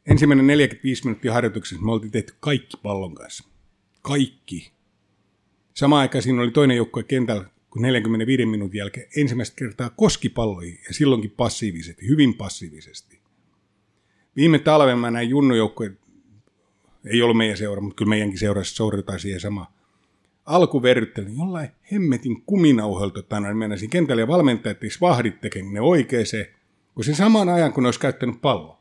Ensimmäinen 0.07 0.47
45 0.47 1.05
minuuttia 1.05 1.33
harjoituksessa 1.33 1.85
me 1.85 1.93
oltiin 1.93 2.13
tehty 2.13 2.35
kaikki 2.41 2.77
pallon 2.83 3.15
kanssa. 3.15 3.45
Kaikki. 4.03 4.73
Samaan 5.75 6.01
aikaan 6.01 6.23
siinä 6.23 6.43
oli 6.43 6.51
toinen 6.51 6.77
joukkue 6.77 7.03
kentällä, 7.03 7.45
kun 7.71 7.83
45 7.83 8.47
minuutin 8.47 8.79
jälkeen 8.79 9.07
ensimmäistä 9.17 9.57
kertaa 9.57 9.91
koski 9.91 10.29
palloihin 10.29 10.79
ja 10.89 10.95
silloinkin 10.95 11.31
passiivisesti, 11.31 12.09
hyvin 12.09 12.35
passiivisesti. 12.35 13.19
Viime 14.37 14.59
talven 14.59 14.99
mä 14.99 15.11
näin 15.11 15.29
junnujoukkojen, 15.29 15.99
ei 17.07 17.23
ollut 17.23 17.37
meidän 17.37 17.57
seura, 17.57 17.81
mutta 17.81 17.97
kyllä 17.97 18.09
meidänkin 18.09 18.39
seurassa 18.39 18.77
seurataan 18.77 19.21
siihen 19.21 19.41
sama. 19.41 19.78
Alkuverryttelin 20.49 21.39
jollain 21.39 21.69
hemmetin 21.93 22.43
kuminauhoilta 22.43 23.23
tänään 23.23 23.57
mennäisin 23.57 23.91
kentälle 23.91 24.23
ja 24.23 24.29
valmentajat 24.29 24.79
vahdit 25.01 25.41
tekemään 25.41 25.75
ne 25.75 25.81
oikeeseen, 25.81 26.47
kun 26.95 27.05
sen 27.05 27.15
saman 27.15 27.49
ajan, 27.49 27.73
kun 27.73 27.83
ne 27.83 27.87
olisi 27.87 28.01
käyttänyt 28.01 28.41
palloa. 28.41 28.79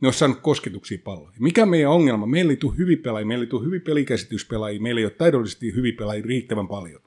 Ne 0.00 0.08
olisi 0.08 0.18
saanut 0.18 0.40
kosketuksia 0.40 0.98
palloa. 1.04 1.32
Mikä 1.38 1.66
meidän 1.66 1.90
ongelma? 1.90 2.26
Meillä 2.26 2.50
ei 2.50 2.56
tule 2.56 2.76
hyviä 2.78 2.96
pelaajia, 3.02 3.26
meillä 3.26 3.42
ei 3.42 3.46
tule 3.46 3.64
hyviä 3.64 3.80
pelikäsityspelaajia, 3.80 4.80
meillä 4.80 4.98
ei 4.98 5.04
ole 5.04 5.10
taidollisesti 5.10 5.74
hyviä 5.74 5.92
pelaajia 5.98 6.24
riittävän 6.26 6.68
paljon. 6.68 7.00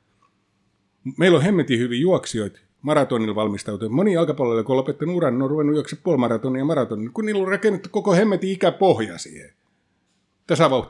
Meillä 1.17 1.37
on 1.37 1.43
hemmetin 1.43 1.79
hyviä 1.79 1.99
juoksijoita, 1.99 2.59
maratonilla 2.81 3.35
valmistautunut. 3.35 3.93
Moni 3.93 4.13
jalkapalloilla, 4.13 4.63
kun 4.63 4.73
on 4.73 4.77
lopettanut 4.77 5.15
uran, 5.15 5.37
ne 5.37 5.43
on 5.43 5.49
ruvennut 5.49 5.75
juoksemaan 5.75 6.03
puolimaratonia 6.03 6.59
ja 6.59 6.65
maratonia, 6.65 7.09
kun 7.13 7.25
niillä 7.25 7.41
on 7.41 7.47
rakennettu 7.47 7.89
koko 7.91 8.13
hemmetin 8.13 8.51
ikäpohja 8.51 9.17
siihen. 9.17 9.53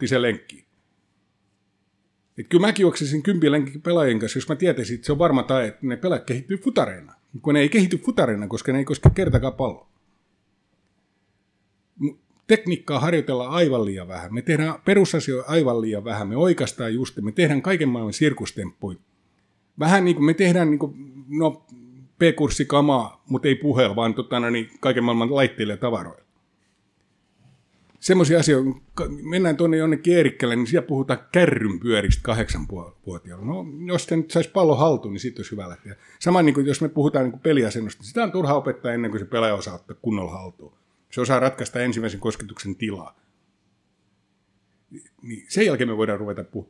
se 0.07 0.21
lenkki. 0.21 0.68
Et 2.39 2.47
kyllä 2.47 2.67
mäkin 2.67 2.83
juoksisin 2.83 3.23
kympilenkin 3.23 3.81
pelaajien 3.81 4.19
kanssa, 4.19 4.37
jos 4.37 4.49
mä 4.49 4.55
tietäisin, 4.55 4.95
että 4.95 5.05
se 5.05 5.11
on 5.11 5.19
varma 5.19 5.43
tai 5.43 5.67
että 5.67 5.79
ne 5.81 5.97
pelaajat 5.97 6.25
kehittyy 6.25 6.57
futareina. 6.57 7.13
Kun 7.41 7.53
ne 7.53 7.59
ei 7.59 7.69
kehity 7.69 7.97
futareina, 7.97 8.47
koska 8.47 8.71
ne 8.71 8.77
ei 8.77 8.85
koske 8.85 9.09
kertakaan 9.09 9.53
palloa. 9.53 9.89
Tekniikkaa 12.47 12.99
harjoitellaan 12.99 13.51
aivan 13.51 13.85
liian 13.85 14.07
vähän. 14.07 14.33
Me 14.33 14.41
tehdään 14.41 14.73
perusasioita 14.85 15.51
aivan 15.51 15.81
liian 15.81 16.03
vähän. 16.03 16.27
Me 16.27 16.37
oikeastaan 16.37 16.93
just, 16.93 17.17
me 17.21 17.31
tehdään 17.31 17.61
kaiken 17.61 17.89
maailman 17.89 18.13
sirkustemppuja. 18.13 18.97
Vähän 19.79 20.05
niin 20.05 20.15
kuin 20.15 20.25
me 20.25 20.33
tehdään 20.33 20.69
niin 20.69 20.79
kuin, 20.79 20.93
no 21.27 21.65
P-kurssikamaa, 22.19 23.23
mutta 23.29 23.47
ei 23.47 23.55
puheella, 23.55 23.95
vaan 23.95 24.13
tota, 24.13 24.39
no 24.39 24.49
niin, 24.49 24.69
kaiken 24.79 25.03
maailman 25.03 25.35
laitteille 25.35 25.73
ja 25.73 25.77
tavaroille. 25.77 26.23
Semmoisia 27.99 28.39
asioita, 28.39 28.69
mennään 29.21 29.57
tuonne 29.57 29.77
jonnekin 29.77 30.13
Eerikkälle, 30.13 30.55
niin 30.55 30.67
siellä 30.67 30.87
puhutaan 30.87 31.19
kärryn 31.31 31.79
pyöristä 31.79 32.21
kahdeksanvuotiaalla. 32.23 33.45
No, 33.45 33.65
jos 33.85 34.05
te 34.05 34.15
nyt 34.15 34.31
saisi 34.31 34.49
pallo 34.49 34.75
haltuun, 34.75 35.13
niin 35.13 35.21
sitten 35.21 35.39
olisi 35.39 35.51
hyvä 35.51 35.69
lähteä. 35.69 35.95
Sama 36.19 36.41
niin 36.41 36.53
kuin 36.53 36.65
jos 36.65 36.81
me 36.81 36.89
puhutaan 36.89 37.25
niin 37.25 37.31
kuin 37.31 37.41
peliasennosta, 37.41 38.01
niin 38.01 38.07
sitä 38.07 38.23
on 38.23 38.31
turha 38.31 38.53
opettaa 38.53 38.93
ennen 38.93 39.11
kuin 39.11 39.19
se 39.19 39.25
pelaaja 39.25 39.55
osaa 39.55 39.75
ottaa 39.75 39.97
kunnolla 40.01 40.31
haltuun. 40.31 40.73
Se 41.11 41.21
osaa 41.21 41.39
ratkaista 41.39 41.79
ensimmäisen 41.79 42.19
kosketuksen 42.19 42.75
tilaa. 42.75 43.19
Niin 45.21 45.45
sen 45.47 45.65
jälkeen 45.65 45.89
me 45.89 45.97
voidaan 45.97 46.19
ruveta 46.19 46.41
puh- 46.41 46.69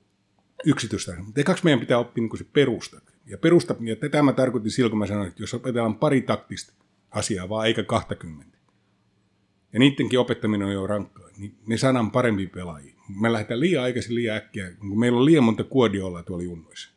yksityistä. 0.66 1.16
Mutta 1.24 1.42
ekaksi 1.42 1.64
meidän 1.64 1.80
pitää 1.80 1.98
oppia 1.98 2.22
niin 2.22 2.38
se 2.38 2.46
perusta. 2.54 3.02
Ja 3.26 3.38
perusta, 3.38 3.76
ja 3.80 3.96
tätä 3.96 4.22
mä 4.22 4.34
tarkoitin 4.34 4.72
silloin, 4.72 4.92
kun 4.92 5.00
mä 5.00 5.08
sanoin, 5.08 5.28
että 5.28 5.44
jos 5.44 5.54
opetellaan 5.54 5.96
pari 5.96 6.22
taktista 6.22 6.74
asiaa, 7.12 7.50
vaan 7.50 7.68
eikä 7.68 7.84
20. 7.84 8.59
Ja 9.74 9.80
niidenkin 9.80 10.20
opettaminen 10.20 10.68
on 10.68 10.74
jo 10.74 10.88
rankkaa, 10.88 11.30
niin 11.38 11.56
ne 11.68 11.78
saadaan 11.78 12.12
parempi 12.12 12.48
pelaajia. 12.48 12.94
Me 13.20 13.34
lähdetään 13.34 13.60
liian 13.60 13.84
aikaisin, 13.84 14.16
liian 14.16 14.38
äkkiä, 14.38 14.72
kun 14.72 15.00
meillä 15.00 15.20
on 15.20 15.26
liian 15.26 15.44
monta 15.44 15.64
kuodiolla 15.64 16.24
tuolla 16.24 16.44
junnoissa. 16.44 16.90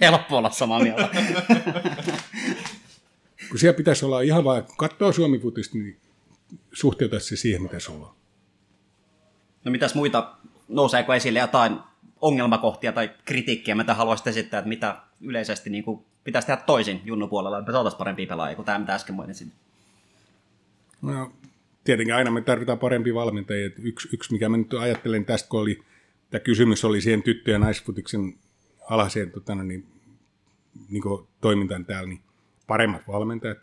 Helppo 0.00 0.36
olla 0.36 0.50
samaa 0.50 0.80
mieltä. 0.80 1.08
Kun 3.48 3.58
siellä 3.58 3.76
pitäisi 3.76 4.04
olla 4.04 4.20
ihan 4.20 4.44
vaan, 4.44 4.64
kun 4.64 4.76
katsoo 4.76 5.12
suomi 5.12 5.40
niin 5.72 6.00
suhteuta 6.72 7.20
se 7.20 7.36
siihen, 7.36 7.62
mitä 7.62 7.78
sulla 7.78 8.06
on. 8.06 8.14
No 9.64 9.70
mitäs 9.70 9.94
muita, 9.94 10.34
nouseeko 10.68 11.14
esille 11.14 11.38
jotain 11.38 11.78
ongelmakohtia 12.20 12.92
tai 12.92 13.10
kritiikkiä, 13.24 13.74
mitä 13.74 13.94
haluaisit 13.94 14.26
esittää, 14.26 14.58
että 14.58 14.68
mitä 14.68 14.96
yleisesti 15.20 15.70
niin 15.70 15.84
kuin 15.84 16.04
pitäisi 16.24 16.46
tehdä 16.46 16.62
toisin 16.66 17.00
Junnu 17.04 17.28
puolella, 17.28 17.58
että 17.58 17.72
saataisiin 17.72 17.98
parempia 17.98 18.26
pelaajia 18.26 18.56
kuin 18.56 18.66
tämä, 18.66 18.78
mitä 18.78 18.94
äsken 18.94 19.14
mainitsin? 19.14 19.52
No, 21.04 21.32
tietenkin 21.84 22.14
aina 22.14 22.30
me 22.30 22.40
tarvitaan 22.40 22.78
parempia 22.78 23.14
valmentajia. 23.14 23.70
Yksi, 23.82 24.08
yksi, 24.12 24.32
mikä 24.32 24.48
mä 24.48 24.56
nyt 24.56 24.74
ajattelen 24.74 25.24
tästä, 25.24 25.48
kun 25.48 25.60
oli, 25.60 25.82
tämä 26.30 26.40
kysymys 26.40 26.84
oli 26.84 27.00
siihen 27.00 27.22
tyttö- 27.22 27.50
ja 27.50 27.58
naisfutiksen 27.58 28.34
alhaiseen 28.88 29.30
tota, 29.30 29.54
niin, 29.54 29.86
niin 30.88 31.02
toimintaan 31.40 31.84
täällä, 31.84 32.08
niin 32.08 32.20
paremmat 32.66 33.08
valmentajat, 33.08 33.58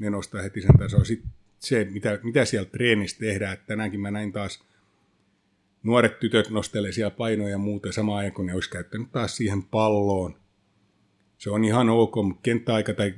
ne 0.00 0.10
nostaa 0.10 0.42
heti 0.42 0.60
sen 0.60 0.78
tasoa. 0.78 1.04
Sitten 1.04 1.30
se, 1.58 1.88
mitä, 1.90 2.18
mitä 2.22 2.44
siellä 2.44 2.68
treenissä 2.70 3.18
tehdään, 3.18 3.52
että 3.52 3.66
tänäänkin 3.66 4.00
mä 4.00 4.10
näin 4.10 4.32
taas 4.32 4.64
nuoret 5.82 6.20
tytöt 6.20 6.50
nostelee 6.50 6.92
siellä 6.92 7.10
painoja 7.10 7.50
ja 7.50 7.58
muuta 7.58 7.92
samaan 7.92 8.18
aikaan, 8.18 8.34
kun 8.34 8.46
ne 8.46 8.54
olisi 8.54 8.70
käyttänyt 8.70 9.12
taas 9.12 9.36
siihen 9.36 9.62
palloon. 9.62 10.36
Se 11.38 11.50
on 11.50 11.64
ihan 11.64 11.90
ok, 11.90 12.14
mutta 12.24 12.42
kenttäaika 12.42 12.94
tai 12.94 13.14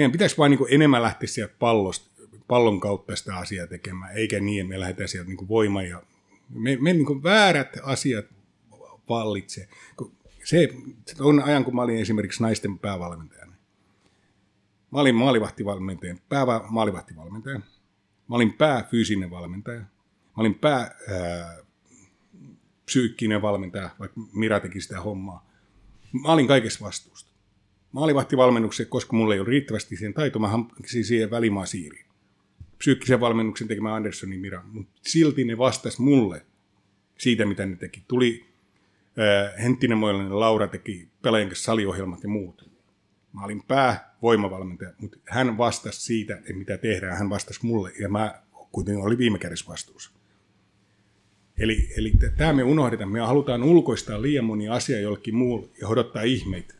meidän 0.00 0.12
pitäisi 0.12 0.38
vain 0.38 0.50
niin 0.50 0.74
enemmän 0.74 1.02
lähteä 1.02 1.26
sieltä 1.26 1.54
pallosta, 1.58 2.10
pallon 2.48 2.80
kautta 2.80 3.16
sitä 3.16 3.36
asiaa 3.36 3.66
tekemään, 3.66 4.16
eikä 4.16 4.40
niin, 4.40 4.60
että 4.60 4.68
me 4.68 4.80
lähdetään 4.80 5.08
sieltä 5.08 5.28
niin 5.28 5.48
voima 5.48 5.82
ja 5.82 6.02
me, 6.48 6.76
me 6.80 6.92
niin 6.92 7.22
väärät 7.22 7.76
asiat 7.82 8.26
vallitsee. 9.08 9.68
Se, 10.44 10.68
se 11.06 11.22
on 11.22 11.42
ajan, 11.42 11.64
kun 11.64 11.74
mä 11.74 11.82
olin 11.82 11.96
esimerkiksi 11.96 12.42
naisten 12.42 12.78
päävalmentajana. 12.78 13.52
Mä 14.90 15.00
olin 15.00 15.14
maalivahtivalmentaja, 15.14 16.16
päämaalivahtivalmentaja. 16.28 17.58
Mä 18.28 18.36
olin 18.36 18.52
pääfyysinen 18.52 19.30
valmentaja. 19.30 19.80
Mä 19.80 19.86
olin 20.36 20.54
pää 20.54 20.80
ää, 21.08 21.56
psyykkinen 22.84 23.42
valmentaja, 23.42 23.90
vaikka 23.98 24.20
Mira 24.32 24.60
teki 24.60 24.80
sitä 24.80 25.00
hommaa. 25.00 25.50
Mä 26.12 26.32
olin 26.32 26.46
kaikessa 26.46 26.84
vastuusta. 26.84 27.29
Maalivahtivalmennuksen, 27.92 28.86
koska 28.86 29.16
mulla 29.16 29.34
ei 29.34 29.40
ollut 29.40 29.48
riittävästi 29.48 29.96
siihen 29.96 30.14
taitoa, 30.14 30.40
mä 30.40 30.48
hankkisin 30.48 31.04
siihen 31.04 31.30
välimaa 31.30 31.66
siiriin. 31.66 32.06
Psyykkisen 32.78 33.20
valmennuksen 33.20 33.68
tekemään 33.68 33.94
Anderssonin 33.94 34.40
Mira, 34.40 34.62
mutta 34.72 35.00
silti 35.02 35.44
ne 35.44 35.58
vastas 35.58 35.98
mulle 35.98 36.46
siitä, 37.18 37.46
mitä 37.46 37.66
ne 37.66 37.76
teki. 37.76 38.02
Tuli 38.08 38.44
äh, 39.18 39.62
Henttinen 39.62 39.98
Moilainen 39.98 40.40
Laura 40.40 40.68
teki 40.68 41.08
pelaajien 41.22 41.48
kanssa 41.48 41.64
saliohjelmat 41.64 42.22
ja 42.22 42.28
muut. 42.28 42.70
Mä 43.32 43.44
olin 43.44 43.62
päävoimavalmentaja, 43.62 44.92
mutta 44.98 45.18
hän 45.24 45.58
vastasi 45.58 46.00
siitä, 46.00 46.36
että 46.36 46.52
mitä 46.52 46.78
tehdään. 46.78 47.18
Hän 47.18 47.30
vastasi 47.30 47.66
mulle 47.66 47.92
ja 48.00 48.08
mä 48.08 48.42
kuitenkin 48.72 49.04
olin 49.04 49.18
viime 49.18 49.38
kädessä 49.38 49.66
vastuussa. 49.68 50.10
Eli, 51.58 51.88
eli 51.96 52.12
tämä 52.36 52.52
me 52.52 52.62
unohdetaan. 52.62 53.10
Me 53.10 53.20
halutaan 53.20 53.62
ulkoistaa 53.62 54.22
liian 54.22 54.44
moni 54.44 54.68
asia 54.68 55.00
jollekin 55.00 55.34
muulle 55.34 55.68
ja 55.80 55.88
odottaa 55.88 56.22
ihmeitä. 56.22 56.74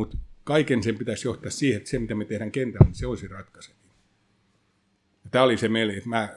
Mutta 0.00 0.16
kaiken 0.44 0.82
sen 0.82 0.98
pitäisi 0.98 1.28
johtaa 1.28 1.50
siihen, 1.50 1.76
että 1.76 1.90
se 1.90 1.98
mitä 1.98 2.14
me 2.14 2.24
tehdään 2.24 2.52
kentällä, 2.52 2.86
niin 2.86 2.94
se 2.94 3.06
olisi 3.06 3.28
ratkaisevaa. 3.28 3.80
Tämä 5.30 5.44
oli 5.44 5.56
se 5.56 5.68
meille, 5.68 5.92
että 5.92 6.08
mä, 6.08 6.28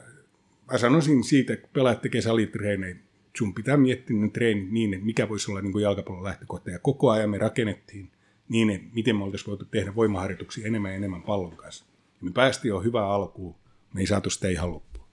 mä 0.72 0.78
sanoisin 0.78 1.24
siitä, 1.24 1.52
että 1.52 1.68
pelaajat 1.72 2.02
tekee 2.02 2.20
salitreenejä, 2.20 2.96
sun 3.36 3.54
pitää 3.54 3.76
miettiä 3.76 4.16
ne 4.16 4.28
treenit 4.28 4.70
niin, 4.70 4.94
että 4.94 5.06
mikä 5.06 5.28
voisi 5.28 5.50
olla 5.50 5.60
niin 5.60 5.72
kuin 5.72 5.82
jalkapallon 5.82 6.24
lähtökohta. 6.24 6.70
Ja 6.70 6.78
koko 6.78 7.10
ajan 7.10 7.30
me 7.30 7.38
rakennettiin 7.38 8.10
niin, 8.48 8.70
että 8.70 8.88
miten 8.94 9.16
me 9.16 9.24
oltaisiin 9.24 9.46
voitu 9.46 9.64
tehdä 9.64 9.94
voimaharjoituksia 9.94 10.66
enemmän 10.66 10.90
ja 10.90 10.96
enemmän 10.96 11.22
pallon 11.22 11.56
kanssa. 11.56 11.84
Ja 11.88 12.24
me 12.24 12.30
päästiin 12.32 12.70
jo 12.70 12.80
hyvää 12.80 13.08
alkuun, 13.08 13.54
me 13.94 14.00
ei 14.00 14.06
saatu 14.06 14.30
sitä 14.30 14.48
ihan 14.48 14.72
loppuun. 14.72 15.08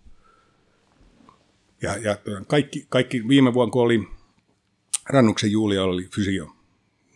Ja, 1.81 1.97
ja 1.97 2.17
kaikki, 2.47 2.85
kaikki 2.89 3.27
viime 3.27 3.53
vuonna, 3.53 3.71
kun 3.71 3.81
oli 3.81 4.07
Rannuksen 5.09 5.51
Julia 5.51 5.83
oli 5.83 6.07
fysio, 6.15 6.55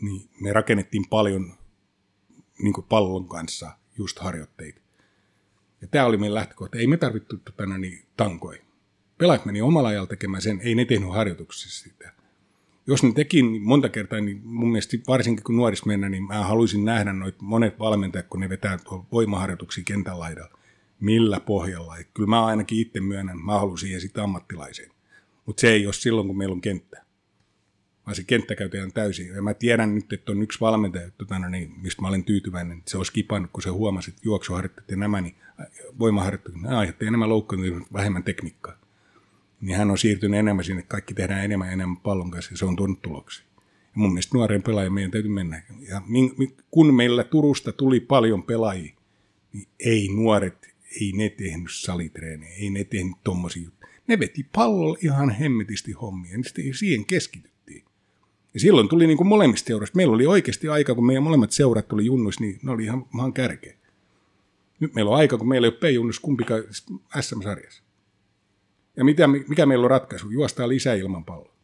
niin 0.05 0.29
me 0.41 0.53
rakennettiin 0.53 1.07
paljon 1.09 1.53
niin 2.59 2.73
pallon 2.89 3.27
kanssa 3.27 3.71
just 3.97 4.19
harjoitteita. 4.19 4.81
Ja 5.81 5.87
tämä 5.87 6.05
oli 6.05 6.17
meidän 6.17 6.35
lähtökohta. 6.35 6.77
Ei 6.77 6.87
me 6.87 6.97
tarvittu 6.97 7.37
tota, 7.37 7.77
niin, 7.77 8.03
tankoja. 8.17 8.61
Pelaajat 9.17 9.45
meni 9.45 9.61
omalla 9.61 9.89
ajalla 9.89 10.07
tekemään 10.07 10.41
sen, 10.41 10.61
ei 10.61 10.75
ne 10.75 10.85
tehnyt 10.85 11.13
harjoituksessa 11.13 11.83
sitä. 11.83 12.11
Jos 12.87 13.03
ne 13.03 13.11
teki 13.11 13.41
niin 13.41 13.61
monta 13.61 13.89
kertaa, 13.89 14.21
niin 14.21 14.41
mun 14.43 14.71
mielestä 14.71 14.97
varsinkin 15.07 15.43
kun 15.43 15.55
nuoris 15.55 15.85
mennä, 15.85 16.09
niin 16.09 16.23
mä 16.23 16.43
haluaisin 16.43 16.85
nähdä 16.85 17.13
noit 17.13 17.41
monet 17.41 17.79
valmentajat, 17.79 18.27
kun 18.27 18.39
ne 18.39 18.49
vetää 18.49 18.79
voimaharjoituksia 19.11 19.83
kentän 19.83 20.19
laidalla. 20.19 20.57
Millä 20.99 21.39
pohjalla. 21.39 21.97
Et 21.97 22.07
kyllä 22.13 22.29
mä 22.29 22.45
ainakin 22.45 22.79
itse 22.79 22.99
myönnän, 22.99 23.39
mä 23.39 23.59
sitten 23.99 24.23
ammattilaisen. 24.23 24.91
Mutta 25.45 25.61
se 25.61 25.71
ei 25.71 25.85
ole 25.85 25.93
silloin, 25.93 26.27
kun 26.27 26.37
meillä 26.37 26.53
on 26.53 26.61
kenttä 26.61 27.04
vaan 28.05 28.15
se 28.15 28.23
kenttä 28.23 28.55
käytetään 28.55 28.91
täysin. 28.91 29.27
Ja 29.27 29.41
mä 29.41 29.53
tiedän 29.53 29.95
nyt, 29.95 30.13
että 30.13 30.31
on 30.31 30.41
yksi 30.41 30.59
valmentaja, 30.59 31.11
tota, 31.17 31.39
no 31.39 31.49
niin, 31.49 31.73
mistä 31.81 32.01
mä 32.01 32.07
olen 32.07 32.23
tyytyväinen, 32.23 32.77
että 32.77 32.91
se 32.91 32.97
olisi 32.97 33.13
kipannut, 33.13 33.51
kun 33.51 33.63
se 33.63 33.69
huomasi, 33.69 34.09
että 34.09 34.21
juoksuharjoitteet 34.25 34.91
ja 34.91 34.97
nämä, 34.97 35.21
niin 35.21 35.35
voimaharjoitteet, 35.99 36.55
aiheutti 36.65 37.05
enemmän 37.05 37.29
loukkaantumista, 37.29 37.93
vähemmän 37.93 38.23
tekniikkaa. 38.23 38.77
Niin 39.61 39.77
hän 39.77 39.91
on 39.91 39.97
siirtynyt 39.97 40.39
enemmän 40.39 40.65
sinne, 40.65 40.83
kaikki 40.87 41.13
tehdään 41.13 41.45
enemmän 41.45 41.67
ja 41.67 41.73
enemmän 41.73 41.97
pallon 41.97 42.31
kanssa, 42.31 42.53
ja 42.53 42.57
se 42.57 42.65
on 42.65 42.75
tuonut 42.75 43.01
tuloksia. 43.01 43.45
Ja 43.55 43.91
mun 43.93 44.13
mielestä 44.13 44.37
nuoren 44.37 44.63
pelaajan 44.63 44.93
meidän 44.93 45.11
täytyy 45.11 45.31
mennä. 45.31 45.61
Ja 45.89 46.01
kun 46.71 46.93
meillä 46.93 47.23
Turusta 47.23 47.71
tuli 47.71 47.99
paljon 47.99 48.43
pelaajia, 48.43 48.93
niin 49.53 49.67
ei 49.79 50.09
nuoret, 50.15 50.75
ei 51.01 51.11
ne 51.15 51.29
tehnyt 51.29 51.71
salitreenejä, 51.71 52.53
ei 52.53 52.69
ne 52.69 52.83
tehnyt 52.83 53.17
tommosia 53.23 53.63
juttuja. 53.63 53.91
Ne 54.07 54.19
veti 54.19 54.45
pallolla 54.51 54.97
ihan 55.01 55.29
hemmetisti 55.29 55.91
hommia, 55.91 56.37
niin 56.37 56.75
siihen 56.75 57.05
keskity. 57.05 57.54
Ja 58.55 58.59
silloin 58.59 58.89
tuli 58.89 59.07
niin 59.07 59.17
kuin 59.17 59.27
molemmista 59.27 59.67
seuroista. 59.67 59.95
Meillä 59.95 60.13
oli 60.13 60.25
oikeasti 60.25 60.69
aika, 60.69 60.95
kun 60.95 61.05
meidän 61.05 61.23
molemmat 61.23 61.51
seurat 61.51 61.87
tuli 61.87 62.05
junnus, 62.05 62.39
niin 62.39 62.59
ne 62.63 62.71
oli 62.71 62.83
ihan, 62.83 63.05
ihan 63.15 63.33
kärkeä. 63.33 63.75
Nyt 64.79 64.93
meillä 64.93 65.11
on 65.11 65.17
aika, 65.17 65.37
kun 65.37 65.47
meillä 65.47 65.67
ei 65.67 65.69
ole 65.69 65.77
P-junnus 65.79 66.19
kumpikaan 66.19 66.63
SM-sarjassa. 67.21 67.83
Ja 68.97 69.03
mitä, 69.03 69.27
mikä 69.27 69.65
meillä 69.65 69.83
on 69.83 69.89
ratkaisu? 69.89 70.29
Juostaa 70.29 70.69
lisää 70.69 70.93
ilman 70.93 71.25
palloa. 71.25 71.55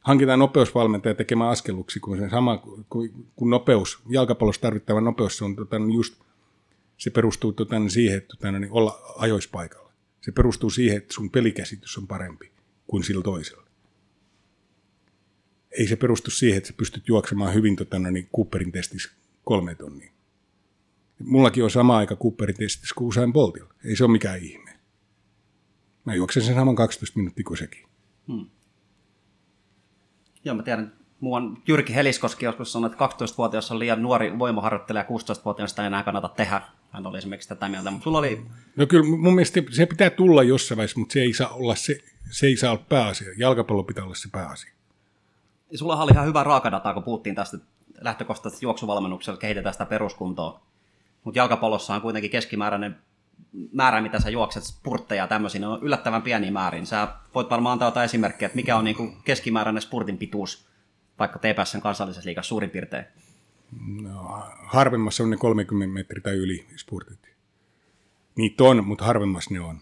Hankitaan 0.00 0.38
nopeusvalmentaja 0.38 1.14
tekemään 1.14 1.50
askelluksi, 1.50 2.00
kun 2.00 2.18
se 2.18 2.28
sama 2.30 2.62
kun 3.36 3.50
nopeus, 3.50 3.98
jalkapallossa 4.08 4.62
tarvittava 4.62 5.00
nopeus 5.00 5.42
on 5.42 5.56
tota, 5.56 5.76
just, 5.94 6.14
se 6.96 7.10
perustuu 7.10 7.52
tota, 7.52 7.76
siihen, 7.88 8.16
että 8.18 8.36
tota, 8.36 8.52
niin 8.52 8.72
olla 8.72 9.00
ajoispaikalla. 9.16 9.92
Se 10.20 10.32
perustuu 10.32 10.70
siihen, 10.70 10.96
että 10.96 11.14
sun 11.14 11.30
pelikäsitys 11.30 11.98
on 11.98 12.06
parempi 12.06 12.52
kuin 12.86 13.04
sillä 13.04 13.22
toisella 13.22 13.61
ei 15.78 15.86
se 15.86 15.96
perustu 15.96 16.30
siihen, 16.30 16.58
että 16.58 16.68
sä 16.68 16.74
pystyt 16.76 17.08
juoksemaan 17.08 17.54
hyvin 17.54 17.76
tota, 17.76 17.98
no 17.98 18.10
niin 18.10 18.28
Cooperin 18.36 18.72
testissä 18.72 19.10
kolme 19.44 19.74
tonnia. 19.74 20.12
Mullakin 21.24 21.64
on 21.64 21.70
sama 21.70 21.96
aika 21.96 22.16
Cooperin 22.16 22.56
testissä 22.56 22.94
kuin 22.94 23.08
Usain 23.08 23.32
Boltilla. 23.32 23.74
Ei 23.84 23.96
se 23.96 24.04
ole 24.04 24.12
mikään 24.12 24.38
ihme. 24.42 24.70
Mä 26.04 26.14
juoksen 26.14 26.42
sen 26.42 26.54
saman 26.54 26.76
12 26.76 27.18
minuuttia 27.18 27.44
kuin 27.44 27.56
sekin. 27.56 27.84
Hmm. 28.28 28.46
Joo, 30.44 30.54
mä 30.54 30.62
tiedän. 30.62 30.92
Muun 31.20 31.62
Jyrki 31.68 31.94
Heliskoski 31.94 32.44
joskus 32.44 32.72
sanoi, 32.72 32.90
että 32.90 33.06
12-vuotias 33.06 33.70
on 33.70 33.78
liian 33.78 34.02
nuori 34.02 34.38
voimaharjoittelija, 34.38 35.04
16-vuotias 35.04 35.78
ei 35.78 35.86
enää 35.86 36.02
kannata 36.02 36.28
tehdä. 36.28 36.62
Hän 36.90 37.06
oli 37.06 37.18
esimerkiksi 37.18 37.48
tätä 37.48 37.68
mieltä, 37.68 37.90
mutta 37.90 38.04
sulla 38.04 38.18
oli... 38.18 38.46
No 38.76 38.86
kyllä 38.86 39.04
mun 39.04 39.34
mielestä 39.34 39.62
se 39.70 39.86
pitää 39.86 40.10
tulla 40.10 40.42
jossain 40.42 40.76
vaiheessa, 40.76 41.00
mutta 41.00 41.12
se 41.12 41.20
ei 41.20 41.32
saa 41.32 41.48
olla, 41.48 41.74
se, 41.74 41.98
se 42.30 42.46
ei 42.46 42.56
saa 42.56 42.72
olla 42.72 42.84
pääasia. 42.88 43.28
Jalkapallo 43.36 43.82
pitää 43.82 44.04
olla 44.04 44.14
se 44.14 44.28
pääasia 44.32 44.72
sulla 45.74 46.02
oli 46.02 46.12
ihan 46.12 46.26
hyvä 46.26 46.44
raakadata, 46.44 46.94
kun 46.94 47.02
puhuttiin 47.02 47.34
tästä 47.34 47.58
lähtökohtaisesta 48.00 48.64
juoksuvalmennuksella, 48.64 49.38
kehitetään 49.38 49.74
sitä 49.74 49.86
peruskuntoa. 49.86 50.60
Mutta 51.24 51.38
jalkapallossa 51.38 51.94
on 51.94 52.00
kuitenkin 52.00 52.30
keskimääräinen 52.30 52.96
määrä, 53.72 54.00
mitä 54.00 54.20
sä 54.20 54.30
juokset, 54.30 54.64
spurtteja 54.64 55.26
tämmöisiä, 55.26 55.68
on 55.68 55.82
yllättävän 55.82 56.22
pieni 56.22 56.50
määrin. 56.50 56.86
Sä 56.86 57.08
voit 57.34 57.50
varmaan 57.50 57.72
antaa 57.72 57.88
jotain 57.88 58.04
esimerkkejä, 58.04 58.46
että 58.46 58.56
mikä 58.56 58.76
on 58.76 58.84
niinku 58.84 59.12
keskimääräinen 59.24 59.82
spurtin 59.82 60.18
pituus, 60.18 60.66
vaikka 61.18 61.38
TPSn 61.38 61.80
kansallisessa 61.80 62.26
liigassa 62.26 62.48
suurin 62.48 62.70
piirtein. 62.70 63.04
No, 64.02 64.42
harvemmassa 64.66 65.22
on 65.22 65.30
ne 65.30 65.36
30 65.36 65.94
metriä 65.94 66.22
tai 66.22 66.34
yli 66.34 66.66
spurtit. 66.76 67.18
Niitä 68.36 68.64
on, 68.64 68.84
mutta 68.86 69.04
harvemmassa 69.04 69.54
ne 69.54 69.60
on. 69.60 69.80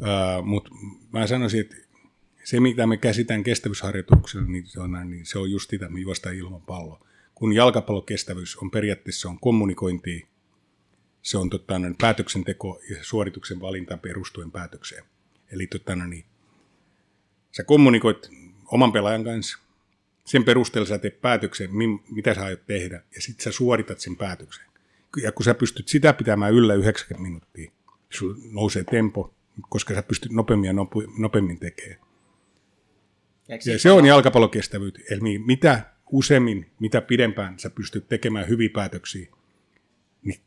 Uh, 0.00 0.44
Mutta 0.44 0.70
mä 1.12 1.26
sanoisin, 1.26 1.60
että 1.60 1.76
se, 2.44 2.60
mitä 2.60 2.86
me 2.86 2.96
käsitään 2.96 3.42
kestävyysharjoituksella, 3.42 4.46
niin 4.46 4.66
se 4.66 4.80
on, 4.80 5.10
niin 5.10 5.26
se 5.26 5.38
on 5.38 5.50
just 5.50 5.70
sitä, 5.70 5.88
me 5.88 6.00
juostaan 6.00 6.34
ilman 6.34 6.62
palloa. 6.62 7.06
Kun 7.34 7.52
jalkapallokestävyys 7.52 8.56
on 8.56 8.70
periaatteessa 8.70 9.28
on 9.28 9.40
kommunikointi, 9.40 10.28
se 11.22 11.38
on 11.38 11.50
tota, 11.50 11.78
niin 11.78 11.96
päätöksenteko 12.00 12.80
ja 12.90 12.96
suorituksen 13.04 13.60
valinta 13.60 13.96
perustuen 13.96 14.50
päätökseen. 14.50 15.04
Eli 15.52 15.66
tota, 15.66 15.96
niin, 15.96 16.24
sä 17.52 17.64
kommunikoit 17.64 18.30
oman 18.66 18.92
pelaajan 18.92 19.24
kanssa, 19.24 19.58
sen 20.24 20.44
perusteella 20.44 20.88
sä 20.88 20.98
teet 20.98 21.20
päätöksen, 21.20 21.70
mitä 22.10 22.34
sä 22.34 22.44
aiot 22.44 22.66
tehdä, 22.66 23.02
ja 23.14 23.22
sitten 23.22 23.44
sä 23.44 23.52
suoritat 23.52 24.00
sen 24.00 24.16
päätöksen. 24.16 24.66
Ja 25.22 25.32
kun 25.32 25.44
sä 25.44 25.54
pystyt 25.54 25.88
sitä 25.88 26.12
pitämään 26.12 26.52
yllä 26.52 26.74
90 26.74 27.22
minuuttia, 27.22 27.70
sulla 28.10 28.36
nousee 28.50 28.84
tempo, 28.84 29.34
koska 29.68 29.94
sä 29.94 30.02
pystyt 30.02 30.32
nopeammin 30.32 30.68
ja 30.68 30.74
nopeammin 31.18 31.58
tekemään. 31.58 32.11
Ja 33.48 33.78
se 33.78 33.90
on 33.90 34.06
jalkapallokestävyyttä. 34.06 35.00
Eli 35.10 35.38
mitä 35.38 35.80
useammin, 36.10 36.70
mitä 36.80 37.00
pidempään 37.00 37.58
sä 37.58 37.70
pystyt 37.70 38.08
tekemään 38.08 38.48
hyviä 38.48 38.68
päätöksiä, 38.74 39.26
niin 40.22 40.40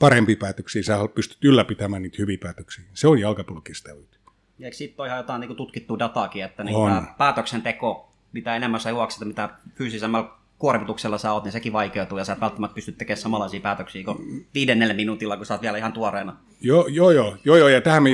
parempia 0.00 0.36
päätöksiä, 0.36 0.82
sä 0.82 0.98
pystyt 1.14 1.44
ylläpitämään 1.44 2.02
niitä 2.02 2.16
hyviä 2.18 2.38
päätöksiä. 2.42 2.84
Se 2.94 3.08
on 3.08 3.18
jalkapallokestävyyttä. 3.18 4.18
Ja 4.58 4.66
eikö 4.66 4.76
siitä 4.76 5.02
ole 5.02 5.08
ihan 5.08 5.18
jotain 5.18 5.40
niin 5.40 5.56
tutkittua 5.56 5.98
dataakin, 5.98 6.44
että 6.44 6.64
niin 6.64 6.76
on. 6.76 7.06
päätöksenteko, 7.18 8.12
mitä 8.32 8.56
enemmän 8.56 8.80
sä 8.80 8.90
juokset, 8.90 9.28
mitä 9.28 9.48
fyysisemmällä 9.74 10.30
kuormituksella 10.58 11.18
sä 11.18 11.32
oot, 11.32 11.44
niin 11.44 11.52
sekin 11.52 11.72
vaikeutuu 11.72 12.18
ja 12.18 12.24
sä 12.24 12.32
et 12.32 12.40
välttämättä 12.40 12.74
pysty 12.74 12.92
tekemään 12.92 13.20
samanlaisia 13.20 13.60
päätöksiä 13.60 14.04
kuin 14.04 14.46
viidennellä 14.54 14.94
minuutilla, 14.94 15.36
kun 15.36 15.46
sä 15.46 15.54
oot 15.54 15.62
vielä 15.62 15.78
ihan 15.78 15.92
tuoreena. 15.92 16.36
Joo, 16.60 16.86
joo, 16.86 17.10
joo, 17.10 17.36
joo, 17.44 17.56
joo 17.56 17.68
ja 17.68 17.80
tähän 17.80 18.02
me, 18.02 18.10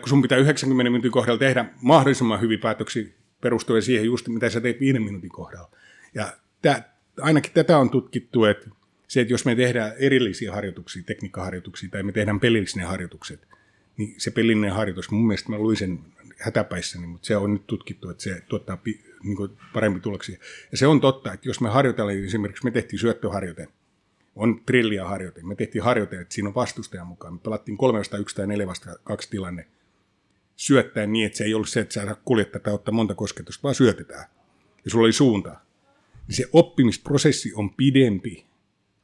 kun 0.00 0.08
sun 0.08 0.22
pitää 0.22 0.38
90 0.38 0.90
minuutin 0.90 1.10
kohdalla 1.10 1.38
tehdä 1.38 1.64
mahdollisimman 1.82 2.40
hyviä 2.40 2.58
päätöksiä 2.58 3.04
perustuen 3.42 3.82
siihen 3.82 4.04
just, 4.06 4.28
mitä 4.28 4.50
sä 4.50 4.60
teet 4.60 4.80
viiden 4.80 5.02
minuutin 5.02 5.30
kohdalla. 5.30 5.70
Ja 6.14 6.32
tää, 6.62 6.96
ainakin 7.20 7.52
tätä 7.52 7.78
on 7.78 7.90
tutkittu, 7.90 8.44
että 8.44 8.70
se, 9.08 9.20
että 9.20 9.32
jos 9.32 9.44
me 9.44 9.54
tehdään 9.54 9.92
erillisiä 9.98 10.52
harjoituksia, 10.52 11.02
tekniikkaharjoituksia 11.06 11.88
tai 11.90 12.02
me 12.02 12.12
tehdään 12.12 12.40
pelillisiä 12.40 12.88
harjoitukset, 12.88 13.48
niin 13.96 14.14
se 14.18 14.30
pelillinen 14.30 14.72
harjoitus, 14.72 15.10
mun 15.10 15.26
mielestä 15.26 15.50
mä 15.50 15.58
luin 15.58 15.76
sen 15.76 15.98
hätäpäissäni, 16.38 17.06
mutta 17.06 17.26
se 17.26 17.36
on 17.36 17.52
nyt 17.52 17.66
tutkittu, 17.66 18.10
että 18.10 18.22
se 18.22 18.42
tuottaa 18.48 18.78
niin 19.22 19.36
kuin 19.36 19.50
parempi 19.72 20.00
tuloksia. 20.00 20.38
Ja 20.72 20.78
se 20.78 20.86
on 20.86 21.00
totta, 21.00 21.32
että 21.32 21.48
jos 21.48 21.60
me 21.60 21.68
harjoitellaan, 21.68 22.24
esimerkiksi 22.24 22.64
me 22.64 22.70
tehtiin 22.70 23.00
syöttöharjoite, 23.00 23.68
on 24.36 24.62
trillia 24.66 25.08
harjoite, 25.08 25.42
me 25.42 25.54
tehtiin 25.54 25.84
harjoite, 25.84 26.20
että 26.20 26.34
siinä 26.34 26.48
on 26.48 26.54
vastustaja 26.54 27.04
mukaan. 27.04 27.34
Me 27.34 27.40
pelattiin 27.44 27.76
3 27.78 28.00
1 28.20 28.36
tai 28.36 28.46
4 28.46 28.66
2 29.04 29.30
tilanne 29.30 29.66
syöttäen 30.56 31.12
niin, 31.12 31.26
että 31.26 31.38
se 31.38 31.44
ei 31.44 31.54
ollut 31.54 31.68
se, 31.68 31.80
että 31.80 31.94
sä 31.94 32.16
kuljettaa 32.24 32.60
tai 32.60 32.74
ottaa 32.74 32.94
monta 32.94 33.14
kosketusta, 33.14 33.62
vaan 33.62 33.74
syötetään. 33.74 34.24
Ja 34.84 34.90
sulla 34.90 35.04
oli 35.04 35.12
suunta. 35.12 35.60
Niin 36.28 36.36
se 36.36 36.44
oppimisprosessi 36.52 37.52
on 37.54 37.74
pidempi 37.74 38.46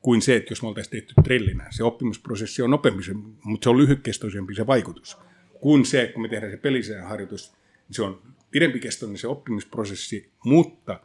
kuin 0.01 0.22
se, 0.22 0.36
että 0.36 0.53
jos 0.53 0.62
me 0.62 0.68
oltaisiin 0.68 0.90
tehty 0.90 1.14
trillinä. 1.24 1.66
Se 1.70 1.84
oppimisprosessi 1.84 2.62
on 2.62 2.70
nopeampi, 2.70 3.03
mutta 3.42 3.64
se 3.64 3.70
on 3.70 3.78
lyhytkestoisempi 3.78 4.55
se 4.55 4.66
vaikutus. 4.66 5.18
Kun 5.61 5.86
se, 5.86 6.11
kun 6.14 6.22
me 6.22 6.28
tehdään 6.28 6.53
se 6.53 6.57
peliseen 6.57 7.05
harjoitus, 7.05 7.53
niin 7.88 7.94
se 7.94 8.03
on 8.03 8.22
pidempikestoinen 8.51 9.18
se 9.18 9.28
oppimisprosessi, 9.28 10.30
mutta 10.44 11.01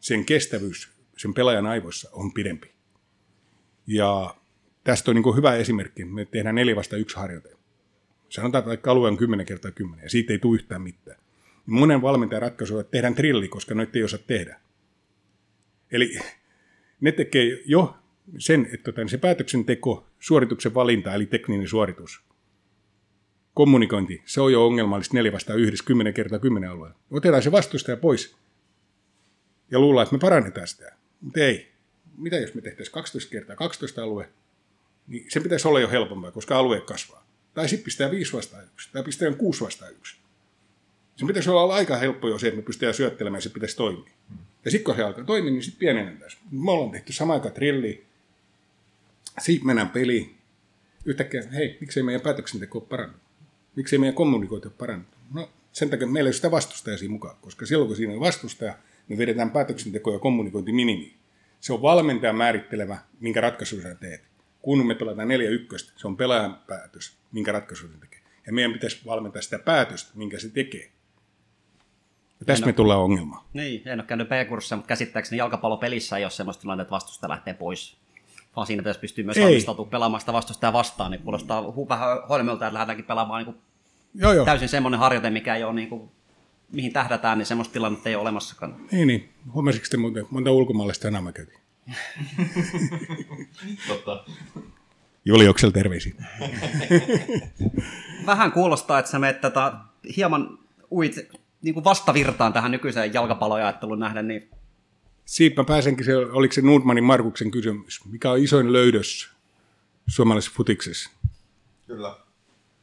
sen 0.00 0.24
kestävyys 0.24 0.98
sen 1.16 1.34
pelaajan 1.34 1.66
aivoissa 1.66 2.10
on 2.12 2.32
pidempi. 2.32 2.72
Ja 3.86 4.36
tästä 4.84 5.10
on 5.10 5.14
niin 5.14 5.36
hyvä 5.36 5.54
esimerkki. 5.54 6.04
Me 6.04 6.24
tehdään 6.24 6.54
neljä 6.54 6.76
vasta 6.76 6.96
yksi 6.96 7.16
harjoite. 7.16 7.57
Sanotaan, 8.28 8.64
vaikka 8.64 8.90
alue 8.90 9.08
on 9.08 9.16
10 9.16 9.46
kertaa 9.46 9.70
10 9.70 10.02
ja 10.02 10.10
siitä 10.10 10.32
ei 10.32 10.38
tule 10.38 10.54
yhtään 10.54 10.82
mitään. 10.82 11.18
Monen 11.66 12.02
valmentajan 12.02 12.42
ratkaisu 12.42 12.74
on, 12.74 12.80
että 12.80 12.90
tehdään 12.90 13.14
trilli, 13.14 13.48
koska 13.48 13.74
noita 13.74 13.92
ei 13.94 14.04
osaa 14.04 14.20
tehdä. 14.26 14.60
Eli 15.92 16.18
ne 17.00 17.12
tekee 17.12 17.62
jo 17.64 17.96
sen, 18.38 18.68
että 18.72 18.92
tota, 18.92 19.08
se 19.08 19.18
päätöksenteko, 19.18 20.06
suorituksen 20.20 20.74
valinta, 20.74 21.14
eli 21.14 21.26
tekninen 21.26 21.68
suoritus, 21.68 22.20
kommunikointi, 23.54 24.22
se 24.24 24.40
on 24.40 24.52
jo 24.52 24.66
ongelmallista 24.66 25.16
neljä 25.16 25.32
vastaan 25.32 25.58
yhdessä, 25.58 25.84
kymmenen 25.84 26.14
kertaa 26.14 26.38
kymmenen 26.38 26.70
alueella. 26.70 26.98
Otetaan 27.10 27.42
se 27.42 27.52
vastustaja 27.52 27.96
pois 27.96 28.36
ja 29.70 29.80
luullaan, 29.80 30.02
että 30.02 30.14
me 30.14 30.20
parannetaan 30.20 30.66
sitä. 30.66 30.94
Mutta 31.20 31.40
ei. 31.40 31.72
Mitä 32.16 32.36
jos 32.36 32.54
me 32.54 32.60
tehtäisiin 32.60 32.94
12 32.94 33.30
kertaa 33.30 33.56
12 33.56 34.02
alue, 34.02 34.28
niin 35.06 35.30
se 35.30 35.40
pitäisi 35.40 35.68
olla 35.68 35.80
jo 35.80 35.90
helpompaa, 35.90 36.30
koska 36.30 36.58
alue 36.58 36.80
kasvaa. 36.80 37.27
Tai 37.54 37.68
sitten 37.68 37.84
pistää 37.84 38.10
5 38.10 38.32
vastaan 38.32 38.64
1, 38.64 38.88
tai 38.92 39.02
pistää 39.02 39.32
6 39.32 39.64
vastaan 39.64 39.92
1. 39.92 40.16
Se 41.16 41.26
pitäisi 41.26 41.50
olla 41.50 41.74
aika 41.74 41.96
helppo 41.96 42.28
jo 42.28 42.38
se, 42.38 42.48
että 42.48 42.56
me 42.56 42.62
pystytään 42.62 42.94
syöttelemään, 42.94 43.42
se 43.42 43.48
pitäisi 43.48 43.76
toimia. 43.76 44.10
Ja 44.64 44.70
sitten 44.70 44.84
kun 44.84 44.94
se 44.94 45.02
alkaa 45.02 45.24
toimia, 45.24 45.50
niin 45.50 45.62
sitten 45.62 45.78
pienennetään. 45.78 46.30
Me 46.50 46.70
ollaan 46.70 46.90
tehty 46.90 47.12
sama 47.12 47.32
aika 47.32 47.50
trilli, 47.50 48.04
siitä 49.38 49.64
mennään 49.64 49.90
peliin. 49.90 50.34
Yhtäkkiä, 51.04 51.42
hei, 51.52 51.78
miksei 51.80 52.02
meidän 52.02 52.20
päätöksenteko 52.20 52.86
ole 52.90 53.08
Miksei 53.76 53.98
meidän 53.98 54.14
kommunikointi 54.14 54.68
ole 54.68 54.74
parannut? 54.78 55.08
No 55.34 55.50
sen 55.72 55.90
takia 55.90 56.06
meillä 56.06 56.28
ei 56.28 56.30
ole 56.30 56.32
sitä 56.32 56.50
vastustajaa 56.50 56.98
siinä 56.98 57.12
mukaan, 57.12 57.36
koska 57.40 57.66
silloin 57.66 57.88
kun 57.88 57.96
siinä 57.96 58.12
on 58.12 58.20
vastustaja, 58.20 58.78
me 59.08 59.18
vedetään 59.18 59.50
päätöksenteko 59.50 60.12
ja 60.12 60.18
kommunikointi 60.18 60.72
minimiin. 60.72 61.14
Se 61.60 61.72
on 61.72 61.82
valmentaja 61.82 62.32
määrittelevä, 62.32 62.98
minkä 63.20 63.40
ratkaisun 63.40 63.82
sä 63.82 63.94
teet. 63.94 64.27
Kun 64.62 64.86
me 64.86 64.94
pelataan 64.94 65.28
4 65.28 65.50
ykköstä, 65.50 65.92
se 65.96 66.06
on 66.06 66.16
pelaajan 66.16 66.58
päätös, 66.66 67.16
minkä 67.32 67.52
ratkaisun 67.52 67.90
se 67.92 67.98
tekee. 67.98 68.20
Ja 68.46 68.52
meidän 68.52 68.72
pitäisi 68.72 69.00
valmentaa 69.06 69.42
sitä 69.42 69.58
päätöstä, 69.58 70.10
minkä 70.14 70.38
se 70.38 70.48
tekee. 70.48 70.90
Ja 72.40 72.46
tästä 72.46 72.66
me 72.66 72.72
tullaan 72.72 73.00
ongelmaan. 73.00 73.44
Niin, 73.52 73.88
en 73.88 74.00
ole 74.00 74.06
käynyt 74.06 74.28
P-kurssia, 74.28 74.76
mutta 74.76 74.88
käsittääkseni 74.88 75.38
jalkapallopelissä 75.38 76.16
ei 76.16 76.24
ole 76.24 76.30
sellaista 76.30 76.60
tilannetta, 76.60 76.82
että 76.82 76.94
vastustaja 76.94 77.30
lähtee 77.30 77.54
pois 77.54 77.98
vaan 78.58 78.66
siinä 78.66 78.82
tässä 78.82 79.00
pystyy 79.00 79.24
myös 79.24 79.40
valmistautumaan 79.40 79.90
pelaamaan 79.90 80.20
sitä 80.20 80.32
vastustajaa 80.32 80.72
vastaan, 80.72 81.10
niin 81.10 81.22
kuulostaa 81.22 81.62
hu- 81.62 81.88
vähän 81.88 82.18
holmilta, 82.28 82.66
että 82.66 82.74
lähdetäänkin 82.74 83.04
pelaamaan 83.04 83.44
niin 83.44 83.54
kuin 83.54 83.64
joo, 84.14 84.32
joo. 84.32 84.44
täysin 84.44 84.68
semmoinen 84.68 85.00
harjoite, 85.00 85.30
mikä 85.30 85.56
ei 85.56 85.64
ole 85.64 85.74
niin 85.74 85.88
kuin, 85.88 86.10
mihin 86.72 86.92
tähdätään, 86.92 87.38
niin 87.38 87.46
semmoista 87.46 87.72
tilannetta 87.72 88.08
ei 88.08 88.14
ole 88.14 88.22
olemassakaan. 88.22 88.76
Niin, 88.92 89.08
niin. 89.08 89.28
Huomasitko 89.52 89.86
te 89.90 89.96
muuten, 89.96 90.26
monta 90.30 90.50
ulkomaalaista 90.50 91.02
tänään 91.02 91.24
mä 91.24 91.32
käytin? 91.32 91.58
Totta. 93.88 94.24
Julioksel 95.24 95.70
terveisiä. 95.70 96.14
Vähän 98.26 98.52
kuulostaa, 98.52 98.98
että 98.98 99.10
sä 99.10 99.18
menet 99.18 99.40
tätä 99.40 99.72
hieman 100.16 100.58
uit 100.90 101.14
niin 101.62 101.74
kuin 101.74 101.84
vastavirtaan 101.84 102.52
tähän 102.52 102.70
nykyiseen 102.70 103.14
jalkapalloajatteluun 103.14 103.98
nähden, 103.98 104.28
niin 104.28 104.50
siitä 105.24 105.60
mä 105.60 105.64
pääsenkin, 105.64 106.04
se, 106.04 106.16
oliko 106.16 106.52
se 106.52 106.60
Nordmanin 106.60 107.04
Markuksen 107.04 107.50
kysymys. 107.50 108.04
Mikä 108.04 108.30
on 108.30 108.38
isoin 108.38 108.72
löydös 108.72 109.30
suomalaisessa 110.06 110.56
futiksessa? 110.56 111.10
Kyllä. 111.86 112.16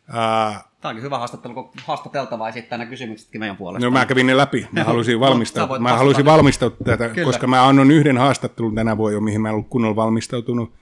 Ää, 0.08 0.64
Tämä 0.86 0.90
onkin 0.90 1.04
hyvä 1.04 1.18
haastattelu, 1.18 1.54
kun 1.54 1.70
haastateltava 1.84 2.50
esittää 2.50 2.78
nämä 2.78 2.90
kysymyksetkin 2.90 3.40
meidän 3.40 3.58
puolesta. 3.58 3.86
No 3.86 3.92
mä 3.92 4.06
kävin 4.06 4.28
ne 4.28 4.38
läpi. 4.38 4.68
Mä 4.72 4.84
halusin 4.94 5.20
valmistautua, 5.20 5.80
mä 5.80 5.98
halusin 5.98 6.26
valmistautua 6.26 6.86
tätä, 6.86 7.10
Kyllä. 7.10 7.26
koska 7.26 7.48
mä 7.48 7.68
annoin 7.68 7.92
yhden 7.92 8.18
haastattelun 8.18 8.76
tänä 8.76 8.98
vuonna, 8.98 9.22
mihin 9.22 9.42
mä 9.42 9.50
en 9.50 9.54
ollut 9.54 9.70
kunnolla 9.70 9.96
valmistautunut. 9.96 10.74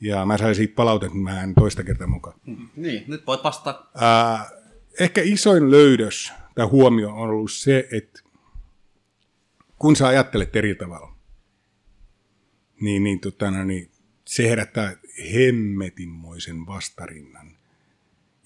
Ja 0.00 0.26
mä 0.26 0.38
sain 0.38 0.54
siitä 0.54 0.74
palautet, 0.74 1.14
mä 1.14 1.42
en 1.42 1.54
toista 1.54 1.84
kertaa 1.84 2.06
mukaan. 2.06 2.38
Mm, 2.46 2.68
niin, 2.76 3.04
nyt 3.06 3.26
voit 3.26 3.44
vastata. 3.44 3.84
Ää, 3.94 4.50
ehkä 5.00 5.20
isoin 5.24 5.70
löydös 5.70 6.32
tai 6.54 6.66
huomio 6.66 7.10
on 7.10 7.30
ollut 7.30 7.52
se, 7.52 7.88
että 7.92 8.20
kun 9.78 9.96
sä 9.96 10.06
ajattelet 10.06 10.56
eri 10.56 10.74
tavalla, 10.74 11.12
niin, 12.80 13.04
niin, 13.04 13.20
tota, 13.20 13.50
no, 13.50 13.64
niin 13.64 13.90
se 14.24 14.48
herättää 14.48 14.96
hemmetinmoisen 15.34 16.66
vastarinnan. 16.66 17.55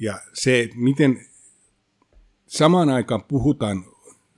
Ja 0.00 0.20
se, 0.32 0.68
miten 0.74 1.26
samaan 2.46 2.88
aikaan 2.88 3.24
puhutaan 3.24 3.84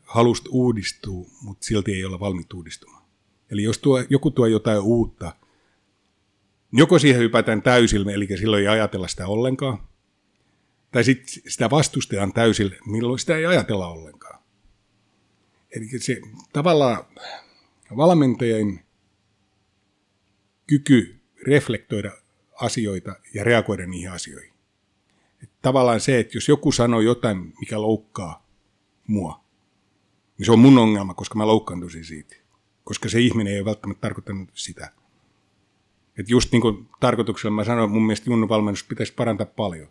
halusta 0.02 0.50
uudistuu, 0.52 1.30
mutta 1.42 1.66
silti 1.66 1.92
ei 1.92 2.04
olla 2.04 2.20
valmiit 2.20 2.52
uudistumaan. 2.52 3.02
Eli 3.50 3.62
jos 3.62 3.78
tuo, 3.78 4.04
joku 4.10 4.30
tuo 4.30 4.46
jotain 4.46 4.80
uutta, 4.80 5.34
joko 6.72 6.98
siihen 6.98 7.20
hypätään 7.20 7.62
täysille, 7.62 8.12
eli 8.12 8.28
silloin 8.38 8.60
ei 8.60 8.68
ajatella 8.68 9.08
sitä 9.08 9.26
ollenkaan, 9.26 9.88
tai 10.90 11.04
sitten 11.04 11.50
sitä 11.52 11.70
vastustetaan 11.70 12.32
täysille, 12.32 12.78
milloin 12.86 13.18
sitä 13.18 13.36
ei 13.36 13.46
ajatella 13.46 13.88
ollenkaan. 13.88 14.42
Eli 15.76 15.88
se 15.98 16.20
tavallaan 16.52 17.04
valmentajien 17.96 18.84
kyky 20.66 21.20
reflektoida 21.46 22.12
asioita 22.60 23.16
ja 23.34 23.44
reagoida 23.44 23.86
niihin 23.86 24.10
asioihin. 24.10 24.51
Tavallaan 25.62 26.00
se, 26.00 26.18
että 26.18 26.36
jos 26.36 26.48
joku 26.48 26.72
sanoo 26.72 27.00
jotain, 27.00 27.54
mikä 27.60 27.80
loukkaa 27.80 28.46
mua, 29.06 29.40
niin 30.38 30.46
se 30.46 30.52
on 30.52 30.58
mun 30.58 30.78
ongelma, 30.78 31.14
koska 31.14 31.38
mä 31.38 31.46
loukkaantuisin 31.46 32.04
siitä. 32.04 32.36
Koska 32.84 33.08
se 33.08 33.20
ihminen 33.20 33.52
ei 33.52 33.58
ole 33.58 33.64
välttämättä 33.64 34.00
tarkoittanut 34.00 34.48
sitä. 34.54 34.92
Et 36.18 36.30
just 36.30 36.52
niin 36.52 36.62
kuin 36.62 36.88
tarkoituksella 37.00 37.56
mä 37.56 37.64
sanoin, 37.64 37.90
mun 37.90 38.02
mielestä 38.02 38.30
Junnu 38.30 38.48
valmennus 38.48 38.84
pitäisi 38.84 39.14
parantaa 39.14 39.46
paljon. 39.46 39.88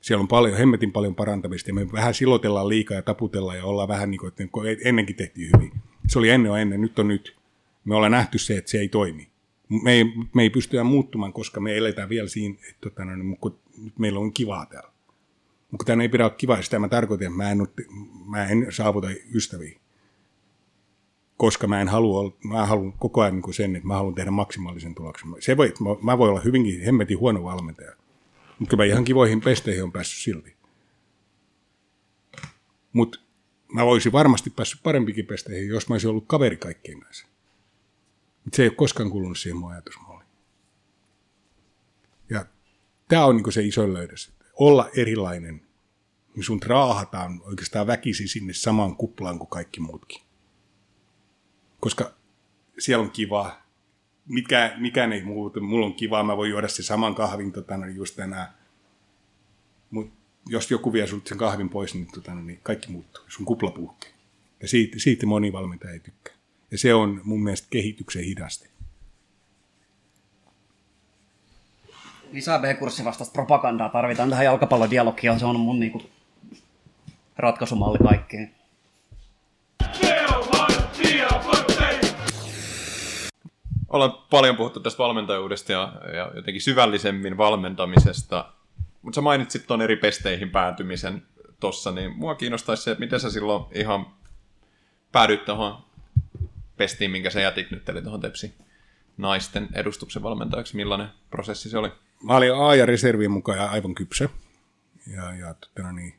Siellä 0.00 0.22
on 0.22 0.28
paljon, 0.28 0.58
hemmetin 0.58 0.92
paljon 0.92 1.14
parantamista 1.14 1.70
ja 1.70 1.74
me 1.74 1.92
vähän 1.92 2.14
silotellaan 2.14 2.68
liikaa 2.68 2.96
ja 2.96 3.02
taputellaan 3.02 3.58
ja 3.58 3.64
ollaan 3.64 3.88
vähän 3.88 4.10
niin 4.10 4.18
kuin, 4.18 4.28
että 4.28 4.44
ennenkin 4.84 5.16
tehtiin 5.16 5.50
hyvin. 5.56 5.72
Se 6.08 6.18
oli 6.18 6.30
ennen 6.30 6.52
on 6.52 6.60
ennen, 6.60 6.80
nyt 6.80 6.98
on 6.98 7.08
nyt. 7.08 7.36
Me 7.84 7.94
ollaan 7.94 8.12
nähty 8.12 8.38
se, 8.38 8.56
että 8.56 8.70
se 8.70 8.78
ei 8.78 8.88
toimi. 8.88 9.28
Me 9.82 9.92
ei, 9.92 10.04
me 10.34 10.42
ei 10.42 10.50
pystytä 10.50 10.84
muuttumaan, 10.84 11.32
koska 11.32 11.60
me 11.60 11.76
eletään 11.76 12.08
vielä 12.08 12.28
siinä, 12.28 12.54
että 12.54 12.80
tota, 12.80 13.04
no, 13.04 13.16
niin, 13.16 13.38
nyt 13.84 13.98
meillä 13.98 14.20
on 14.20 14.32
kivaa 14.32 14.66
täällä. 14.66 14.95
Mutta 15.70 15.84
tämä 15.84 16.02
ei 16.02 16.08
pidä 16.08 16.24
olla 16.24 16.36
kivaa, 16.36 16.62
sitä 16.62 16.78
mä 16.78 16.88
tarkoitan, 16.88 17.32
mä 17.32 17.50
en, 17.50 17.58
mä 18.26 18.46
en 18.46 18.66
saavuta 18.70 19.08
ystäviä. 19.34 19.80
Koska 21.36 21.66
mä 21.66 21.80
en 21.80 21.88
halua, 21.88 22.36
mä 22.44 22.66
haluan 22.66 22.92
koko 22.92 23.20
ajan 23.20 23.34
niin 23.34 23.54
sen, 23.54 23.76
että 23.76 23.88
mä 23.88 23.94
haluan 23.94 24.14
tehdä 24.14 24.30
maksimaalisen 24.30 24.94
tuloksen. 24.94 25.28
Se 25.38 25.56
voi, 25.56 25.74
mä, 25.80 25.88
mä 26.02 26.18
voin 26.18 26.30
olla 26.30 26.40
hyvinkin 26.40 26.80
hemmetin 26.80 27.18
huono 27.18 27.42
valmentaja. 27.42 27.92
Mutta 28.58 28.76
mä 28.76 28.84
ihan 28.84 29.04
kivoihin 29.04 29.40
pesteihin 29.40 29.84
on 29.84 29.92
päässyt 29.92 30.22
silti. 30.22 30.56
Mutta 32.92 33.18
mä 33.72 33.86
voisin 33.86 34.12
varmasti 34.12 34.50
päässyt 34.50 34.82
parempikin 34.82 35.26
pesteihin, 35.26 35.68
jos 35.68 35.88
mä 35.88 35.94
olisin 35.94 36.10
ollut 36.10 36.24
kaveri 36.26 36.56
kaikkien 36.56 37.00
kanssa. 37.00 37.26
Mutta 38.44 38.56
se 38.56 38.62
ei 38.62 38.68
ole 38.68 38.76
koskaan 38.76 39.10
kulunut 39.10 39.38
siihen 39.38 39.56
mun 39.56 39.72
ajatusmalliin. 39.72 40.30
Ja 42.30 42.46
tämä 43.08 43.24
on 43.24 43.36
niin 43.36 43.52
se 43.52 43.62
iso 43.62 43.92
löydös. 43.92 44.35
Olla 44.56 44.90
erilainen, 44.96 45.62
niin 46.34 46.44
sun 46.44 46.62
raahataan 46.62 47.40
oikeastaan 47.44 47.86
väkisi 47.86 48.28
sinne 48.28 48.52
samaan 48.52 48.96
kuplaan 48.96 49.38
kuin 49.38 49.48
kaikki 49.48 49.80
muutkin. 49.80 50.22
Koska 51.80 52.14
siellä 52.78 53.04
on 53.04 53.10
kivaa, 53.10 53.66
mikä, 54.28 54.74
mikään 54.78 55.12
ei 55.12 55.24
muutu. 55.24 55.60
Mulla 55.60 55.86
on 55.86 55.94
kivaa, 55.94 56.22
mä 56.22 56.36
voin 56.36 56.50
juoda 56.50 56.68
se 56.68 56.82
saman 56.82 57.14
kahvin 57.14 57.52
tota, 57.52 57.76
no, 57.76 57.86
just 57.86 58.16
tänään. 58.16 58.48
Mutta 59.90 60.16
jos 60.48 60.70
joku 60.70 60.92
vie 60.92 61.06
sulta 61.06 61.28
sen 61.28 61.38
kahvin 61.38 61.68
pois, 61.68 61.94
niin, 61.94 62.08
tota, 62.14 62.34
no, 62.34 62.42
niin 62.42 62.60
kaikki 62.62 62.90
muuttuu. 62.90 63.24
Sun 63.28 63.46
kupla 63.46 63.70
puhkee. 63.70 64.10
Ja 64.60 64.68
siitä, 64.68 64.98
siitä 64.98 65.26
moni 65.26 65.52
valmentaja 65.52 65.92
ei 65.92 66.00
tykkää. 66.00 66.34
Ja 66.70 66.78
se 66.78 66.94
on 66.94 67.20
mun 67.24 67.42
mielestä 67.42 67.66
kehityksen 67.70 68.24
hidaste. 68.24 68.68
Lisää 72.32 72.58
B-kurssi 72.58 73.04
vastaista 73.04 73.32
propagandaa 73.32 73.88
tarvitaan 73.88 74.30
tähän 74.30 74.44
jalkapallodialogiaan. 74.44 75.40
Se 75.40 75.46
on 75.46 75.60
mun 75.60 75.80
niinku 75.80 76.02
ratkaisumalli 77.36 77.98
kaikkeen. 77.98 78.54
Ollaan 83.88 84.12
paljon 84.30 84.56
puhuttu 84.56 84.80
tästä 84.80 84.98
valmentajuudesta 84.98 85.72
ja, 85.72 85.92
ja 86.16 86.30
jotenkin 86.34 86.62
syvällisemmin 86.62 87.38
valmentamisesta, 87.38 88.52
mutta 89.02 89.14
sä 89.14 89.20
mainitsit 89.20 89.66
tuon 89.66 89.82
eri 89.82 89.96
pesteihin 89.96 90.50
päätymisen 90.50 91.22
tossa, 91.60 91.92
niin 91.92 92.16
mua 92.16 92.34
kiinnostaisi 92.34 92.82
se, 92.82 92.90
että 92.90 93.04
miten 93.04 93.20
sä 93.20 93.30
silloin 93.30 93.64
ihan 93.74 94.06
päädyit 95.12 95.44
tuohon 95.44 95.84
pestiin, 96.76 97.10
minkä 97.10 97.30
sä 97.30 97.40
jätit 97.40 97.70
nyt, 97.70 97.88
eli 97.88 98.02
tuohon 98.02 98.20
Tepsi 98.20 98.54
naisten 99.16 99.68
edustuksen 99.72 100.22
valmentajaksi. 100.22 100.76
Millainen 100.76 101.08
prosessi 101.30 101.68
se 101.68 101.78
oli? 101.78 101.92
Mä 102.22 102.36
olin 102.36 102.54
A- 102.54 102.74
ja 102.74 102.86
reservin 102.86 103.30
mukaan 103.30 103.70
aivan 103.70 103.94
kypsä. 103.94 104.28
Ja, 105.06 105.34
ja 105.34 105.54
totena 105.54 105.92
niin, 105.92 106.14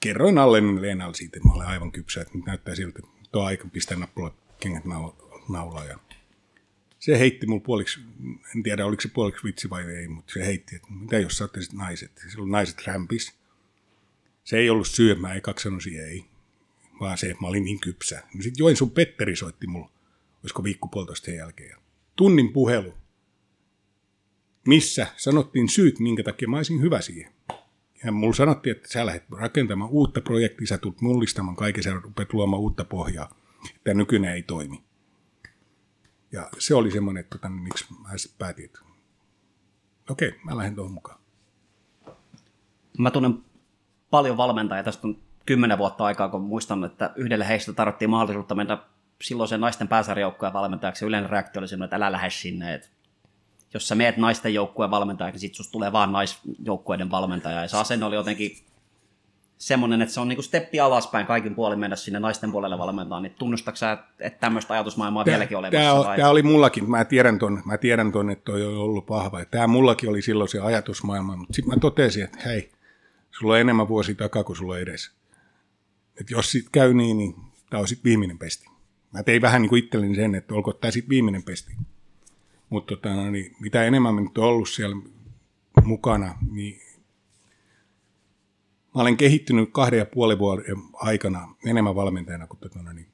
kerroin 0.00 0.38
alle 0.38 0.82
Leenalle 0.82 1.14
siitä, 1.14 1.36
että 1.36 1.48
mä 1.48 1.54
olen 1.54 1.66
aivan 1.66 1.92
kypsä, 1.92 2.20
että 2.20 2.34
nyt 2.38 2.46
näyttää 2.46 2.74
siltä, 2.74 2.98
että 2.98 3.28
tuo 3.32 3.44
aika 3.44 3.68
pistää 3.68 3.98
nappulat 3.98 4.34
kengät 4.60 4.84
naulaa. 5.48 5.84
Ja 5.84 5.98
se 6.98 7.18
heitti 7.18 7.46
mulle 7.46 7.62
puoliksi, 7.62 8.00
en 8.56 8.62
tiedä 8.62 8.86
oliko 8.86 9.02
se 9.02 9.08
puoliksi 9.08 9.44
vitsi 9.44 9.70
vai 9.70 9.84
ei, 9.84 10.08
mutta 10.08 10.32
se 10.32 10.46
heitti, 10.46 10.76
että 10.76 10.88
mitä 10.90 11.18
jos 11.18 11.38
saatte 11.38 11.60
naiset. 11.72 12.12
Silloin 12.30 12.50
naiset 12.50 12.86
rämpis. 12.86 13.34
Se 14.44 14.58
ei 14.58 14.70
ollut 14.70 14.88
syömään, 14.88 15.34
ei 15.34 15.40
kaksanosi 15.40 15.98
ei, 15.98 16.24
vaan 17.00 17.18
se, 17.18 17.26
että 17.26 17.40
mä 17.40 17.48
olin 17.48 17.64
niin 17.64 17.80
kypsä. 17.80 18.22
No 18.34 18.42
sitten 18.42 18.62
Joensuun 18.62 18.90
Petteri 18.90 19.36
soitti 19.36 19.66
mulle, 19.66 19.88
olisiko 20.42 20.64
viikko 20.64 20.88
puolitoista 20.88 21.24
sen 21.26 21.36
jälkeen. 21.36 21.78
Tunnin 22.16 22.52
puhelu, 22.52 22.94
missä 24.68 25.06
sanottiin 25.16 25.68
syyt, 25.68 25.98
minkä 25.98 26.22
takia 26.22 26.48
mä 26.48 26.56
olisin 26.56 26.80
hyvä 26.80 27.00
siihen. 27.00 27.32
Ja 28.04 28.12
mulla 28.12 28.34
sanottiin, 28.34 28.76
että 28.76 28.88
sä 28.88 29.06
lähdet 29.06 29.24
rakentamaan 29.30 29.90
uutta 29.90 30.20
projektia, 30.20 30.66
sä 30.66 30.78
tulet 30.78 31.00
mullistamaan 31.00 31.56
kaiken, 31.56 31.82
sä 31.82 31.90
rupeat 32.02 32.32
luomaan 32.32 32.62
uutta 32.62 32.84
pohjaa. 32.84 33.34
Tämä 33.84 33.94
nykyinen 33.94 34.32
ei 34.32 34.42
toimi. 34.42 34.84
Ja 36.32 36.48
se 36.58 36.74
oli 36.74 36.90
semmoinen, 36.90 37.20
että 37.20 37.38
tota, 37.38 37.48
miksi 37.48 37.86
mä 38.02 38.18
sitten 38.18 38.38
päätin, 38.38 38.64
että 38.64 38.80
okei, 40.10 40.34
mä 40.44 40.56
lähden 40.56 40.74
tuohon 40.74 40.92
mukaan. 40.92 41.20
Mä 42.98 43.10
tunnen 43.10 43.38
paljon 44.10 44.36
valmentajia, 44.36 44.82
tästä 44.82 45.06
on 45.06 45.18
kymmenen 45.46 45.78
vuotta 45.78 46.04
aikaa, 46.04 46.28
kun 46.28 46.40
muistan, 46.40 46.84
että 46.84 47.12
yhdelle 47.16 47.48
heistä 47.48 47.72
tarvittiin 47.72 48.10
mahdollisuutta 48.10 48.54
mennä 48.54 48.78
silloisen 49.22 49.60
naisten 49.60 49.88
pääsarjoukkojen 49.88 50.52
valmentajaksi. 50.52 51.04
Yleinen 51.04 51.30
reaktio 51.30 51.60
oli 51.60 51.68
sellainen, 51.68 51.86
että 51.86 51.96
älä 51.96 52.12
lähde 52.12 52.30
sinne, 52.30 52.74
että 52.74 52.88
jos 53.74 53.88
sä 53.88 53.94
meet 53.94 54.16
naisten 54.16 54.54
joukkueen 54.54 54.90
valmentajaksi, 54.90 55.34
niin 55.34 55.40
sit 55.40 55.54
susta 55.54 55.72
tulee 55.72 55.92
vaan 55.92 56.12
naisjoukkueiden 56.12 57.10
valmentaja. 57.10 57.62
Ja 57.62 57.68
se 57.68 57.76
asenne 57.76 58.06
oli 58.06 58.14
jotenkin 58.14 58.56
semmoinen, 59.58 60.02
että 60.02 60.14
se 60.14 60.20
on 60.20 60.28
niinku 60.28 60.42
steppi 60.42 60.80
alaspäin 60.80 61.26
kaikin 61.26 61.54
puolin 61.54 61.78
mennä 61.78 61.96
sinne 61.96 62.20
naisten 62.20 62.52
puolelle 62.52 62.78
valmentaa, 62.78 63.20
niin 63.20 63.34
tunnustatko 63.38 63.76
sä, 63.76 63.92
että 64.20 64.40
tämmöistä 64.40 64.74
ajatusmaailmaa 64.74 65.20
on 65.20 65.26
vieläkin 65.26 65.56
olemassa? 65.56 65.92
Tämä, 65.92 66.04
tai... 66.04 66.16
tämä 66.16 66.28
oli 66.28 66.42
mullakin, 66.42 66.90
mä 66.90 67.04
tiedän 67.04 67.38
ton, 67.38 67.62
mä 67.64 67.78
tiedän 67.78 68.12
ton, 68.12 68.30
että 68.30 68.44
toi 68.44 68.66
on 68.66 68.76
ollut 68.76 69.08
vahva. 69.08 69.44
Tämä 69.44 69.66
mullakin 69.66 70.08
oli 70.08 70.22
silloin 70.22 70.48
se 70.48 70.60
ajatusmaailma, 70.60 71.36
mutta 71.36 71.54
sitten 71.54 71.74
mä 71.74 71.80
totesin, 71.80 72.24
että 72.24 72.38
hei, 72.44 72.72
sulla 73.30 73.52
on 73.52 73.60
enemmän 73.60 73.88
vuosi 73.88 74.14
takaa 74.14 74.44
kuin 74.44 74.56
sulla 74.56 74.74
on 74.74 74.80
edes. 74.80 75.10
Että 76.20 76.34
jos 76.34 76.50
sitten 76.50 76.72
käy 76.72 76.94
niin, 76.94 77.18
niin 77.18 77.34
tämä 77.70 77.80
on 77.80 77.88
sitten 77.88 78.04
viimeinen 78.04 78.38
pesti. 78.38 78.66
Mä 79.12 79.22
tein 79.22 79.42
vähän 79.42 79.62
niin 79.62 79.68
kuin 79.68 79.84
itselleni 79.84 80.14
sen, 80.14 80.34
että 80.34 80.54
olkoon 80.54 80.76
tämä 80.80 80.90
sitten 80.90 81.10
viimeinen 81.10 81.42
pesti. 81.42 81.72
Mutta 82.70 82.96
tota, 82.96 83.14
no, 83.14 83.30
niin, 83.30 83.56
mitä 83.60 83.84
enemmän 83.84 84.14
mä 84.14 84.20
nyt 84.20 84.38
on 84.38 84.44
ollut 84.44 84.68
siellä 84.68 84.96
mukana, 85.84 86.38
niin 86.50 86.80
mä 88.94 89.02
olen 89.02 89.16
kehittynyt 89.16 89.68
kahden 89.72 89.98
ja 89.98 90.06
puolen 90.06 90.38
vuoden 90.38 90.76
aikana 90.92 91.54
enemmän 91.66 91.94
valmentajana 91.94 92.46
kuin 92.46 92.60
tota, 92.60 92.82
no, 92.82 92.92
niin, 92.92 93.08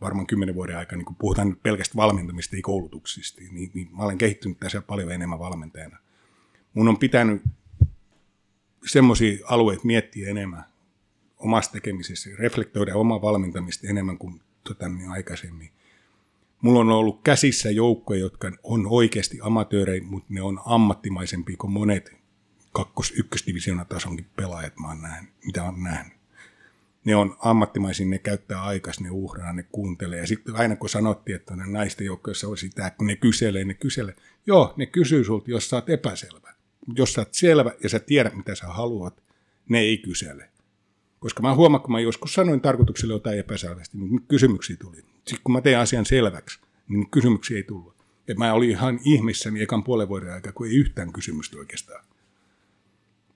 varmaan 0.00 0.26
kymmenen 0.26 0.54
vuoden 0.54 0.78
aikana, 0.78 0.96
niin 0.98 1.06
kun 1.06 1.16
puhutaan 1.16 1.48
nyt 1.48 1.62
pelkästään 1.62 1.96
valmentamista, 1.96 2.56
ei 2.56 2.62
koulutuksista, 2.62 3.40
niin, 3.50 3.70
niin 3.74 3.88
mä 3.96 4.02
olen 4.02 4.18
kehittynyt 4.18 4.60
tässä 4.60 4.80
paljon 4.80 5.12
enemmän 5.12 5.38
valmentajana. 5.38 5.98
Mun 6.74 6.88
on 6.88 6.98
pitänyt 6.98 7.42
semmoisia 8.86 9.46
alueita 9.48 9.86
miettiä 9.86 10.30
enemmän 10.30 10.64
omasta 11.38 11.72
tekemisessä, 11.72 12.30
reflektoida 12.38 12.96
omaa 12.96 13.22
valmentamista 13.22 13.86
enemmän 13.86 14.18
kuin 14.18 14.40
tota, 14.64 14.88
niin 14.88 15.10
aikaisemmin. 15.10 15.70
Mulla 16.60 16.80
on 16.80 16.90
ollut 16.90 17.20
käsissä 17.24 17.70
joukkoja, 17.70 18.20
jotka 18.20 18.52
on 18.62 18.86
oikeasti 18.86 19.38
amatöörejä, 19.42 20.02
mutta 20.04 20.26
ne 20.28 20.42
on 20.42 20.60
ammattimaisempia 20.64 21.56
kuin 21.58 21.72
monet 21.72 22.16
kakkos 22.72 23.14
tasonkin 23.88 24.26
pelaajat, 24.36 24.78
mä 24.78 24.88
oon 24.88 25.02
nähnyt, 25.02 25.32
mitä 25.44 25.64
on 25.64 25.82
nähnyt. 25.82 26.16
Ne 27.04 27.16
on 27.16 27.36
ammattimaisia, 27.38 28.06
ne 28.06 28.18
käyttää 28.18 28.62
aikas, 28.62 29.00
ne 29.00 29.10
uhraa, 29.10 29.52
ne 29.52 29.62
kuuntelee. 29.62 30.20
Ja 30.20 30.26
sitten 30.26 30.56
aina 30.56 30.76
kun 30.76 30.88
sanottiin, 30.88 31.36
että 31.36 31.56
ne 31.56 31.66
naisten 31.66 32.04
joukkoissa 32.04 32.48
on 32.48 32.58
sitä, 32.58 32.90
kun 32.90 33.06
ne 33.06 33.16
kyselee, 33.16 33.64
ne 33.64 33.74
kyselee. 33.74 34.14
Joo, 34.46 34.74
ne 34.76 34.86
kysyy 34.86 35.24
sulta, 35.24 35.50
jos 35.50 35.70
sä 35.70 35.76
oot 35.76 35.90
epäselvä. 35.90 36.54
Jos 36.96 37.12
sä 37.12 37.20
oot 37.20 37.34
selvä 37.34 37.72
ja 37.82 37.88
sä 37.88 37.98
tiedät, 37.98 38.36
mitä 38.36 38.54
sä 38.54 38.66
haluat, 38.66 39.22
ne 39.68 39.78
ei 39.78 39.98
kysele. 39.98 40.50
Koska 41.20 41.42
mä 41.42 41.54
huomaan, 41.54 41.82
kun 41.82 41.92
mä 41.92 42.00
joskus 42.00 42.34
sanoin 42.34 42.60
tarkoitukselle 42.60 43.14
jotain 43.14 43.38
epäselvästi, 43.38 43.98
niin 43.98 44.22
kysymyksiä 44.28 44.76
tuli. 44.76 45.15
Sitten 45.26 45.44
kun 45.44 45.52
mä 45.52 45.60
tein 45.60 45.78
asian 45.78 46.06
selväksi, 46.06 46.60
niin 46.88 47.10
kysymyksiä 47.10 47.56
ei 47.56 47.62
tullut. 47.62 47.96
Ja 48.28 48.34
mä 48.34 48.52
olin 48.52 48.70
ihan 48.70 49.00
ihmissäni 49.04 49.62
ekan 49.62 49.84
puolen 49.84 50.08
vuoden 50.08 50.32
aikaa, 50.32 50.52
kun 50.52 50.66
ei 50.66 50.76
yhtään 50.76 51.12
kysymystä 51.12 51.58
oikeastaan. 51.58 52.04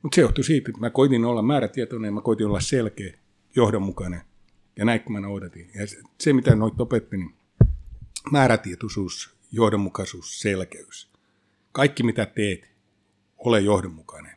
Mutta 0.02 0.14
se 0.14 0.20
johtui 0.20 0.44
siitä, 0.44 0.70
että 0.70 0.80
mä 0.80 0.90
koitin 0.90 1.24
olla 1.24 1.42
määrätietoinen, 1.42 2.14
mä 2.14 2.20
koitin 2.20 2.46
olla 2.46 2.60
selkeä, 2.60 3.18
johdonmukainen. 3.56 4.20
Ja 4.76 4.84
näin 4.84 5.02
mä 5.08 5.20
noudatin. 5.20 5.70
Ja 5.74 5.86
se, 6.18 6.32
mitä 6.32 6.54
noit 6.54 6.80
opetti, 6.80 7.16
niin 7.16 7.34
määrätietoisuus, 8.30 9.34
johdonmukaisuus, 9.52 10.40
selkeys. 10.40 11.10
Kaikki 11.72 12.02
mitä 12.02 12.26
teet, 12.26 12.70
ole 13.38 13.60
johdonmukainen. 13.60 14.36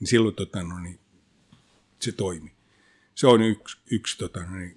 Niin 0.00 0.08
silloin 0.08 0.34
tota, 0.34 0.62
no, 0.62 0.80
niin, 0.80 0.98
se 1.98 2.12
toimi. 2.12 2.52
Se 3.14 3.26
on 3.26 3.42
yksi, 3.42 3.78
yksi 3.90 4.18
tota, 4.18 4.44
no, 4.44 4.56
niin, 4.56 4.76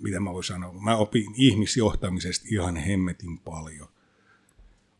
mitä 0.00 0.20
mä 0.20 0.32
voin 0.32 0.44
sanoa. 0.44 0.72
Mä 0.72 0.96
opin 0.96 1.26
ihmisjohtamisesta 1.34 2.46
ihan 2.50 2.76
hemmetin 2.76 3.38
paljon. 3.38 3.88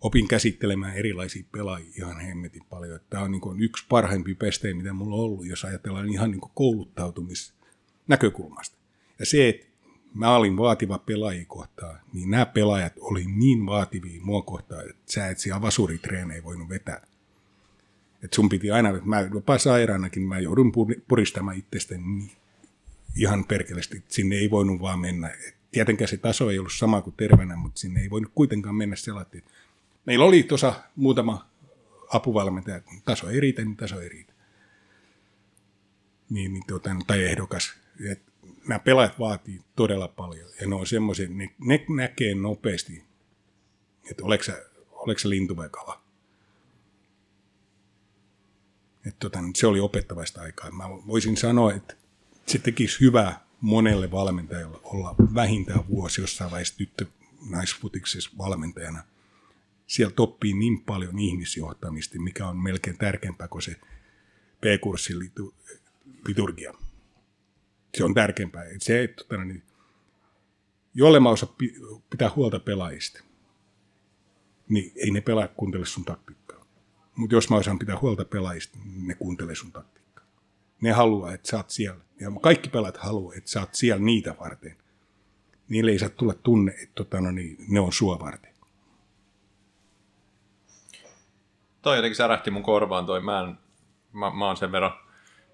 Opin 0.00 0.28
käsittelemään 0.28 0.96
erilaisia 0.96 1.44
pelaajia 1.52 1.90
ihan 1.96 2.20
hemmetin 2.20 2.64
paljon. 2.70 3.00
Tämä 3.10 3.24
on 3.24 3.30
niin 3.30 3.42
yksi 3.58 3.84
parhaimpi 3.88 4.34
pestejä, 4.34 4.74
mitä 4.74 4.92
mulla 4.92 5.16
on 5.16 5.22
ollut, 5.22 5.46
jos 5.46 5.64
ajatellaan 5.64 6.08
ihan 6.08 6.30
niin 6.30 6.40
kouluttautumisnäkökulmasta. 6.54 8.76
Ja 9.18 9.26
se, 9.26 9.48
että 9.48 9.66
mä 10.14 10.36
olin 10.36 10.56
vaativa 10.56 10.98
pelaajia 10.98 11.44
kohtaan, 11.48 12.00
niin 12.12 12.30
nämä 12.30 12.46
pelaajat 12.46 12.92
oli 13.00 13.24
niin 13.24 13.66
vaativia 13.66 14.20
mua 14.22 14.42
kohtaan, 14.42 14.90
että 14.90 15.12
sä 15.12 15.28
et 15.28 15.38
siellä 15.38 15.62
vasuritreenejä 15.62 16.44
voinut 16.44 16.68
vetää. 16.68 17.06
että 18.22 18.34
sun 18.34 18.48
piti 18.48 18.70
aina, 18.70 18.88
että 18.88 19.02
mä 19.04 19.28
jopa 19.34 19.58
sairaanakin, 19.58 20.22
mä 20.22 20.38
joudun 20.38 20.72
puri- 20.72 21.02
puristamaan 21.08 21.56
itsestäni 21.56 22.04
niin 22.04 22.30
ihan 23.16 23.44
perkeleesti, 23.44 24.04
sinne 24.08 24.36
ei 24.36 24.50
voinut 24.50 24.80
vaan 24.80 24.98
mennä. 24.98 25.28
Et 25.28 25.60
Tietenkään 25.70 26.08
se 26.08 26.16
taso 26.16 26.50
ei 26.50 26.58
ollut 26.58 26.72
sama 26.72 27.02
kuin 27.02 27.16
terveenä, 27.16 27.56
mutta 27.56 27.80
sinne 27.80 28.00
ei 28.00 28.10
voinut 28.10 28.32
kuitenkaan 28.34 28.74
mennä 28.74 28.96
sellainen. 28.96 29.42
Meillä 30.06 30.24
oli 30.24 30.42
tuossa 30.42 30.82
muutama 30.96 31.50
apuvalmentaja, 32.12 32.80
taso 33.04 33.28
ei 33.28 33.40
riitä, 33.40 33.64
niin 33.64 33.76
taso 33.76 34.00
ei 34.00 34.08
riitä. 34.08 34.32
Niin, 36.30 36.52
niin 36.52 36.66
tuota, 36.66 36.90
tai 37.06 37.24
ehdokas. 37.24 37.72
Et 38.10 38.22
nämä 38.68 38.78
pelaajat 38.78 39.18
vaatii 39.18 39.60
todella 39.76 40.08
paljon. 40.08 40.50
Ja 40.60 40.66
ne 40.66 40.74
on 40.74 40.86
semmoisia, 40.86 41.28
ne, 41.28 41.54
ne 41.58 41.84
näkee 41.88 42.34
nopeasti, 42.34 43.04
että 44.10 44.24
oletko 44.24 44.44
sä, 44.44 44.62
oletko 44.90 45.18
sä 45.18 45.28
lintu 45.28 45.56
vai 45.56 45.68
kala. 45.68 46.02
Et 49.06 49.16
tota, 49.18 49.38
se 49.54 49.66
oli 49.66 49.80
opettavaista 49.80 50.40
aikaa. 50.40 50.70
Mä 50.70 50.84
voisin 50.88 51.36
sanoa, 51.36 51.72
että 51.72 51.96
se 52.50 52.58
tekisi 52.58 53.00
hyvää 53.00 53.46
monelle 53.60 54.10
valmentajalle 54.10 54.78
olla 54.82 55.14
vähintään 55.34 55.88
vuosi 55.88 56.20
jossain 56.20 56.50
vaiheessa 56.50 56.76
tyttö 56.76 57.06
naisfutiksessa 57.50 58.30
valmentajana. 58.38 59.02
Sieltä 59.86 60.22
oppii 60.22 60.52
niin 60.52 60.84
paljon 60.84 61.18
ihmisjohtamista, 61.18 62.20
mikä 62.20 62.46
on 62.46 62.56
melkein 62.56 62.98
tärkeämpää 62.98 63.48
kuin 63.48 63.62
se 63.62 63.76
P-kurssin 64.60 65.18
litu- 65.18 65.54
liturgia. 66.26 66.74
Se 67.94 68.04
on 68.04 68.14
tärkeämpää. 68.14 68.64
Se, 68.78 69.02
että 69.02 69.24
tota, 69.24 69.44
niin, 69.44 69.62
jolle 70.94 71.20
mä 71.20 71.28
osaa 71.28 71.54
pi- 71.58 71.74
pitää 72.10 72.30
huolta 72.36 72.60
pelaajista, 72.60 73.22
niin 74.68 74.92
ei 74.96 75.10
ne 75.10 75.20
pelaajat 75.20 75.52
kuuntele 75.56 75.86
sun 75.86 76.04
taktiikkaa. 76.04 76.66
Mutta 77.16 77.34
jos 77.34 77.50
mä 77.50 77.56
osaan 77.56 77.78
pitää 77.78 77.98
huolta 78.00 78.24
pelaajista, 78.24 78.78
niin 78.84 79.06
ne 79.06 79.14
kuuntelee 79.14 79.54
sun 79.54 79.72
taktiikkaa. 79.72 79.99
Ne 80.80 80.92
haluaa, 80.92 81.32
että 81.32 81.48
sä 81.50 81.56
oot 81.56 81.70
siellä. 81.70 82.00
Ja 82.20 82.30
kaikki 82.42 82.68
pelaajat 82.68 82.96
haluaa, 82.96 83.34
että 83.36 83.50
sä 83.50 83.60
oot 83.60 83.74
siellä 83.74 84.02
niitä 84.04 84.34
varten. 84.40 84.76
Niille 85.68 85.90
ei 85.90 85.98
saa 85.98 86.08
tulla 86.08 86.34
tunne, 86.34 86.72
että 86.72 86.94
tota, 86.94 87.20
no 87.20 87.30
niin, 87.30 87.56
ne 87.68 87.80
on 87.80 87.92
sua 87.92 88.18
varten. 88.20 88.50
Toi 91.82 91.96
jotenkin 91.96 92.16
särähti 92.16 92.50
mun 92.50 92.62
korvaan 92.62 93.06
toi. 93.06 93.20
Mä, 93.20 93.40
en, 93.40 93.58
mä, 94.12 94.30
mä 94.30 94.46
oon 94.46 94.56
sen 94.56 94.72
verran 94.72 94.92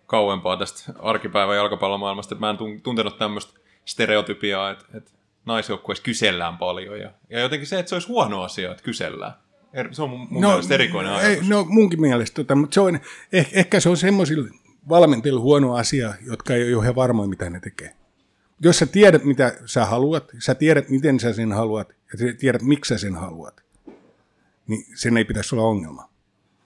kauempaa 0.07 0.57
tästä 0.57 0.93
arkipäivän 0.99 1.57
jalkapallomaailmasta, 1.57 2.35
että 2.35 2.41
mä 2.41 2.51
en 2.51 2.57
tun- 2.57 2.81
tuntenut 2.83 3.19
tämmöistä 3.19 3.61
stereotypiaa, 3.85 4.71
että, 4.71 4.85
että 4.95 5.11
naisjoukkueessa 5.47 6.05
kysellään 6.05 6.59
paljon. 6.59 7.01
Ja, 7.01 7.11
ja 7.31 7.41
jotenkin 7.41 7.67
se, 7.67 7.79
että 7.79 7.89
se 7.91 7.95
olisi 7.95 8.09
huono 8.09 8.43
asia, 8.43 8.71
että 8.71 8.83
kysellään. 8.83 9.33
Er- 9.75 9.95
Se 9.95 10.03
on 10.03 10.11
mun, 10.11 10.27
mun 10.31 10.43
no, 10.43 10.49
mielestä 10.49 10.75
erikoinen 10.75 11.13
ei, 11.13 11.19
ajatus. 11.19 11.49
no 11.49 11.65
munkin 11.69 12.01
mielestä, 12.01 12.35
tota, 12.35 12.55
mutta 12.55 12.75
se 12.75 12.81
on, 12.81 13.01
eh, 13.33 13.49
ehkä 13.53 13.81
se 13.81 13.89
on 13.89 13.97
semmoisilla 13.97 14.49
valmentajilla 14.89 15.41
huono 15.41 15.75
asia, 15.75 16.15
jotka 16.27 16.55
ei 16.55 16.75
ole 16.75 16.83
ihan 16.83 16.95
varmoja, 16.95 17.29
mitä 17.29 17.51
ne 17.51 17.61
tekee. 17.61 17.97
Jos 18.61 18.79
sä 18.79 18.87
tiedät, 18.87 19.25
mitä 19.25 19.59
sä 19.67 19.85
haluat, 19.85 20.31
sä 20.39 20.55
tiedät, 20.55 20.89
miten 20.89 21.21
sä 21.21 21.33
sen 21.33 21.53
haluat, 21.53 21.89
ja 22.13 22.19
sä 22.19 22.25
tiedät, 22.39 22.63
miksi 22.63 22.89
sä 22.89 22.99
sen 22.99 23.15
haluat, 23.15 23.61
niin 24.67 24.85
sen 24.95 25.17
ei 25.17 25.25
pitäisi 25.25 25.55
olla 25.55 25.65
ongelma. 25.65 26.11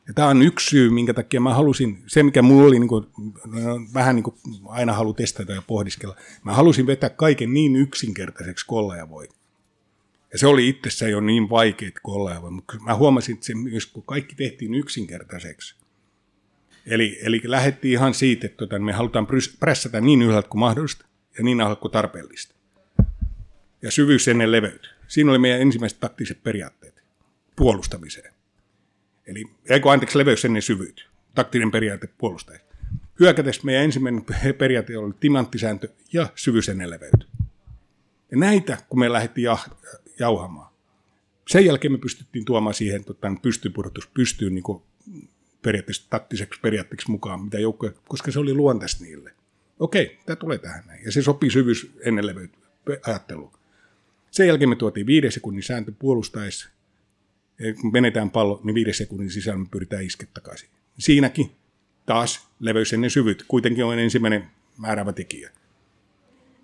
Ja 0.09 0.15
tämä 0.15 0.29
on 0.29 0.43
yksi 0.43 0.71
syy, 0.71 0.91
minkä 0.91 1.15
takia 1.15 1.41
mä 1.41 1.55
halusin, 1.55 2.03
se 2.07 2.23
mikä 2.23 2.43
mulla 2.43 2.69
oli 2.69 2.79
niin 2.79 2.89
kuin, 2.89 3.07
vähän 3.95 4.17
niin 4.17 4.25
kuin 4.25 4.37
aina 4.67 4.93
halu 4.93 5.15
testata 5.15 5.53
ja 5.53 5.63
pohdiskella, 5.63 6.17
mä 6.45 6.53
halusin 6.55 6.87
vetää 6.87 7.11
kaiken 7.11 7.55
niin 7.55 7.77
yksinkertaiseksi 7.77 8.67
kolla 8.67 8.97
ja 8.97 9.09
voi. 9.09 9.29
Ja 10.33 10.39
se 10.39 10.47
oli 10.47 10.69
itsessään 10.69 11.13
jo 11.13 11.21
niin 11.21 11.51
vaikeet 11.51 11.95
kolla 12.03 12.31
ja 12.31 12.43
voi, 12.43 12.51
mutta 12.51 12.77
mä 12.81 12.95
huomasin, 12.95 13.35
että 13.35 13.47
se 13.47 13.55
myös 13.55 13.87
kun 13.87 14.03
kaikki 14.03 14.35
tehtiin 14.35 14.75
yksinkertaiseksi. 14.75 15.80
Eli, 16.91 17.19
eli 17.23 17.41
lähdettiin 17.45 17.93
ihan 17.93 18.15
siitä, 18.15 18.47
että 18.47 18.57
tota, 18.57 18.79
me 18.79 18.93
halutaan 18.93 19.27
prässätä 19.61 20.01
niin 20.01 20.23
ylhäältä 20.23 20.49
kuin 20.49 20.61
mahdollista 20.61 21.07
ja 21.39 21.45
niin 21.45 21.61
alhaalta 21.61 21.81
kuin 21.81 21.93
tarpeellista. 21.93 22.55
Ja 23.83 23.91
syvyys 23.91 24.29
ennen 24.29 24.53
leveyttä. 24.53 24.89
Siinä 25.09 25.31
oli 25.31 25.39
meidän 25.39 25.61
ensimmäiset 25.61 26.01
taktiset 26.01 26.43
periaatteet 26.43 27.03
puolustamiseen. 27.57 28.35
Eli, 29.27 29.45
eikö 29.69 29.91
anteeksi, 29.91 30.19
leveys 30.19 30.45
ennen 30.45 30.63
syvyyttä. 30.63 31.03
Taktinen 31.35 31.71
periaate 31.71 32.09
puolustaja. 32.19 32.61
Hyökätessä 33.21 33.63
meidän 33.65 33.85
ensimmäinen 33.85 34.25
periaate 34.59 34.99
oli 34.99 35.15
timanttisääntö 35.21 35.89
ja 36.13 36.29
syvyys 36.35 36.69
ennen 36.69 36.91
leveyttä. 36.91 37.27
Ja 38.31 38.37
näitä, 38.37 38.79
kun 38.89 38.99
me 38.99 39.13
lähdettiin 39.13 39.49
jah- 39.51 39.75
jauhamaan, 40.19 40.73
sen 41.49 41.65
jälkeen 41.65 41.93
me 41.93 41.99
pystyttiin 41.99 42.45
tuomaan 42.45 42.75
siihen 42.75 43.05
tota, 43.05 43.33
pystypudotus 43.43 44.07
pystyyn 44.07 44.55
niin 44.55 44.65
periaatteessa 45.63 46.11
taktiseksi 46.11 46.61
periaatteeksi 46.61 47.11
mukaan, 47.11 47.45
mitä 47.45 47.59
joukkoja, 47.59 47.93
koska 48.09 48.31
se 48.31 48.39
oli 48.39 48.55
luontaista 48.55 49.05
niille. 49.05 49.33
Okei, 49.79 50.19
tämä 50.27 50.37
tulee 50.37 50.59
tähän 50.59 50.85
näin. 50.87 51.05
Ja 51.05 51.13
se 51.13 51.23
sopii 51.23 51.51
syvyys 51.51 51.93
ennen 52.01 52.51
ajatteluun. 53.07 53.53
Sen 54.31 54.47
jälkeen 54.47 54.69
me 54.69 54.77
tuotiin 54.77 55.07
viiden 55.07 55.33
sekunnin 55.33 55.63
sääntö 55.63 55.93
puolustaessa. 55.99 56.69
Kun 57.81 57.93
menetään 57.93 58.31
pallo, 58.31 58.61
niin 58.65 58.75
viiden 58.75 58.95
sekunnin 58.95 59.31
sisällä 59.31 59.59
me 59.59 59.67
pyritään 59.71 60.05
iskeä 60.05 60.29
takaisin. 60.35 60.69
Siinäkin 60.99 61.51
taas 62.07 62.49
leveys 62.61 62.93
ennen 62.93 63.11
syvyyttä 63.11 63.45
kuitenkin 63.49 63.85
on 63.85 63.99
ensimmäinen 63.99 64.47
määräävä 64.79 65.13
tekijä. 65.13 65.51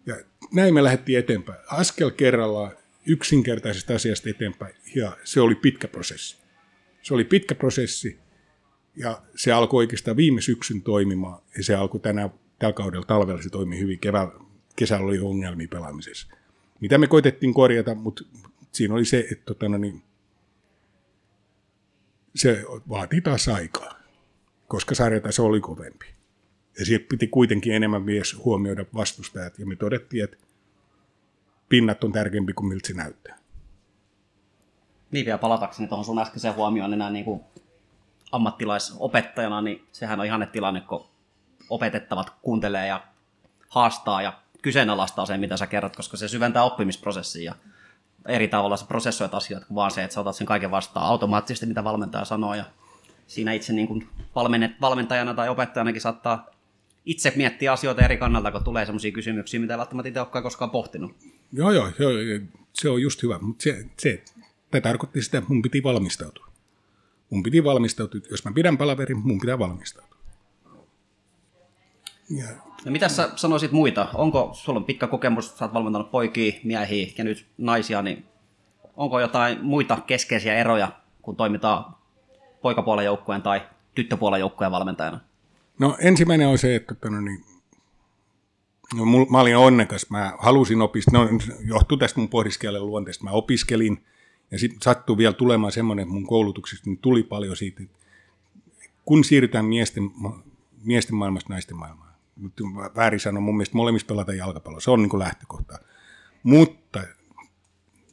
Ja 0.07 0.17
näin 0.53 0.75
me 0.75 0.85
lähdettiin 0.85 1.19
eteenpäin. 1.19 1.59
Askel 1.67 2.11
kerrallaan 2.11 2.77
yksinkertaisesta 3.07 3.95
asiasta 3.95 4.31
eteenpäin. 4.31 4.75
Ja 4.95 5.17
se 5.25 5.41
oli 5.41 5.55
pitkä 5.55 5.89
prosessi. 5.89 6.37
Se 7.03 7.15
oli 7.15 7.25
pitkä 7.25 7.55
prosessi. 7.55 8.19
Ja 8.97 9.23
se 9.35 9.53
alkoi 9.53 9.79
oikeastaan 9.79 10.17
viime 10.17 10.41
syksyn 10.41 10.83
toimimaan. 10.83 11.43
Ja 11.57 11.65
se 11.65 11.75
alkoi 11.75 12.01
tänä, 12.01 12.31
tällä 12.59 12.73
kaudella 12.73 13.07
talvella 13.07 13.43
se 13.43 13.51
toimi 13.51 13.79
hyvin. 13.79 13.99
Keväällä, 13.99 14.33
kesällä 14.77 15.07
oli 15.07 15.19
ongelmia 15.19 15.69
pelaamisessa. 15.71 16.29
Mitä 16.81 16.99
me 16.99 17.07
koitettiin 17.07 17.55
korjata, 17.55 17.95
mutta 17.95 18.25
siinä 18.73 18.95
oli 18.95 19.05
se, 19.05 19.27
että 19.33 19.45
tota, 19.45 19.69
no 19.69 19.79
niin, 19.79 20.03
se 22.35 22.65
vaatii 22.89 23.21
taas 23.21 23.49
aikaa, 23.49 23.95
koska 24.69 24.95
sarjataso 24.95 25.45
oli 25.45 25.61
kovempi. 25.61 26.07
Ja 26.79 26.85
siitä 26.85 27.07
piti 27.09 27.27
kuitenkin 27.27 27.73
enemmän 27.73 28.03
myös 28.03 28.37
huomioida 28.45 28.85
vastustajat. 28.95 29.59
Ja 29.59 29.67
me 29.67 29.77
todettiin, 29.77 30.25
että 30.25 30.37
pinnat 31.69 32.05
on 32.05 32.13
tärkeämpi 32.13 32.53
kuin 32.53 32.69
miltä 32.69 32.89
se 32.89 32.95
näyttää. 32.95 33.39
Niin 35.11 35.27
vielä 35.27 35.39
palatakseni 35.39 35.89
tuohon 35.89 36.05
sun 36.05 36.19
äskeiseen 36.19 36.55
huomioon 36.55 36.93
enää 36.93 37.11
niin 37.11 37.25
kuin 37.25 37.41
ammattilaisopettajana, 38.37 39.61
niin 39.61 39.87
sehän 39.93 40.21
on 40.21 40.27
ihan 40.27 40.49
tilanne, 40.53 40.81
kun 40.81 41.07
opetettavat 41.71 42.33
kuuntelee 42.43 42.87
ja 42.87 43.03
haastaa 43.69 44.23
ja 44.23 44.33
kyseenalaistaa 44.63 45.27
sen, 45.27 45.41
mitä 45.41 45.57
sä 45.57 45.67
kerrot, 45.67 45.97
koska 45.97 46.17
se 46.17 46.29
syventää 46.29 46.63
oppimisprosessia 46.63 47.55
eri 48.29 48.49
tavalla 48.49 48.77
sä 48.77 48.87
prosessoit 48.89 49.35
asioita 49.35 49.67
kuin 49.67 49.75
vaan 49.75 49.91
se, 49.91 50.05
että 50.05 50.15
sä 50.15 50.21
otat 50.21 50.37
sen 50.37 50.47
kaiken 50.47 50.71
vastaan 50.71 51.07
automaattisesti, 51.07 51.67
mitä 51.67 51.85
valmentaja 51.85 52.25
sanoo 52.25 52.55
ja 52.55 52.65
siinä 53.27 53.53
itse 53.53 53.73
niin 53.73 53.89
kuin 53.89 54.09
valmentajana 54.81 55.35
tai 55.35 55.49
opettajanakin 55.49 56.01
saattaa 56.01 56.47
itse 57.05 57.33
miettiä 57.37 57.73
asioita 57.73 58.05
eri 58.05 58.17
kannalta, 58.17 58.53
kun 58.53 58.65
tulee 58.65 58.87
sellaisia 58.87 59.13
kysymyksiä, 59.13 59.61
mitä 59.61 59.75
ei 59.75 59.79
välttämättä 59.79 60.09
itse 60.09 60.21
olekaan 60.21 60.43
koskaan 60.43 60.71
pohtinut. 60.71 61.13
Joo, 61.53 61.71
joo, 61.71 61.91
joo, 61.99 62.11
se 62.73 62.91
on 62.91 63.03
just 63.03 63.23
hyvä, 63.23 63.39
mutta 63.39 63.63
se, 63.63 63.85
se, 63.99 64.25
tämä 64.71 64.81
tarkoitti 64.81 65.23
sitä, 65.23 65.39
että 65.39 65.51
mun 65.53 65.63
piti 65.63 65.83
valmistautua. 65.83 66.46
Mun 67.31 67.43
piti 67.43 67.65
valmistautua, 67.65 68.21
jos 68.31 68.45
mä 68.45 68.53
pidän 68.53 68.79
palaverin, 68.79 69.19
mun 69.19 69.41
pitää 69.41 69.59
valmistautua. 69.59 70.17
Ja. 72.31 72.47
No 72.85 72.93
mitä 72.93 73.09
sä 73.09 73.31
sanoisit 73.37 73.73
muita? 73.73 74.09
Onko, 74.15 74.51
sulla 74.53 74.79
on 74.79 74.85
pitkä 74.85 75.07
kokemus, 75.07 75.59
sä 75.59 75.65
oot 75.65 75.75
valmentanut 75.75 76.11
poikia, 76.11 76.53
miehiä 76.65 77.07
ja 77.19 77.25
nyt 77.25 77.47
naisia, 77.59 78.03
niin 78.03 78.25
onko 78.97 79.21
jotain 79.21 79.59
muita 79.65 79.99
keskeisiä 80.07 80.55
eroja, 80.55 80.93
kun 81.23 81.37
toimitaan 81.37 81.95
poikapuolen 82.63 83.05
joukkueen 83.05 83.43
tai 83.43 83.63
tyttöpuolen 83.95 84.41
joukkueen 84.41 84.73
valmentajana? 84.73 85.21
No 85.79 85.97
ensimmäinen 86.01 86.49
on 86.49 86.59
se, 86.59 86.75
että 86.75 86.95
tota 86.95 87.11
no 87.11 87.21
niin, 87.21 87.45
no, 88.95 89.05
mul, 89.05 89.27
mä 89.31 89.41
olin 89.41 89.57
onnekas, 89.57 90.11
mä 90.11 90.33
halusin 90.39 90.83
opiskella, 90.83 91.25
no 91.25 91.39
johtuu 91.67 91.99
tästä 91.99 92.21
mun 92.21 92.29
pohdiskelen 92.29 92.87
luonteesta, 92.87 93.25
mä 93.25 93.31
opiskelin 93.31 94.05
ja 94.51 94.59
sitten 94.59 94.83
sattui 94.83 95.17
vielä 95.17 95.33
tulemaan 95.33 95.73
semmoinen, 95.73 96.03
että 96.03 96.13
mun 96.13 96.27
koulutuksesta 96.27 96.91
niin 96.91 96.99
tuli 96.99 97.23
paljon 97.23 97.57
siitä, 97.57 97.83
että 97.83 97.97
kun 99.05 99.25
siirrytään 99.25 99.65
miesten, 99.65 100.11
miesten 100.85 101.17
maailmasta 101.17 101.53
naisten 101.53 101.77
maailmaan, 101.77 102.15
nyt 102.37 102.53
väärin 102.97 103.21
sanoa, 103.21 103.41
mun 103.41 103.57
mielestä 103.57 103.77
molemmissa 103.77 104.07
pelataan 104.07 104.39
jalkapalloa, 104.39 104.81
se 104.81 104.91
on 104.91 105.03
niin 105.03 105.11
kuin 105.11 105.21
lähtökohta. 105.21 105.79
Mutta 106.43 107.03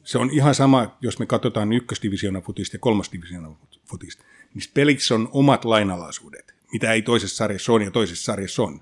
se 0.04 0.18
on 0.18 0.30
ihan 0.30 0.54
sama, 0.54 0.96
jos 1.00 1.18
me 1.18 1.26
katsotaan 1.26 1.72
ykkösdivisioona 1.72 2.40
futista 2.40 2.74
ja 2.74 2.80
kolmosdivisioona 2.80 3.56
futista. 3.86 4.24
Niissä 4.54 4.70
pelissä 4.74 5.14
on 5.14 5.28
omat 5.32 5.64
lainalaisuudet, 5.64 6.54
mitä 6.72 6.92
ei 6.92 7.02
toisessa 7.02 7.36
sarjassa 7.36 7.72
on 7.72 7.82
ja 7.82 7.90
toisessa 7.90 8.24
sarjassa 8.24 8.62
on. 8.62 8.80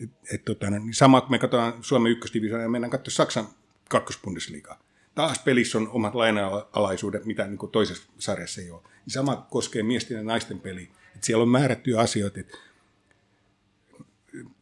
Et, 0.00 0.10
et, 0.32 0.44
tota, 0.44 0.70
niin 0.70 0.94
sama, 0.94 1.20
kun 1.20 1.30
me 1.30 1.38
katsotaan 1.38 1.84
Suomen 1.84 2.12
ykkösdivisioona 2.12 2.62
ja 2.62 2.68
mennään 2.68 2.90
katsomaan 2.90 3.16
Saksan 3.16 3.48
kakkospundesliigaa. 3.88 4.78
Taas 5.18 5.38
pelissä 5.38 5.78
on 5.78 5.88
omat 5.88 6.14
lainalaisuudet, 6.14 7.24
mitä 7.24 7.46
niin 7.46 7.58
kuin 7.58 7.72
toisessa 7.72 8.08
sarjassa 8.18 8.60
ei 8.60 8.70
ole. 8.70 8.82
Niin 8.82 9.12
sama 9.12 9.46
koskee 9.50 9.82
miesten 9.82 10.16
ja 10.16 10.22
naisten 10.22 10.60
peliä. 10.60 10.86
Että 11.14 11.26
siellä 11.26 11.42
on 11.42 11.48
määrättyjä 11.48 12.00
asioita, 12.00 12.40
että 12.40 12.58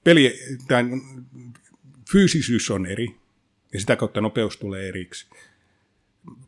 peli, 0.05 0.39
tämän 0.69 1.03
fyysisyys 2.13 2.71
on 2.71 2.87
eri, 2.87 3.17
ja 3.73 3.81
sitä 3.81 3.97
kautta 3.97 4.21
nopeus 4.21 4.57
tulee 4.57 4.89
eriksi. 4.89 5.27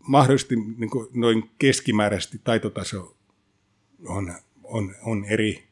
Mahdollisesti 0.01 0.56
niin 0.56 0.90
kuin 0.90 1.09
noin 1.14 1.51
keskimääräisesti 1.59 2.40
taitotaso 2.44 3.16
on, 4.06 4.35
on, 4.64 4.94
on 5.02 5.24
eri. 5.24 5.68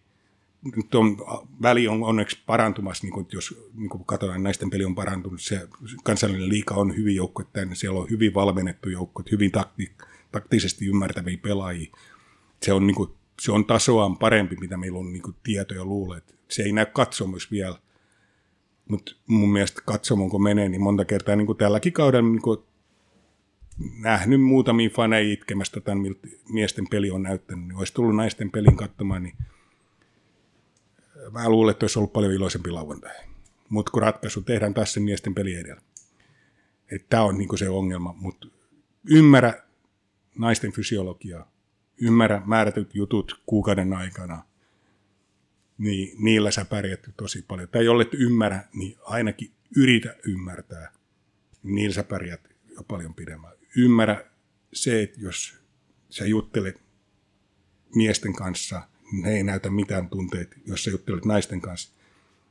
Nyt 0.76 0.94
on, 0.94 1.16
väli 1.62 1.88
on 1.88 2.02
onneksi 2.02 2.38
parantumassa, 2.47 3.05
niin 3.05 3.12
kuin, 3.12 3.26
jos 3.32 3.70
niin 3.74 3.88
kuin 3.88 4.05
katsotaan, 4.05 4.43
naisten 4.43 4.70
peli 4.70 4.84
on 4.84 4.94
parantunut. 4.94 5.40
Se 5.40 5.68
kansallinen 6.05 6.48
liika 6.48 6.74
on 6.74 6.97
hyvin 6.97 7.16
joukko, 7.16 7.43
että 7.43 7.66
siellä 7.72 8.01
on 8.01 8.10
hyvin 8.10 8.34
valmennettu 8.34 8.88
joukko, 8.88 9.22
hyvin 9.30 9.52
takti, 9.52 9.93
taktisesti 10.32 10.86
ymmärtäviä 10.86 11.38
pelaajia. 11.43 11.93
Se 12.62 12.72
on, 12.72 12.86
niin 12.86 12.94
kuin, 12.94 13.10
se 13.40 13.52
on 13.52 13.64
tasoaan 13.64 14.18
parempi, 14.18 14.56
mitä 14.60 14.76
meillä 14.76 14.98
on 14.98 15.12
niin 15.12 15.22
kuin, 15.22 15.36
tietoja 15.43 15.84
luulet. 15.84 16.34
Se 16.48 16.62
ei 16.62 16.72
näy 16.72 16.86
katsomus 16.86 17.51
vielä. 17.51 17.78
Mutta 18.88 19.12
mun 19.26 19.52
mielestä 19.52 19.82
katsomon 19.84 20.30
kun 20.30 20.43
menee, 20.43 20.68
niin 20.68 20.82
monta 20.82 21.05
kertaa 21.05 21.36
niin 21.36 21.47
kuin 21.47 21.59
tälläkin 21.59 21.93
kaudella 21.93 22.30
niin 22.30 22.43
kuin 22.43 22.59
nähnyt 23.98 24.43
muutamia 24.43 24.90
faneja 24.90 25.32
itkemästä 25.32 25.80
tämän, 25.80 25.98
miltä 25.98 26.28
miesten 26.48 26.88
peli 26.88 27.10
on 27.10 27.22
näyttänyt. 27.22 27.68
Niin 27.68 27.78
olisi 27.78 27.94
tullut 27.94 28.16
naisten 28.16 28.51
pelin 28.51 28.76
katsomaan, 28.76 29.22
niin 29.22 29.36
mä 31.31 31.48
luulen, 31.48 31.70
että 31.73 31.85
olisi 31.85 31.98
ollut 31.98 32.12
paljon 32.12 32.32
iloisempi 32.32 32.70
lauantai. 32.70 33.15
Mutta 33.69 33.93
kun 33.93 34.03
ratkaisu 34.03 34.43
tehdään 34.43 34.74
taas 34.74 34.93
sen 34.93 35.03
miesten 35.03 35.35
peli 35.35 35.55
edellä. 35.55 35.82
Tämä 37.09 37.23
on 37.23 37.39
niin 37.39 37.59
se 37.59 37.69
ongelma, 37.69 38.15
mutta 38.19 38.47
ymmärrä 39.11 39.62
naisten 40.39 40.73
fysiologiaa, 40.73 41.53
ymmärrä 42.01 42.43
määrätyt 42.44 42.94
jutut 42.94 43.43
kuukauden 43.47 43.93
aikana, 43.93 44.43
niin 45.78 46.24
niillä 46.24 46.51
sä 46.51 46.65
pärjät 46.65 47.11
tosi 47.16 47.44
paljon. 47.48 47.69
Tai 47.69 47.85
jollet 47.85 48.15
ymmärrä, 48.15 48.65
niin 48.73 48.97
ainakin 49.05 49.51
yritä 49.77 50.16
ymmärtää, 50.24 50.93
niin 51.62 51.74
niillä 51.74 51.94
sä 51.94 52.05
pärjät 52.05 52.48
jo 52.69 52.82
paljon 52.82 53.15
pidemmän. 53.15 53.53
Ymmärrä 53.77 54.24
se, 54.73 55.03
että 55.03 55.20
jos 55.20 55.59
sä 56.11 56.27
juttelet 56.27 56.82
miesten 57.94 58.35
kanssa, 58.35 58.89
he 59.24 59.30
ei 59.30 59.42
näytä 59.42 59.70
mitään 59.70 60.08
tunteita. 60.08 60.56
Jos 60.66 60.84
sä 60.84 60.90
juttelet 60.90 61.24
naisten 61.24 61.60
kanssa, 61.60 61.92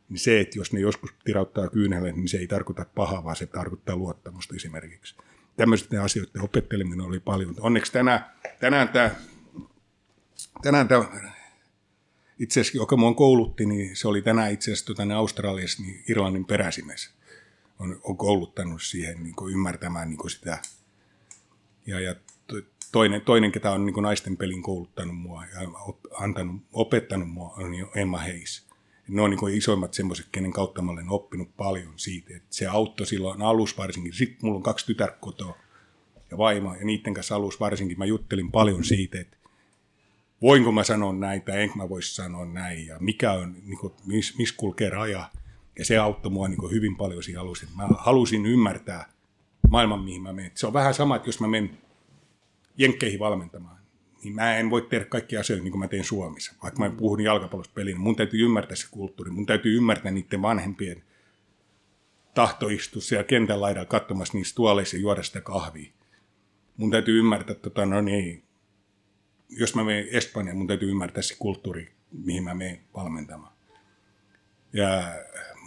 niin 0.10 0.20
se, 0.20 0.40
että 0.40 0.60
jos 0.60 0.74
ne 0.74 0.80
joskus 0.80 1.10
tirauttaa 1.26 1.70
kyynelle, 1.70 2.12
niin 2.12 2.28
se 2.28 2.38
ei 2.38 2.48
tarkoita 2.48 2.86
pahaa, 2.96 3.24
vaan 3.24 3.36
se 3.36 3.46
tarkoittaa 3.46 3.96
luottamusta 3.96 4.56
esimerkiksi. 4.56 5.16
Tämmöisten 5.58 6.02
asioiden 6.02 6.42
opetteleminen 6.42 7.02
oli 7.02 7.20
paljon. 7.20 7.56
Onneksi 7.60 7.92
tänään, 7.92 8.26
tänään 8.60 8.90
tämä 8.90 9.12
tänään 10.62 10.88
tämä 10.88 11.06
itse 12.40 12.62
asiassa, 12.62 12.78
joka 12.78 12.98
mua 12.98 13.14
koulutti, 13.14 13.66
niin 13.66 13.96
se 13.96 14.08
oli 14.08 14.22
tänään 14.22 14.52
itse 14.52 14.72
asiassa 14.72 14.86
tuota, 14.86 15.16
Australiassa 15.16 15.84
niin 15.84 16.04
Irlannin 16.10 16.46
peräsimes. 16.46 17.10
On, 17.80 18.00
on 18.04 18.18
kouluttanut 18.18 18.82
siihen 18.82 19.24
niin 19.24 19.36
kuin 19.36 19.54
ymmärtämään 19.54 20.10
niin 20.10 20.18
kuin 20.18 20.32
sitä. 20.32 20.60
Ja, 21.86 22.00
ja 22.00 22.16
toinen, 22.92 23.22
toinen, 23.22 23.52
ketä 23.52 23.72
on 23.72 23.86
niin 23.86 23.96
naisten 24.02 24.38
pelin 24.38 24.62
kouluttanut 24.62 25.18
mua 25.18 25.46
ja 25.46 25.60
antanut, 26.14 26.62
opettanut 26.74 27.30
mua, 27.30 27.54
on 27.58 27.72
Emma 27.96 28.18
Heis. 28.18 28.66
Ne 29.08 29.22
on 29.22 29.30
niin 29.30 29.58
isoimmat 29.58 29.94
semmoiset, 29.94 30.28
kenen 30.32 30.52
kautta 30.52 30.82
mä 30.82 30.92
olen 30.92 31.10
oppinut 31.10 31.58
paljon 31.58 31.94
siitä. 31.96 32.36
Että 32.36 32.48
se 32.50 32.68
auttoi 32.68 33.08
silloin 33.08 33.42
alussa 33.42 33.78
varsinkin. 33.78 34.14
Sitten 34.14 34.38
mulla 34.42 34.58
on 34.58 34.64
kaksi 34.64 34.86
tytärkotoa 34.86 35.58
ja 36.32 36.38
vaimo, 36.38 36.76
ja 36.76 36.86
niiden 36.86 37.14
kanssa 37.14 37.36
alussa 37.36 37.60
varsinkin 37.60 37.98
mä 37.98 38.06
juttelin 38.06 38.52
paljon 38.52 38.84
siitä, 38.84 39.20
että 39.20 39.38
voinko 40.42 40.72
mä 40.72 40.84
sanoa 40.84 41.14
näin 41.14 41.42
tai 41.42 41.62
enkö 41.62 41.76
mä 41.76 41.90
voisi 41.90 42.16
sanoa 42.16 42.46
näin 42.46 42.86
ja 42.86 42.98
mikä 43.00 43.32
on, 43.32 43.56
niin 43.66 43.78
kuin, 43.78 43.94
missä 44.06 44.34
mis 44.38 44.52
kulkee 44.52 44.90
raja. 44.90 45.30
Ja 45.80 45.86
se 45.86 45.98
auttoi 45.98 46.32
mua 46.32 46.48
niin 46.48 46.72
hyvin 46.72 46.96
paljon 46.96 47.24
siinä 47.24 47.42
alussa. 47.42 47.68
Mä 47.76 47.88
halusin 47.98 48.46
ymmärtää 48.46 49.10
maailman, 49.70 50.04
mihin 50.04 50.22
mä 50.22 50.34
menen. 50.34 50.52
Se 50.56 50.68
on 50.68 50.74
vähän 50.74 50.94
sama, 50.94 51.16
että 51.16 51.28
jos 51.28 51.40
mä 51.40 51.48
menen 51.48 51.78
jenkkeihin 52.78 53.20
valmentamaan, 53.20 53.78
niin 54.24 54.36
mä 54.36 54.58
en 54.58 54.70
voi 54.70 54.82
tehdä 54.82 55.06
kaikkia 55.06 55.40
asioita 55.40 55.64
niin 55.64 55.72
kuin 55.72 55.80
mä 55.80 55.88
teen 55.88 56.04
Suomessa. 56.04 56.56
Vaikka 56.64 56.80
mä 56.80 56.90
puhun 56.90 57.22
jalkapallosta 57.22 57.74
peliin, 57.74 58.00
mun 58.00 58.16
täytyy 58.16 58.46
ymmärtää 58.46 58.76
se 58.76 58.88
kulttuuri, 58.92 59.32
mun 59.32 59.46
täytyy 59.46 59.78
ymmärtää 59.78 60.12
niiden 60.12 60.42
vanhempien 60.42 61.04
tahtoistus 62.34 63.08
siellä 63.08 63.24
kentän 63.24 63.62
laidalla 63.62 63.86
katsomassa 63.86 64.38
niissä 64.38 64.56
tuoleissa 64.56 64.96
ja 64.96 65.02
juoda 65.02 65.24
sitä 65.24 65.42
kahvia. 65.42 65.92
Mun 66.78 66.92
täytyy 66.92 67.20
ymmärtää, 67.20 67.56
tota, 67.56 67.86
no 67.86 68.02
niin, 68.02 68.44
jos 69.50 69.76
mä 69.76 69.84
menen 69.84 70.08
Espanjaan, 70.12 70.58
mun 70.58 70.68
täytyy 70.68 70.90
ymmärtää 70.90 71.24
se 71.24 71.36
kulttuuri, 71.40 71.96
mihin 72.12 72.44
mä 72.44 72.54
menen 72.54 72.80
valmentamaan. 72.96 73.54
Ja 74.74 75.14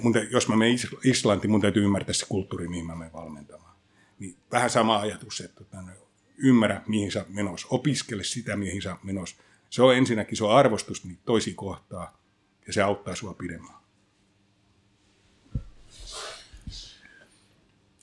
mun 0.03 0.13
te, 0.13 0.29
jos 0.31 0.49
mä 0.49 0.57
menen 0.57 0.77
Islantiin, 1.05 1.51
mun 1.51 1.61
täytyy 1.61 1.85
ymmärtää 1.85 2.13
se 2.13 2.27
kulttuuri, 2.29 2.69
mihin 2.69 2.87
mä 2.87 2.95
menen 2.95 3.13
valmentamaan. 3.13 3.77
Niin 4.19 4.37
vähän 4.53 4.71
sama 4.71 4.99
ajatus, 4.99 5.41
että 5.41 5.57
tota, 5.57 5.83
ymmärrä, 6.39 6.83
mihin 6.87 7.13
sä 7.13 7.25
menossa, 7.29 7.69
opiskele 7.71 8.25
sitä, 8.25 8.57
mihin 8.57 8.83
sä 8.83 8.97
menossa. 9.03 9.37
Se 9.71 9.83
on 9.83 9.95
ensinnäkin, 9.95 10.37
se 10.37 10.45
on 10.45 10.57
arvostus 10.57 11.05
niin 11.05 11.19
toisi 11.25 11.55
kohtaa, 11.55 12.19
ja 12.67 12.73
se 12.73 12.83
auttaa 12.83 13.15
sua 13.15 13.35
pidemmään. 13.35 13.79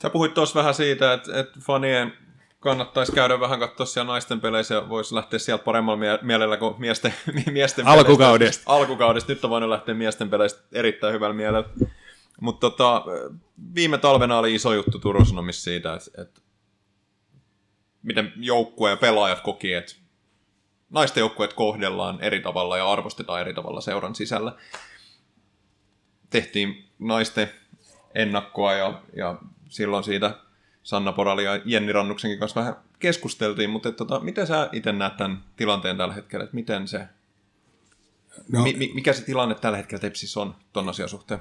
Sä 0.01 0.09
puhuit 0.09 0.33
tuossa 0.33 0.59
vähän 0.59 0.73
siitä, 0.73 1.13
että, 1.13 1.39
että 1.39 1.59
fanien 1.59 2.13
kannattaisi 2.59 3.11
käydä 3.11 3.39
vähän 3.39 3.59
katsoa 3.59 3.85
siellä 3.85 4.11
naisten 4.11 4.41
peleissä 4.41 4.75
ja 4.75 4.89
voisi 4.89 5.15
lähteä 5.15 5.39
sieltä 5.39 5.63
paremmalla 5.63 5.99
mie- 5.99 6.19
mielellä 6.21 6.57
kuin 6.57 6.75
miesten, 6.77 7.13
miesten 7.51 7.87
Alkukaudesta. 7.87 8.39
Peleistä. 8.39 8.63
Alkukaudesta. 8.65 9.31
Nyt 9.31 9.43
on 9.43 9.49
voinut 9.49 9.69
lähteä 9.69 9.95
miesten 9.95 10.29
peleistä 10.29 10.61
erittäin 10.71 11.13
hyvällä 11.13 11.35
mielellä. 11.35 11.69
Mutta 12.41 12.69
tota, 12.69 13.05
viime 13.75 13.97
talvena 13.97 14.37
oli 14.37 14.55
iso 14.55 14.73
juttu 14.73 14.99
Turun 14.99 15.25
Sanomissa 15.25 15.63
siitä, 15.63 15.93
että, 15.93 16.21
että 16.21 16.41
miten 18.05 18.33
joukkue 18.35 18.89
ja 18.89 18.97
pelaajat 18.97 19.41
koki, 19.41 19.73
että 19.73 19.95
naisten 20.89 21.21
joukkueet 21.21 21.53
kohdellaan 21.53 22.21
eri 22.21 22.39
tavalla 22.39 22.77
ja 22.77 22.91
arvostetaan 22.91 23.41
eri 23.41 23.53
tavalla 23.53 23.81
seuran 23.81 24.15
sisällä. 24.15 24.55
Tehtiin 26.29 26.85
naisten 26.99 27.49
ennakkoa 28.15 28.73
ja, 28.73 29.01
ja 29.15 29.37
silloin 29.69 30.03
siitä 30.03 30.37
Sanna 30.83 31.11
Porali 31.11 31.43
ja 31.43 31.61
Jenni 31.65 31.91
Rannuksenkin 31.91 32.39
kanssa 32.39 32.59
vähän 32.59 32.75
keskusteltiin, 32.99 33.69
mutta 33.69 33.89
että, 33.89 33.97
tota, 33.97 34.19
miten 34.19 34.47
sä 34.47 34.69
itse 34.71 34.91
näet 34.91 35.17
tämän 35.17 35.43
tilanteen 35.55 35.97
tällä 35.97 36.13
hetkellä, 36.13 36.43
että 36.43 36.55
miten 36.55 36.87
se, 36.87 37.07
no, 38.49 38.63
mi, 38.63 38.91
mikä 38.93 39.13
se 39.13 39.25
tilanne 39.25 39.55
tällä 39.55 39.77
hetkellä 39.77 40.01
Tepsissä 40.01 40.39
on 40.39 40.55
tuon 40.73 40.89
asian 40.89 41.09
suhteen? 41.09 41.39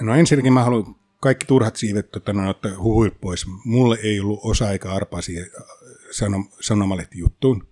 No 0.00 0.14
ensinnäkin 0.14 0.52
mä 0.52 0.64
haluan 0.64 0.96
kaikki 1.20 1.46
turhat 1.46 1.76
siivet 1.76 2.10
tota, 2.10 2.32
no, 2.32 2.50
ottaa 2.50 2.78
huhuit 2.78 3.20
pois. 3.20 3.46
Mulle 3.64 3.98
ei 4.02 4.20
ollut 4.20 4.40
osa-aika 4.42 4.92
arpaa 4.92 5.22
siihen 5.22 5.50
äh, 5.60 5.66
sanom, 6.10 6.48
sanomalehtijuttuun. 6.60 7.66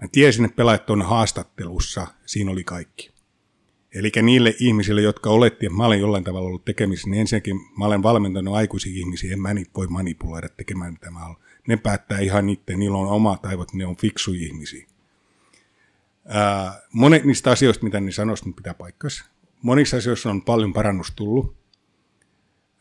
Mä 0.00 0.08
tiesin, 0.12 0.44
että 0.44 0.56
pelaajat 0.56 0.90
on 0.90 1.02
haastattelussa, 1.02 2.06
siinä 2.26 2.50
oli 2.50 2.64
kaikki. 2.64 3.12
Eli 3.94 4.12
niille 4.22 4.54
ihmisille, 4.60 5.02
jotka 5.02 5.30
oletti, 5.30 5.66
että 5.66 5.76
mä 5.76 5.86
olen 5.86 6.00
jollain 6.00 6.24
tavalla 6.24 6.48
ollut 6.48 6.64
tekemisissä, 6.64 7.10
niin 7.10 7.20
ensinnäkin 7.20 7.56
mä 7.78 7.84
olen 7.84 8.02
valmentanut 8.02 8.54
aikuisia 8.54 8.98
ihmisiä, 8.98 9.32
en 9.32 9.40
mä 9.40 9.54
niitä 9.54 9.70
voi 9.76 9.86
manipuloida 9.86 10.48
tekemään 10.48 10.92
mitä 10.92 11.10
mä 11.10 11.26
olen. 11.26 11.36
Ne 11.68 11.76
päättää 11.76 12.18
ihan 12.18 12.48
itse, 12.48 12.76
niillä 12.76 12.98
on 12.98 13.08
omat 13.08 13.46
aivot, 13.46 13.72
ne 13.72 13.86
on 13.86 13.96
fiksuja 13.96 14.40
ihmisiä. 14.40 14.86
Ää, 16.24 16.82
monet 16.92 17.24
niistä 17.24 17.50
asioista, 17.50 17.84
mitä 17.84 18.00
ne 18.00 18.12
sanoisivat, 18.12 18.56
pitää 18.56 18.74
paikkansa. 18.74 19.24
Monissa 19.62 19.96
asioissa 19.96 20.30
on 20.30 20.42
paljon 20.42 20.72
parannus 20.72 21.12
tullut. 21.16 21.56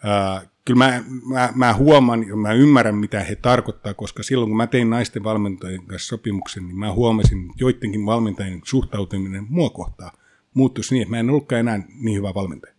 Ää, 0.03 0.49
kyllä 0.65 0.77
mä, 0.77 1.03
mä, 1.33 1.49
mä 1.55 1.73
huomaan 1.73 2.27
ja 2.27 2.35
mä 2.35 2.53
ymmärrän, 2.53 2.95
mitä 2.95 3.23
he 3.23 3.35
tarkoittaa, 3.35 3.93
koska 3.93 4.23
silloin 4.23 4.49
kun 4.49 4.57
mä 4.57 4.67
tein 4.67 4.89
naisten 4.89 5.23
valmentajien 5.23 5.85
kanssa 5.85 6.07
sopimuksen, 6.07 6.67
niin 6.67 6.79
mä 6.79 6.93
huomasin, 6.93 7.41
että 7.41 7.63
joidenkin 7.63 8.05
valmentajien 8.05 8.61
suhtautuminen 8.63 9.45
mua 9.49 9.69
kohtaan 9.69 10.11
muuttuisi 10.53 10.95
niin, 10.95 11.01
että 11.01 11.09
mä 11.09 11.19
en 11.19 11.29
ollutkaan 11.29 11.59
enää 11.59 11.83
niin 11.95 12.17
hyvä 12.17 12.33
valmentaja. 12.33 12.73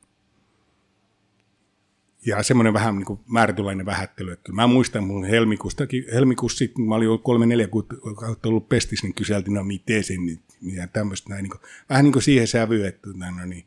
Ja 2.27 2.43
semmoinen 2.43 2.73
vähän 2.73 2.97
niin 2.97 3.19
määrätylainen 3.27 3.87
vähättely. 3.87 4.33
Että 4.33 4.53
mä 4.53 4.67
muistan 4.67 5.05
mun 5.05 5.25
helmikuustakin, 5.25 6.05
helmikuussa 6.13 6.59
sitten, 6.59 6.75
kun 6.75 6.89
mä 6.89 6.95
olin 6.95 7.19
kolme 7.23 7.47
neljä 7.47 7.69
kuukautta 7.69 8.49
ollut 8.49 8.69
pestis, 8.69 9.03
niin 9.03 9.15
kyseltiin, 9.15 9.55
no 9.55 9.65
miten 9.65 10.05
se 10.05 10.15
nyt, 10.17 10.41
ja 10.63 10.87
tämmöistä 10.87 11.31
näin. 11.31 11.43
Niin 11.43 11.51
kuin, 11.51 11.61
vähän 11.89 12.05
niin 12.05 12.13
kuin 12.13 12.23
siihen 12.23 12.47
sävyyn, 12.47 12.89
että 12.89 13.09
no 13.15 13.47
niin, 13.47 13.67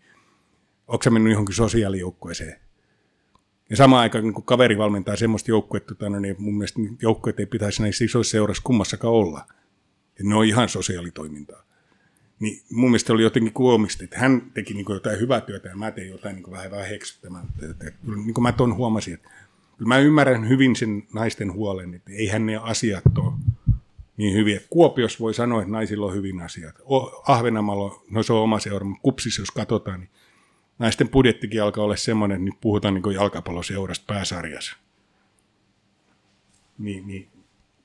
onko 0.87 1.03
sä 1.03 1.09
mennyt 1.09 1.31
johonkin 1.31 1.55
sosiaalijoukkueeseen. 1.55 2.64
Ja 3.69 3.75
samaan 3.75 4.01
aikaan, 4.01 4.33
kun 4.33 4.43
kaveri 4.43 4.77
valmentaa 4.77 5.15
semmoista 5.15 5.51
joukkuetta, 5.51 5.95
tota, 5.95 6.09
no 6.09 6.19
niin 6.19 6.35
mun 6.39 6.57
mielestä 6.57 6.79
joukkueet 7.01 7.39
ei 7.39 7.45
pitäisi 7.45 7.81
näissä 7.81 8.05
isoissa 8.05 8.31
seurassa 8.31 8.63
kummassakaan 8.63 9.13
olla. 9.13 9.45
Ja 10.19 10.25
ne 10.25 10.35
on 10.35 10.45
ihan 10.45 10.69
sosiaalitoimintaa. 10.69 11.63
Niin 12.39 12.61
mun 12.71 12.89
mielestä 12.89 13.13
oli 13.13 13.23
jotenkin 13.23 13.53
koomista, 13.53 14.03
että 14.03 14.19
hän 14.19 14.51
teki 14.53 14.73
niin 14.73 14.85
jotain 14.89 15.19
hyvää 15.19 15.41
työtä 15.41 15.69
ja 15.69 15.75
mä 15.75 15.91
tein 15.91 16.09
jotain 16.09 16.35
niin 16.35 16.51
vähän, 16.51 16.71
vähän 16.71 16.87
heksyttämään. 16.87 17.45
Niin 18.03 18.33
mä 18.41 18.51
tuon 18.51 18.75
huomasin, 18.75 19.13
että 19.13 19.29
kyllä 19.77 19.87
mä 19.87 19.99
ymmärrän 19.99 20.49
hyvin 20.49 20.75
sen 20.75 21.03
naisten 21.13 21.53
huolen, 21.53 21.93
että 21.93 22.11
eihän 22.11 22.45
ne 22.45 22.55
asiat 22.55 23.17
ole 23.17 23.33
niin 24.17 24.33
hyviä. 24.33 24.59
Kuopiossa 24.69 25.19
voi 25.19 25.33
sanoa, 25.33 25.61
että 25.61 25.71
naisilla 25.71 26.05
on 26.05 26.13
hyvin 26.13 26.41
asiat. 26.41 26.75
Ahvenanmaalla, 27.27 28.03
no 28.09 28.23
se 28.23 28.33
on 28.33 28.41
oma 28.41 28.59
seura, 28.59 28.85
mutta 28.85 29.01
kupsissa 29.01 29.41
jos 29.41 29.51
katsotaan, 29.51 29.99
niin 29.99 30.09
naisten 30.79 31.09
budjettikin 31.09 31.63
alkaa 31.63 31.83
olla 31.83 31.95
semmoinen, 31.95 32.35
että 32.35 32.45
nyt 32.45 32.61
puhutaan 32.61 32.93
niin 32.93 33.13
jalkapalloseurasta 33.13 34.05
pääsarjassa. 34.07 34.77
Niin, 36.77 37.07
niin 37.07 37.27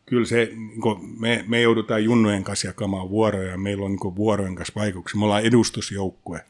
kyllä 0.06 0.26
se, 0.26 0.50
niin 0.54 1.20
me, 1.20 1.44
me 1.48 1.60
joudutaan 1.60 2.04
junnojen 2.04 2.44
kanssa 2.44 2.66
jakamaan 2.66 3.10
vuoroja 3.10 3.50
ja 3.50 3.58
meillä 3.58 3.84
on 3.84 3.90
niin 3.90 4.16
vuorojen 4.16 4.54
kanssa 4.54 4.72
vaikutuksia. 4.76 5.18
Me 5.18 5.24
ollaan 5.24 5.42
edustusjoukkue. 5.42 6.44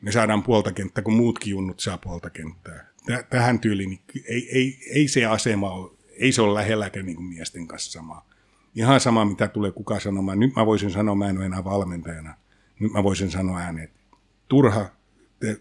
Me 0.00 0.12
saadaan 0.12 0.42
puolta 0.42 0.72
kenttää, 0.72 1.04
kun 1.04 1.14
muutkin 1.14 1.50
junnut 1.50 1.80
saa 1.80 1.98
puolta 1.98 2.30
kenttää. 2.30 2.90
Tähän 3.30 3.60
tyyliin 3.60 3.90
niin 3.90 4.24
ei, 4.28 4.48
ei, 4.52 4.78
ei 4.94 5.08
se 5.08 5.26
asema 5.26 5.70
ole, 5.70 5.90
ei 6.18 6.32
se 6.32 6.42
ole 6.42 6.54
lähelläkään 6.54 7.06
niin 7.06 7.22
miesten 7.22 7.66
kanssa 7.66 7.92
sama. 7.92 8.26
Ihan 8.74 9.00
sama, 9.00 9.24
mitä 9.24 9.48
tulee 9.48 9.72
kuka 9.72 10.00
sanomaan. 10.00 10.38
Nyt 10.40 10.56
mä 10.56 10.66
voisin 10.66 10.90
sanoa, 10.90 11.14
mä 11.14 11.28
en 11.28 11.38
ole 11.38 11.46
enää 11.46 11.64
valmentajana. 11.64 12.34
Nyt 12.80 12.92
mä 12.92 13.02
voisin 13.02 13.30
sanoa 13.30 13.58
ääneen, 13.58 13.84
että 13.84 14.00
turha, 14.48 14.90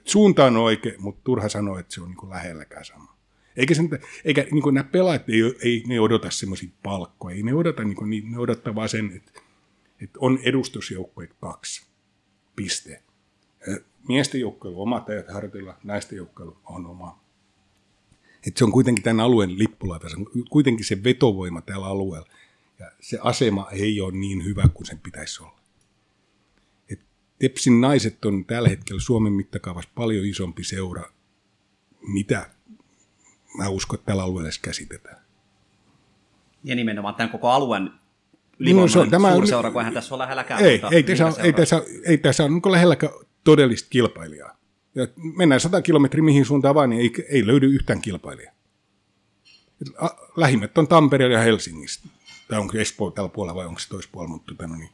suunta 0.05 0.45
on 0.45 0.57
oikein, 0.57 1.01
mutta 1.01 1.21
turha 1.23 1.49
sanoa, 1.49 1.79
että 1.79 1.93
se 1.93 2.01
on 2.01 2.09
niin 2.09 2.29
lähelläkään 2.29 2.85
sama. 2.85 3.17
Eikä, 3.55 3.73
sen, 3.73 3.89
eikä 4.25 4.45
niin 4.51 4.61
kuin 4.61 4.75
nämä 4.75 4.83
pelaajat 4.83 5.29
ei, 5.29 5.41
ei 5.63 5.83
ne 5.87 5.99
odota 5.99 6.29
semmoisia 6.29 6.69
palkkoja, 6.83 7.35
ei 7.35 7.43
ne 7.43 7.53
odota, 7.53 7.83
niin 7.83 7.95
kuin, 7.95 8.31
ne 8.31 8.37
odottaa 8.37 8.75
vaan 8.75 8.89
sen, 8.89 9.11
että, 9.15 9.41
että 10.01 10.19
on 10.21 10.39
edustusjoukkoja 10.43 11.27
kaksi, 11.41 11.85
piste. 12.55 13.03
Miesten 14.07 14.45
on 14.45 14.57
omat 14.63 15.09
ajat 15.09 15.27
harjoitella, 15.33 15.77
naisten 15.83 16.17
joukkoilla 16.17 16.57
on 16.65 16.85
oma. 16.85 17.19
Et 18.47 18.57
se 18.57 18.63
on 18.63 18.71
kuitenkin 18.71 19.03
tämän 19.03 19.25
alueen 19.25 19.59
lippulaiva, 19.59 20.09
se 20.09 20.17
on 20.17 20.27
kuitenkin 20.49 20.85
se 20.85 21.03
vetovoima 21.03 21.61
tällä 21.61 21.85
alueella. 21.85 22.27
Ja 22.79 22.91
se 22.99 23.19
asema 23.21 23.67
ei 23.71 24.01
ole 24.01 24.13
niin 24.13 24.45
hyvä 24.45 24.63
kuin 24.73 24.87
sen 24.87 24.99
pitäisi 24.99 25.43
olla. 25.43 25.58
Tepsin 27.39 27.81
naiset 27.81 28.25
on 28.25 28.45
tällä 28.45 28.69
hetkellä 28.69 29.01
Suomen 29.01 29.33
mittakaavassa 29.33 29.89
paljon 29.95 30.25
isompi 30.25 30.63
seura, 30.63 31.03
mitä 32.01 32.49
mä 33.57 33.69
uskon, 33.69 33.99
että 33.99 34.05
tällä 34.05 34.23
alueella 34.23 34.47
edes 34.47 34.59
käsitetään. 34.59 35.17
Ja 36.63 36.75
nimenomaan 36.75 37.15
tämän 37.15 37.29
koko 37.29 37.49
alueen 37.49 37.91
ylivoimainen 38.59 39.05
no, 39.05 39.11
tämä, 39.11 39.33
suurseura, 39.33 39.71
kun 39.71 39.81
eihän 39.81 39.93
tässä 39.93 40.15
ole 40.15 40.23
lähelläkään. 40.23 40.63
Ei, 40.63 40.81
ei, 40.91 41.03
tässä, 41.03 41.33
ei, 41.43 41.53
tässä, 41.53 41.83
ei 42.05 42.17
tässä 42.17 42.43
ole 42.43 42.51
niin 42.51 42.71
lähelläkään 42.71 43.13
todellista 43.43 43.89
kilpailijaa. 43.89 44.57
Ja 44.95 45.07
mennään 45.37 45.61
100 45.61 45.81
kilometriä 45.81 46.23
mihin 46.23 46.45
suuntaan 46.45 46.75
vaan, 46.75 46.89
niin 46.89 47.01
ei, 47.01 47.25
ei 47.29 47.47
löydy 47.47 47.67
yhtään 47.67 48.01
kilpailijaa. 48.01 48.53
Lähimmät 50.35 50.77
on 50.77 50.87
Tampere 50.87 51.33
ja 51.33 51.39
Helsingistä. 51.39 52.07
Tai 52.47 52.59
onko 52.59 52.77
Espoo 52.77 53.11
tällä 53.11 53.29
puolella 53.29 53.55
vai 53.55 53.65
onko 53.65 53.79
se 53.79 53.89
toisella 53.89 54.11
puolella, 54.11 54.33
mutta 54.33 54.53
tota, 54.53 54.67
no, 54.67 54.75
niin. 54.75 54.89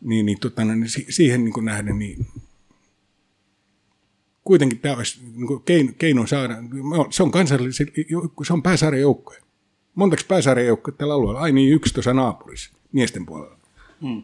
Niin, 0.00 0.26
niin, 0.26 0.40
tota, 0.40 0.64
no, 0.64 0.74
niin 0.74 0.90
siihen 1.08 1.44
niin 1.44 1.64
nähden, 1.64 1.98
niin 1.98 2.26
kuitenkin 4.44 4.78
tämä 4.78 4.96
olisi 4.96 5.20
niin 5.22 5.62
keino, 5.64 5.92
keino 5.98 6.26
saada, 6.26 6.56
se 7.10 7.22
on 7.22 7.30
kansallisen, 7.30 7.86
se 8.46 8.52
on 8.52 8.62
pääsarjan 8.62 9.00
joukkoja. 9.00 9.40
Montako 9.94 10.22
pääsarjan 10.28 10.66
joukkoja 10.66 10.96
tällä 10.96 11.14
alueella? 11.14 11.40
Ai 11.40 11.52
niin, 11.52 11.72
yksi 11.72 11.94
tuossa 11.94 12.14
naapurissa, 12.14 12.72
miesten 12.92 13.26
puolella. 13.26 13.56
Hmm. 14.00 14.22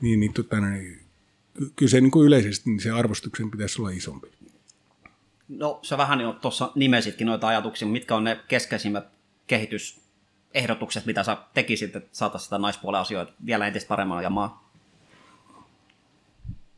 Niin, 0.00 0.20
niin, 0.20 0.32
tota, 0.32 0.60
niin, 0.60 1.00
kyllä 1.76 1.90
se 1.90 2.00
niin 2.00 2.10
kuin 2.10 2.26
yleisesti 2.26 2.70
niin 2.70 2.80
se 2.80 2.90
arvostuksen 2.90 3.50
pitäisi 3.50 3.82
olla 3.82 3.90
isompi. 3.90 4.28
No 5.48 5.78
se 5.82 5.96
vähän 5.96 6.20
jo 6.20 6.32
tuossa 6.32 6.72
nimesitkin 6.74 7.26
noita 7.26 7.48
ajatuksia, 7.48 7.88
mitkä 7.88 8.16
on 8.16 8.24
ne 8.24 8.40
keskeisimmät 8.48 9.04
kehitysehdotukset, 9.46 11.06
mitä 11.06 11.22
sä 11.22 11.36
tekisit, 11.54 11.96
että 11.96 12.08
saataisiin 12.12 12.46
sitä 12.46 12.58
naispuolen 12.58 13.00
asioita 13.00 13.32
vielä 13.46 13.66
entistä 13.66 13.88
paremmin 13.88 14.32
maa? 14.32 14.61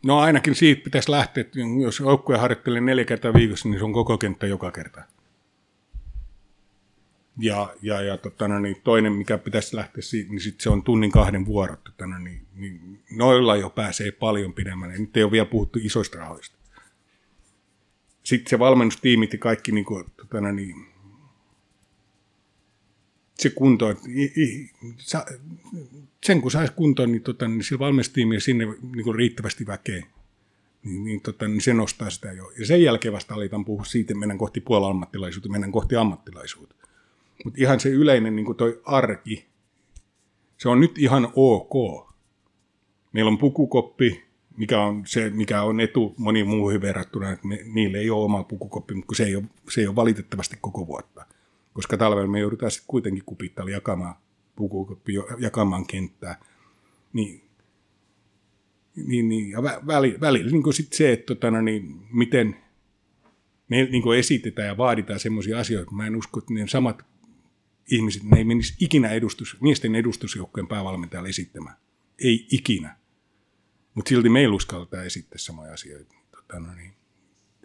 No 0.05 0.18
ainakin 0.18 0.55
siitä 0.55 0.85
pitäisi 0.85 1.10
lähteä, 1.10 1.40
että 1.40 1.59
jos 1.82 2.01
joukkuja 2.01 2.39
harjoittelee 2.39 2.81
neljä 2.81 3.05
kertaa 3.05 3.35
viikossa, 3.35 3.68
niin 3.68 3.78
se 3.78 3.85
on 3.85 3.93
koko 3.93 4.18
kenttä 4.18 4.47
joka 4.47 4.70
kerta. 4.70 5.02
Ja, 7.39 7.74
ja, 7.82 8.01
ja 8.02 8.16
tota, 8.16 8.48
no 8.48 8.59
niin, 8.59 8.76
toinen, 8.85 9.12
mikä 9.12 9.39
pitäisi 9.39 9.76
lähteä 9.76 10.02
siitä, 10.02 10.31
niin 10.31 10.40
sit 10.40 10.60
se 10.60 10.70
on 10.70 10.82
tunnin 10.82 11.12
kahden 11.12 11.47
vuorot. 11.47 11.85
Tota, 11.85 12.06
no 12.06 12.18
niin, 12.18 12.47
niin, 12.55 13.02
noilla 13.10 13.56
jo 13.56 13.70
pääsee 13.70 14.12
paljon 14.12 14.52
pidemmälle. 14.52 14.98
Nyt 14.98 15.16
ei 15.16 15.22
ole 15.22 15.32
vielä 15.32 15.47
puhuttu 15.47 15.78
isoista 15.82 16.18
rahoista. 16.18 16.56
Sitten 18.22 18.51
se 18.51 18.59
valmennustiimit 18.59 19.32
ja 19.32 19.39
kaikki 19.39 19.72
niin 19.72 19.85
kuin, 19.85 20.05
tota, 20.16 20.40
no 20.40 20.52
niin, 20.52 20.94
se 23.49 23.51
kunto, 23.51 23.87
sen 26.25 26.41
kun 26.41 26.51
saisi 26.51 26.73
kuntoon, 26.77 27.12
niin, 27.12 27.23
tota, 27.23 27.49
niin 27.49 27.65
sillä 27.65 27.79
valmistiimia 27.79 28.41
sinne 28.41 28.65
niin 28.65 29.05
kuin 29.05 29.15
riittävästi 29.15 29.66
väkeä, 29.66 30.07
niin, 30.85 31.05
niin, 31.05 31.21
tota, 31.21 31.49
niin 31.49 31.61
se 31.61 31.75
nostaa 31.75 32.11
sitä 32.11 32.33
jo. 32.33 32.51
Ja 32.59 32.66
sen 32.66 32.83
jälkeen 32.83 33.15
vasta 33.15 33.35
aletaan 33.35 33.65
puhua 33.65 33.85
siitä, 33.85 34.12
että 34.12 34.19
mennään 34.19 34.39
kohti 34.39 34.61
puolammattilaisuutta, 34.61 35.49
mennään 35.49 35.73
kohti 35.73 35.97
ammattilaisuutta. 35.97 36.75
Mutta 37.45 37.61
ihan 37.61 37.81
se 37.81 37.89
yleinen 37.89 38.37
niin 38.37 38.47
kuin 38.47 38.57
toi 38.57 38.81
arki, 38.85 39.47
se 40.59 40.69
on 40.69 40.81
nyt 40.81 40.99
ihan 40.99 41.33
ok. 41.37 42.07
Meillä 43.12 43.29
on 43.29 43.39
pukukoppi, 43.39 44.25
mikä 44.57 44.81
on, 44.81 45.03
se, 45.07 45.31
mikä 45.31 45.62
on 45.62 45.81
etu 45.81 46.15
moni 46.19 46.45
muuhun 46.45 46.81
verrattuna, 46.81 47.31
että 47.31 47.47
me, 47.47 47.59
niille 47.65 47.99
ei 47.99 48.11
ole 48.11 48.25
oma 48.25 48.43
pukukoppi, 48.43 48.95
mutta 48.95 49.15
se 49.15 49.25
ei 49.25 49.37
ole, 49.37 49.45
se 49.71 49.81
ei 49.81 49.87
ole 49.87 49.97
valitettavasti 49.97 50.57
koko 50.61 50.87
vuotta 50.87 51.27
koska 51.74 51.96
talvella 51.96 52.28
me 52.28 52.40
joudutaan 52.40 52.70
sitten 52.70 52.86
kuitenkin 52.86 53.24
kupittalla 53.26 53.70
jakamaan 53.70 54.14
pukukoppi, 54.56 55.12
jakamaan 55.38 55.86
kenttää. 55.86 56.44
Niin, 57.12 57.44
niin, 58.96 59.28
niin 59.28 59.51
ja 59.51 59.62
välillä, 59.62 60.20
välillä 60.20 60.51
niin 60.51 60.62
kuin 60.62 60.74
sit 60.74 60.92
se, 60.92 61.12
että 61.12 61.26
tota, 61.26 61.51
no 61.51 61.60
niin, 61.60 62.06
miten 62.12 62.56
me 63.68 63.84
niin 63.84 64.02
kuin 64.02 64.18
esitetään 64.18 64.68
ja 64.68 64.76
vaaditaan 64.76 65.20
semmoisia 65.20 65.59
asioita, 65.59 65.92
mä 65.92 66.06
en 66.06 66.16
usko, 66.16 66.38
että 66.38 66.55
ne 66.55 66.68
samat 66.68 67.05
ihmiset, 67.90 68.22
ne 68.22 68.38
ei 68.38 68.44
menisi 68.44 68.74
ikinä 68.80 69.09
edustus, 69.09 69.56
miesten 69.60 69.94
edustusjoukkojen 69.94 70.68
päävalmentajalle 70.68 71.28
esittämään. 71.28 71.76
Ei 72.18 72.46
ikinä. 72.51 72.96
Mutta 73.94 74.09
silti 74.09 74.28
meillä 74.28 74.55
uskaltaa 74.55 75.02
esittää 75.02 75.38
samoja 75.38 75.72
asioita. 75.72 76.14
Tota, 76.30 76.60
no 76.60 76.74
niin. 76.74 76.92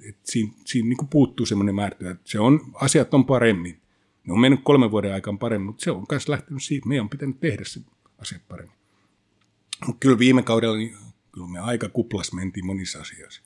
Et 0.10 0.18
siinä 0.23 0.53
siinä 0.65 0.90
niin 0.90 1.07
puuttuu 1.10 1.45
semmoinen 1.45 1.76
määrä, 1.76 2.11
että 2.11 2.18
se 2.23 2.40
on, 2.40 2.60
asiat 2.73 3.14
on 3.14 3.26
paremmin. 3.26 3.81
Ne 4.30 4.34
on 4.34 4.40
mennyt 4.40 4.60
kolmen 4.64 4.92
vuoden 4.92 5.14
aikaan 5.14 5.40
paremmin, 5.40 5.66
mutta 5.66 5.84
se 5.84 5.92
on 5.92 6.06
myös 6.12 6.30
lähtenyt 6.30 6.64
siitä, 6.64 6.88
meidän 6.88 7.04
on 7.04 7.10
pitänyt 7.10 7.40
tehdä 7.40 7.64
se 7.66 7.80
asia 8.18 8.40
paremmin. 8.50 8.78
Mutta 9.86 10.00
kyllä 10.00 10.20
viime 10.20 10.44
kaudella 10.44 10.78
niin 10.78 10.98
kyllä 11.32 11.48
me 11.48 11.60
aika 11.60 11.90
kuplas 11.90 12.34
mentiin 12.34 12.66
monissa 12.66 13.00
asioissa. 13.02 13.42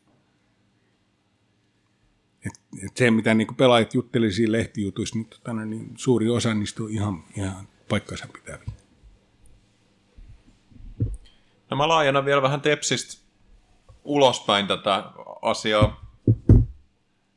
Et, 2.45 2.53
et 2.85 2.97
se, 2.97 3.11
mitä 3.11 3.33
niin 3.33 3.55
pelaajat 3.55 3.93
jutteli 3.93 4.31
siinä 4.31 4.51
lehtijutuissa, 4.51 5.15
niin, 5.15 5.25
tota, 5.25 5.53
niin 5.53 5.93
suuri 5.95 6.29
osa 6.29 6.53
niistä 6.53 6.83
on 6.83 6.91
ihan, 6.91 7.23
ihan 7.37 7.67
paikkansa 7.89 8.27
pitäviä. 8.33 8.73
No 11.69 11.77
mä 11.77 11.87
laajennan 11.87 12.25
vielä 12.25 12.41
vähän 12.41 12.61
Tepsistä 12.61 13.23
ulospäin 14.03 14.67
tätä 14.67 15.11
asiaa. 15.41 16.15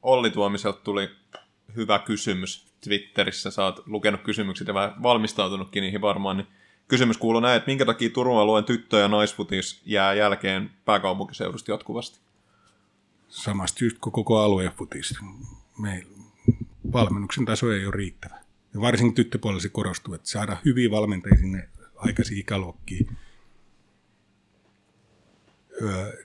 Olli 0.03 0.31
Tuomiselta 0.31 0.81
tuli 0.81 1.09
hyvä 1.77 1.99
kysymys. 1.99 2.76
Twitterissä 2.87 3.51
sä 3.51 3.65
oot 3.65 3.83
lukenut 3.87 4.21
kysymykset 4.21 4.69
ja 4.69 4.75
vähän 4.75 5.03
valmistautunutkin 5.03 5.83
niihin 5.83 6.01
varmaan, 6.01 6.37
niin 6.37 6.47
kysymys 6.89 7.19
kuuluu 7.19 7.41
näin, 7.41 7.57
että 7.57 7.67
minkä 7.67 7.85
takia 7.85 8.11
Turun 8.11 8.41
alueen 8.41 8.65
tyttö- 8.65 8.99
ja 8.99 9.09
naisfutis 9.09 9.83
jää 9.85 10.15
jälkeen 10.15 10.71
pääkaupunkiseudusta 10.85 11.71
jatkuvasti? 11.71 12.19
Samasta 13.29 13.79
syystä 13.79 14.01
kuin 14.01 14.13
koko 14.13 14.39
alueen 14.39 14.73
futis. 14.73 15.15
Meillä 15.79 16.19
valmennuksen 16.93 17.45
taso 17.45 17.73
ei 17.73 17.87
ole 17.87 17.97
riittävä. 17.97 18.41
Ja 18.75 18.81
varsinkin 18.81 19.15
tyttöpuolella 19.15 19.63
se 19.63 19.69
korostuu, 19.69 20.15
että 20.15 20.29
saada 20.29 20.57
hyviä 20.65 20.91
valmentajia 20.91 21.39
sinne 21.39 21.69
aikaisiin 21.97 22.41
ikäluokkiin. 22.41 23.17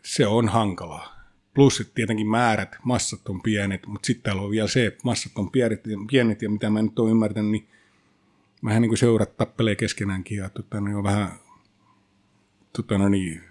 Se 0.03 0.27
on 0.27 0.49
hankalaa. 0.49 1.20
Plus, 1.53 1.79
että 1.79 1.93
tietenkin 1.93 2.27
määrät, 2.27 2.75
massat 2.83 3.29
on 3.29 3.41
pienet, 3.41 3.87
mutta 3.87 4.05
sitten 4.05 4.23
täällä 4.23 4.41
on 4.41 4.51
vielä 4.51 4.67
se, 4.67 4.85
että 4.85 5.01
massat 5.03 5.31
on 5.35 5.51
pienet, 5.51 5.81
pienet 6.11 6.41
ja 6.41 6.49
mitä 6.49 6.69
mä 6.69 6.81
nyt 6.81 6.99
olen 6.99 7.11
ymmärtänyt, 7.11 7.51
niin 7.51 7.67
vähän 8.65 8.81
niin 8.81 8.89
kuin 8.89 8.97
seurat 8.97 9.37
tappelee 9.37 9.75
keskenäänkin 9.75 10.37
ja 10.37 10.49
tota, 10.49 10.81
niin 10.81 10.95
on 10.95 11.03
vähän 11.03 11.31
tota, 12.73 12.97
no 12.97 13.09
niin, 13.09 13.41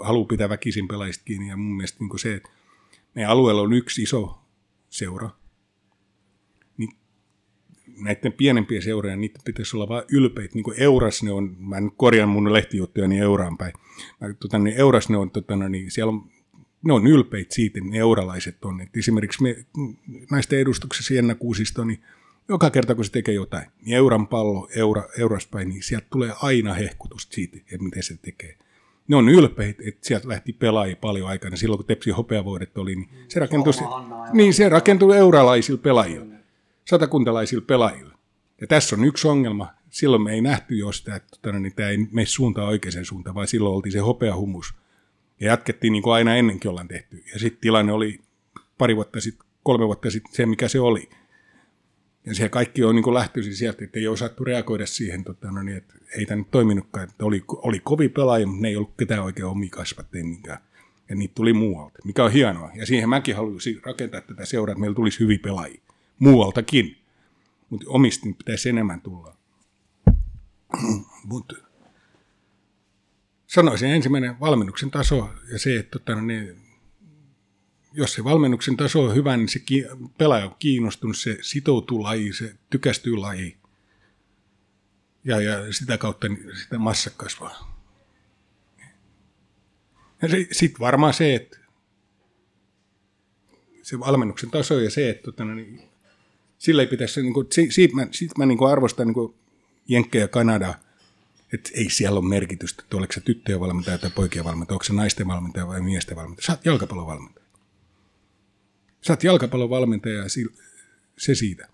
halu 0.00 0.24
pitää 0.24 0.48
väkisin 0.48 0.88
pelaajista 0.88 1.24
kiinni 1.24 1.48
ja 1.48 1.56
mun 1.56 1.76
mielestä 1.76 1.98
niin 2.00 2.08
kuin 2.08 2.20
se, 2.20 2.34
että 2.34 2.50
meidän 3.14 3.30
alueella 3.30 3.62
on 3.62 3.72
yksi 3.72 4.02
iso 4.02 4.38
seura, 4.90 5.30
niin 6.76 6.90
näiden 8.02 8.32
pienempien 8.32 8.82
seurojen, 8.82 9.20
niitä 9.20 9.40
pitäisi 9.44 9.76
olla 9.76 9.88
vain 9.88 10.04
ylpeitä, 10.12 10.54
niin 10.54 10.64
kuin 10.64 10.80
Euras 10.80 11.22
ne 11.22 11.32
on, 11.32 11.56
mä 11.58 11.76
en 11.76 11.90
korjaan 11.96 12.28
mun 12.28 12.52
lehtijuttuja 12.52 13.08
niin 13.08 13.22
Euraan 13.22 13.58
päin, 13.58 13.72
mä, 14.20 14.34
tota, 14.34 14.58
niin 14.58 14.76
Euras 14.76 15.08
ne 15.08 15.16
on, 15.16 15.30
tota, 15.30 15.56
no 15.56 15.68
niin, 15.68 15.90
siellä 15.90 16.12
on 16.12 16.30
ne 16.82 16.92
on 16.92 17.06
ylpeitä 17.06 17.54
siitä, 17.54 17.80
ne 17.80 17.98
euralaiset 17.98 18.64
on. 18.64 18.80
Et 18.80 18.96
esimerkiksi 18.96 19.42
me 19.42 19.56
naisten 20.30 20.58
edustuksessa 20.58 21.14
Jenna 21.14 21.34
Kuusisto, 21.34 21.84
niin 21.84 22.02
joka 22.48 22.70
kerta 22.70 22.94
kun 22.94 23.04
se 23.04 23.12
tekee 23.12 23.34
jotain, 23.34 23.66
niin 23.82 23.96
euran 23.96 24.26
pallo, 24.26 24.68
eura, 24.76 25.04
euraspäin, 25.18 25.68
niin 25.68 25.82
sieltä 25.82 26.06
tulee 26.10 26.32
aina 26.42 26.74
hehkutusta 26.74 27.34
siitä, 27.34 27.56
että 27.56 27.78
miten 27.84 28.02
se 28.02 28.16
tekee. 28.16 28.58
Ne 29.08 29.16
on 29.16 29.28
ylpeitä, 29.28 29.82
että 29.86 30.08
sieltä 30.08 30.28
lähti 30.28 30.52
pelaajia 30.52 30.96
paljon 30.96 31.28
aikana. 31.28 31.56
Silloin 31.56 31.78
kun 31.78 31.86
Tepsi 31.86 32.10
hopeavuodet 32.10 32.78
oli, 32.78 32.96
niin 32.96 33.08
se 33.28 33.40
rakentui, 33.40 33.72
niin 34.32 34.54
se 34.54 34.68
rakentui 34.68 35.16
euralaisilla 35.16 35.80
pelaajilla, 35.82 36.34
satakuntalaisilla 36.84 37.64
pelaajilla. 37.66 38.18
Ja 38.60 38.66
tässä 38.66 38.96
on 38.96 39.04
yksi 39.04 39.28
ongelma. 39.28 39.68
Silloin 39.90 40.22
me 40.22 40.32
ei 40.32 40.40
nähty 40.40 40.76
jo 40.76 40.92
sitä, 40.92 41.16
että 41.16 41.38
tota, 41.42 41.58
niin 41.58 41.74
tämä 41.74 41.88
ei 41.88 41.98
mene 42.12 42.26
suuntaan 42.26 42.68
oikeaan 42.68 43.04
suuntaan, 43.04 43.34
vaan 43.34 43.46
silloin 43.46 43.76
oltiin 43.76 43.92
se 43.92 43.98
hopeahumus. 43.98 44.74
Ja 45.40 45.46
jatkettiin 45.46 45.92
niin 45.92 46.02
kuin 46.02 46.14
aina 46.14 46.36
ennenkin 46.36 46.70
ollaan 46.70 46.88
tehty. 46.88 47.22
Ja 47.32 47.38
sitten 47.38 47.60
tilanne 47.60 47.92
oli 47.92 48.20
pari 48.78 48.96
vuotta 48.96 49.20
sitten, 49.20 49.46
kolme 49.62 49.86
vuotta 49.86 50.10
sitten 50.10 50.34
se, 50.34 50.46
mikä 50.46 50.68
se 50.68 50.80
oli. 50.80 51.08
Ja 52.26 52.34
se 52.34 52.48
kaikki 52.48 52.84
on 52.84 52.94
niin 52.94 53.14
lähtöisin 53.14 53.56
sieltä, 53.56 53.84
että 53.84 53.98
ei 53.98 54.08
osattu 54.08 54.44
reagoida 54.44 54.86
siihen, 54.86 55.24
tota, 55.24 55.50
no 55.50 55.62
niin, 55.62 55.76
että 55.76 55.94
ei 56.18 56.26
tämä 56.26 56.36
nyt 56.36 56.50
toiminutkaan. 56.50 57.08
Että 57.08 57.24
oli, 57.24 57.44
oli 57.48 57.80
kovin 57.80 58.10
pelaajia, 58.10 58.46
mutta 58.46 58.62
ne 58.62 58.68
ei 58.68 58.76
ollut 58.76 58.94
ketään 58.96 59.22
oikein 59.22 59.46
omi 59.46 59.68
kasvatteja 59.68 60.24
Ja 61.08 61.14
niitä 61.14 61.34
tuli 61.34 61.52
muualta, 61.52 61.98
mikä 62.04 62.24
on 62.24 62.32
hienoa. 62.32 62.70
Ja 62.74 62.86
siihen 62.86 63.08
mäkin 63.08 63.36
haluaisin 63.36 63.80
rakentaa 63.84 64.20
tätä 64.20 64.44
seuraa, 64.44 64.72
että 64.72 64.80
meillä 64.80 64.94
tulisi 64.94 65.20
hyviä 65.20 65.38
pelaajia. 65.42 65.80
Muualtakin. 66.18 66.96
Mutta 67.70 67.86
omista 67.88 68.26
pitäisi 68.38 68.68
enemmän 68.68 69.00
tulla. 69.00 69.36
Mutta 71.30 71.56
sanoisin 73.56 73.90
ensimmäinen 73.90 74.40
valmennuksen 74.40 74.90
taso 74.90 75.30
ja 75.52 75.58
se, 75.58 75.76
että 75.76 75.98
tota, 75.98 76.14
no 76.14 76.20
niin, 76.20 76.56
jos 77.92 78.12
se 78.12 78.24
valmennuksen 78.24 78.76
taso 78.76 79.04
on 79.04 79.14
hyvä, 79.14 79.36
niin 79.36 79.48
se 79.48 79.60
pelaaja 80.18 80.44
on 80.44 80.56
kiinnostunut, 80.58 81.18
se 81.18 81.38
sitoutuu 81.40 82.02
lajiin, 82.02 82.34
se 82.34 82.54
tykästyy 82.70 83.16
lajiin. 83.16 83.56
Ja, 85.24 85.40
ja 85.40 85.72
sitä 85.72 85.98
kautta 85.98 86.28
niin 86.28 86.56
sitä 86.56 86.78
massa 86.78 87.10
kasvaa. 87.16 87.82
Sitten 90.52 90.80
varmaan 90.80 91.14
se, 91.14 91.34
että 91.34 91.58
se 93.82 94.00
valmennuksen 94.00 94.50
taso 94.50 94.80
ja 94.80 94.90
se, 94.90 95.10
että 95.10 95.22
tota, 95.22 95.44
no 95.44 95.54
niin, 95.54 95.82
sillä 96.58 96.82
ei 96.82 96.88
pitäisi, 96.88 97.22
niin 97.22 97.34
kuin, 97.34 97.46
siitä 97.70 97.94
mä, 97.94 98.06
siitä 98.10 98.34
mä 98.38 98.46
niin 98.46 98.58
kuin 98.58 98.72
arvostan 98.72 99.06
niin 99.06 99.14
kuin 99.14 99.34
Jenkkejä 99.88 100.24
ja 100.24 100.28
Kanadaa, 100.28 100.85
että 101.56 101.70
ei 101.74 101.90
siellä 101.90 102.18
ole 102.18 102.28
merkitystä, 102.28 102.82
että 102.82 102.96
oletko 102.96 103.12
se 103.12 103.20
tyttöjen 103.20 103.60
valmentaja 103.60 103.98
tai 103.98 104.10
poikien 104.10 104.44
valmentaja, 104.44 104.74
onko 104.74 104.84
se 104.84 104.92
naisten 104.92 105.26
valmentaja 105.26 105.66
vai 105.66 105.80
miesten 105.80 106.16
valmentaja. 106.16 106.46
Sä 106.46 106.52
oot 106.52 106.64
jalkapallon 106.64 107.06
valmentaja. 107.06 107.46
Sä 109.02 109.12
oot 109.12 109.24
jalkapallon 109.24 109.70
valmentaja 109.70 110.14
ja 110.14 110.28
se 111.18 111.34
siitä. 111.34 111.68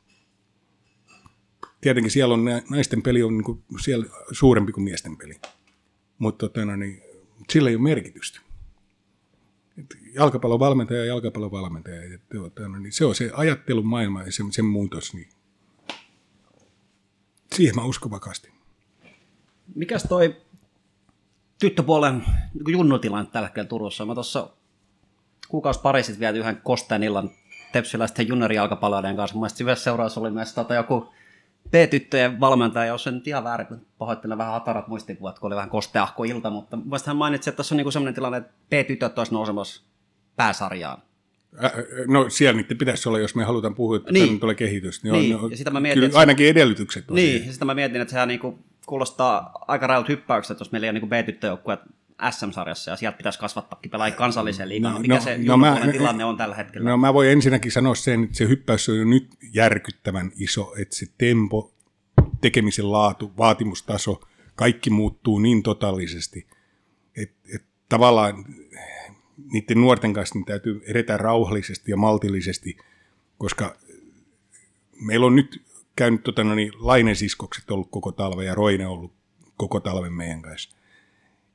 Tietenkin 1.81 2.11
siellä 2.11 2.35
on 2.35 2.45
naisten 2.71 3.03
peli 3.03 3.23
on 3.23 3.33
niin 3.33 3.45
kuin 3.45 3.63
siellä 3.81 4.07
suurempi 4.33 4.73
kuin 4.73 4.85
miesten 4.85 5.17
peli, 5.17 5.41
mutta 6.19 6.49
tota, 6.49 6.65
no, 6.65 6.77
niin, 6.77 7.03
sillä 7.51 7.71
ei 7.71 7.77
ole 7.77 7.83
merkitystä. 7.83 8.41
jalkapallon 10.15 10.61
valmentaja 10.61 11.01
ja 11.01 11.07
jalkapallon 11.07 11.51
valmentaja, 11.51 12.15
että, 12.15 12.37
tota, 12.39 12.69
no, 12.69 12.79
niin 12.79 12.93
se 12.93 13.05
on 13.05 13.15
se 13.15 13.31
ajattelun 13.35 13.87
maailma 13.87 14.23
ja 14.23 14.33
sen, 14.33 14.53
sen 14.53 14.65
muutos. 14.65 15.15
Niin 15.15 15.29
siihen 17.55 17.75
mä 17.75 17.85
uskon 17.85 18.11
vakaasti. 18.11 18.52
Mikäs 19.75 20.03
toi 20.09 20.37
tyttöpuolen 21.61 22.25
niin 22.55 22.73
junnutilanne 22.73 23.31
tällä 23.33 23.47
hetkellä 23.47 23.69
Turussa? 23.69 24.07
Mä 24.07 24.15
tuossa 24.15 24.51
kuukausi 25.49 25.81
pari 25.81 26.03
sitten 26.03 26.21
vielä 26.21 26.39
yhden 26.39 26.61
kosteen 26.65 27.03
illan 27.03 27.31
tepsiläisten 27.73 28.29
juniorijalkapalloiden 28.29 29.17
kanssa. 29.17 29.35
Mun 29.35 29.49
mielestä 29.59 29.85
seuraus 29.85 30.19
oli 30.19 30.31
myös 30.31 30.55
tota 30.55 30.75
joku 30.75 31.13
P-tyttöjen 31.71 32.41
valmentaja, 32.41 32.87
jos 32.87 33.07
en 33.07 33.15
nyt 33.15 33.29
ihan 33.29 33.45
väärin, 33.45 33.67
kun 33.67 33.87
pahoittelen 33.99 34.39
vähän 34.39 34.53
hatarat 34.53 34.89
muistikuvat, 34.89 35.39
kun 35.39 35.47
oli 35.47 35.57
vähän 35.57 35.71
kosteahko 35.71 36.25
ilta, 36.25 36.51
mutta 36.51 36.77
mielestäni 36.77 37.11
hän 37.11 37.17
mainitsi, 37.17 37.51
että 37.51 37.57
tässä 37.57 37.75
on 37.75 37.77
niinku 37.77 37.91
sellainen 37.91 38.15
tilanne, 38.15 38.39
että 38.39 38.53
P-tytöt 38.71 39.19
olisi 39.19 39.33
nousemassa 39.33 39.83
pääsarjaan. 40.37 41.03
No 42.07 42.31
siellä 42.31 42.61
niiden 42.61 42.79
pitäisi 42.79 43.09
olla, 43.09 43.19
jos 43.19 43.35
me 43.35 43.45
halutaan 43.45 43.75
puhua, 43.75 43.97
että 43.97 44.13
niin. 44.13 44.41
tulee 44.41 44.55
kehitys. 44.55 45.03
Niin, 45.03 45.13
niin. 45.13 45.37
On, 45.37 45.51
ja 45.51 45.57
sitä 45.57 45.71
mä 45.71 45.81
mietin, 45.81 45.95
kyllä 45.95 46.07
että 46.07 46.19
ainakin 46.19 46.49
edellytykset 46.49 47.11
on 47.11 47.17
Niin, 47.17 47.47
ja 47.47 47.53
sitä 47.53 47.65
mä 47.65 47.75
mietin, 47.75 48.01
että 48.01 48.11
sehän 48.11 48.29
niinku 48.29 48.59
kuulostaa 48.93 49.65
aika 49.69 49.87
rajut 49.87 50.09
hyppäykset, 50.09 50.59
jos 50.59 50.73
meillä 50.73 50.85
ei 50.85 50.89
ole 50.89 50.93
niinku 50.93 51.07
B-tyttöjoukkueet 51.07 51.81
SM-sarjassa 52.31 52.91
ja 52.91 52.97
sieltä 52.97 53.17
pitäisi 53.17 53.39
kasvattaakin 53.39 53.91
pelaajia 53.91 54.17
kansalliseen 54.17 54.69
liigaan. 54.69 54.95
No, 54.95 55.01
mikä 55.01 55.15
no, 55.15 55.21
se 55.21 55.39
no 55.39 55.57
mä, 55.57 55.81
tilanne 55.93 56.25
on 56.25 56.37
tällä 56.37 56.55
hetkellä? 56.55 56.91
No 56.91 56.97
mä 56.97 57.15
voin 57.15 57.31
ensinnäkin 57.31 57.73
sanoa 57.73 57.95
sen, 57.95 58.25
että 58.25 58.37
se 58.37 58.49
hyppäys 58.49 58.89
on 58.89 58.99
jo 58.99 59.05
nyt 59.05 59.29
järkyttävän 59.53 60.33
iso, 60.37 60.75
että 60.79 60.97
se 60.97 61.07
tempo, 61.19 61.73
tekemisen 62.41 62.93
laatu, 62.93 63.33
vaatimustaso, 63.39 64.21
kaikki 64.55 64.91
muuttuu 64.91 65.39
niin 65.39 65.63
totaalisesti, 65.63 66.47
että, 67.17 67.49
että 67.55 67.69
tavallaan 67.89 68.45
niiden 69.53 69.81
nuorten 69.81 70.13
kanssa 70.13 70.35
niin 70.35 70.45
täytyy 70.45 70.83
edetä 70.87 71.17
rauhallisesti 71.17 71.91
ja 71.91 71.97
maltillisesti, 71.97 72.77
koska 73.39 73.77
meillä 75.01 75.27
on 75.27 75.37
nyt 75.37 75.63
käynyt 75.97 76.23
tota, 76.23 76.45
no 76.45 76.55
niin, 76.55 76.73
Lainen 76.79 77.17
siskokset 77.17 77.71
ollut 77.71 77.91
koko 77.91 78.13
talven 78.13 78.47
ja 78.47 78.55
Roine 78.55 78.87
ollut 78.87 79.13
koko 79.57 79.81
talven 79.81 80.13
meidän 80.13 80.43
kanssa. 80.43 80.77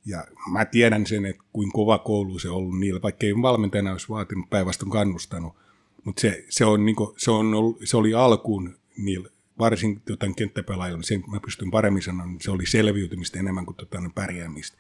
Ja 0.06 0.28
mä 0.52 0.66
tiedän 0.66 1.06
sen, 1.06 1.26
että 1.26 1.44
kuin 1.54 1.72
kova 1.72 1.98
koulu 1.98 2.40
se 2.40 2.50
on 2.50 2.56
ollut 2.56 2.80
niillä, 2.80 3.02
vaikka 3.02 3.26
ei 3.26 3.36
valmentajana 3.42 3.92
olisi 3.92 4.10
vaatinut, 4.10 4.50
päinvastoin 4.50 4.92
kannustanut. 4.92 5.56
Mutta 6.04 6.22
se, 6.22 6.46
se, 6.50 6.66
on, 6.66 6.86
niin 6.86 6.96
kuin, 6.96 7.14
se, 7.18 7.32
on 7.32 7.54
ollut, 7.54 7.78
se 7.84 7.98
oli 7.98 8.14
alkuun 8.14 8.78
niillä, 8.98 9.30
varsin 9.60 10.02
jotain 10.10 10.36
kenttäpelaajilla, 10.36 11.04
sen 11.04 11.24
mä 11.28 11.40
pystyn 11.40 11.72
paremmin 11.72 12.02
sanomaan, 12.02 12.38
se 12.42 12.52
oli 12.52 12.66
selviytymistä 12.66 13.40
enemmän 13.40 13.66
kuin 13.66 13.76
tota, 13.76 14.02
pärjäämistä. 14.16 14.78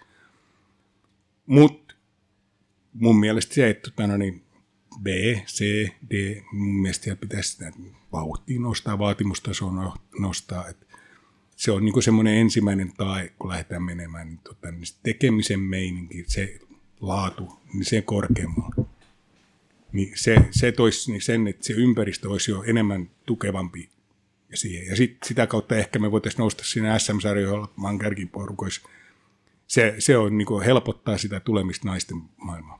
Mutta 1.45 1.95
mun 2.93 3.19
mielestä 3.19 3.55
se, 3.55 3.69
että 3.69 3.91
tota, 3.91 4.07
no 4.07 4.17
niin, 4.17 4.43
B, 5.03 5.07
C, 5.45 5.89
D, 6.09 6.41
mun 6.51 6.81
mielestä 6.81 7.15
pitäisi 7.15 7.51
sitä 7.51 7.71
vauhtia 8.11 8.59
nostaa, 8.59 8.99
vaatimustasoa 8.99 9.71
no, 9.71 9.93
nostaa. 10.19 10.67
Et 10.67 10.87
se 11.55 11.71
on 11.71 11.85
niin 11.85 12.03
semmoinen 12.03 12.33
ensimmäinen 12.33 12.93
tae, 12.97 13.33
kun 13.39 13.49
lähdetään 13.49 13.83
menemään, 13.83 14.27
niin, 14.27 14.39
tota, 14.43 14.71
niin 14.71 14.83
tekemisen 15.03 15.59
meininki, 15.59 16.23
se 16.27 16.59
laatu, 17.01 17.59
niin 17.73 17.85
se 17.85 18.01
korkeammalla. 18.01 18.85
Niin 19.91 20.11
se, 20.15 20.37
se 20.51 20.71
toisi 20.71 21.11
niin 21.11 21.21
sen, 21.21 21.47
että 21.47 21.65
se 21.65 21.73
ympäristö 21.73 22.29
olisi 22.29 22.51
jo 22.51 22.63
enemmän 22.63 23.09
tukevampi 23.25 23.89
ja 24.49 24.57
siihen. 24.57 24.87
Ja 24.87 24.95
sit, 24.95 25.17
sitä 25.25 25.47
kautta 25.47 25.75
ehkä 25.75 25.99
me 25.99 26.11
voitaisiin 26.11 26.39
nousta 26.39 26.63
siinä 26.63 26.99
SM-sarjoilla, 26.99 27.73
Mankerkin 27.75 28.29
porukoissa. 28.29 28.89
Se, 29.67 29.95
se 29.99 30.17
on 30.17 30.37
niin 30.37 30.63
helpottaa 30.65 31.17
sitä 31.17 31.39
tulemista 31.39 31.87
naisten 31.87 32.21
maailmaan. 32.37 32.76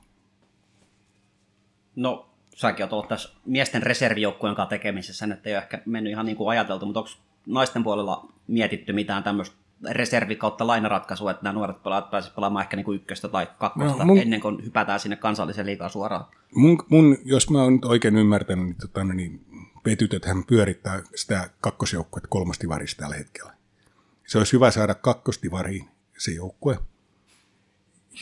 No, 1.98 2.30
säkin 2.56 2.84
olet 2.84 2.94
ollut 2.94 3.08
tässä 3.08 3.30
miesten 3.46 3.84
reservijoukkueen 3.84 4.56
kanssa 4.56 4.70
tekemisessä, 4.70 5.28
että 5.34 5.50
ei 5.50 5.56
ole 5.56 5.62
ehkä 5.64 5.82
mennyt 5.86 6.12
ihan 6.12 6.26
niin 6.26 6.36
kuin 6.38 6.50
ajateltu, 6.50 6.86
mutta 6.86 7.00
onko 7.00 7.12
naisten 7.46 7.84
puolella 7.84 8.34
mietitty 8.48 8.94
mitään 8.94 9.24
tämmöistä 9.24 9.56
reservi 9.90 10.36
kautta 10.36 10.68
lainaratkaisua, 10.68 11.32
että 11.32 11.44
nämä 11.44 11.54
nuoret 11.54 11.84
pelaajat 11.84 12.12
pääsisivät 12.12 12.36
pelaamaan 12.36 12.64
ehkä 12.64 12.78
niin 12.78 12.86
kuin 12.86 12.96
ykköstä 12.96 13.28
tai 13.28 13.48
kakkosta 13.60 13.98
no, 13.98 14.06
mun, 14.06 14.18
ennen 14.18 14.42
kuin 14.42 14.66
hypätään 14.66 15.00
sinne 15.00 15.16
kansalliseen 15.16 15.68
liikaan 15.68 15.90
suoraan? 15.90 16.26
Mun, 16.56 16.78
mun, 16.90 17.18
jos 17.26 17.50
mä 17.50 17.62
oon 17.62 17.74
nyt 17.74 17.86
oikein 17.86 18.18
ymmärtänyt, 18.18 18.66
niin, 18.66 18.76
tota, 18.76 19.04
no 19.04 19.14
niin 19.14 19.46
hän 20.26 20.44
pyörittää 20.44 21.02
sitä 21.16 21.50
kakkosjoukkuetta 21.62 22.28
kolmostivarista 22.28 23.02
tällä 23.02 23.16
hetkellä. 23.16 23.54
Se 24.28 24.38
olisi 24.38 24.54
hyvä 24.54 24.72
saada 24.72 24.96
kakkostivariin 24.96 25.88
se 26.18 26.32
joukkue. 26.32 26.78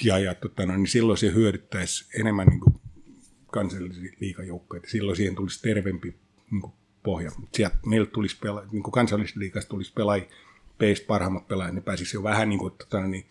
Ja, 0.04 0.20
ja 0.20 0.36
tota, 0.36 0.66
no, 0.66 0.78
niin 0.78 0.88
silloin 0.88 1.18
se 1.18 1.34
hyödyttäisi 1.34 2.20
enemmän 2.20 2.48
niin 2.48 2.60
kuin 2.60 2.75
kansallisia 3.56 4.12
liikajoukkoja. 4.20 4.82
Silloin 4.88 5.18
siihen 5.18 5.36
tulisi 5.36 5.62
terveempi 5.62 6.16
niin 6.52 6.62
kuin 6.62 6.74
pohja. 7.04 7.32
Sieltä 7.54 7.78
meillä 7.86 8.06
tulisi 8.06 8.38
pela, 8.42 8.64
niin 8.72 8.84
kansallisesta 8.84 9.40
liikasta 9.40 9.70
tulisi 9.70 9.94
pelaajia, 9.94 10.26
peistä 10.78 11.08
parhaimmat 11.08 11.48
pelaajat, 11.48 11.76
ne 11.76 11.82
pääsisi 11.82 12.18
jo 12.18 12.24
vähän 12.24 12.50
niin 12.50 12.60
kuin, 12.60 12.74
tota, 12.74 13.02
niin, 13.08 13.26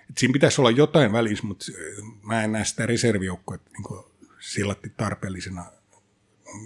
että 0.00 0.20
siinä 0.20 0.32
pitäisi 0.32 0.60
olla 0.60 0.70
jotain 0.70 1.12
välissä, 1.12 1.46
mutta 1.46 1.66
mä 2.22 2.44
en 2.44 2.52
näe 2.52 2.64
sitä 2.64 2.86
reservijoukkoa 2.86 3.56
niin 3.56 4.04
sillatti 4.38 4.92
tarpeellisena 4.96 5.64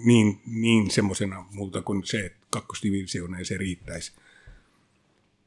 niin, 0.05 0.41
niin 0.45 0.91
semmoisena 0.91 1.45
muuta 1.51 1.81
kuin 1.81 2.03
se, 2.03 2.25
että 2.25 2.47
kakkosdivisioona 2.49 3.39
ja 3.39 3.45
se 3.45 3.57
riittäisi. 3.57 4.13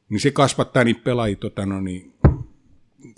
Niin 0.09 0.21
se 0.21 0.31
kasvattaa 0.31 0.85
niitä 0.85 1.05
pelaajia 1.05 1.37
tota, 1.37 1.67
no 1.67 1.81
niin, 1.81 2.15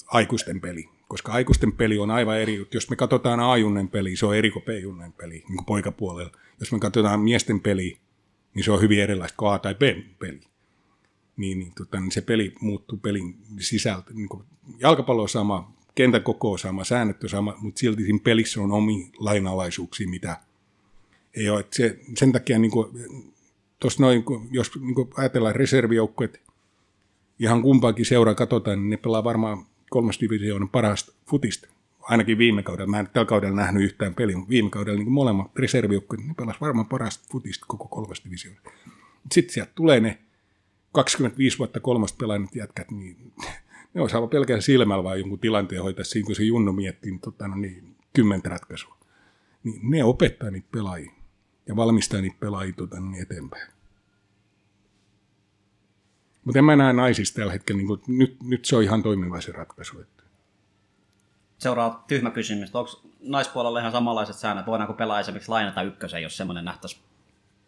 aikuisten 0.06 0.60
peli 0.60 0.95
koska 1.08 1.32
aikuisten 1.32 1.72
peli 1.72 1.98
on 1.98 2.10
aivan 2.10 2.38
eri. 2.38 2.66
Jos 2.74 2.90
me 2.90 2.96
katsotaan 2.96 3.40
A-junnen 3.40 3.88
peli, 3.88 4.16
se 4.16 4.26
on 4.26 4.36
eri 4.36 4.50
kuin 4.50 4.64
B-junnen 4.64 5.12
peli, 5.12 5.34
niin 5.34 5.56
kuin 5.56 5.64
poikapuolella. 5.66 6.32
Jos 6.60 6.72
me 6.72 6.78
katsotaan 6.78 7.20
miesten 7.20 7.60
peli, 7.60 7.98
niin 8.54 8.64
se 8.64 8.72
on 8.72 8.80
hyvin 8.80 9.02
erilaista 9.02 9.36
kuin 9.36 9.52
A- 9.52 9.58
tai 9.58 9.74
B-peli. 9.74 10.40
Niin, 11.36 11.58
niin, 11.58 11.72
tota, 11.74 12.00
niin 12.00 12.12
se 12.12 12.20
peli 12.20 12.54
muuttuu 12.60 12.98
pelin 12.98 13.38
sisältä. 13.60 14.10
Niin 14.14 14.28
jalkapallo 14.78 15.22
on 15.22 15.28
sama, 15.28 15.72
kentän 15.94 16.22
koko 16.22 16.52
on 16.52 16.58
sama, 16.58 16.84
säännöt 16.84 17.22
on 17.22 17.28
sama, 17.28 17.54
mutta 17.58 17.78
silti 17.78 18.02
siinä 18.02 18.18
pelissä 18.24 18.60
on 18.60 18.72
omi 18.72 19.10
lainalaisuuksia, 19.18 20.08
mitä 20.08 20.36
ei 21.34 21.48
ole. 21.48 21.64
Se, 21.70 21.98
sen 22.16 22.32
takia 22.32 22.58
niin 22.58 22.70
kuin, 22.70 22.88
noin, 23.98 24.24
jos 24.50 24.70
niin 24.80 24.94
kuin 24.94 25.10
ajatellaan 25.16 25.54
reservijoukkueet, 25.54 26.40
ihan 27.38 27.62
kumpaakin 27.62 28.04
seuraa 28.04 28.34
katsotaan, 28.34 28.78
niin 28.78 28.90
ne 28.90 28.96
pelaa 28.96 29.24
varmaan 29.24 29.66
kolmas 29.90 30.20
divisioonan 30.20 30.68
parasta 30.68 31.12
futista. 31.26 31.68
Ainakin 32.00 32.38
viime 32.38 32.62
kaudella. 32.62 32.90
Mä 32.90 33.00
en 33.00 33.08
tällä 33.12 33.26
kaudella 33.26 33.56
nähnyt 33.56 33.82
yhtään 33.82 34.14
peliä, 34.14 34.36
mutta 34.36 34.50
viime 34.50 34.70
kaudella 34.70 34.98
niin 34.98 35.12
molemmat 35.12 35.56
reservijoukkueet, 35.56 36.26
ne 36.26 36.34
pelasivat 36.34 36.60
varmaan 36.60 36.86
parasta 36.86 37.28
futista 37.32 37.64
koko 37.68 37.88
kolmas 37.88 38.22
divisioona. 38.24 38.60
Sitten 39.32 39.54
sieltä 39.54 39.72
tulee 39.74 40.00
ne 40.00 40.18
25 40.92 41.58
vuotta 41.58 41.80
kolmosta 41.80 42.16
pelannut 42.20 42.54
jätkät, 42.54 42.90
niin 42.90 43.32
ne 43.94 44.00
aivan 44.14 44.28
pelkään 44.28 44.62
silmällä 44.62 45.04
vaan 45.04 45.18
jonkun 45.18 45.38
tilanteen 45.38 45.82
hoitaa 45.82 46.04
siinä, 46.04 46.26
kun 46.26 46.34
se 46.34 46.42
Junno 46.42 46.72
miettii 46.72 47.10
niin, 47.10 47.20
tota, 47.20 47.48
no 47.48 47.56
niin, 47.56 47.96
kymmentä 48.12 48.48
ratkaisua. 48.48 48.96
Niin 49.64 49.90
ne 49.90 50.04
opettaa 50.04 50.50
niitä 50.50 50.68
pelaajia 50.72 51.12
ja 51.66 51.76
valmistaa 51.76 52.20
niitä 52.20 52.36
pelaajia 52.40 52.72
tota, 52.72 53.00
niin 53.00 53.22
eteenpäin. 53.22 53.75
Mutta 56.46 56.58
en 56.58 56.64
mä 56.64 56.76
näe 56.76 56.92
naisista 56.92 57.36
tällä 57.36 57.52
hetkellä, 57.52 57.76
niin 57.76 57.86
kuin, 57.86 58.00
nyt, 58.06 58.36
nyt 58.42 58.64
se 58.64 58.76
on 58.76 58.82
ihan 58.82 59.02
toimiva 59.02 59.40
se 59.40 59.52
ratkaisu. 59.52 60.00
Että. 60.00 60.22
Seuraa 61.58 62.04
tyhmä 62.08 62.30
kysymys. 62.30 62.74
Onko 62.74 63.02
naispuolella 63.20 63.80
ihan 63.80 63.92
samanlaiset 63.92 64.36
säännöt? 64.36 64.66
Voidaanko 64.66 64.94
pelaa 64.94 65.20
esimerkiksi 65.20 65.50
lainata 65.50 65.82
ykkösen, 65.82 66.22
jos 66.22 66.36
semmoinen 66.36 66.64
nähtäisi 66.64 67.00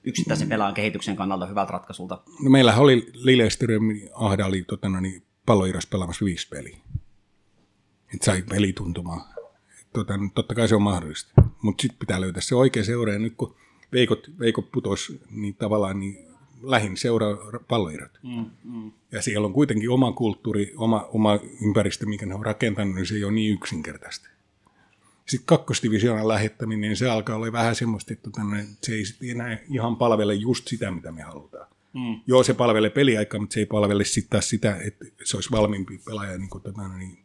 yksittäisen 0.05 0.49
pelaajan 0.49 0.75
kehityksen 0.75 1.17
kannalta 1.17 1.47
hyvältä 1.47 1.73
ratkaisulta? 1.73 2.21
No 2.43 2.51
meillä 2.51 2.77
oli 2.77 3.11
Lilleström 3.15 3.83
Ahda 4.15 4.47
oli 4.47 4.63
tota, 4.63 4.89
no 4.89 5.01
niin, 5.01 5.23
palloiras 5.47 5.87
pelaamassa 5.87 6.25
viisi 6.25 6.49
peliä. 6.49 6.79
Et 8.15 8.23
sai 8.23 8.43
peli 8.43 8.73
tuntumaan. 8.73 9.21
Tota, 9.93 10.15
totta 10.35 10.55
kai 10.55 10.69
se 10.69 10.75
on 10.75 10.83
mahdollista. 10.83 11.33
Mutta 11.63 11.83
sitten 11.83 11.99
pitää 11.99 12.21
löytää 12.21 12.43
se 12.43 12.55
oikea 12.55 12.85
seura. 12.85 13.13
Ja 13.13 13.19
nyt 13.19 13.35
kun 13.37 13.57
veikot, 13.93 14.31
veikot 14.39 14.73
putos, 14.73 15.13
niin 15.31 15.55
tavallaan 15.55 16.01
niin 16.01 16.28
lähin 16.63 16.97
seuraa 16.97 17.37
palloirot. 17.69 18.19
Mm, 18.23 18.51
mm. 18.65 18.93
Ja 19.13 19.23
siellä 19.23 19.47
on 19.47 19.53
kuitenkin 19.53 19.91
oma 19.91 20.13
kulttuuri, 20.13 20.75
oma, 20.77 21.09
oma 21.13 21.39
ympäristö, 21.63 22.07
mikä 22.07 22.27
ne 22.27 22.35
on 22.35 22.47
rakentanut, 22.47 22.95
niin 22.95 23.07
se 23.07 23.15
ei 23.15 23.25
ole 23.25 23.33
niin 23.33 23.55
yksinkertaista. 23.55 24.29
Sitten 25.27 25.47
kakkosdivisioonan 25.47 26.29
lähettäminen, 26.29 26.81
niin 26.81 26.97
se 26.97 27.11
alkaa 27.11 27.37
olla 27.37 27.53
vähän 27.53 27.75
semmoista, 27.75 28.13
että 28.13 28.31
tota, 28.31 28.45
no, 28.45 28.57
se 28.83 28.93
ei 28.93 29.31
enää 29.31 29.59
ihan 29.71 29.97
palvele 29.97 30.35
just 30.35 30.69
sitä, 30.69 30.91
mitä 30.91 31.13
me 31.13 31.23
halutaan. 31.23 31.67
Mm. 31.93 32.21
Joo, 32.27 32.43
se 32.43 32.55
palvelee 32.55 32.91
peliaikaa, 32.91 33.41
mutta 33.41 33.55
se 33.55 33.61
ei 33.61 33.67
palvele 33.67 34.05
sitten 34.05 34.31
taas 34.31 34.49
sitä, 34.49 34.77
että 34.87 35.05
se 35.25 35.37
olisi 35.37 35.51
valmiimpi 35.51 36.01
pelaaja 36.05 36.39
niin 36.39 36.51
kuin, 36.51 36.63
tota, 36.63 36.83
no 36.83 36.97
niin, 36.97 37.19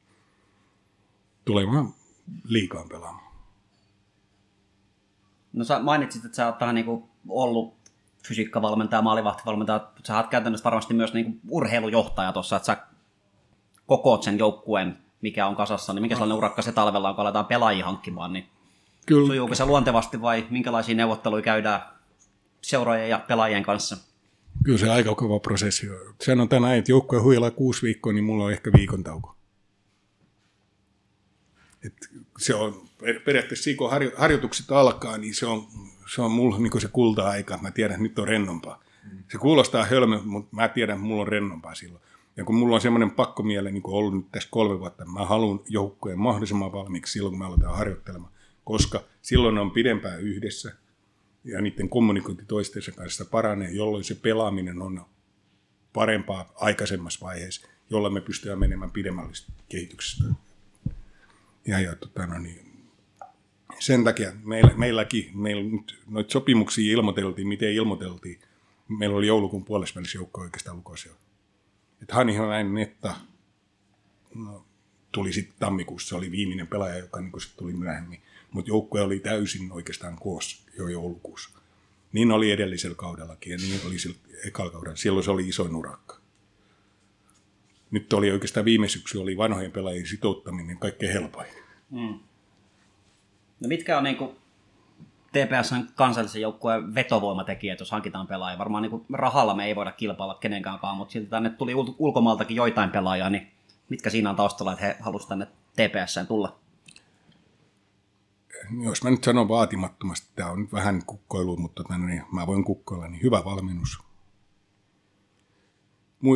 tulemaan 1.45 1.93
liikaan 2.47 2.89
pelaamaan. 2.89 3.33
No 5.53 5.63
sä 5.63 5.79
mainitsit, 5.79 6.25
että 6.25 6.35
sä 6.35 6.45
oot 6.45 6.59
vähän 6.59 6.75
niin 6.75 6.85
kuin 6.85 7.03
ollut 7.29 7.82
fysiikkavalmentaja, 8.27 9.01
maalivahtivalmentaja. 9.01 9.87
Sä 10.07 10.17
oot 10.17 10.27
käytännössä 10.27 10.63
varmasti 10.63 10.93
myös 10.93 11.13
niin 11.13 11.25
kuin 11.25 11.39
urheilujohtaja 11.49 12.33
tuossa, 12.33 12.55
että 12.55 12.65
sä 12.65 12.77
kokoot 13.85 14.23
sen 14.23 14.39
joukkueen, 14.39 14.97
mikä 15.21 15.47
on 15.47 15.55
kasassa, 15.55 15.93
niin 15.93 16.01
mikä 16.01 16.15
sellainen 16.15 16.37
urakka 16.37 16.61
se 16.61 16.71
talvella 16.71 17.09
on, 17.09 17.15
kun 17.15 17.21
aletaan 17.21 17.45
pelaajia 17.45 17.85
hankkimaan, 17.85 18.33
niin 18.33 18.45
Kyllä, 19.05 19.27
sujuuko 19.27 19.55
se 19.55 19.65
luontevasti 19.65 20.21
vai 20.21 20.47
minkälaisia 20.49 20.95
neuvotteluja 20.95 21.43
käydään 21.43 21.81
seuraajien 22.61 23.09
ja 23.09 23.19
pelaajien 23.27 23.63
kanssa? 23.63 23.97
kyllä 24.63 24.77
se 24.77 24.89
aika 24.89 25.15
kova 25.15 25.39
prosessi 25.39 25.89
on. 25.89 26.15
Sanotaan 26.25 26.61
näin, 26.61 26.79
että 26.79 26.91
joukkue 26.91 27.19
huilaa 27.19 27.51
kuusi 27.51 27.81
viikkoa, 27.81 28.13
niin 28.13 28.23
mulla 28.23 28.43
on 28.43 28.51
ehkä 28.51 28.71
viikon 28.77 29.03
tauko. 29.03 29.35
Et 31.85 31.93
se 32.37 32.55
on 32.55 32.87
per- 33.01 33.19
periaatteessa 33.19 33.63
siinä, 33.63 33.77
kun 33.77 33.91
harjo- 33.91 34.17
harjoitukset 34.17 34.71
alkaa, 34.71 35.17
niin 35.17 35.35
se 35.35 35.45
on, 35.45 35.67
se 36.07 36.21
on 36.21 36.31
mulla 36.31 36.59
niin 36.59 36.81
se 36.81 36.87
kulta-aika. 36.87 37.59
Mä 37.61 37.71
tiedän, 37.71 37.91
että 37.91 38.03
nyt 38.03 38.19
on 38.19 38.27
rennompaa. 38.27 38.83
Se 39.31 39.37
kuulostaa 39.37 39.85
hölmö, 39.85 40.19
mutta 40.23 40.55
mä 40.55 40.67
tiedän, 40.67 40.95
että 40.95 41.07
mulla 41.07 41.21
on 41.21 41.27
rennompaa 41.27 41.75
silloin. 41.75 42.03
Ja 42.37 42.43
kun 42.43 42.55
mulla 42.55 42.75
on 42.75 42.81
semmoinen 42.81 43.11
pakkomiele 43.11 43.71
niin 43.71 43.83
kuin 43.83 43.95
ollut 43.95 44.15
nyt 44.15 44.31
tässä 44.31 44.49
kolme 44.51 44.79
vuotta, 44.79 45.05
mä 45.05 45.25
haluan 45.25 45.59
joukkueen 45.69 46.19
mahdollisimman 46.19 46.71
valmiiksi 46.71 47.13
silloin, 47.13 47.31
kun 47.31 47.39
me 47.39 47.45
aletaan 47.45 47.77
harjoittelemaan. 47.77 48.31
Koska 48.63 49.03
silloin 49.21 49.55
ne 49.55 49.61
on 49.61 49.71
pidempään 49.71 50.21
yhdessä 50.21 50.73
ja 51.43 51.61
niiden 51.61 51.89
kommunikointi 51.89 52.45
toistensa 52.45 52.91
kanssa 52.91 53.25
paranee, 53.25 53.71
jolloin 53.71 54.03
se 54.03 54.15
pelaaminen 54.15 54.81
on 54.81 55.05
parempaa 55.93 56.51
aikaisemmassa 56.55 57.25
vaiheessa, 57.25 57.67
jolloin 57.89 58.13
me 58.13 58.21
pystytään 58.21 58.59
menemään 58.59 58.91
pidemmälle 58.91 59.31
kehityksestä. 59.69 60.23
Ja, 61.67 61.79
ja 61.79 61.95
tota, 61.95 62.27
no 62.27 62.39
niin, 62.39 62.72
sen 63.83 64.03
takia 64.03 64.31
meillä, 64.43 64.71
meilläkin, 64.75 65.31
meillä 65.33 65.63
nyt 65.63 65.99
noita 66.07 66.31
sopimuksia 66.31 66.93
ilmoiteltiin, 66.93 67.47
miten 67.47 67.73
ilmoiteltiin. 67.73 68.39
Meillä 68.87 69.17
oli 69.17 69.27
joulukuun 69.27 69.65
puolessa 69.65 69.99
joukko 70.15 70.41
oikeastaan 70.41 70.77
lukossa 70.77 71.09
jo. 71.09 71.15
Että 72.01 72.15
Hanihan 72.15 72.49
näin 72.49 72.73
Netta 72.73 73.15
no, 74.35 74.65
tuli 75.11 75.33
sitten 75.33 75.55
tammikuussa, 75.59 76.09
se 76.09 76.15
oli 76.15 76.31
viimeinen 76.31 76.67
pelaaja, 76.67 76.97
joka 76.97 77.21
niin 77.21 77.41
sit 77.41 77.57
tuli 77.57 77.73
myöhemmin. 77.73 78.21
Mutta 78.51 78.69
joukkue 78.69 79.01
oli 79.01 79.19
täysin 79.19 79.71
oikeastaan 79.71 80.17
koossa 80.17 80.69
jo 80.77 80.87
joulukuussa. 80.87 81.59
Niin 82.13 82.31
oli 82.31 82.51
edellisellä 82.51 82.95
kaudellakin 82.95 83.51
ja 83.51 83.57
niin 83.57 83.81
oli 83.87 83.99
sillä 83.99 84.15
ekalla 84.47 84.71
kaudella. 84.71 84.95
Silloin 84.95 85.23
se 85.23 85.31
oli 85.31 85.47
isoin 85.47 85.75
urakka. 85.75 86.17
Nyt 87.91 88.13
oli 88.13 88.31
oikeastaan 88.31 88.65
viime 88.65 88.87
syksy 88.87 89.17
oli 89.17 89.37
vanhojen 89.37 89.71
pelaajien 89.71 90.07
sitouttaminen 90.07 90.77
kaikkein 90.77 91.13
helpoin. 91.13 91.47
No 93.63 93.67
mitkä 93.67 93.97
on 93.97 94.03
niin 94.03 94.17
kuin 94.17 94.35
TPSn 95.31 95.87
kansallisen 95.95 96.41
joukkueen 96.41 96.95
vetovoimatekijät, 96.95 97.79
jos 97.79 97.91
hankitaan 97.91 98.27
pelaajia? 98.27 98.57
Varmaan 98.57 98.81
niin 98.83 98.91
kuin 98.91 99.05
rahalla 99.13 99.55
me 99.55 99.65
ei 99.65 99.75
voida 99.75 99.91
kilpailla 99.91 100.35
kenenkään, 100.35 100.79
mutta 100.97 101.11
silti 101.11 101.29
tänne 101.29 101.49
tuli 101.49 101.73
ul- 101.73 101.95
ulkomaaltakin 101.99 102.55
joitain 102.55 102.89
pelaajia, 102.89 103.29
niin 103.29 103.47
mitkä 103.89 104.09
siinä 104.09 104.29
on 104.29 104.35
taustalla, 104.35 104.73
että 104.73 104.85
he 104.85 104.95
halusivat 104.99 105.29
tänne 105.29 105.47
TPSään 105.75 106.27
tulla? 106.27 106.59
Jos 108.83 109.03
mä 109.03 109.09
nyt 109.09 109.23
sanon 109.23 109.47
vaatimattomasti, 109.47 110.27
tämä 110.35 110.51
on 110.51 110.61
nyt 110.61 110.73
vähän 110.73 111.05
kukkoilu, 111.05 111.57
mutta 111.57 111.83
tota, 111.83 111.97
niin 111.97 112.23
mä 112.31 112.47
voin 112.47 112.63
kukkoilla, 112.63 113.07
niin 113.07 113.23
hyvä 113.23 113.45
valmennus. 113.45 113.99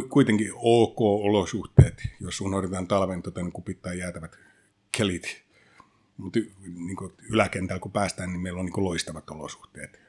Kuitenkin 0.10 0.52
ok 0.56 1.02
olosuhteet, 1.02 2.02
jos 2.20 2.42
unohdetaan 2.42 2.88
talven 2.88 3.22
tota, 3.22 3.42
niin 3.42 3.52
kupittaa 3.52 3.94
jäätävät 3.94 4.38
kelit. 4.98 5.47
Mutta 6.18 6.40
niin 6.64 6.98
yläkentällä 7.30 7.80
kun 7.80 7.92
päästään, 7.92 8.30
niin 8.30 8.42
meillä 8.42 8.60
on 8.60 8.66
niin 8.66 8.84
loistavat 8.84 9.30
olosuhteet. 9.30 10.00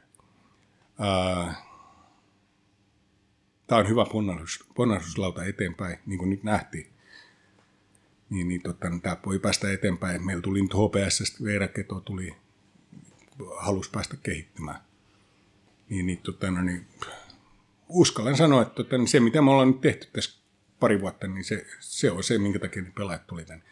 Tämä 3.67 3.79
on 3.79 3.89
hyvä 3.89 4.05
ponnahus, 4.05 4.65
ponnahduslauta 4.75 5.45
eteenpäin, 5.45 5.99
niin 6.07 6.19
kuin 6.19 6.31
nyt 6.31 6.43
nähtiin. 6.43 6.87
Niin, 8.31 8.49
niin 8.49 8.63
tota, 8.63 8.87
tämä 9.03 9.17
voi 9.27 9.39
päästä 9.39 9.73
eteenpäin. 9.73 10.27
Meillä 10.27 10.43
tuli 10.43 10.63
nyt 10.63 10.75
HPS, 10.75 11.45
Veera 11.45 11.69
Keto 11.69 12.01
tuli, 12.01 12.37
halusi 13.57 13.91
päästä 13.91 14.17
kehittymään. 14.23 14.81
Niin, 15.89 16.07
niin, 16.07 16.19
tota, 16.19 16.51
no, 16.51 16.63
niin 16.63 16.87
uskallan 17.89 18.37
sanoa, 18.37 18.63
että 18.63 18.75
tota, 18.75 18.99
niin 18.99 19.09
se 19.09 19.21
mitä 19.21 19.43
me 19.43 19.51
ollaan 19.51 19.69
nyt 19.69 19.81
tehty 19.81 20.09
tässä 20.13 20.41
pari 20.81 21.01
vuotta, 21.01 21.27
niin 21.27 21.45
se, 21.45 21.67
se 21.81 22.11
on 22.11 22.25
se, 22.25 22.39
minkä 22.39 22.59
takia 22.59 22.83
ne 22.83 22.93
pelaajat 22.97 23.27
tuli 23.27 23.45
tänne. 23.45 23.65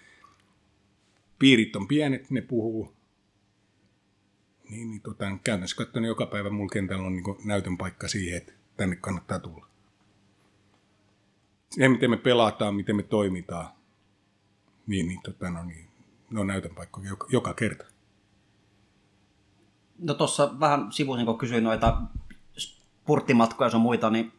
Piirit 1.39 1.77
on 1.77 1.89
pienet, 1.89 2.31
ne 2.31 2.41
puhuu. 2.41 2.97
Niin, 4.71 4.91
niin 4.91 5.03
tota, 5.03 5.25
käytännössä 5.45 5.77
katsoen 5.77 6.05
joka 6.05 6.27
päivä 6.27 6.51
mulla 6.51 6.69
kentällä 6.73 7.07
on 7.07 7.17
niin 7.17 7.37
näytön 7.45 7.79
paikka 7.79 8.09
siihen, 8.09 8.37
että 8.37 8.53
tänne 8.77 8.97
kannattaa 8.97 9.39
tulla. 9.39 9.67
Se, 11.71 11.89
miten 11.89 12.11
me 12.11 12.17
pelataan, 12.17 12.75
miten 12.75 12.97
me 12.97 13.03
toimitaan, 13.03 13.69
niin, 14.87 15.09
niin, 15.09 15.23
tota, 15.23 15.51
no, 15.51 15.65
niin 15.65 15.89
ne 16.31 16.41
on 16.41 16.47
näytön 16.47 16.75
paikkoja 16.75 17.09
joka, 17.09 17.27
joka 17.31 17.55
kerta. 17.55 17.85
No 19.99 20.15
tuossa 20.15 20.61
vähän 20.61 20.93
sivuisin, 20.93 21.27
kun 21.27 21.39
kysyin 21.39 21.65
noita 21.65 22.03
spurttimatkoja 22.59 23.71
ja 23.73 23.79
muita, 23.79 24.11
niin 24.11 24.33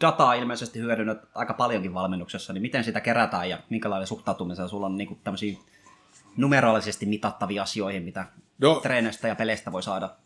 dataa 0.00 0.34
ilmeisesti 0.34 0.78
hyödynnät 0.78 1.18
aika 1.34 1.54
paljonkin 1.54 1.94
valmennuksessa, 1.94 2.52
niin 2.52 2.62
miten 2.62 2.84
sitä 2.84 3.00
kerätään 3.00 3.48
ja 3.48 3.58
minkälainen 3.70 4.06
suhtautuminen 4.06 4.68
sulla 4.68 4.86
on 4.86 4.96
niin 4.96 5.20
tämmöisiä 5.24 5.58
numeraalisesti 6.36 7.06
mitattavia 7.06 7.62
asioihin, 7.62 8.02
mitä 8.02 8.26
Joo. 8.60 8.80
treeneistä 8.80 9.28
ja 9.28 9.34
peleistä 9.34 9.72
voi 9.72 9.82
saada? 9.82 10.16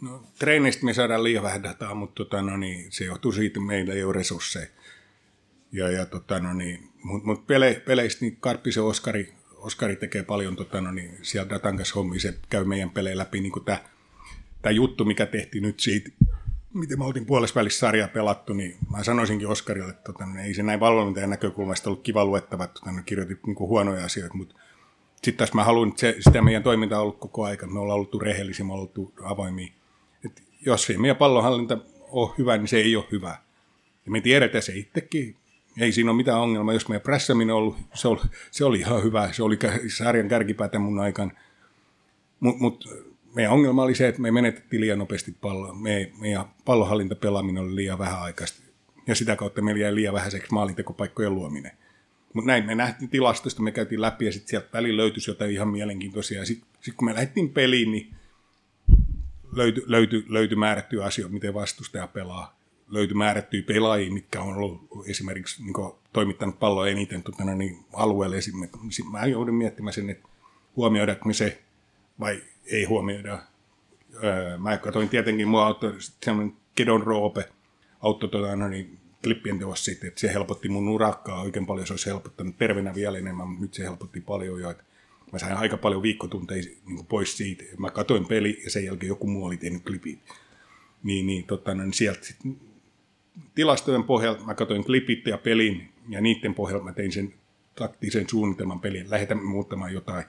No, 0.00 0.22
treenistä 0.38 0.84
me 0.84 0.94
saadaan 0.94 1.24
liian 1.24 1.42
vähän 1.42 1.62
dataa, 1.62 1.94
mutta 1.94 2.14
tota, 2.14 2.42
no, 2.42 2.56
niin, 2.56 2.92
se 2.92 3.04
johtuu 3.04 3.32
siitä, 3.32 3.46
että 3.46 3.60
meillä 3.60 3.94
ei 3.94 4.04
ole 4.04 4.12
resursseja. 4.12 4.66
Ja, 5.72 5.90
ja 5.90 6.06
tota, 6.06 6.38
no, 6.38 6.54
niin, 6.54 6.88
mutta 7.02 7.26
mut 7.26 7.46
pele, 7.46 7.82
peleistä 7.86 8.24
niin 8.24 8.36
Karppisen 8.36 8.82
Oskari, 8.82 9.34
Oskari 9.56 9.96
tekee 9.96 10.22
paljon 10.22 10.56
tota, 10.56 10.80
no, 10.80 10.92
niin, 10.92 11.18
siellä 11.22 11.50
datan 11.50 11.76
kanssa 11.76 11.94
hommia, 11.94 12.20
se 12.20 12.38
käy 12.48 12.64
meidän 12.64 12.90
pelejä 12.90 13.18
läpi 13.18 13.40
niin 13.40 13.52
tämä 14.62 14.72
juttu, 14.72 15.04
mikä 15.04 15.26
tehtiin 15.26 15.62
nyt 15.62 15.80
siitä, 15.80 16.10
miten 16.74 16.98
me 16.98 17.04
oltiin 17.04 17.26
puolessa 17.26 17.54
välissä 17.54 17.78
sarjaa 17.78 18.08
pelattu, 18.08 18.52
niin 18.52 18.76
mä 18.90 19.02
sanoisinkin 19.02 19.48
Oskarille, 19.48 19.90
että 19.90 20.12
tota, 20.12 20.26
no, 20.26 20.40
ei 20.40 20.54
se 20.54 20.62
näin 20.62 20.80
valmentajan 20.80 21.30
näkökulmasta 21.30 21.90
ollut 21.90 22.02
kiva 22.02 22.24
luettava, 22.24 22.64
että 22.64 22.80
tota, 22.80 22.92
no, 22.92 23.02
kirjoitit 23.06 23.46
niin 23.46 23.58
huonoja 23.58 24.04
asioita, 24.04 24.34
mutta 24.34 24.54
sitten 25.24 25.38
taas 25.38 25.54
mä 25.54 25.64
haluan, 25.64 25.88
että 25.88 26.00
se, 26.00 26.16
sitä 26.20 26.42
meidän 26.42 26.62
toiminta 26.62 26.96
on 26.96 27.02
ollut 27.02 27.18
koko 27.18 27.44
aika, 27.44 27.66
me 27.66 27.78
ollaan 27.78 27.98
oltu 27.98 28.18
rehellisiä, 28.18 28.66
me 28.66 28.72
ollaan 28.72 28.88
oltu 28.88 29.12
avoimia. 29.22 29.72
Et 30.24 30.42
jos 30.66 30.90
ei 30.90 30.98
meidän 30.98 31.16
pallonhallinta 31.16 31.78
ole 32.08 32.30
hyvä, 32.38 32.56
niin 32.56 32.68
se 32.68 32.76
ei 32.76 32.96
ole 32.96 33.04
hyvä. 33.12 33.38
Ja 34.04 34.12
me 34.12 34.20
tiedetään 34.20 34.62
se 34.62 34.72
itsekin. 34.76 35.36
Ei 35.80 35.92
siinä 35.92 36.10
ole 36.10 36.16
mitään 36.16 36.38
ongelmaa. 36.40 36.74
Jos 36.74 36.88
meidän 36.88 37.02
prässäminen 37.02 37.54
on 37.54 37.58
ollut, 37.62 37.76
se 37.94 38.08
oli, 38.08 38.20
se 38.50 38.64
oli 38.64 38.78
ihan 38.78 39.02
hyvä. 39.02 39.32
Se 39.32 39.42
oli 39.42 39.58
sarjan 39.96 40.28
kärkipäätä 40.28 40.78
mun 40.78 40.98
aikaan. 40.98 41.32
Mutta 42.40 42.62
mut, 42.62 42.88
meidän 43.34 43.52
ongelma 43.52 43.82
oli 43.82 43.94
se, 43.94 44.08
että 44.08 44.20
me 44.20 44.30
menetettiin 44.30 44.80
liian 44.80 44.98
nopeasti 44.98 45.36
palloa. 45.40 45.74
Me, 45.74 46.12
meidän 46.20 46.44
pallonhallintapelaaminen 46.64 47.62
oli 47.62 47.74
liian 47.74 47.98
vähän 47.98 48.22
aikaista. 48.22 48.62
Ja 49.06 49.14
sitä 49.14 49.36
kautta 49.36 49.62
meillä 49.62 49.80
jäi 49.80 49.94
liian 49.94 50.14
vähäiseksi 50.14 50.52
maalintekopaikkojen 50.52 51.34
luominen. 51.34 51.72
Mutta 52.32 52.46
näin 52.46 52.66
me 52.66 52.74
nähtiin 52.74 53.10
tilastosta, 53.10 53.62
me 53.62 53.72
käytiin 53.72 54.00
läpi 54.00 54.24
ja 54.24 54.32
sitten 54.32 54.48
sieltä 54.48 54.68
välillä 54.72 55.02
löytyi 55.02 55.22
jotain 55.28 55.50
ihan 55.50 55.68
mielenkiintoisia. 55.68 56.38
Ja 56.38 56.44
sitten 56.46 56.68
sit 56.80 56.94
kun 56.94 57.08
me 57.08 57.14
lähdettiin 57.14 57.50
peliin, 57.50 57.92
niin 57.92 58.14
löytyi, 59.52 59.84
löytyi, 59.86 60.24
löytyi 60.28 60.56
määrättyjä 60.56 61.04
asioita, 61.04 61.34
miten 61.34 61.54
vastustaja 61.54 62.06
pelaa. 62.06 62.58
Löytyi 62.88 63.16
määrättyjä 63.16 63.62
pelaajia, 63.62 64.12
mitkä 64.12 64.40
on 64.40 64.56
ollut 64.56 64.88
esimerkiksi 65.06 65.62
niin 65.62 65.74
toimittanut 66.12 66.58
palloa 66.58 66.88
eniten 66.88 67.22
tutana, 67.22 67.54
niin 67.54 67.84
alueelle. 67.92 68.36
Esimerkiksi 68.36 69.02
mä 69.10 69.26
joudun 69.26 69.54
miettimään 69.54 69.92
sen, 69.92 70.10
että 70.10 70.28
huomioidaanko 70.76 71.24
me 71.24 71.32
se 71.32 71.62
vai 72.20 72.42
ei 72.66 72.84
huomioida. 72.84 73.38
Öö, 74.24 74.58
mä 74.58 74.76
katsoin 74.78 75.08
tietenkin, 75.08 75.48
mua 75.48 75.66
auttoi 75.66 75.94
semmoinen 75.98 76.56
Kedon 76.74 77.02
Roope, 77.02 77.48
auttoi 78.00 78.28
tuota, 78.28 78.56
no 78.56 78.68
niin, 78.68 78.98
klippien 79.22 79.58
teossa 79.58 79.84
siitä, 79.84 80.06
että 80.06 80.20
se 80.20 80.32
helpotti 80.32 80.68
mun 80.68 80.88
urakkaa 80.88 81.42
oikein 81.42 81.66
paljon, 81.66 81.86
se 81.86 81.92
olisi 81.92 82.06
helpottanut 82.06 82.58
terveenä 82.58 82.94
vielä 82.94 83.18
enemmän, 83.18 83.48
mutta 83.48 83.62
nyt 83.62 83.74
se 83.74 83.82
helpotti 83.82 84.20
paljon 84.20 84.60
jo, 84.60 84.70
että 84.70 84.84
mä 85.32 85.38
sain 85.38 85.56
aika 85.56 85.76
paljon 85.76 86.02
viikkotunteja 86.02 86.62
niin 86.86 87.06
pois 87.06 87.36
siitä. 87.36 87.64
Mä 87.78 87.90
katoin 87.90 88.26
peli 88.26 88.60
ja 88.64 88.70
sen 88.70 88.84
jälkeen 88.84 89.08
joku 89.08 89.26
muu 89.26 89.44
oli 89.44 89.56
tehnyt 89.56 89.82
klipit. 89.84 90.18
Niin, 91.02 91.26
niin, 91.26 91.44
tota, 91.44 91.74
no, 91.74 91.82
niin 91.82 91.92
sieltä 91.92 92.26
sit, 92.26 92.38
tilastojen 93.54 94.04
pohjalta 94.04 94.44
mä 94.44 94.54
katoin 94.54 94.84
klipit 94.84 95.26
ja 95.26 95.38
pelin 95.38 95.92
ja 96.08 96.20
niiden 96.20 96.54
pohjalta 96.54 96.84
mä 96.84 96.92
tein 96.92 97.12
sen 97.12 97.34
taktisen 97.74 98.28
suunnitelman 98.28 98.80
pelin. 98.80 99.10
Lähetämme 99.10 99.44
muuttamaan 99.44 99.92
jotain, 99.92 100.24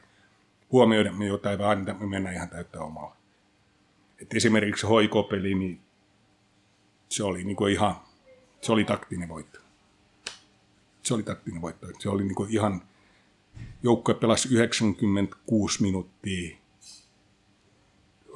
huomioidamme 0.71 1.25
jotain, 1.25 1.59
vaan 1.59 1.71
annetaan 1.71 1.99
me 1.99 2.07
mennä 2.07 2.31
ihan 2.31 2.49
täyttä 2.49 2.81
omalla. 2.81 3.15
Et 4.21 4.33
esimerkiksi 4.33 4.85
hoikopeli, 4.85 5.55
niin 5.55 5.79
se 7.09 7.23
oli 7.23 7.43
niin 7.43 7.55
kuin 7.55 7.73
ihan, 7.73 7.95
se 8.63 8.71
oli 8.71 8.83
taktinen 8.83 9.29
voitto. 9.29 9.59
Se 11.03 11.13
oli 11.13 11.23
taktinen 11.23 11.61
voitto. 11.61 11.87
Se 11.99 12.09
oli 12.09 12.23
niin 12.23 12.35
kuin 12.35 12.49
ihan, 12.51 12.81
joukkue 13.83 14.13
pelasi 14.13 14.47
96 14.55 15.81
minuuttia, 15.81 16.57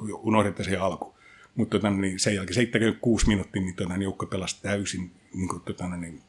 unohdetaan 0.00 0.64
se 0.64 0.76
alku. 0.76 1.14
Mutta 1.54 1.78
tota, 1.78 1.90
niin 1.90 2.18
sen 2.18 2.34
jälkeen 2.34 2.54
76 2.54 3.28
minuuttia 3.28 3.62
niin 3.62 3.74
tota, 3.74 3.96
niin 3.96 4.14
pelasi 4.30 4.62
täysin 4.62 5.12
niin 5.34 5.48
kuin, 5.48 5.62
tota, 5.62 5.88
niin, 5.88 6.22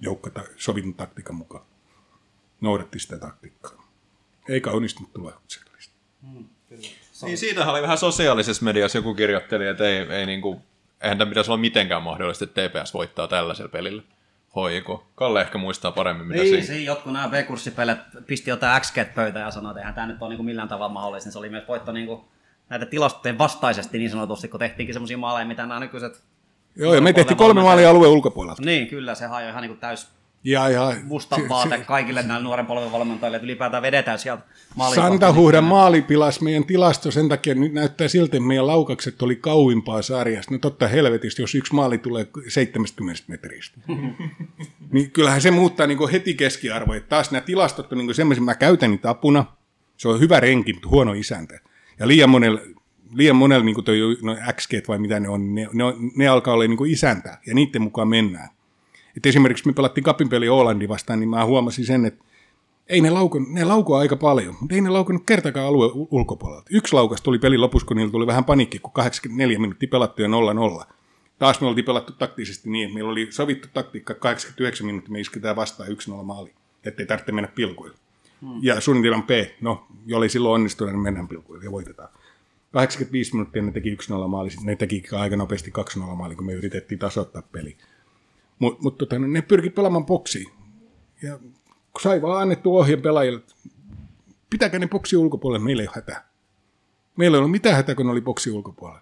joukko 0.00 0.30
sovitun 0.56 0.94
taktiikan 0.94 1.36
mukaan. 1.36 1.64
Noudatti 2.60 2.98
sitä 2.98 3.18
taktiikkaa. 3.18 3.86
Eikä 4.48 4.70
onnistunut 4.70 5.12
tuloksellisesti. 5.12 5.94
Niin 7.22 7.38
siitähän 7.38 7.74
oli 7.74 7.82
vähän 7.82 7.98
sosiaalisessa 7.98 8.64
mediassa 8.64 8.98
joku 8.98 9.14
kirjoitteli, 9.14 9.66
että 9.66 9.84
ei, 9.84 9.96
ei 9.96 10.26
niinku, 10.26 10.62
eihän 11.00 11.18
tämä 11.18 11.28
pitäisi 11.28 11.50
olla 11.50 11.60
mitenkään 11.60 12.02
mahdollista, 12.02 12.44
että 12.44 12.68
TPS 12.68 12.94
voittaa 12.94 13.28
tällaisella 13.28 13.68
pelillä. 13.68 14.02
Hoiko. 14.54 15.06
Kalle 15.14 15.40
ehkä 15.40 15.58
muistaa 15.58 15.92
paremmin, 15.92 16.26
mitä 16.26 16.40
Niin, 16.40 16.48
siinä. 16.50 16.66
siinä 16.66 16.84
jotkut 16.84 17.12
nämä 17.12 17.28
B-kurssipelejä 17.28 17.96
pisti 18.26 18.50
jotain 18.50 18.82
x 18.82 18.92
pöytä 19.14 19.38
ja 19.38 19.50
sanoi, 19.50 19.70
että 19.70 19.80
eihän 19.80 19.94
tämä 19.94 20.06
nyt 20.06 20.22
ole 20.22 20.28
niin 20.28 20.36
kuin 20.36 20.46
millään 20.46 20.68
tavalla 20.68 20.92
mahdollista. 20.92 21.26
Niin 21.26 21.32
se 21.32 21.38
oli 21.38 21.48
myös 21.48 21.68
voitto 21.68 21.92
niin 21.92 22.06
kuin 22.06 22.20
näitä 22.68 22.86
tilastojen 22.86 23.38
vastaisesti 23.38 23.98
niin 23.98 24.10
sanotusti, 24.10 24.48
kun 24.48 24.60
tehtiinkin 24.60 24.94
semmoisia 24.94 25.18
maaleja, 25.18 25.46
mitä 25.46 25.66
nämä 25.66 25.80
nykyiset... 25.80 26.22
Joo, 26.76 26.94
ja 26.94 27.00
me 27.00 27.12
tehtiin 27.12 27.36
kolme 27.36 27.62
maalia 27.62 27.90
alueen 27.90 28.12
ulkopuolelta. 28.12 28.62
Niin, 28.62 28.86
kyllä, 28.86 29.14
se 29.14 29.26
hajoi 29.26 29.50
ihan 29.50 29.62
niin 29.62 29.70
kuin 29.70 29.80
täys 29.80 30.08
Ja, 30.46 30.68
ja, 30.68 30.94
musta 31.02 31.36
se- 31.36 31.48
vaate 31.48 31.78
kaikille 31.78 32.22
näille 32.22 32.44
nuoren 32.44 32.66
polven 32.66 32.92
valmentajille, 32.92 33.36
että 33.36 33.44
ylipäätään 33.44 33.82
vedetään 33.82 34.18
sieltä 34.18 34.42
Santahuhdan 34.94 35.64
maali 35.64 36.02
pilasi 36.02 36.44
meidän 36.44 36.64
tilasto 36.64 37.10
sen 37.10 37.28
takia, 37.28 37.54
nyt 37.54 37.72
näyttää 37.72 38.08
siltä, 38.08 38.36
että 38.36 38.46
meidän 38.46 38.66
laukaukset 38.66 39.22
oli 39.22 39.36
kauimpaa 39.36 40.02
sarjasta. 40.02 40.54
No 40.54 40.58
totta 40.58 40.88
helvetistä, 40.88 41.42
jos 41.42 41.54
yksi 41.54 41.74
maali 41.74 41.98
tulee 41.98 42.26
70 42.48 43.22
metristä. 43.28 43.80
niin 44.92 45.10
kyllähän 45.10 45.40
se 45.40 45.50
muuttaa 45.50 45.86
niin 45.86 46.10
heti 46.12 46.34
keskiarvoja. 46.34 47.00
Taas 47.00 47.30
nämä 47.30 47.40
tilastot 47.40 47.92
on 47.92 47.98
niin 47.98 48.14
semmoisia, 48.14 48.44
mä 48.44 48.54
käytän 48.54 48.90
niitä 48.90 49.10
apuna. 49.10 49.44
Se 49.96 50.08
on 50.08 50.20
hyvä 50.20 50.40
renki, 50.40 50.72
mutta 50.72 50.88
huono 50.88 51.12
isäntä. 51.12 51.60
Ja 51.98 52.08
liian 52.08 52.30
monella, 52.30 52.60
liian 53.14 53.36
monella 53.36 53.64
niin 53.64 53.84
toi, 53.84 53.98
no 54.22 54.36
XG 54.52 54.72
vai 54.88 54.98
mitä 54.98 55.20
ne 55.20 55.28
on, 55.28 55.54
ne, 55.54 55.62
ne, 55.72 55.84
ne 56.16 56.28
alkaa 56.28 56.54
olla 56.54 56.64
niin 56.64 56.86
isäntä 56.86 57.38
ja 57.46 57.54
niiden 57.54 57.82
mukaan 57.82 58.08
mennään. 58.08 58.55
Et 59.16 59.26
esimerkiksi 59.26 59.66
me 59.66 59.72
pelattiin 59.72 60.04
kapin 60.04 60.28
peli 60.28 60.48
Oolandi 60.48 60.88
vastaan, 60.88 61.20
niin 61.20 61.28
mä 61.28 61.44
huomasin 61.44 61.86
sen, 61.86 62.04
että 62.04 62.24
ei 62.88 63.00
ne 63.00 63.10
laukun, 63.10 63.46
ne 63.54 63.64
laukua 63.64 63.98
aika 63.98 64.16
paljon, 64.16 64.56
mutta 64.60 64.74
ei 64.74 64.80
ne 64.80 64.90
laukunut 64.90 65.22
kertakaan 65.26 65.66
alueen 65.66 65.90
ulkopuolelta. 65.94 66.66
Yksi 66.70 66.94
laukas 66.94 67.20
tuli 67.20 67.38
pelin 67.38 67.60
lopussa, 67.60 67.86
kun 67.86 67.96
niillä 67.96 68.12
tuli 68.12 68.26
vähän 68.26 68.44
panikki, 68.44 68.78
kun 68.78 68.92
84 68.92 69.58
minuuttia 69.58 69.88
pelattu 69.88 70.22
ja 70.22 70.28
0-0. 70.28 70.84
Taas 71.38 71.60
me 71.60 71.66
oltiin 71.66 71.84
pelattu 71.84 72.12
taktisesti 72.12 72.70
niin, 72.70 72.84
että 72.84 72.94
meillä 72.94 73.10
oli 73.10 73.26
sovittu 73.30 73.68
taktiikka 73.74 74.14
89 74.14 74.86
minuuttia, 74.86 75.12
me 75.12 75.20
isketään 75.20 75.56
vastaan 75.56 75.88
1-0 75.88 76.22
maali, 76.22 76.54
ettei 76.84 77.06
tarvitse 77.06 77.32
mennä 77.32 77.48
pilkuille. 77.48 77.96
Hmm. 78.40 78.58
Ja 78.62 78.80
suunnitelman 78.80 79.22
B, 79.22 79.30
no, 79.60 79.86
jollei 80.06 80.28
silloin 80.28 80.54
onnistunut, 80.54 80.92
niin 80.92 81.02
mennään 81.02 81.28
pilkuille 81.28 81.64
ja 81.64 81.72
voitetaan. 81.72 82.08
85 82.72 83.32
minuuttia 83.32 83.62
ne 83.62 83.72
teki 83.72 83.96
1-0 84.24 84.28
maali, 84.28 84.50
sitten 84.50 84.66
ne 84.66 84.76
teki 84.76 85.02
aika 85.12 85.36
nopeasti 85.36 85.72
2-0 85.98 86.00
maali, 86.16 86.36
kun 86.36 86.46
me 86.46 86.52
yritettiin 86.52 86.98
tasoittaa 86.98 87.42
peli. 87.42 87.76
Mutta 88.58 88.82
mut, 88.82 88.98
tota, 88.98 89.18
ne 89.18 89.42
pyrki 89.42 89.70
pelaamaan 89.70 90.06
boksiin. 90.06 90.52
Ja 91.22 91.38
kun 91.92 92.02
sai 92.02 92.22
vaan 92.22 92.42
annettu 92.42 92.76
ohje 92.76 92.96
pelaajille, 92.96 93.38
että 93.38 93.54
pitäkää 94.50 94.80
ne 94.80 94.88
boksi 94.88 95.16
ulkopuolelle, 95.16 95.64
meillä 95.64 95.82
ei 95.82 95.88
ole 95.88 95.94
hätää. 95.96 96.28
Meillä 97.16 97.34
ei 97.34 97.38
ollut 97.38 97.50
mitään 97.50 97.76
hätää, 97.76 97.94
kun 97.94 98.06
ne 98.06 98.12
oli 98.12 98.20
boksi 98.20 98.50
ulkopuolella. 98.50 99.00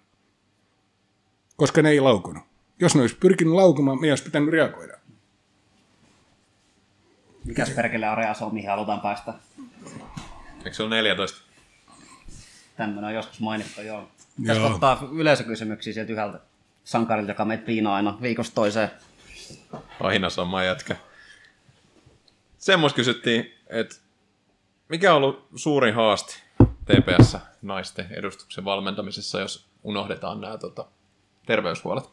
Koska 1.55 1.81
ne 1.81 1.89
ei 1.89 1.99
laukunut. 1.99 2.43
Jos 2.79 2.95
ne 2.95 3.01
olisi 3.01 3.15
pyrkinyt 3.15 3.53
laukumaan, 3.53 4.01
meidän 4.01 4.11
olisi 4.11 4.23
pitänyt 4.23 4.49
reagoida. 4.49 4.97
Mikäs 7.45 7.69
perkele 7.69 8.05
area 8.05 8.33
se 8.33 8.43
on, 8.43 8.53
mihin 8.53 8.69
halutaan 8.69 9.01
päästä? 9.01 9.33
Eikö 10.57 10.73
se 10.73 10.83
ole 10.83 10.95
14? 10.95 11.41
Tämmöinen 12.77 13.03
on 13.03 13.13
joskus 13.13 13.39
mainittu, 13.39 13.81
joo. 13.81 14.07
Pitäisi 14.37 14.61
Joo. 14.61 14.73
ottaa 14.73 15.09
yleisökysymyksiä 15.11 15.93
sieltä 15.93 16.11
yhdeltä 16.11 16.39
sankarilta, 16.83 17.31
joka 17.31 17.45
meitä 17.45 17.65
piinaa 17.65 17.95
aina 17.95 18.17
viikosta 18.21 18.55
toiseen. 18.55 18.91
Aina 19.99 20.29
sama 20.29 20.63
jätkä. 20.63 20.95
Semmos 22.57 22.93
kysyttiin, 22.93 23.53
että 23.67 23.95
mikä 24.89 25.13
on 25.13 25.23
ollut 25.23 25.47
suurin 25.55 25.93
haaste 25.93 26.35
TPS 26.85 27.37
naisten 27.61 28.07
edustuksen 28.11 28.65
valmentamisessa, 28.65 29.39
jos 29.39 29.67
unohdetaan 29.83 30.41
nämä 30.41 30.57
tota, 30.57 30.85
terveyshuolet? 31.45 32.05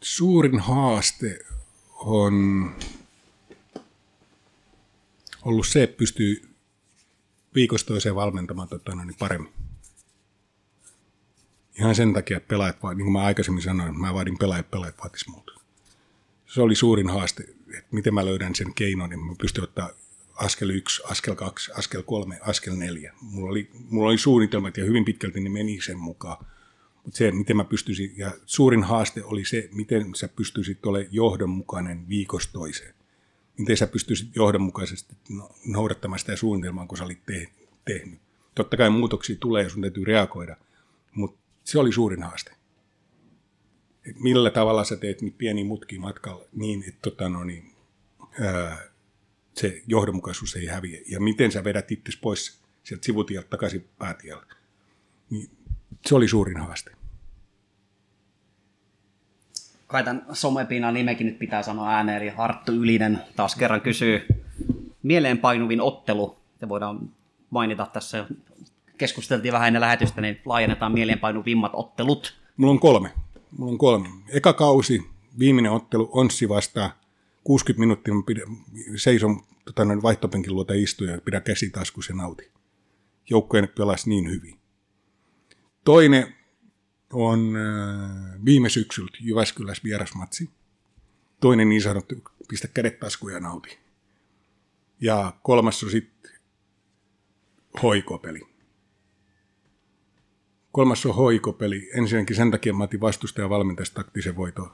Suurin 0.00 0.60
haaste 0.60 1.38
on 1.94 2.70
ollut 5.42 5.66
se, 5.66 5.82
että 5.82 5.96
pystyy 5.96 6.49
viikosta 7.54 7.88
toiseen 7.88 8.14
valmentamaan 8.14 8.68
tota, 8.68 8.94
niin 8.94 9.16
paremmin. 9.18 9.52
Ihan 11.78 11.94
sen 11.94 12.12
takia, 12.12 12.36
että 12.36 12.48
pelaajat, 12.48 12.76
niin 12.82 13.04
kuin 13.04 13.12
mä 13.12 13.22
aikaisemmin 13.22 13.62
sanoin, 13.62 14.00
mä 14.00 14.14
vaadin 14.14 14.38
pelaajat, 14.38 14.70
pelaajat 14.70 14.98
vaatis 14.98 15.28
muuta. 15.28 15.52
Se 16.46 16.62
oli 16.62 16.74
suurin 16.74 17.10
haaste, 17.10 17.42
että 17.78 17.88
miten 17.90 18.14
mä 18.14 18.24
löydän 18.24 18.54
sen 18.54 18.74
keinon, 18.74 19.10
niin 19.10 19.24
mä 19.24 19.34
pystyn 19.40 19.64
ottaa 19.64 19.90
askel 20.34 20.70
yksi, 20.70 21.02
askel 21.04 21.34
kaksi, 21.34 21.72
askel 21.72 22.02
kolme, 22.02 22.38
askel 22.40 22.74
neljä. 22.74 23.14
Mulla 23.20 23.50
oli, 23.50 23.70
mulla 23.88 24.08
oli 24.08 24.18
suunnitelmat 24.18 24.76
ja 24.76 24.84
hyvin 24.84 25.04
pitkälti 25.04 25.40
ne 25.40 25.50
meni 25.50 25.80
sen 25.80 25.98
mukaan. 25.98 26.46
Mutta 27.04 27.18
se, 27.18 27.32
miten 27.32 27.56
mä 27.56 27.64
pystyisin, 27.64 28.12
ja 28.16 28.32
suurin 28.46 28.84
haaste 28.84 29.24
oli 29.24 29.44
se, 29.44 29.68
miten 29.72 30.14
sä 30.14 30.28
pystyisit 30.28 30.86
olemaan 30.86 31.14
johdonmukainen 31.14 32.08
viikosta 32.08 32.52
toiseen. 32.52 32.94
Miten 33.60 33.76
sä 33.76 33.86
pystyisit 33.86 34.36
johdonmukaisesti 34.36 35.14
no- 35.28 35.50
noudattamaan 35.64 36.18
sitä 36.18 36.36
suunnitelmaa, 36.36 36.86
kun 36.86 36.98
sä 36.98 37.04
olit 37.04 37.26
te- 37.26 37.52
tehnyt. 37.84 38.20
Totta 38.54 38.76
kai 38.76 38.90
muutoksia 38.90 39.36
tulee 39.40 39.62
ja 39.62 39.68
sun 39.68 39.80
täytyy 39.80 40.04
reagoida, 40.04 40.56
mutta 41.14 41.40
se 41.64 41.78
oli 41.78 41.92
suurin 41.92 42.22
haaste. 42.22 42.54
Et 44.06 44.20
millä 44.20 44.50
tavalla 44.50 44.84
sä 44.84 44.96
teet 44.96 45.22
niitä 45.22 45.38
pieniä 45.38 45.64
mutkia 45.64 46.00
matkalla 46.00 46.44
niin, 46.52 46.84
että 46.88 47.00
tota, 47.02 47.28
no 47.28 47.44
niin, 47.44 47.72
ää, 48.40 48.78
se 49.54 49.82
johdonmukaisuus 49.86 50.56
ei 50.56 50.66
häviä. 50.66 51.00
Ja 51.08 51.20
miten 51.20 51.52
sä 51.52 51.64
vedät 51.64 51.92
itse 51.92 52.12
pois 52.20 52.60
sieltä 52.84 53.06
sivutieltä 53.06 53.48
takaisin 53.48 53.88
päätielle. 53.98 54.46
Niin 55.30 55.50
se 56.06 56.14
oli 56.14 56.28
suurin 56.28 56.56
haaste. 56.56 56.99
Kai 59.90 60.04
tämän 60.04 60.26
somepinan 60.32 60.94
nimekin 60.94 61.26
nyt 61.26 61.38
pitää 61.38 61.62
sanoa 61.62 61.90
ääneen, 61.90 62.22
eli 62.22 62.30
Harttu 62.30 62.72
Ylinen 62.72 63.18
taas 63.36 63.56
kerran 63.56 63.80
kysyy 63.80 64.26
mieleenpainuvin 65.02 65.80
ottelu, 65.80 66.36
ja 66.60 66.68
voidaan 66.68 67.10
mainita 67.50 67.86
tässä, 67.92 68.26
keskusteltiin 68.98 69.52
vähän 69.52 69.66
ennen 69.66 69.80
lähetystä, 69.80 70.20
niin 70.20 70.40
laajennetaan 70.44 70.92
mieleenpainuvimmat 70.92 71.72
ottelut. 71.74 72.36
Mulla 72.56 72.70
on 72.70 72.80
kolme. 72.80 73.12
Mulla 73.58 73.72
on 73.72 73.78
kolme. 73.78 74.08
Eka 74.28 74.52
kausi, 74.52 75.02
viimeinen 75.38 75.72
ottelu, 75.72 76.10
Onssi 76.12 76.48
vastaan. 76.48 76.90
60 77.44 77.80
minuuttia 77.80 78.14
seison 78.96 79.40
tota, 79.64 79.84
noin 79.84 80.02
vaihtopenkin 80.02 80.54
luota 80.54 80.74
istuja 80.74 81.12
ja 81.12 81.20
pidän 81.20 81.42
käsi 81.42 81.70
taskussa 81.70 82.12
ja 82.12 82.16
nauti. 82.16 82.50
Joukkojen 83.30 83.68
pelasi 83.76 84.08
niin 84.08 84.30
hyvin. 84.30 84.58
Toinen 85.84 86.34
on 87.12 87.56
äh, 87.56 88.44
viime 88.44 88.68
syksyltä 88.68 89.18
Jyväskylässä 89.20 89.82
vierasmatsi. 89.84 90.50
Toinen 91.40 91.68
niin 91.68 91.82
sanottu, 91.82 92.14
pistä 92.48 92.68
kädet 92.68 93.00
taskuja 93.00 93.34
ja 93.34 93.40
nauti. 93.40 93.78
Ja 95.00 95.32
kolmas 95.42 95.84
on 95.84 95.90
sitten 95.90 96.32
hoikopeli. 97.82 98.40
Kolmas 100.72 101.06
on 101.06 101.14
hoikopeli. 101.14 101.90
Ensinnäkin 101.94 102.36
sen 102.36 102.50
takia 102.50 102.72
mä 102.72 102.84
otin 102.84 103.00
vastustaja 103.00 103.50
valmentajasta 103.50 104.02
taktisen 104.02 104.36
voito. 104.36 104.72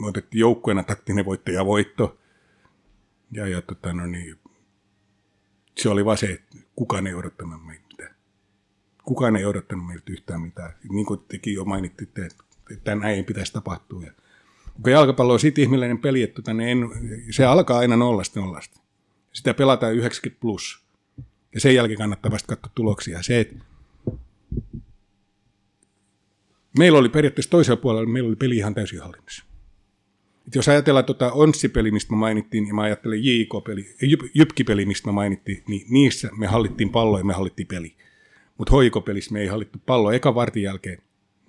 Me 0.00 0.06
otettiin 0.06 0.40
joukkueena 0.40 0.82
taktinen 0.82 1.24
voitto 1.24 1.50
ja 1.50 1.66
voitto. 1.66 2.18
Ja, 3.32 3.48
ja 3.48 3.62
tota, 3.62 3.92
no 3.92 4.06
niin, 4.06 4.38
se 5.76 5.88
oli 5.88 6.04
vaan 6.04 6.18
se, 6.18 6.26
että 6.26 6.56
kukaan 6.76 7.06
ei 7.06 7.14
odottanut 7.14 7.66
meitä 7.66 7.84
mitään. 7.88 8.14
Kukaan 9.08 9.36
ei 9.36 9.44
odottanut 9.44 9.86
meiltä 9.86 10.12
yhtään 10.12 10.40
mitään. 10.40 10.72
Niin 10.90 11.06
kuin 11.06 11.20
tekin 11.28 11.54
jo 11.54 11.64
mainittitte, 11.64 12.26
että, 12.26 12.44
että 12.72 12.94
näin 12.94 13.16
ei 13.16 13.22
pitäisi 13.22 13.52
tapahtua. 13.52 14.02
Ja, 14.02 14.12
kun 14.82 14.92
jalkapallo 14.92 15.32
on 15.32 15.40
siitä 15.40 15.60
ihmeellinen 15.60 15.98
peli, 15.98 16.22
että 16.22 16.34
tota, 16.34 16.54
niin 16.54 16.68
en, 16.68 16.90
se 17.30 17.44
alkaa 17.44 17.78
aina 17.78 17.96
nollasta 17.96 18.40
nollasta. 18.40 18.80
Sitä 19.32 19.54
pelataan 19.54 19.94
90 19.94 20.40
plus. 20.40 20.82
Ja 21.54 21.60
sen 21.60 21.74
jälkeen 21.74 21.98
kannattaa 21.98 22.30
vasta 22.30 22.46
katsoa 22.46 22.72
tuloksia. 22.74 23.22
Se, 23.22 23.40
että 23.40 23.54
meillä 26.78 26.98
oli 26.98 27.08
periaatteessa 27.08 27.50
toisella 27.50 27.80
puolella, 27.80 28.08
meillä 28.08 28.28
oli 28.28 28.36
peli 28.36 28.56
ihan 28.56 28.74
täysin 28.74 29.00
hallinnassa. 29.00 29.44
Et 30.46 30.54
jos 30.54 30.68
ajatellaan 30.68 31.04
tuota 31.04 31.32
Onssi-peli, 31.32 31.90
mistä 31.90 32.12
mä 32.12 32.16
mainittiin, 32.18 32.66
ja 32.68 32.74
mä 32.74 32.82
ajattelen 32.82 33.24
JK-peli, 33.24 33.94
Jyp, 34.02 34.20
Jypki-peli, 34.34 34.86
mistä 34.86 35.08
mä 35.08 35.12
mainittiin, 35.12 35.62
niin 35.68 35.86
niissä 35.90 36.30
me 36.36 36.46
hallittiin 36.46 36.90
pallo 36.90 37.18
ja 37.18 37.24
me 37.24 37.32
hallittiin 37.32 37.66
peli. 37.66 37.96
Mutta 38.58 38.70
hoikopelissä 38.70 39.32
me 39.32 39.40
ei 39.40 39.46
hallittu 39.46 39.78
pallo. 39.86 40.12
Eka 40.12 40.34
vartin 40.34 40.62
jälkeen 40.62 40.98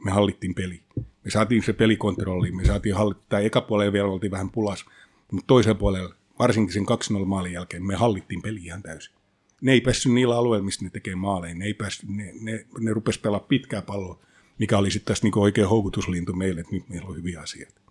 me 0.05 0.11
hallittiin 0.11 0.55
peli. 0.55 0.83
Me 0.95 1.31
saatiin 1.31 1.63
se 1.63 1.73
pelikontrolli, 1.73 2.51
me 2.51 2.65
saatiin 2.65 2.95
hallittaa, 2.95 3.25
tai 3.29 3.45
eka 3.45 3.61
puolella 3.61 3.93
vielä 3.93 4.07
oltiin 4.07 4.31
vähän 4.31 4.49
pulas, 4.49 4.85
mutta 5.31 5.47
toisella 5.47 5.79
puolella, 5.79 6.15
varsinkin 6.39 6.73
sen 6.73 6.85
2-0 7.21 7.25
maalin 7.25 7.53
jälkeen, 7.53 7.85
me 7.85 7.95
hallittiin 7.95 8.41
peli 8.41 8.59
ihan 8.63 8.83
täysin. 8.83 9.13
Ne 9.61 9.71
ei 9.71 9.81
päässyt 9.81 10.13
niillä 10.13 10.37
alueilla, 10.37 10.65
mistä 10.65 10.83
ne 10.83 10.89
tekee 10.89 11.15
maaleja, 11.15 11.55
ne, 11.55 11.65
ei 11.65 11.73
päässyt, 11.73 12.09
ne, 12.09 12.33
ne, 12.41 12.65
ne 12.79 12.93
rupes 12.93 13.17
pelaa 13.17 13.39
pitkää 13.39 13.81
palloa, 13.81 14.19
mikä 14.59 14.77
oli 14.77 14.91
sitten 14.91 15.05
taas 15.05 15.23
niinku 15.23 15.41
oikein 15.41 15.67
houkutuslintu 15.67 16.33
meille, 16.33 16.61
että 16.61 16.75
nyt 16.75 16.89
meillä 16.89 17.07
on 17.07 17.15
hyviä 17.15 17.41
asioita. 17.41 17.81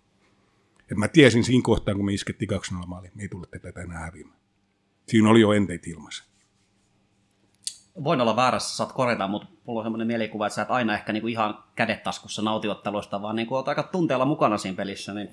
Et 0.91 0.97
mä 0.97 1.07
tiesin 1.07 1.43
siinä 1.43 1.61
kohtaa, 1.63 1.95
kun 1.95 2.05
me 2.05 2.13
iskettiin 2.13 2.49
2-0 2.83 2.85
maaliin, 2.87 3.11
me 3.15 3.21
ei 3.21 3.29
tule 3.29 3.47
tätä 3.61 3.81
enää 3.81 3.99
häviämään. 3.99 4.39
Siinä 5.07 5.29
oli 5.29 5.41
jo 5.41 5.51
enteitä 5.51 5.89
ilmassa. 5.89 6.28
Voin 8.03 8.21
olla 8.21 8.35
väärässä, 8.35 8.77
saat 8.77 8.91
korjata, 8.91 9.27
mutta 9.27 9.47
mulla 9.65 9.79
on 9.79 9.85
semmoinen 9.85 10.07
mielikuva, 10.07 10.47
että 10.47 10.55
sä 10.55 10.61
et 10.61 10.71
aina 10.71 10.93
ehkä 10.93 11.13
niinku 11.13 11.27
ihan 11.27 11.63
kädet 11.75 12.03
taskussa 12.03 12.41
nautiotteluista, 12.41 13.21
vaan 13.21 13.35
niinku 13.35 13.55
oot 13.55 13.67
aika 13.67 13.83
tunteella 13.83 14.25
mukana 14.25 14.57
siinä 14.57 14.75
pelissä. 14.75 15.13
Niin 15.13 15.29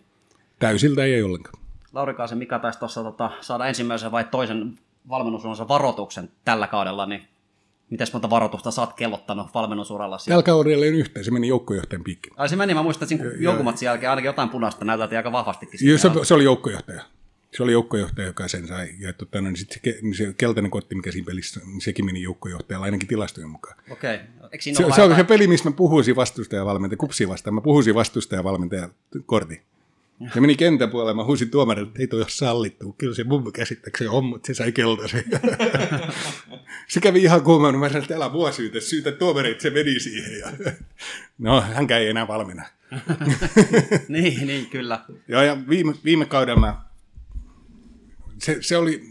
Täysiltä 0.58 1.04
ei 1.04 1.22
ollenkaan. 1.22 1.62
Lauri 1.92 2.14
Kaasen 2.14 2.38
Mika 2.38 2.58
taisi 2.58 2.78
tuossa 2.78 3.02
tota, 3.02 3.30
saada 3.40 3.66
ensimmäisen 3.66 4.12
vai 4.12 4.24
toisen 4.24 4.78
valmennusuransa 5.08 5.68
varoituksen 5.68 6.30
tällä 6.44 6.66
kaudella, 6.66 7.06
niin 7.06 7.28
miten 7.90 8.06
monta 8.12 8.30
varoitusta 8.30 8.70
sä 8.70 8.80
oot 8.80 8.92
kellottanut 8.92 9.54
valmennusuralla 9.54 10.18
siellä? 10.18 10.36
Jalkaurille 10.36 10.86
yhtä, 10.86 11.22
se 11.22 11.30
meni 11.30 11.48
joukkojohtajan 11.48 12.04
piikkiin. 12.04 12.34
Ai 12.36 12.48
se 12.48 12.56
meni, 12.56 12.74
mä 12.74 12.82
muistan, 12.82 13.06
että 13.12 13.24
siinä 13.24 13.36
jonkun 13.40 13.64
matsin 13.64 13.86
jälkeen 13.86 14.10
ainakin 14.10 14.26
jotain 14.26 14.48
punaista 14.48 14.84
näyteltiin 14.84 15.16
aika 15.16 15.32
vahvastikin. 15.32 15.88
Joo, 15.88 15.98
se, 15.98 16.10
se 16.22 16.34
oli 16.34 16.44
joukkojohtaja. 16.44 17.02
Se 17.56 17.62
oli 17.62 17.72
joukkojohtaja, 17.72 18.26
joka 18.26 18.48
sen 18.48 18.66
sai. 18.68 18.88
Ja 18.98 19.12
tota, 19.12 19.40
no, 19.40 19.48
niin 19.50 19.56
sit 19.56 19.72
se, 19.72 19.80
niin 20.02 20.14
se 20.14 20.34
keltainen 20.38 20.70
kortti, 20.70 20.94
mikä 20.94 21.12
siinä 21.12 21.26
pelissä, 21.26 21.60
niin 21.66 21.80
sekin 21.80 22.04
meni 22.04 22.22
joukkojohtajalla, 22.22 22.84
ainakin 22.84 23.08
tilastojen 23.08 23.50
mukaan. 23.50 23.76
Okei. 23.90 24.18
Eikö 24.52 24.60
siinä 24.62 24.76
Se, 24.76 24.84
se 24.96 25.02
vähän- 25.02 25.16
se 25.16 25.24
peli, 25.24 25.46
missä 25.46 25.70
mä 25.70 25.76
puhuisin 25.76 26.16
vastustajavalmentaja, 26.16 26.96
kupsi 26.98 27.28
vastaan. 27.28 27.54
Mä 27.54 27.60
puhuisin 27.60 27.94
vastustajavalmentajan 27.94 28.90
kortin. 29.26 29.60
Se 30.34 30.40
meni 30.40 30.56
kentän 30.56 30.90
puolelle, 30.90 31.14
mä 31.14 31.24
huusin 31.24 31.50
tuomarille, 31.50 31.88
että 31.88 32.00
ei 32.02 32.06
toi 32.06 32.20
ole 32.20 32.28
sallittu. 32.28 32.94
Kyllä 32.98 33.14
se 33.14 33.24
mun 33.24 33.52
käsittääkseni 33.52 34.08
on, 34.08 34.24
mutta 34.24 34.46
se 34.46 34.54
sai 34.54 34.72
keltaisen. 34.72 35.24
se 36.88 37.00
kävi 37.00 37.22
ihan 37.22 37.42
kuumaan, 37.42 37.78
mä 37.78 37.88
sanoin, 37.88 38.02
että 38.04 38.14
älä 38.16 38.28
mua 38.28 38.52
syytä, 38.52 38.80
syytä 38.80 39.12
tuomarit, 39.12 39.60
se 39.60 39.70
meni 39.70 40.00
siihen. 40.00 40.38
Ja... 40.38 40.52
No, 41.38 41.60
hän 41.60 41.90
ei 41.90 42.08
enää 42.08 42.28
valmiina. 42.28 42.64
niin, 44.08 44.46
niin, 44.46 44.66
kyllä. 44.66 45.04
Joo, 45.28 45.42
ja 45.42 45.56
viime, 45.68 45.94
viime 46.04 46.24
kaudella 46.24 46.60
mä, 46.60 46.76
se, 48.38 48.56
se 48.60 48.76
oli, 48.76 49.02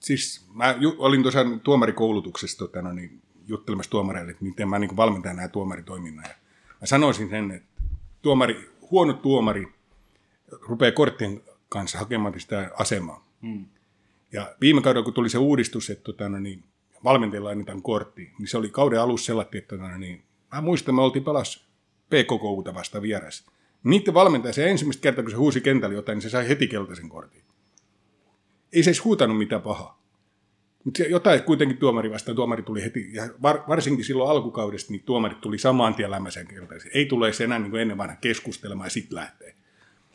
siis 0.00 0.46
mä 0.54 0.76
ju, 0.78 0.94
olin 0.98 1.22
tuossa 1.22 1.44
tuomarikoulutuksessa 1.62 2.58
tota, 2.58 2.82
no, 2.82 2.92
niin, 2.92 3.22
juttelemassa 3.48 3.90
tuomareille, 3.90 4.30
että 4.30 4.44
miten 4.44 4.68
mä 4.68 4.78
niin 4.78 4.96
valmentan 4.96 5.36
nämä 5.36 5.48
tuomaritoiminnan. 5.48 6.24
Ja 6.28 6.34
mä 6.80 6.86
sanoisin 6.86 7.28
sen, 7.28 7.50
että 7.50 7.82
tuomari, 8.22 8.70
huono 8.90 9.12
tuomari 9.12 9.68
rupeaa 10.68 10.92
korttien 10.92 11.42
kanssa 11.68 11.98
hakemaan 11.98 12.40
sitä 12.40 12.70
asemaa. 12.78 13.26
Hmm. 13.42 13.66
Ja 14.32 14.54
viime 14.60 14.82
kaudella, 14.82 15.04
kun 15.04 15.14
tuli 15.14 15.28
se 15.28 15.38
uudistus, 15.38 15.90
että 15.90 16.04
tota, 16.04 16.28
no, 16.28 16.38
niin, 16.38 16.64
valmentajilla 17.04 17.50
annetaan 17.50 17.82
kortti, 17.82 18.32
niin 18.38 18.48
se 18.48 18.58
oli 18.58 18.70
kauden 18.70 19.00
alussa 19.00 19.26
sellainen, 19.26 19.58
että 19.58 19.76
tota, 19.76 19.88
no, 19.88 19.98
niin, 19.98 20.22
mä 20.54 20.60
muistan, 20.60 20.94
me 20.94 21.02
oltiin 21.02 21.24
pelas 21.24 21.68
PKKUta 22.06 22.74
vasta 22.74 23.02
vieressä. 23.02 23.52
Niiden 23.84 24.14
valmentaja, 24.14 24.52
se 24.52 24.70
ensimmäistä 24.70 25.02
kertaa, 25.02 25.24
kun 25.24 25.30
se 25.30 25.36
huusi 25.36 25.60
kentällä 25.60 25.94
jotain, 25.94 26.16
niin 26.16 26.22
se 26.22 26.30
sai 26.30 26.48
heti 26.48 26.68
keltaisen 26.68 27.08
kortin. 27.08 27.42
Ei 28.72 28.82
se 28.82 28.90
edes 28.90 29.04
huutanut 29.04 29.38
mitään 29.38 29.62
pahaa. 29.62 29.98
Mutta 30.84 31.02
jotain 31.02 31.42
kuitenkin 31.42 31.78
tuomari 31.78 32.10
vastaan, 32.10 32.36
tuomari 32.36 32.62
tuli 32.62 32.82
heti, 32.82 33.10
ja 33.12 33.28
var, 33.42 33.60
varsinkin 33.68 34.04
silloin 34.04 34.30
alkukaudesta, 34.30 34.92
niin 34.92 35.02
tuomarit 35.02 35.40
tuli 35.40 35.58
samaan 35.58 35.94
tien 35.94 36.10
lämmäisen 36.10 36.46
keltaisen. 36.46 36.90
Ei 36.94 37.06
tule 37.06 37.32
se 37.32 37.44
enää 37.44 37.58
niin 37.58 37.70
kuin 37.70 37.82
ennen 37.82 37.98
vanha 37.98 38.16
keskustelemaan 38.16 38.86
ja 38.86 38.90
sitten 38.90 39.16
lähtee. 39.16 39.54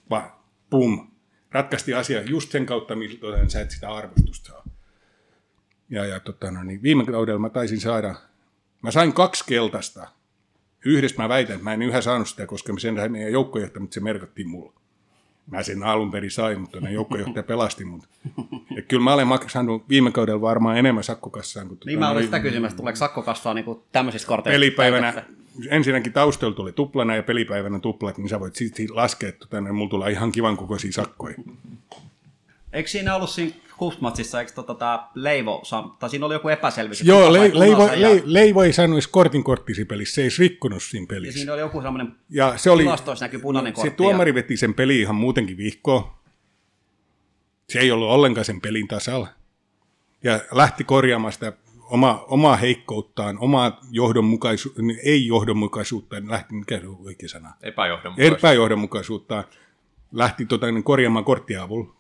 Vaan 0.10 0.32
pum, 0.70 1.08
ratkaisti 1.52 1.94
asia 1.94 2.22
just 2.22 2.52
sen 2.52 2.66
kautta, 2.66 2.96
millä 2.96 3.50
sä 3.50 3.62
et 3.62 3.72
sitä 3.72 3.90
arvostusta 3.90 4.48
saa. 4.48 4.64
Ja, 5.90 6.06
ja 6.06 6.20
tota, 6.20 6.52
no, 6.52 6.64
niin 6.64 6.82
viime 6.84 7.06
kaudella 7.06 7.40
mä 7.40 7.50
taisin 7.50 7.80
saada, 7.82 8.16
mä 8.82 8.92
sain 8.92 9.14
kaksi 9.14 9.44
keltaista. 9.48 10.08
Yhdessä 10.86 11.22
mä 11.22 11.30
väitän, 11.30 11.54
että 11.54 11.64
mä 11.64 11.74
en 11.74 11.82
yhä 11.82 12.02
saanut 12.02 12.30
sitä, 12.30 12.48
koska 12.48 12.74
sen 12.78 13.12
meidän 13.12 13.32
joukkojohtaja, 13.32 13.82
mutta 13.82 13.94
se 13.94 14.00
merkattiin 14.00 14.50
mulle. 14.50 14.83
Mä 15.52 15.64
sen 15.64 15.84
alun 15.84 16.12
perin 16.12 16.32
sain, 16.32 16.62
mutta 16.62 16.80
ne 16.80 16.92
joukkojohtaja 16.92 17.44
pelasti 17.44 17.86
mut. 17.86 18.04
Ja 18.76 18.82
kyllä 18.82 19.04
mä 19.04 19.14
olen 19.14 19.28
maksanut 19.28 19.90
viime 19.90 20.12
kaudella 20.12 20.42
varmaan 20.42 20.78
enemmän 20.78 21.04
sakkokassaan. 21.04 21.68
Kuin 21.68 21.80
Niin 21.86 22.00
mä 22.00 22.10
olin 22.10 22.24
sitä 22.24 22.40
kysymässä, 22.40 22.78
tuleeko 22.78 22.96
sakko 22.98 23.22
kasvaa 23.22 23.54
niin 23.54 23.66
tämmöisistä 23.92 24.28
korteista? 24.28 24.56
pelipäivänä, 24.56 25.24
ensinnäkin 25.70 26.14
taustalla 26.14 26.56
tuli 26.56 26.72
tuplana 26.72 27.16
ja 27.16 27.24
pelipäivänä 27.24 27.80
tuplat, 27.80 28.18
niin 28.18 28.30
sä 28.30 28.40
voit 28.40 28.56
sitten 28.56 28.86
laskea, 28.92 29.30
että 29.30 29.46
tänne 29.50 29.72
mulla 29.72 29.90
tulee 29.90 30.12
ihan 30.12 30.32
kivan 30.32 30.58
kokoisia 30.58 30.92
sakkoja. 30.92 31.36
Eikö 32.74 32.90
siinä 32.90 33.16
ollut 33.16 33.30
siinä 33.30 33.56
Kuftmatsissa, 33.78 34.40
eikö 34.40 34.52
tota, 34.52 34.74
tää 34.76 35.08
Leivo, 35.16 35.64
tai 36.00 36.10
siinä 36.10 36.26
oli 36.26 36.34
joku 36.34 36.50
epäselvyys? 36.50 37.02
Joo, 37.02 37.34
Le- 37.34 37.52
Leivo, 37.54 37.88
ja- 37.88 38.10
Le- 38.16 38.22
Leivo 38.26 38.64
ei 38.64 38.74
saanut 38.74 38.96
edes 38.96 39.08
kortin 39.08 39.44
korttisi 39.44 39.86
pelissä, 39.86 40.16
se 40.16 40.22
ei 40.24 40.30
rikkonut 40.40 40.84
siinä 40.84 41.04
Ja 41.04 41.08
pelissä. 41.08 41.38
siinä 41.38 41.54
oli 41.54 41.62
joku 41.62 41.82
semmoinen, 41.82 42.16
Ja 42.30 42.58
se 42.58 42.70
oli, 42.70 42.84
tilastoissa 42.84 43.26
näkyy 43.26 43.40
punainen 43.40 43.74
kortti. 43.74 43.90
se 43.90 43.96
tuomari 43.96 44.34
veti 44.34 44.58
sen 44.58 44.74
peli 44.74 45.00
ihan 45.00 45.16
muutenkin 45.16 45.58
vihkoon. 45.58 46.12
Se 47.70 47.80
ei 47.80 47.92
ollut 47.92 48.10
ollenkaan 48.10 48.46
sen 48.46 48.62
pelin 48.62 48.88
tasalla. 48.88 49.28
Ja 50.24 50.40
lähti 50.52 50.84
korjaamaan 50.84 51.34
sitä 51.34 51.54
oma, 51.84 52.26
omaa 52.28 52.56
heikkouttaan, 52.56 53.38
omaa 53.40 53.80
johdonmukaisuutta, 53.92 54.82
ei 55.04 55.28
johdonmukaisuutta, 55.28 56.16
lähti, 56.28 56.54
mikä 56.54 56.80
se 56.80 56.88
on 56.88 56.98
oikea 57.06 57.30
sana? 57.30 57.54
Epäjohdonmukaisuutta 58.18 59.44
lähti 60.12 60.46
tota, 60.46 60.72
niin 60.72 60.84
korjaamaan 60.84 61.26
korttia 61.26 61.64
avulla. 61.64 61.94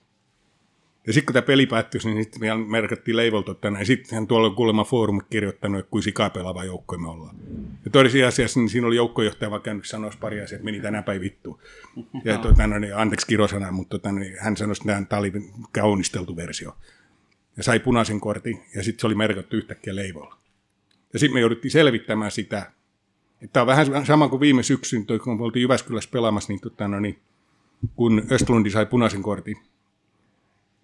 Ja 1.07 1.13
sitten 1.13 1.25
kun 1.25 1.33
tämä 1.33 1.45
peli 1.45 1.65
päättyi, 1.65 2.01
niin 2.03 2.23
sitten 2.23 2.41
vielä 2.41 2.57
merkattiin 2.57 3.17
leivolta 3.17 3.53
tänne. 3.53 3.79
Ja 3.79 3.85
sitten 3.85 4.15
hän 4.15 4.27
tuolla 4.27 4.47
on 4.47 4.55
kuulemma 4.55 4.83
foorumi 4.83 5.21
kirjoittanut, 5.29 5.79
että 5.79 5.91
kuin 5.91 6.03
sikaa 6.03 6.29
pelaava 6.29 6.63
joukko 6.63 6.97
me 6.97 7.09
ollaan. 7.09 7.35
Ja 7.85 7.91
tosiasiassa 7.91 8.59
niin 8.59 8.69
siinä 8.69 8.87
oli 8.87 8.95
joukkojohtaja 8.95 9.51
vaan 9.51 9.61
käynyt 9.61 9.85
sanoa 9.85 10.11
pari 10.19 10.41
asiaa, 10.41 10.55
että 10.55 10.65
meni 10.65 10.79
tänään 10.79 11.03
päin 11.03 11.21
vittuun. 11.21 11.59
Ja 12.23 12.37
tota, 12.37 12.67
no, 12.67 12.79
niin, 12.79 12.97
anteeksi 12.97 13.27
kirosana, 13.27 13.71
mutta 13.71 13.89
tota, 13.99 14.11
niin, 14.11 14.35
hän 14.39 14.57
sanoi, 14.57 14.75
että 14.81 15.05
tämä 15.09 15.19
oli 15.19 15.31
kaunisteltu 15.71 16.35
versio. 16.35 16.77
Ja 17.57 17.63
sai 17.63 17.79
punaisen 17.79 18.19
kortin, 18.19 18.63
ja 18.75 18.83
sitten 18.83 19.01
se 19.01 19.07
oli 19.07 19.15
merkattu 19.15 19.55
yhtäkkiä 19.55 19.95
leivolla. 19.95 20.37
Ja 21.13 21.19
sitten 21.19 21.33
me 21.33 21.39
jouduttiin 21.39 21.71
selvittämään 21.71 22.31
sitä, 22.31 22.71
että 23.41 23.53
tämä 23.53 23.61
on 23.61 23.67
vähän 23.67 24.05
sama 24.05 24.29
kuin 24.29 24.39
viime 24.39 24.63
syksyn, 24.63 25.05
kun 25.23 25.37
me 25.37 25.43
oltiin 25.43 25.61
Jyväskylässä 25.61 26.09
pelaamassa, 26.13 26.53
niin, 26.53 26.61
tota, 26.61 26.87
no, 26.87 26.99
niin 26.99 27.19
kun 27.95 28.23
Östlundi 28.31 28.69
sai 28.69 28.85
punaisen 28.85 29.21
kortin, 29.21 29.57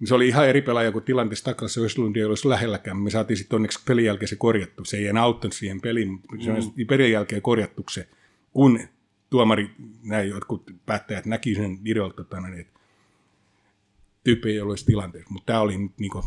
se 0.05 0.15
oli 0.15 0.27
ihan 0.27 0.47
eri 0.47 0.61
pelaaja 0.61 0.91
kuin 0.91 1.03
tilanteessa 1.03 1.45
taklassa 1.45 1.81
Östlund 1.81 2.15
ei 2.15 2.23
olisi 2.23 2.49
lähelläkään. 2.49 2.97
Me 2.97 3.09
saatiin 3.09 3.37
sitten 3.37 3.55
onneksi 3.55 3.79
pelin 3.87 4.05
jälkeen 4.05 4.29
se 4.29 4.35
korjattu. 4.35 4.85
Se 4.85 4.97
ei 4.97 5.07
enää 5.07 5.23
auttanut 5.23 5.53
siihen 5.53 5.81
peliin, 5.81 6.11
mutta 6.11 6.45
se 6.45 6.51
on 6.51 6.73
pelin 6.87 7.11
jälkeen 7.11 7.41
korjattu 7.41 7.83
se, 7.91 8.09
kun 8.53 8.79
tuomari, 9.29 9.71
näin 10.03 10.29
jotkut 10.29 10.71
päättäjät 10.85 11.25
näki 11.25 11.55
sen 11.55 11.83
videolta, 11.83 12.15
tota, 12.15 12.41
niin, 12.41 12.59
että 12.59 12.79
tyyppi 14.23 14.51
ei 14.51 14.61
olisi 14.61 14.85
tilanteessa. 14.85 15.33
Mutta 15.33 15.45
tämä 15.45 15.59
oli 15.59 15.77
nyt 15.77 15.97
niin 15.99 16.11
kuin, 16.11 16.23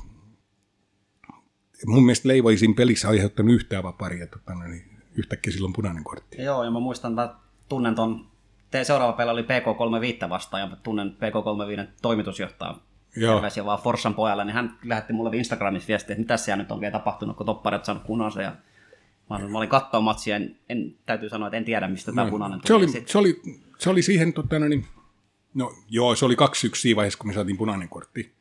mun 1.87 2.05
mielestä 2.05 2.29
Leivo 2.29 2.51
ei 2.51 2.59
siinä 2.59 2.75
pelissä 2.75 3.09
aiheuttanut 3.09 3.55
yhtään 3.55 3.83
vaparia, 3.83 4.27
tota, 4.27 4.55
niin 4.55 4.85
yhtäkkiä 5.15 5.53
silloin 5.53 5.73
punainen 5.73 6.05
kortti. 6.05 6.43
Joo, 6.43 6.65
ja 6.65 6.71
mä 6.71 6.81
muistan, 6.81 7.19
että 7.19 7.35
tunnen 7.69 7.95
ton, 7.95 8.27
seuraava 8.83 9.13
peli 9.13 9.31
oli 9.31 9.43
PK35 9.43 10.29
vastaan, 10.29 10.61
ja 10.61 10.67
mä 10.67 10.77
tunnen 10.77 11.11
PK35 11.11 11.91
toimitusjohtaja 12.03 12.75
Joo. 13.17 13.35
terveisiä 13.35 13.65
vaan 13.65 13.79
Forssan 13.79 14.15
pojalle, 14.15 14.45
niin 14.45 14.55
hän 14.55 14.79
lähetti 14.85 15.13
mulle 15.13 15.37
Instagramissa 15.37 15.89
viestiä, 15.89 16.15
että 16.15 16.23
mitä 16.23 16.37
siellä 16.37 16.63
nyt 16.63 16.73
on 16.73 16.81
vielä 16.81 16.93
tapahtunut, 16.93 17.37
kun 17.37 17.47
topparit 17.47 17.85
saanut 17.85 18.07
punaisen. 18.07 18.45
Ja 18.45 18.53
mä, 19.31 19.37
olin, 19.37 19.53
mä 19.53 19.59
olin 19.59 19.69
katsoa 19.69 20.01
matsia, 20.01 20.37
en, 20.37 20.57
en, 20.69 20.95
täytyy 21.07 21.29
sanoa, 21.29 21.49
että 21.49 21.57
en 21.57 21.65
tiedä, 21.65 21.89
mistä 21.89 22.13
tämä 22.13 22.31
punainen 22.31 22.61
tuli. 22.61 22.69
Se 22.69 22.75
oli, 22.75 22.89
sit- 22.89 23.09
se 23.09 23.19
oli, 23.19 23.43
se 23.79 23.91
oli 23.91 24.03
siihen, 24.03 24.33
tota, 24.33 24.59
no 24.59 24.69
niin, 24.69 24.87
no 25.55 25.73
joo, 25.91 26.15
se 26.15 26.25
oli 26.25 26.35
2-1 26.35 26.37
siinä 26.75 26.97
vaiheessa, 26.97 27.19
kun 27.19 27.29
me 27.29 27.35
saatiin 27.35 27.59
punainen 27.59 27.89
kortti. 27.89 28.33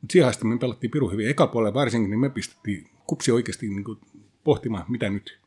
Mutta 0.00 0.12
siihen 0.12 0.28
asti 0.28 0.44
me 0.46 0.58
pelattiin 0.58 0.90
piru 0.90 1.10
hyvin. 1.10 1.28
Eka 1.28 1.46
puolella 1.46 1.74
varsinkin, 1.74 2.10
niin 2.10 2.20
me 2.20 2.30
pistettiin 2.30 2.90
kupsi 3.06 3.32
oikeasti 3.32 3.68
niin 3.68 3.84
kuin, 3.84 3.98
pohtimaan, 4.44 4.84
mitä 4.88 5.10
nyt. 5.10 5.38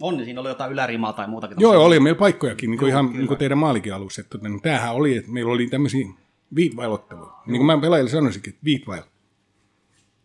On, 0.00 0.16
niin 0.16 0.24
siinä 0.24 0.40
oli 0.40 0.48
jotain 0.48 0.72
ylärimaa 0.72 1.12
tai 1.12 1.28
muutakin. 1.28 1.56
Joo, 1.60 1.84
oli 1.84 2.00
meillä 2.00 2.18
paikkojakin, 2.18 2.70
niin 2.70 2.78
kuin 2.78 2.90
Joo, 2.90 2.94
ihan 2.98 3.06
kyllä. 3.06 3.18
niin 3.18 3.28
kuin 3.28 3.38
teidän 3.38 3.58
maalikin 3.58 3.94
alussa. 3.94 4.20
Että, 4.20 4.38
tota, 4.38 4.48
niin 4.48 4.62
tämähän 4.62 4.94
oli, 4.94 5.16
että 5.16 5.30
meillä 5.30 5.52
oli 5.52 5.66
tämmöisiä 5.66 6.06
viitvailotteluja. 6.54 7.32
Niin 7.46 7.56
kuin 7.58 7.66
mä 7.66 7.78
pelaajille 7.78 8.10
sanoisinkin, 8.10 8.52
että 8.52 8.64
viitvail. 8.64 9.02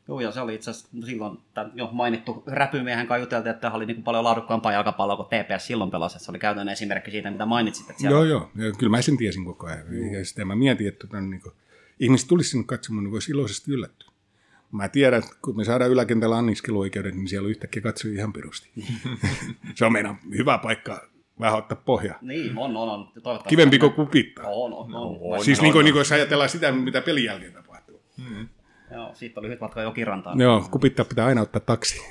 Joo, 0.07 0.19
ja 0.19 0.31
se 0.31 0.41
oli 0.41 0.55
itse 0.55 0.71
asiassa 0.71 0.89
silloin 1.05 1.37
tämän 1.53 1.71
jo 1.75 1.89
mainittu 1.91 2.43
räpymiehen 2.47 3.07
kanssa 3.07 3.23
juteltiin, 3.23 3.51
että 3.51 3.61
tämä 3.61 3.73
oli 3.73 3.85
niin 3.85 4.03
paljon 4.03 4.23
laadukkaampaa 4.23 4.71
jalkapalloa 4.71 5.15
kuin 5.15 5.27
TPS 5.27 5.67
silloin 5.67 5.91
pelasi. 5.91 6.15
että 6.15 6.25
Se 6.25 6.31
oli 6.31 6.39
käytännön 6.39 6.73
esimerkki 6.73 7.11
siitä, 7.11 7.31
mitä 7.31 7.45
mainitsit. 7.45 7.89
Että 7.89 8.01
siellä 8.01 8.17
Joo, 8.17 8.25
joo. 8.25 8.51
Ja 8.55 8.71
kyllä 8.71 8.91
mä 8.91 9.01
sen 9.01 9.17
tiesin 9.17 9.45
koko 9.45 9.67
ajan. 9.67 10.13
Ja 10.13 10.25
sitä 10.25 10.45
mä 10.45 10.55
mietin, 10.55 10.87
että 10.87 11.07
tota, 11.07 11.21
niin 11.21 11.41
kuin, 11.41 11.53
ihmiset 11.99 12.27
tulisi 12.27 12.49
sinne 12.49 12.65
katsomaan, 12.65 13.03
niin 13.03 13.11
voisi 13.11 13.31
iloisesti 13.31 13.71
yllättyä. 13.71 14.09
Mä 14.71 14.89
tiedän, 14.89 15.19
että 15.19 15.35
kun 15.41 15.57
me 15.57 15.63
saadaan 15.63 15.91
yläkentällä 15.91 16.37
anniskeluoikeudet, 16.37 17.15
niin 17.15 17.27
siellä 17.27 17.45
on 17.45 17.51
yhtäkkiä 17.51 17.81
katsojia 17.81 18.17
ihan 18.17 18.33
pirusti. 18.33 18.71
se 19.75 19.85
on 19.85 19.93
meidän 19.93 20.19
hyvä 20.37 20.57
paikka 20.57 21.09
vähän 21.39 21.59
ottaa 21.59 21.81
pohjaa. 21.85 22.17
Niin, 22.21 22.57
on, 22.57 22.77
on, 22.77 22.89
on. 22.89 23.05
Toivottavasti 23.05 23.49
Kivempi 23.49 23.79
kuin 23.79 23.93
kupittaa. 23.93 24.45
On, 24.47 24.73
on, 24.73 24.95
on. 24.95 25.17
On, 25.21 25.45
siis 25.45 25.59
on, 25.59 25.63
niin 25.63 25.71
kuin, 25.71 25.79
on. 25.79 25.85
niin 25.85 25.93
kuin, 25.93 25.99
jos 25.99 26.11
ajatellaan 26.11 26.49
sitä, 26.49 26.71
mitä 26.71 27.01
pelin 27.01 27.23
jälkeen 27.23 27.53
tapahtuu. 27.53 28.01
Joo, 28.91 29.11
siitä 29.13 29.39
oli 29.39 29.47
lyhyt 29.47 29.61
matka 29.61 29.81
Jokirantaan. 29.81 30.39
Joo, 30.39 30.67
kupittaa 30.71 31.05
pitää 31.05 31.25
aina 31.25 31.41
ottaa 31.41 31.59
taksi. 31.59 32.01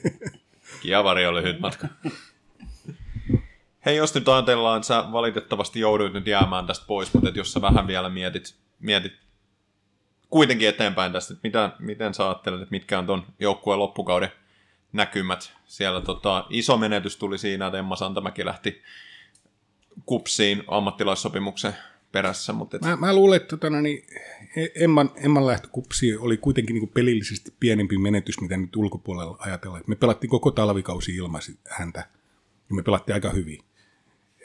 Kiavari 0.82 1.26
oli 1.26 1.42
lyhyt 1.42 1.60
matka. 1.60 1.88
Hei, 3.86 3.96
jos 3.96 4.14
nyt 4.14 4.28
ajatellaan, 4.28 4.76
että 4.76 4.86
sä 4.86 5.04
valitettavasti 5.12 5.80
jouduit 5.80 6.12
nyt 6.12 6.26
jäämään 6.26 6.66
tästä 6.66 6.86
pois, 6.86 7.14
mutta 7.14 7.30
jos 7.34 7.52
sä 7.52 7.60
vähän 7.60 7.86
vielä 7.86 8.08
mietit, 8.08 8.54
mietit 8.80 9.12
kuitenkin 10.30 10.68
eteenpäin 10.68 11.12
tästä, 11.12 11.34
että 11.34 11.48
mitä, 11.48 11.70
miten 11.78 12.14
sä 12.14 12.24
ajattelet, 12.24 12.62
että 12.62 12.70
mitkä 12.70 12.98
on 12.98 13.06
ton 13.06 13.26
joukkueen 13.40 13.78
loppukauden 13.78 14.32
näkymät. 14.92 15.52
Siellä 15.64 16.00
tota, 16.00 16.46
iso 16.50 16.76
menetys 16.78 17.16
tuli 17.16 17.38
siinä, 17.38 17.66
että 17.66 17.78
Emma 17.78 17.96
Santamäki 17.96 18.44
lähti 18.44 18.82
kupsiin 20.06 20.62
ammattilaissopimuksen 20.66 21.74
perässä, 22.12 22.52
mutta 22.52 22.76
et, 22.76 22.82
Mä, 22.82 22.96
mä 22.96 23.14
luulen, 23.14 23.36
että 23.36 23.48
tota, 23.48 23.70
no 23.70 23.80
niin, 23.80 24.06
Emman, 24.74 25.10
Emman 25.16 25.46
lähtökupsi 25.46 26.16
oli 26.16 26.36
kuitenkin 26.36 26.74
niin 26.74 26.88
pelillisesti 26.88 27.54
pienempi 27.60 27.98
menetys, 27.98 28.40
mitä 28.40 28.56
nyt 28.56 28.76
ulkopuolella 28.76 29.36
ajatellaan. 29.40 29.84
Me 29.86 29.96
pelattiin 29.96 30.30
koko 30.30 30.50
talvikausi 30.50 31.14
ilman 31.14 31.42
häntä, 31.70 32.08
ja 32.68 32.74
me 32.74 32.82
pelattiin 32.82 33.14
aika 33.14 33.30
hyvin. 33.30 33.58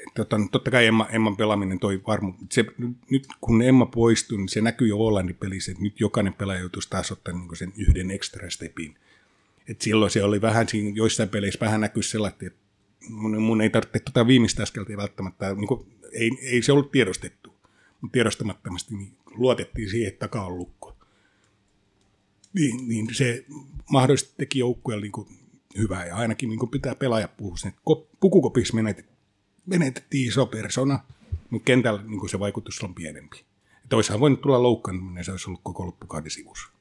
Et 0.07 0.14
Tota, 0.15 0.38
totta 0.52 0.72
kai 0.72 0.86
Emma, 0.86 1.07
Emman 1.10 1.38
pelaaminen 1.38 1.80
toi 1.80 2.02
varmu. 2.07 2.34
Se, 2.52 2.65
nyt 3.10 3.28
kun 3.41 3.61
Emma 3.61 3.86
poistui, 3.86 4.38
niin 4.38 4.49
se 4.49 4.61
näkyy 4.61 4.88
jo 4.88 4.98
Hollannin 4.98 5.36
pelissä, 5.36 5.72
että 5.72 5.84
nyt 5.84 5.99
jokainen 5.99 6.34
pelaaja 6.34 6.60
joutuisi 6.60 6.90
taas 6.90 7.11
ottaa 7.11 7.34
niin 7.34 7.56
sen 7.56 7.74
yhden 7.78 8.11
extra 8.11 8.49
stepin. 8.49 8.98
Et 9.68 9.81
silloin 9.81 10.11
se 10.11 10.23
oli 10.23 10.41
vähän 10.41 10.69
siinä, 10.69 10.91
joissain 10.95 11.30
peleissä 11.30 11.60
vähän 11.60 11.81
näkyy 11.81 12.03
sellainen, 12.03 12.48
että 12.48 12.60
mun, 13.10 13.41
mun 13.41 13.61
ei 13.61 13.69
tarvitse 13.69 13.99
tuota 13.99 14.27
viimeistä 14.27 14.64
askelta 14.64 14.98
välttämättä, 14.98 15.53
niin 15.53 15.68
kuin, 15.68 15.88
ei, 16.11 16.31
ei 16.41 16.61
se 16.61 16.72
ollut 16.72 16.91
tiedostettu, 16.91 17.53
mutta 18.02 18.14
tiedostamattomasti 18.14 18.95
niin 18.95 19.18
luotettiin 19.31 19.90
siihen, 19.90 20.07
että 20.07 20.19
takaa 20.19 20.45
on 20.45 20.57
lukko. 20.57 20.98
Niin, 22.53 22.88
niin 22.88 23.15
se 23.15 23.45
mahdollisesti 23.91 24.34
teki 24.38 24.60
joukkueelle 24.60 25.06
niin 25.06 25.40
hyvää, 25.77 26.06
ja 26.06 26.15
ainakin 26.15 26.49
niin 26.49 26.69
pitää 26.72 26.95
pelaaja 26.95 27.27
puhua 27.27 27.57
sen, 27.57 27.69
että 27.69 27.81
ko- 27.90 28.07
pukukopissa 28.19 28.76
menetet, 28.76 29.06
menetettiin 29.65 30.27
iso 30.27 30.45
persona, 30.45 30.99
mutta 31.49 31.65
kentällä 31.65 32.03
niin 32.03 32.30
se 32.30 32.40
vaikutus 32.40 32.84
on 32.84 32.95
pienempi. 32.95 33.45
Olisihan 33.94 34.19
voinut 34.19 34.41
tulla 34.41 34.64
loukkaantuminen, 34.64 35.23
se 35.23 35.31
olisi 35.31 35.49
ollut 35.49 35.61
koko 35.64 35.85
loppukauden 35.85 36.31
sivussa. 36.31 36.72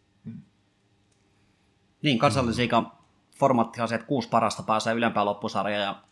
Niin, 2.03 2.19
kansallisliikan 2.19 2.93
formaattihan 3.39 3.89
se, 3.89 3.95
että 3.95 4.07
kuusi 4.07 4.29
parasta 4.29 4.63
pääsee 4.63 4.95
ylempään 4.95 5.27
loppusarjaan 5.27 5.83
ja 5.83 6.03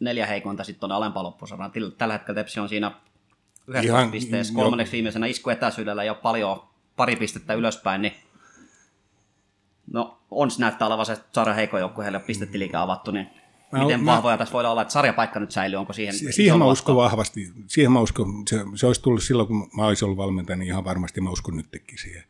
neljä 0.00 0.26
heikointa 0.26 0.64
sitten 0.64 0.86
on 0.86 0.96
alempaan 0.96 1.26
loppusarjaan. 1.26 1.72
Tällä 1.98 2.14
hetkellä 2.14 2.40
Tepsi 2.40 2.60
on 2.60 2.68
siinä 2.68 2.92
11 3.66 3.98
Ihan- 3.98 4.10
pisteessä, 4.10 4.54
kolmanneksi 4.54 4.92
viimeisenä 4.92 5.26
iskuetäisyydellä 5.26 6.04
ja 6.04 6.14
paljon 6.14 6.62
pari 6.96 7.16
pistettä 7.16 7.54
ylöspäin, 7.54 8.02
niin 8.02 8.12
no 9.92 10.18
ons 10.30 10.58
näyttää 10.58 10.88
olevan 10.88 11.06
se 11.06 11.16
sarja 11.32 11.54
heikko 11.54 11.78
joukku, 11.78 12.00
heille 12.00 12.18
on 12.18 12.24
pistetiliikä 12.24 12.82
avattu, 12.82 13.10
niin 13.10 13.26
Mä- 13.72 13.78
miten 13.78 14.04
mä- 14.04 14.12
vahvoja 14.12 14.38
tässä 14.38 14.52
voidaan 14.52 14.72
olla, 14.72 14.82
että 14.82 14.92
sarjapaikka 14.92 15.40
nyt 15.40 15.50
säilyy, 15.50 15.78
onko 15.78 15.92
siihen 15.92 16.14
Siihen 16.32 16.58
mä 16.58 16.64
uskon 16.64 16.96
vahvasti. 16.96 17.52
Siihen 17.66 17.92
mä 17.92 18.00
uskon, 18.00 18.42
se, 18.50 18.64
se 18.74 18.86
olisi 18.86 19.02
tullut 19.02 19.22
silloin, 19.22 19.48
kun 19.48 19.70
mä 19.76 19.86
olisin 19.86 20.06
ollut 20.06 20.18
valmentaja, 20.18 20.56
niin 20.56 20.66
ihan 20.66 20.84
varmasti 20.84 21.20
mä 21.20 21.30
uskon 21.30 21.56
nytkin 21.56 21.98
siihen. 21.98 22.24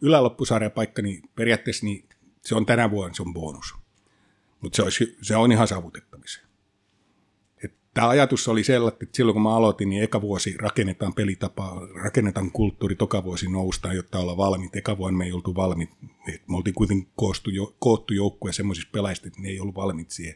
Yläloppusarjapaikka, 0.00 1.02
niin 1.02 1.22
periaatteessa 1.34 1.86
niin 1.86 2.04
se 2.44 2.54
on 2.54 2.66
tänä 2.66 2.90
vuonna, 2.90 3.14
se 3.14 3.22
on 3.22 3.34
bonus. 3.34 3.74
Mutta 4.60 4.90
se, 4.90 5.06
se 5.22 5.36
on 5.36 5.52
ihan 5.52 5.68
saavutettavissa. 5.68 6.40
Tämä 7.94 8.08
ajatus 8.08 8.48
oli 8.48 8.64
sellainen, 8.64 8.98
että 9.02 9.16
silloin 9.16 9.34
kun 9.34 9.42
mä 9.42 9.56
aloitin, 9.56 9.90
niin 9.90 10.02
eka 10.02 10.20
vuosi 10.20 10.56
rakennetaan 10.58 11.14
pelitapa, 11.14 11.88
rakennetaan 12.02 12.50
kulttuuri, 12.50 12.94
toka 12.94 13.24
vuosi 13.24 13.50
noustaan, 13.50 13.96
jotta 13.96 14.18
olla 14.18 14.36
valmiit. 14.36 14.76
Eka 14.76 14.98
vuonna 14.98 15.18
me 15.18 15.24
ei 15.24 15.32
oltu 15.32 15.54
valmiit. 15.54 15.90
Me 16.26 16.56
oltiin 16.56 16.74
kuitenkin 16.74 17.08
koostu, 17.16 17.50
koottu 17.78 18.14
joukkue 18.14 18.52
semmoisista 18.52 18.90
pelaajista, 18.92 19.26
että 19.26 19.40
ne 19.40 19.48
ei 19.48 19.60
ollut 19.60 19.74
valmiit 19.74 20.10
siihen. 20.10 20.34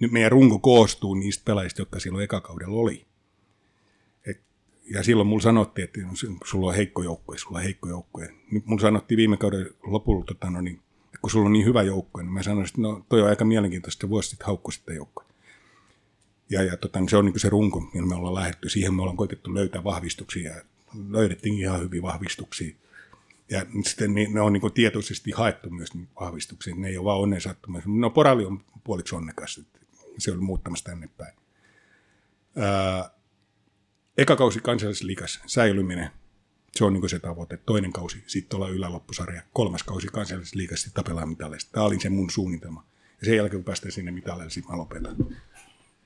Nyt 0.00 0.12
meidän 0.12 0.32
runko 0.32 0.58
koostuu 0.58 1.14
niistä 1.14 1.44
pelaajista, 1.44 1.80
jotka 1.80 2.00
silloin 2.00 2.24
eka 2.24 2.40
kaudella 2.40 2.76
oli. 2.76 3.06
Et, 4.26 4.40
ja 4.94 5.02
silloin 5.02 5.28
mulla 5.28 5.42
sanottiin, 5.42 5.84
että 5.84 6.00
sulla 6.44 6.66
on 6.66 6.74
heikko 6.74 7.02
joukkue, 7.02 7.38
sulla 7.38 7.58
on 7.58 7.64
heikko 7.64 7.88
joukkue. 7.88 8.34
Nyt 8.50 8.66
mulla 8.66 8.82
sanottiin 8.82 9.16
viime 9.16 9.36
kauden 9.36 9.70
lopulla, 9.82 10.24
tota, 10.24 10.50
no 10.50 10.60
niin, 10.60 10.76
että 10.76 10.85
kun 11.22 11.30
sulla 11.30 11.46
on 11.46 11.52
niin 11.52 11.66
hyvä 11.66 11.82
joukkue, 11.82 12.22
niin 12.22 12.32
mä 12.32 12.42
sanoin, 12.42 12.66
että 12.66 12.80
no 12.80 13.06
toi 13.08 13.22
on 13.22 13.28
aika 13.28 13.44
mielenkiintoista, 13.44 14.08
vuosi 14.08 14.28
sitten 14.28 14.46
haukkui 14.46 14.72
sitä 14.72 14.92
joukkoa. 14.92 15.26
Ja, 16.50 16.62
ja 16.62 16.76
tota, 16.76 17.00
niin 17.00 17.08
se 17.08 17.16
on 17.16 17.24
niin 17.24 17.40
se 17.40 17.48
runko, 17.48 17.80
millä 17.80 18.06
me 18.06 18.14
ollaan 18.14 18.34
lähdetty. 18.34 18.68
Siihen 18.68 18.94
me 18.94 19.02
ollaan 19.02 19.16
koitettu 19.16 19.54
löytää 19.54 19.84
vahvistuksia 19.84 20.54
ja 20.54 20.62
löydettiin 21.08 21.58
ihan 21.58 21.80
hyviä 21.80 22.02
vahvistuksia. 22.02 22.74
Ja 23.50 23.66
sitten 23.84 24.14
niin, 24.14 24.34
ne 24.34 24.40
on 24.40 24.52
niin 24.52 24.72
tietoisesti 24.74 25.30
haettu 25.30 25.70
myös 25.70 25.94
niin 25.94 26.08
vahvistuksia. 26.20 26.74
Ne 26.74 26.88
ei 26.88 26.98
ole 26.98 27.04
vaan 27.04 27.20
onnen 27.20 27.40
sattumassa. 27.40 27.88
No 27.92 28.10
Porali 28.10 28.44
on 28.44 28.60
puoliksi 28.84 29.14
onnekas, 29.14 29.60
se 30.18 30.32
on 30.32 30.44
muuttamassa 30.44 30.84
tänne 30.84 31.08
päin. 31.16 31.34
Ää, 32.56 33.10
eka 34.18 34.36
kausi 34.36 34.60
kansallisliikas 34.60 35.40
säilyminen, 35.46 36.10
se 36.76 36.84
on 36.84 36.92
niin 36.92 37.08
se 37.08 37.18
tavoite. 37.18 37.56
Toinen 37.56 37.92
kausi, 37.92 38.24
sitten 38.26 38.56
ollaan 38.56 38.72
yläloppusarja. 38.72 39.42
Kolmas 39.52 39.82
kausi 39.82 40.06
kansallisliikassa, 40.06 40.84
sitten 40.84 41.04
tapellaan 41.04 41.28
mitaleista. 41.28 41.72
Tämä 41.72 41.86
oli 41.86 42.00
se 42.00 42.10
mun 42.10 42.30
suunnitelma. 42.30 42.84
Ja 43.20 43.26
sen 43.26 43.36
jälkeen, 43.36 43.58
kun 43.58 43.64
päästään 43.64 43.92
sinne 43.92 44.10
mitaleille, 44.10 44.50
sitten 44.50 44.72
mä 44.72 44.78
lopetan. 44.78 45.16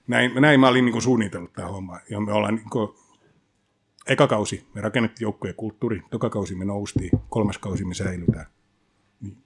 Näin, 0.07 0.33
näin 0.35 0.61
mä 0.61 0.69
olin 0.69 0.85
niin 0.85 1.03
suunnitellut 1.03 1.53
tämä 1.53 1.69
homma. 1.69 2.01
Ja 2.11 2.21
me 2.21 2.33
ollaan 2.33 2.55
niin 2.55 2.71
kuin, 2.71 2.89
eka 4.07 4.27
kausi, 4.27 4.67
me 4.75 4.81
rakennettiin 4.81 5.27
joukkojen 5.27 5.55
kulttuuri, 5.55 6.03
toka 6.11 6.31
kausi 6.31 6.55
me 6.55 6.65
noustiin, 6.65 7.11
kolmas 7.29 7.59
kausi 7.59 7.85
me 7.85 7.95
säilytään. 7.95 8.47
Niin, 9.21 9.37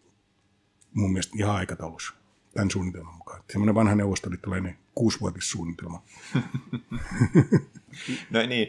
mun 0.94 1.12
mielestä 1.12 1.32
ihan 1.38 1.56
aikataulussa 1.56 2.14
tämän 2.54 2.70
suunnitelman 2.70 3.14
mukaan. 3.14 3.42
Semmoinen 3.50 3.74
vanha 3.74 3.94
neuvostoliittolainen 3.94 4.78
kuusivuotissuunnitelma. 4.94 6.02
no 8.30 8.46
niin. 8.46 8.68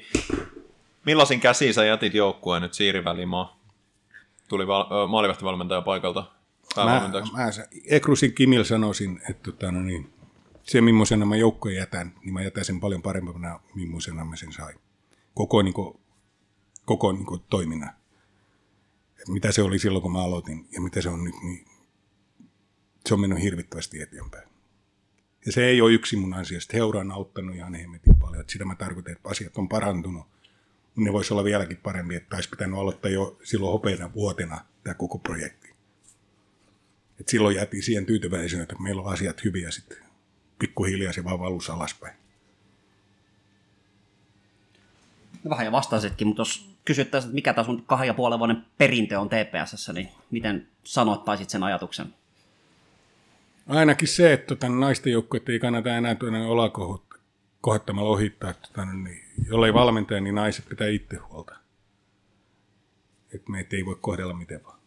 Millaisin 1.05 1.39
käsiin 1.39 1.73
sä 1.73 1.85
jätit 1.85 2.13
joukkueen 2.13 2.61
nyt 2.61 2.73
Siiri 2.73 3.03
Välimaa? 3.03 3.59
Tuli 4.47 4.67
val- 4.67 5.07
maalivahtivalmentaja 5.07 5.81
paikalta 5.81 6.35
Mä, 6.77 7.11
mä 7.33 7.51
Ekrusin 7.85 8.33
Kimil 8.33 8.63
sanoisin, 8.63 9.21
että 9.29 9.51
tota, 9.51 9.71
no 9.71 9.81
niin, 9.81 10.13
se 10.63 10.81
millaisena 10.81 11.25
mä 11.25 11.35
joukkojen 11.35 11.77
jätän, 11.77 12.13
niin 12.23 12.33
mä 12.33 12.41
jätän 12.41 12.65
sen 12.65 12.79
paljon 12.79 13.01
parempana, 13.01 13.59
millaisena 13.75 14.25
mä 14.25 14.35
sen 14.35 14.53
sain. 14.53 14.79
Koko, 15.33 15.61
niin 15.61 15.73
kuin, 15.73 15.99
koko 16.85 17.11
niin 17.11 17.25
kuin, 17.25 17.41
toiminnan. 17.49 17.89
että 19.09 19.31
mitä 19.31 19.51
se 19.51 19.61
oli 19.61 19.79
silloin, 19.79 20.01
kun 20.01 20.11
mä 20.11 20.23
aloitin 20.23 20.67
ja 20.71 20.81
mitä 20.81 21.01
se 21.01 21.09
on 21.09 21.23
nyt, 21.23 21.35
niin 21.43 21.65
se 23.05 23.13
on 23.13 23.19
mennyt 23.19 23.41
hirvittävästi 23.41 24.01
eteenpäin. 24.01 24.49
Ja 25.45 25.51
se 25.51 25.65
ei 25.65 25.81
ole 25.81 25.93
yksi 25.93 26.15
mun 26.15 26.33
ansiosta. 26.33 26.77
Heura 26.77 26.99
on 26.99 27.11
auttanut 27.11 27.55
ihan 27.55 27.75
hemmetin 27.75 28.15
paljon. 28.15 28.41
Että 28.41 28.53
sitä 28.53 28.65
mä 28.65 28.75
tarkoitan, 28.75 29.13
että 29.13 29.29
asiat 29.29 29.57
on 29.57 29.69
parantunut. 29.69 30.27
Ne 30.95 31.13
voisi 31.13 31.33
olla 31.33 31.43
vieläkin 31.43 31.77
paremmin, 31.77 32.17
että 32.17 32.35
olisi 32.35 32.49
pitänyt 32.49 32.79
aloittaa 32.79 33.11
jo 33.11 33.39
silloin 33.43 33.71
hopeina 33.71 34.13
vuotena 34.13 34.65
tämä 34.83 34.93
koko 34.93 35.17
projekti. 35.17 35.75
Et 37.19 37.27
silloin 37.29 37.55
jäätiin 37.55 37.83
siihen 37.83 38.05
tyytyväisyyteen, 38.05 38.63
että 38.63 38.83
meillä 38.83 39.01
on 39.01 39.13
asiat 39.13 39.43
hyviä 39.43 39.71
sitten 39.71 39.97
pikkuhiljaa 40.59 41.13
se 41.13 41.23
vaan 41.23 41.39
valus 41.39 41.69
alaspäin. 41.69 42.15
No 45.43 45.49
Vähän 45.49 45.65
jo 45.65 45.71
vastasitkin, 45.71 46.27
mutta 46.27 46.41
jos 46.41 46.69
kysyttäisiin, 46.85 47.29
että 47.29 47.35
mikä 47.35 47.53
tämä 47.53 47.65
sun 47.65 47.83
kahden 47.87 48.07
ja 48.07 48.13
puolen 48.13 48.39
vuoden 48.39 48.65
perintö 48.77 49.19
on 49.19 49.29
TPSssä, 49.29 49.93
niin 49.93 50.09
miten 50.31 50.67
sanottaisit 50.83 51.49
sen 51.49 51.63
ajatuksen? 51.63 52.13
Ainakin 53.67 54.07
se, 54.07 54.33
että 54.33 54.47
tota, 54.47 54.69
naisten 54.69 55.13
joukkueet 55.13 55.49
ei 55.49 55.59
kannata 55.59 55.97
enää 55.97 56.15
tuonne 56.15 56.45
olakohottamalla 57.65 58.09
ohittaa. 58.09 58.53
Tota, 58.53 58.85
niin, 58.85 59.23
jollei 59.47 59.73
valmentaja, 59.73 60.21
niin 60.21 60.35
naiset 60.35 60.69
pitää 60.69 60.87
itse 60.87 61.17
huolta. 61.17 61.55
Että 63.33 63.51
meitä 63.51 63.75
ei 63.75 63.85
voi 63.85 63.97
kohdella 64.01 64.33
miten 64.33 64.63
vaan. 64.63 64.79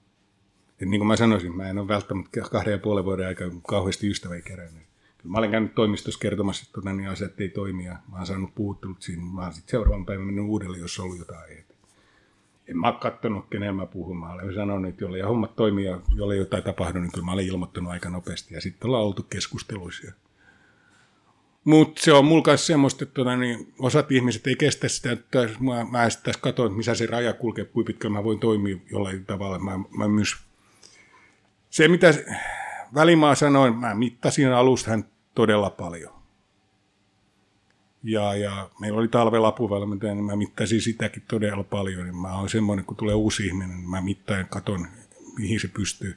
Et 0.81 0.89
niin 0.89 1.01
kuin 1.01 1.09
mä 1.09 1.17
sanoisin, 1.17 1.57
mä 1.57 1.69
en 1.69 1.79
ole 1.79 1.89
välttämättä 1.89 2.41
kahden 2.41 2.73
ja 2.73 2.79
puolen 2.79 3.05
vuoden 3.05 3.27
aikaa 3.27 3.49
kauheasti 3.67 4.11
ystäviä 4.11 4.41
kerännyt. 4.41 4.83
Kyllä 5.19 5.33
mä 5.33 5.39
olen 5.39 5.51
käynyt 5.51 5.75
toimistossa 5.75 6.21
kertomassa, 6.21 6.63
että 6.63 6.73
tota, 6.73 6.93
niin 6.93 7.09
asiat 7.09 7.41
ei 7.41 7.49
toimi 7.49 7.85
ja 7.85 7.97
mä 8.11 8.17
oon 8.17 8.27
saanut 8.27 8.55
puhuttelut 8.55 9.03
siinä. 9.03 9.23
Mä 9.23 9.43
oon 9.43 9.53
sitten 9.53 9.71
seuraavan 9.71 10.07
päivän 10.07 10.27
mennyt 10.27 10.45
uudelleen, 10.45 10.81
jos 10.81 10.99
on 10.99 11.05
ollut 11.05 11.19
jotain 11.19 11.41
aiheita. 11.41 11.75
En 12.69 12.79
mä 12.79 12.93
kattonut, 12.93 13.47
kenen 13.51 13.75
mä 13.75 13.87
puhun. 13.87 14.17
Mä 14.17 14.33
olen 14.33 14.55
sanonut, 14.55 14.89
että 14.91 15.05
jolle 15.05 15.23
hommat 15.23 15.57
toimii 15.57 15.85
ja 15.85 16.01
jolle 16.15 16.37
jotain 16.37 16.63
tapahdu, 16.63 17.01
niin 17.01 17.13
kyllä 17.13 17.25
mä 17.25 17.33
olen 17.33 17.47
ilmoittanut 17.47 17.93
aika 17.93 18.11
nopeasti. 18.11 18.55
Ja 18.55 18.61
sitten 18.61 18.87
ollaan 18.87 19.05
oltu 19.05 19.23
keskusteluissa. 19.23 20.13
Mutta 21.69 22.03
se 22.03 22.13
on 22.13 22.25
mulla 22.25 22.43
kanssa 22.43 22.67
semmoista, 22.67 23.05
että 23.05 23.15
tota, 23.15 23.37
niin 23.37 23.73
osat 23.79 24.13
ihmiset 24.13 24.47
ei 24.47 24.57
kestä 24.57 24.89
sitä, 24.89 25.13
että 25.13 25.49
mä, 25.61 25.87
mä 25.91 26.11
sitten 26.11 26.33
tässä 26.33 26.49
että 26.49 26.77
missä 26.77 26.95
se 26.95 27.07
raja 27.07 27.33
kulkee, 27.33 27.65
kuinka 27.65 27.87
pitkään 27.87 28.13
mä 28.13 28.25
voin 28.25 28.39
toimia 28.39 28.77
jollain 28.91 29.27
tavalla. 29.27 29.59
Mä, 29.59 29.79
mä 29.97 30.09
myös, 30.09 30.37
se 31.71 31.89
mitä 31.89 32.15
Välimaa 32.95 33.35
sanoi, 33.35 33.71
mä 33.71 33.95
mittasin 33.95 34.53
alusta 34.53 34.91
hän 34.91 35.05
todella 35.35 35.71
paljon. 35.71 36.13
Ja, 38.03 38.35
ja 38.35 38.71
meillä 38.81 38.99
oli 38.99 39.09
talvella 39.09 39.49
apuvalmentaja, 39.49 40.15
niin 40.15 40.25
mä 40.25 40.37
mittasin 40.37 40.81
sitäkin 40.81 41.23
todella 41.29 41.63
paljon. 41.63 42.05
Niin 42.05 42.17
mä 42.17 42.39
oon 42.39 42.49
semmoinen, 42.49 42.85
kun 42.85 42.97
tulee 42.97 43.15
uusi 43.15 43.47
ihminen, 43.47 43.77
niin 43.77 43.91
mä 43.91 44.01
mittaan 44.01 44.39
ja 44.39 44.45
katon, 44.45 44.87
mihin 45.39 45.61
se 45.61 45.69
pystyy. 45.69 46.17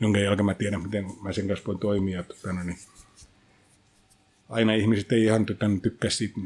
Jonka 0.00 0.18
jälkeen 0.18 0.46
mä 0.46 0.54
tiedän, 0.54 0.82
miten 0.82 1.06
mä 1.22 1.32
sen 1.32 1.48
kanssa 1.48 1.66
voin 1.66 1.78
toimia. 1.78 2.22
Tota, 2.22 2.52
no 2.52 2.62
niin. 2.62 2.78
Aina 4.52 4.74
ihmiset 4.74 5.12
ei 5.12 5.24
ihan 5.24 5.46
tota, 5.46 5.66
tykkää 5.82 6.10
siitä. 6.10 6.40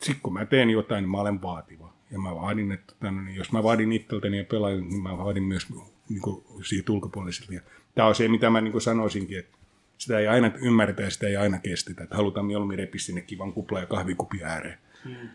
Sitten 0.00 0.22
kun 0.22 0.32
mä 0.32 0.46
teen 0.46 0.70
jotain, 0.70 1.02
niin 1.02 1.10
mä 1.10 1.20
olen 1.20 1.42
vaativa. 1.42 1.92
Ja 2.10 2.18
mä 2.18 2.34
vaadin, 2.34 2.72
että 2.72 2.94
tota, 2.94 3.10
no 3.10 3.22
niin, 3.22 3.36
jos 3.36 3.52
mä 3.52 3.62
vaadin 3.62 3.92
itseltäni 3.92 4.38
ja 4.38 4.44
pelaajan, 4.44 4.88
niin 4.88 5.02
mä 5.02 5.18
vaadin 5.18 5.42
myös 5.42 5.66
niin 6.08 6.22
kuin, 6.22 6.44
siitä 6.64 6.92
ulkopuolisilta. 6.92 7.52
Tämä 7.94 8.08
on 8.08 8.14
se, 8.14 8.28
mitä 8.28 8.50
mä 8.50 8.60
niin 8.60 8.72
kuin 8.72 8.82
sanoisinkin, 8.82 9.38
että 9.38 9.58
sitä 9.98 10.18
ei 10.18 10.28
aina 10.28 10.50
ymmärretä 10.62 11.02
ja 11.02 11.10
sitä 11.10 11.26
ei 11.26 11.36
aina 11.36 11.58
kestetä. 11.58 12.02
Että 12.04 12.16
halutaan 12.16 12.46
mieluummin 12.46 12.78
repiä 12.78 13.00
sinne 13.00 13.20
kivan 13.20 13.52
kupla 13.52 13.80
ja 13.80 13.86
kahvikupin 13.86 14.44
ääreen. 14.44 14.78
Hmm. 15.04 15.28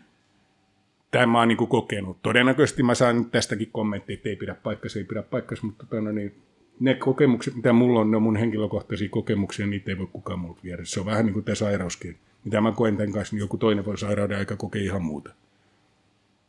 Tämä 1.10 1.26
mä 1.26 1.38
oon 1.38 1.48
niin 1.48 1.68
kokenut. 1.68 2.22
Todennäköisesti 2.22 2.82
mä 2.82 2.94
saan 2.94 3.24
tästäkin 3.24 3.70
kommentteja, 3.72 4.14
että 4.14 4.28
ei 4.28 4.36
pidä 4.36 4.54
paikkaa, 4.54 4.90
ei 4.96 5.04
pidä 5.04 5.22
paikkaa, 5.22 5.58
mutta 5.62 5.86
tota, 5.86 6.00
no 6.00 6.12
niin, 6.12 6.42
ne 6.80 6.94
kokemukset, 6.94 7.54
mitä 7.54 7.72
mulla 7.72 8.00
on, 8.00 8.10
ne 8.10 8.16
on 8.16 8.22
mun 8.22 8.36
henkilökohtaisia 8.36 9.08
kokemuksia, 9.08 9.66
niitä 9.66 9.90
ei 9.90 9.98
voi 9.98 10.06
kukaan 10.06 10.38
muut 10.38 10.64
viedä. 10.64 10.84
Se 10.84 11.00
on 11.00 11.06
vähän 11.06 11.26
niin 11.26 11.34
kuin 11.34 11.44
tämä 11.44 11.54
sairauskin. 11.54 12.18
Mitä 12.44 12.60
mä 12.60 12.72
koen 12.72 12.96
tämän 12.96 13.12
kanssa, 13.12 13.36
niin 13.36 13.40
joku 13.40 13.58
toinen 13.58 13.84
voi 13.84 13.98
sairauden 13.98 14.38
aika 14.38 14.56
kokea 14.56 14.82
ihan 14.82 15.02
muuta. 15.02 15.34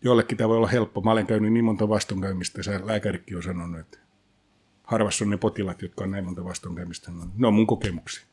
Jollekin 0.04 0.38
tämä 0.38 0.50
voi 0.50 0.58
olla 0.58 0.68
helppo. 0.68 1.02
Mä 1.02 1.12
olen 1.12 1.28
käynyt 1.28 1.54
niin 1.54 1.66
monta 1.66 1.90
vastoinkäymistä, 1.90 2.72
ja 2.72 2.88
lääkärikin 2.88 3.38
on 3.38 3.44
sanonut, 3.44 3.80
että 3.80 3.98
harvassa 4.84 5.26
on 5.26 5.30
ne 5.30 5.38
potilaat, 5.38 5.82
jotka 5.82 6.04
on 6.04 6.12
näin 6.12 6.26
monta 6.26 6.44
vastoinkäymistä. 6.44 7.12
Ne 7.36 7.48
on 7.48 7.54
mun 7.54 7.68
kokemuksia. 7.68 8.26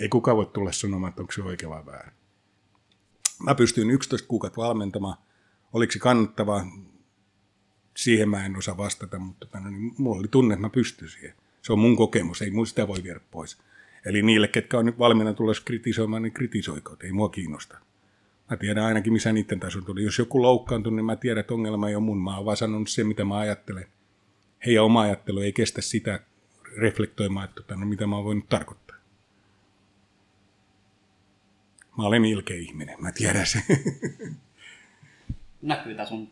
Ei 0.00 0.08
kukaan 0.08 0.36
voi 0.36 0.46
tulla 0.46 0.72
sanomaan, 0.72 1.10
että 1.10 1.22
onko 1.22 1.32
se 1.32 1.42
oikea 1.42 1.70
vai 1.70 1.86
väärin. 1.86 2.12
Mä 3.42 3.54
pystyin 3.54 3.90
11 3.90 4.28
kuukautta 4.28 4.62
valmentamaan. 4.62 5.16
Oliko 5.72 5.92
se 5.92 5.98
kannattavaa? 5.98 6.66
Siihen 7.96 8.28
mä 8.28 8.46
en 8.46 8.56
osaa 8.56 8.76
vastata, 8.76 9.18
mutta 9.18 9.46
tota, 9.46 9.60
niin 9.60 9.94
mulla 9.98 10.18
oli 10.18 10.28
tunne, 10.28 10.54
että 10.54 10.66
mä 10.66 10.70
pystyn 10.70 11.08
siihen. 11.08 11.34
Se 11.62 11.72
on 11.72 11.78
mun 11.78 11.96
kokemus, 11.96 12.42
ei 12.42 12.50
mun 12.50 12.66
sitä 12.66 12.88
voi 12.88 13.02
viedä 13.02 13.20
pois. 13.30 13.58
Eli 14.04 14.22
niille, 14.22 14.48
ketkä 14.48 14.78
on 14.78 14.86
nyt 14.86 14.98
valmiina 14.98 15.34
tulossa 15.34 15.62
kritisoimaan, 15.66 16.22
niin 16.22 16.32
kritisoikoot, 16.32 17.02
ei 17.02 17.12
mua 17.12 17.28
kiinnosta. 17.28 17.78
Mä 18.50 18.56
tiedän 18.56 18.84
ainakin, 18.84 19.12
missä 19.12 19.32
niiden 19.32 19.60
taso 19.60 19.80
tuli. 19.80 20.02
Jos 20.02 20.18
joku 20.18 20.42
loukkaantuu, 20.42 20.92
niin 20.92 21.04
mä 21.04 21.16
tiedän, 21.16 21.40
että 21.40 21.54
ongelma 21.54 21.88
ei 21.88 21.94
ole 21.94 22.04
mun. 22.04 22.22
Mä 22.22 22.36
oon 22.36 22.44
vaan 22.44 22.56
sanonut 22.56 22.88
se, 22.88 23.04
mitä 23.04 23.24
mä 23.24 23.38
ajattelen 23.38 23.86
heidän 24.66 24.84
oma 24.84 25.00
ajattelu 25.00 25.40
ei 25.40 25.52
kestä 25.52 25.82
sitä 25.82 26.20
reflektoimaan, 26.76 27.44
että 27.44 27.54
tota, 27.54 27.76
no, 27.76 27.86
mitä 27.86 28.06
mä 28.06 28.16
oon 28.16 28.24
voinut 28.24 28.48
tarkoittaa. 28.48 28.96
Mä 31.98 32.04
olen 32.04 32.24
ilkeä 32.24 32.56
ihminen, 32.56 33.02
mä 33.02 33.12
tiedän 33.12 33.46
sen. 33.46 33.62
Näkyy 35.62 35.94
tässä 35.94 36.08
sun 36.08 36.30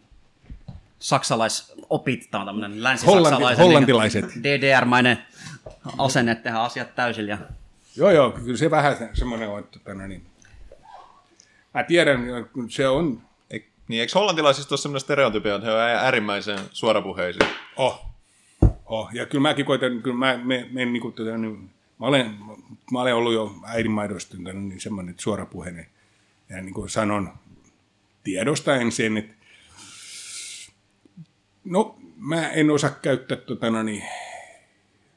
saksalaisopit, 1.03 2.31
tämä 2.31 2.43
on 2.43 2.47
tämmöinen 2.47 2.83
länsi-saksalaisen 2.83 3.65
hollantilaiset. 3.65 4.25
Niin 4.35 4.45
DDR-mainen 4.45 5.19
asenne 5.99 6.35
tehdä 6.35 6.59
asiat 6.59 6.95
täysillä. 6.95 7.31
Ja... 7.31 7.39
Joo, 7.97 8.11
joo, 8.11 8.31
kyllä 8.31 8.57
se 8.57 8.71
vähän 8.71 8.97
semmoinen 9.15 9.49
on, 9.49 9.59
että 9.59 9.79
tota, 9.79 9.95
no 9.95 10.07
niin. 10.07 10.27
mä 11.75 11.83
tiedän, 11.83 12.21
se 12.69 12.89
on... 12.89 13.23
Eik, 13.51 13.67
niin, 13.89 14.01
eikö 14.01 14.13
hollantilaisista 14.15 14.73
ole 14.73 14.79
semmoinen 14.79 15.01
stereotypia, 15.01 15.55
että 15.55 15.67
he 15.67 15.73
ovat 15.73 16.05
äärimmäisen 16.05 16.59
suorapuheisia? 16.73 17.49
Oh, 17.77 18.13
Oh, 18.87 19.09
ja 19.13 19.27
kyllä 19.27 19.43
mäkin 19.43 19.67
koitan, 19.67 20.03
kyllä 20.03 20.17
mä, 20.17 20.41
me, 20.45 20.69
me, 20.71 20.85
niin 20.85 21.01
kuin, 21.01 21.15
tota, 21.15 21.39
niin, 21.39 21.71
mä, 21.99 22.07
olen, 22.07 22.35
mä 22.93 23.01
olen 23.01 23.15
ollut 23.15 23.33
jo 23.33 23.55
äidinmaidosta 23.65 24.37
niin 24.37 24.81
semmoinen 24.81 25.15
suorapuheinen. 25.19 25.87
Ja 26.49 26.63
niin 26.63 26.75
kuin 26.75 26.89
sanon 26.89 27.33
tiedostaen 28.25 28.93
sen, 28.93 29.17
että 29.17 29.35
no 31.65 31.99
mä 32.17 32.49
en 32.49 32.71
osaa 32.71 32.91
käyttää, 32.91 33.37
tota, 33.37 33.71
no 33.71 33.83
niin, 33.83 34.03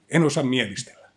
en 0.10 0.24
osaa 0.24 0.44
mielistellä. 0.44 1.10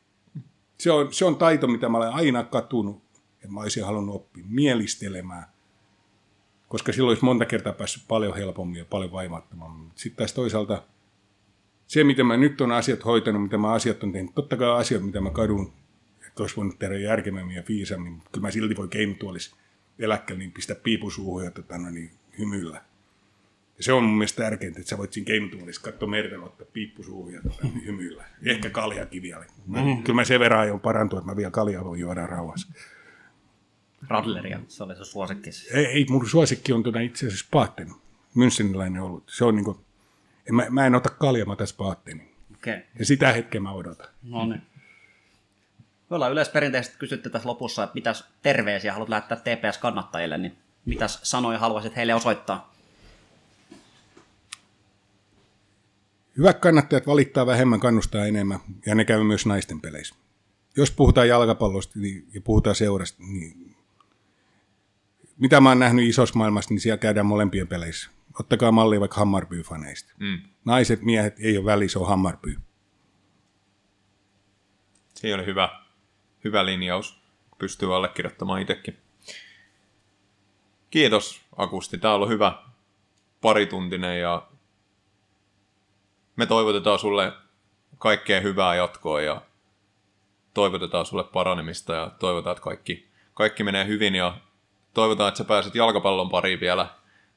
Se 0.79 0.91
on, 0.91 1.13
se 1.13 1.25
on 1.25 1.37
taito, 1.37 1.67
mitä 1.67 1.89
mä 1.89 1.99
olen 1.99 2.13
aina 2.13 2.45
katunut 2.45 3.03
ja 3.43 3.49
mä 3.49 3.61
olisin 3.61 3.85
halunnut 3.85 4.15
oppia 4.15 4.45
mielistelemään. 4.49 5.45
Koska 6.69 6.93
silloin 6.93 7.11
olisi 7.11 7.25
monta 7.25 7.45
kertaa 7.45 7.73
päässyt 7.73 8.03
paljon 8.09 8.37
helpommin 8.37 8.79
ja 8.79 8.85
paljon 8.85 9.13
vaivattomammin. 9.13 9.93
Sitten 9.95 10.17
taas 10.17 10.33
toisaalta– 10.33 10.83
se, 11.89 12.05
miten 12.05 12.27
mä 12.27 12.37
nyt 12.37 12.61
on 12.61 12.73
asiat 12.73 13.05
hoitanut, 13.05 13.43
mitä 13.43 13.59
mä 13.59 13.73
asiat 13.73 14.03
on 14.03 14.13
tehnyt, 14.13 14.35
totta 14.35 14.57
kai 14.57 14.71
asiat, 14.71 15.03
mitä 15.03 15.21
mä 15.21 15.31
kadun, 15.31 15.73
että 16.27 16.43
olisi 16.43 16.57
voinut 16.57 16.79
tehdä 16.79 16.99
järkevämmin 16.99 17.57
ja 17.57 17.63
viisammin, 17.69 18.13
mutta 18.13 18.31
kyllä 18.33 18.47
mä 18.47 18.51
silti 18.51 18.77
voi 18.77 18.89
keinutuolissa 18.89 19.57
eläkkeellä 19.99 20.39
niin 20.39 20.53
pistää 20.53 20.77
piipusuuhun 20.77 21.45
ja 21.45 21.51
tota, 21.51 21.79
no, 21.79 21.91
niin, 21.91 22.11
hymyillä. 22.39 22.85
Ja 23.79 23.85
se 23.85 23.93
on 23.93 24.05
mun 24.05 24.19
mielestä 24.19 24.43
tärkeintä, 24.43 24.81
että 24.81 24.91
sä 24.91 24.99
voit 24.99 25.13
siinä 25.13 25.27
keinutuolissa 25.27 25.83
katsoa 25.83 26.09
merten, 26.09 26.41
ottaa 26.41 26.67
piippusuuhun 26.73 27.33
ja 27.33 27.43
tota, 27.43 27.63
niin, 27.63 27.85
hymyillä. 27.85 28.25
Ehkä 28.45 28.71
kaljakin 28.71 29.23
vielä. 29.23 29.45
Mä, 29.67 29.85
mm. 29.85 30.03
Kyllä 30.03 30.15
mä 30.15 30.25
sen 30.25 30.41
verran 30.41 30.61
aion 30.61 30.81
parantua, 30.81 31.19
että 31.19 31.31
mä 31.31 31.37
vielä 31.37 31.51
kaljaa 31.51 31.85
voin 31.85 32.01
juoda 32.01 32.27
rauhassa. 32.27 32.69
Radleria, 34.09 34.61
se 34.69 34.83
oli 34.85 34.97
se 34.97 35.05
suosikki. 35.05 35.51
Ei, 35.73 35.87
ei 35.87 36.07
mun 36.11 36.29
suosikki 36.29 36.73
on 36.73 36.83
tuota 36.83 37.01
itse 37.01 37.27
asiassa 37.27 37.47
Paatten, 37.51 37.89
Müncheniläinen 38.37 39.01
ollut. 39.01 39.25
Se 39.27 39.45
on 39.45 39.57
niinku 39.57 39.81
en, 40.49 40.55
mä, 40.55 40.67
mä 40.71 40.87
en 40.87 40.95
ota 40.95 41.11
kalja, 41.11 41.45
mä 41.45 41.57
tässä 41.57 41.75
paattini. 41.79 42.29
Okay. 42.55 42.81
Ja 42.99 43.05
sitä 43.07 43.33
hetkeä 43.33 43.61
mä 43.61 43.73
odotan. 43.73 44.09
No 44.23 44.47
niin. 44.47 44.63
Me 46.11 46.17
ollaan 46.17 46.33
yleisperinteisesti 46.33 46.99
kysytty 46.99 47.31
tässä 47.31 47.49
lopussa, 47.49 47.85
että 47.85 47.95
mitäs 47.95 48.25
terveisiä 48.43 48.93
haluat 48.93 49.09
lähettää 49.09 49.39
TPS-kannattajille, 49.39 50.39
niin 50.39 50.59
mitäs 50.85 51.21
sanoja 51.23 51.59
haluaisit 51.59 51.97
heille 51.97 52.15
osoittaa? 52.15 52.75
Hyvät 56.39 56.59
kannattajat 56.59 57.07
valittaa 57.07 57.47
vähemmän, 57.47 57.81
kannustaa 57.81 58.27
enemmän, 58.27 58.59
ja 58.87 58.95
ne 58.95 59.05
käy 59.05 59.25
myös 59.25 59.47
naisten 59.47 59.81
peleissä. 59.81 60.15
Jos 60.77 60.91
puhutaan 60.91 61.29
jalkapallosta 61.29 61.99
niin, 61.99 62.29
ja 62.35 62.41
puhutaan 62.41 62.77
seurasta, 62.77 63.23
niin 63.23 63.77
mitä 65.39 65.61
mä 65.61 65.69
oon 65.69 65.79
nähnyt 65.79 66.09
isossa 66.09 66.39
maailmassa, 66.39 66.71
niin 66.71 66.81
siellä 66.81 66.99
käydään 66.99 67.27
molempien 67.27 67.69
peleissä 67.69 68.11
ottakaa 68.41 68.73
mallia 68.73 69.01
vaikka 69.01 69.21
Hammarby-faneista. 69.25 70.15
Mm. 70.19 70.41
Naiset, 70.65 71.03
miehet, 71.03 71.37
ei 71.41 71.59
ole 71.59 71.65
välissä, 71.65 71.93
se 71.93 71.99
on 71.99 72.09
Hammarby. 72.09 72.57
Se 75.15 75.35
oli 75.35 75.47
hyvä, 75.47 75.69
hyvä 76.45 76.67
linjaus. 76.67 77.21
Pystyy 77.59 77.97
allekirjoittamaan 77.97 78.63
itsekin. 78.63 78.97
Kiitos 80.91 81.41
Akusti. 81.57 81.99
Tämä 81.99 82.15
on 82.15 82.17
ollut 82.17 82.29
hyvä 82.29 82.63
parituntinen 83.41 84.21
ja 84.21 84.48
me 86.39 86.47
toivotetaan 86.47 86.99
sulle 86.99 87.33
kaikkea 87.99 88.41
hyvää 88.41 88.75
jatkoa 88.75 89.21
ja 89.21 89.43
toivotetaan 90.55 91.07
sulle 91.07 91.25
paranemista 91.25 91.95
ja 91.95 92.11
toivotaan, 92.19 92.53
että 92.53 92.65
kaikki, 92.65 93.09
kaikki 93.35 93.65
menee 93.65 93.87
hyvin 93.87 94.15
ja 94.15 94.37
toivotaan, 94.95 95.29
että 95.29 95.39
sä 95.39 95.45
pääset 95.45 95.75
jalkapallon 95.75 96.31
pariin 96.31 96.61
vielä 96.61 96.89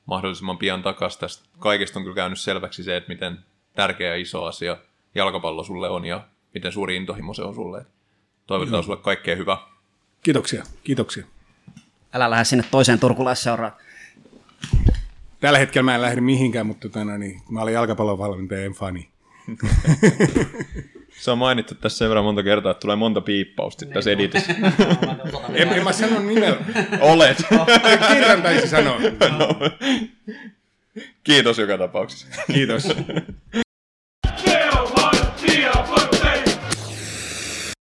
mahdollisimman 0.06 0.58
pian 0.58 0.84
takaisin. 0.84 1.20
Tästä 1.20 1.46
kaikesta 1.60 2.00
on 2.00 2.04
kyllä 2.04 2.16
käynyt 2.16 2.40
selväksi 2.40 2.84
se, 2.84 2.98
että 2.98 3.10
miten 3.10 3.40
tärkeä 3.76 4.10
ja 4.10 4.16
iso 4.16 4.46
asia 4.46 4.78
jalkapallo 5.16 5.64
sulle 5.64 5.90
on 5.90 6.06
ja 6.06 6.28
miten 6.54 6.72
suuri 6.72 6.96
intohimo 6.96 7.34
se 7.34 7.44
on 7.44 7.56
sulle. 7.56 7.86
Toivotetaan 8.48 8.84
sulle 8.84 8.98
kaikkea 8.98 9.36
hyvää. 9.36 9.58
Kiitoksia, 10.24 10.64
kiitoksia. 10.84 11.26
Älä 12.14 12.30
lähde 12.30 12.46
sinne 12.46 12.66
toiseen 12.72 13.00
turkulaisseuraan. 13.00 13.74
Tällä 15.42 15.60
hetkellä 15.60 15.84
mä 15.84 15.96
en 15.96 16.02
lähde 16.02 16.22
mihinkään, 16.22 16.66
mutta 16.66 16.90
tota, 16.90 17.06
no, 17.06 17.18
niin, 17.18 17.42
mä 17.50 17.62
olen 17.62 17.74
jalkapallonvalmentajan 17.74 18.74
fani. 18.74 19.10
Se 21.22 21.32
on 21.32 21.38
mainittu 21.38 21.76
tässä 21.76 21.98
sen 21.98 22.10
verran 22.10 22.24
monta 22.24 22.44
kertaa, 22.44 22.72
että 22.72 22.82
tulee 22.82 22.96
monta 22.96 23.22
piippausta 23.22 23.86
tässä 23.86 24.12
editissä. 24.12 24.56
En, 25.54 25.68
en 25.68 25.84
mä 25.84 25.92
sano 25.92 26.20
nimellä. 26.20 26.58
Olet. 27.00 27.38
Kerran 28.14 28.42
taisi 28.42 28.68
sanoa. 28.68 28.98
Kiitos 31.24 31.58
joka 31.58 31.78
tapauksessa. 31.78 32.28
Kiitos. 32.54 32.88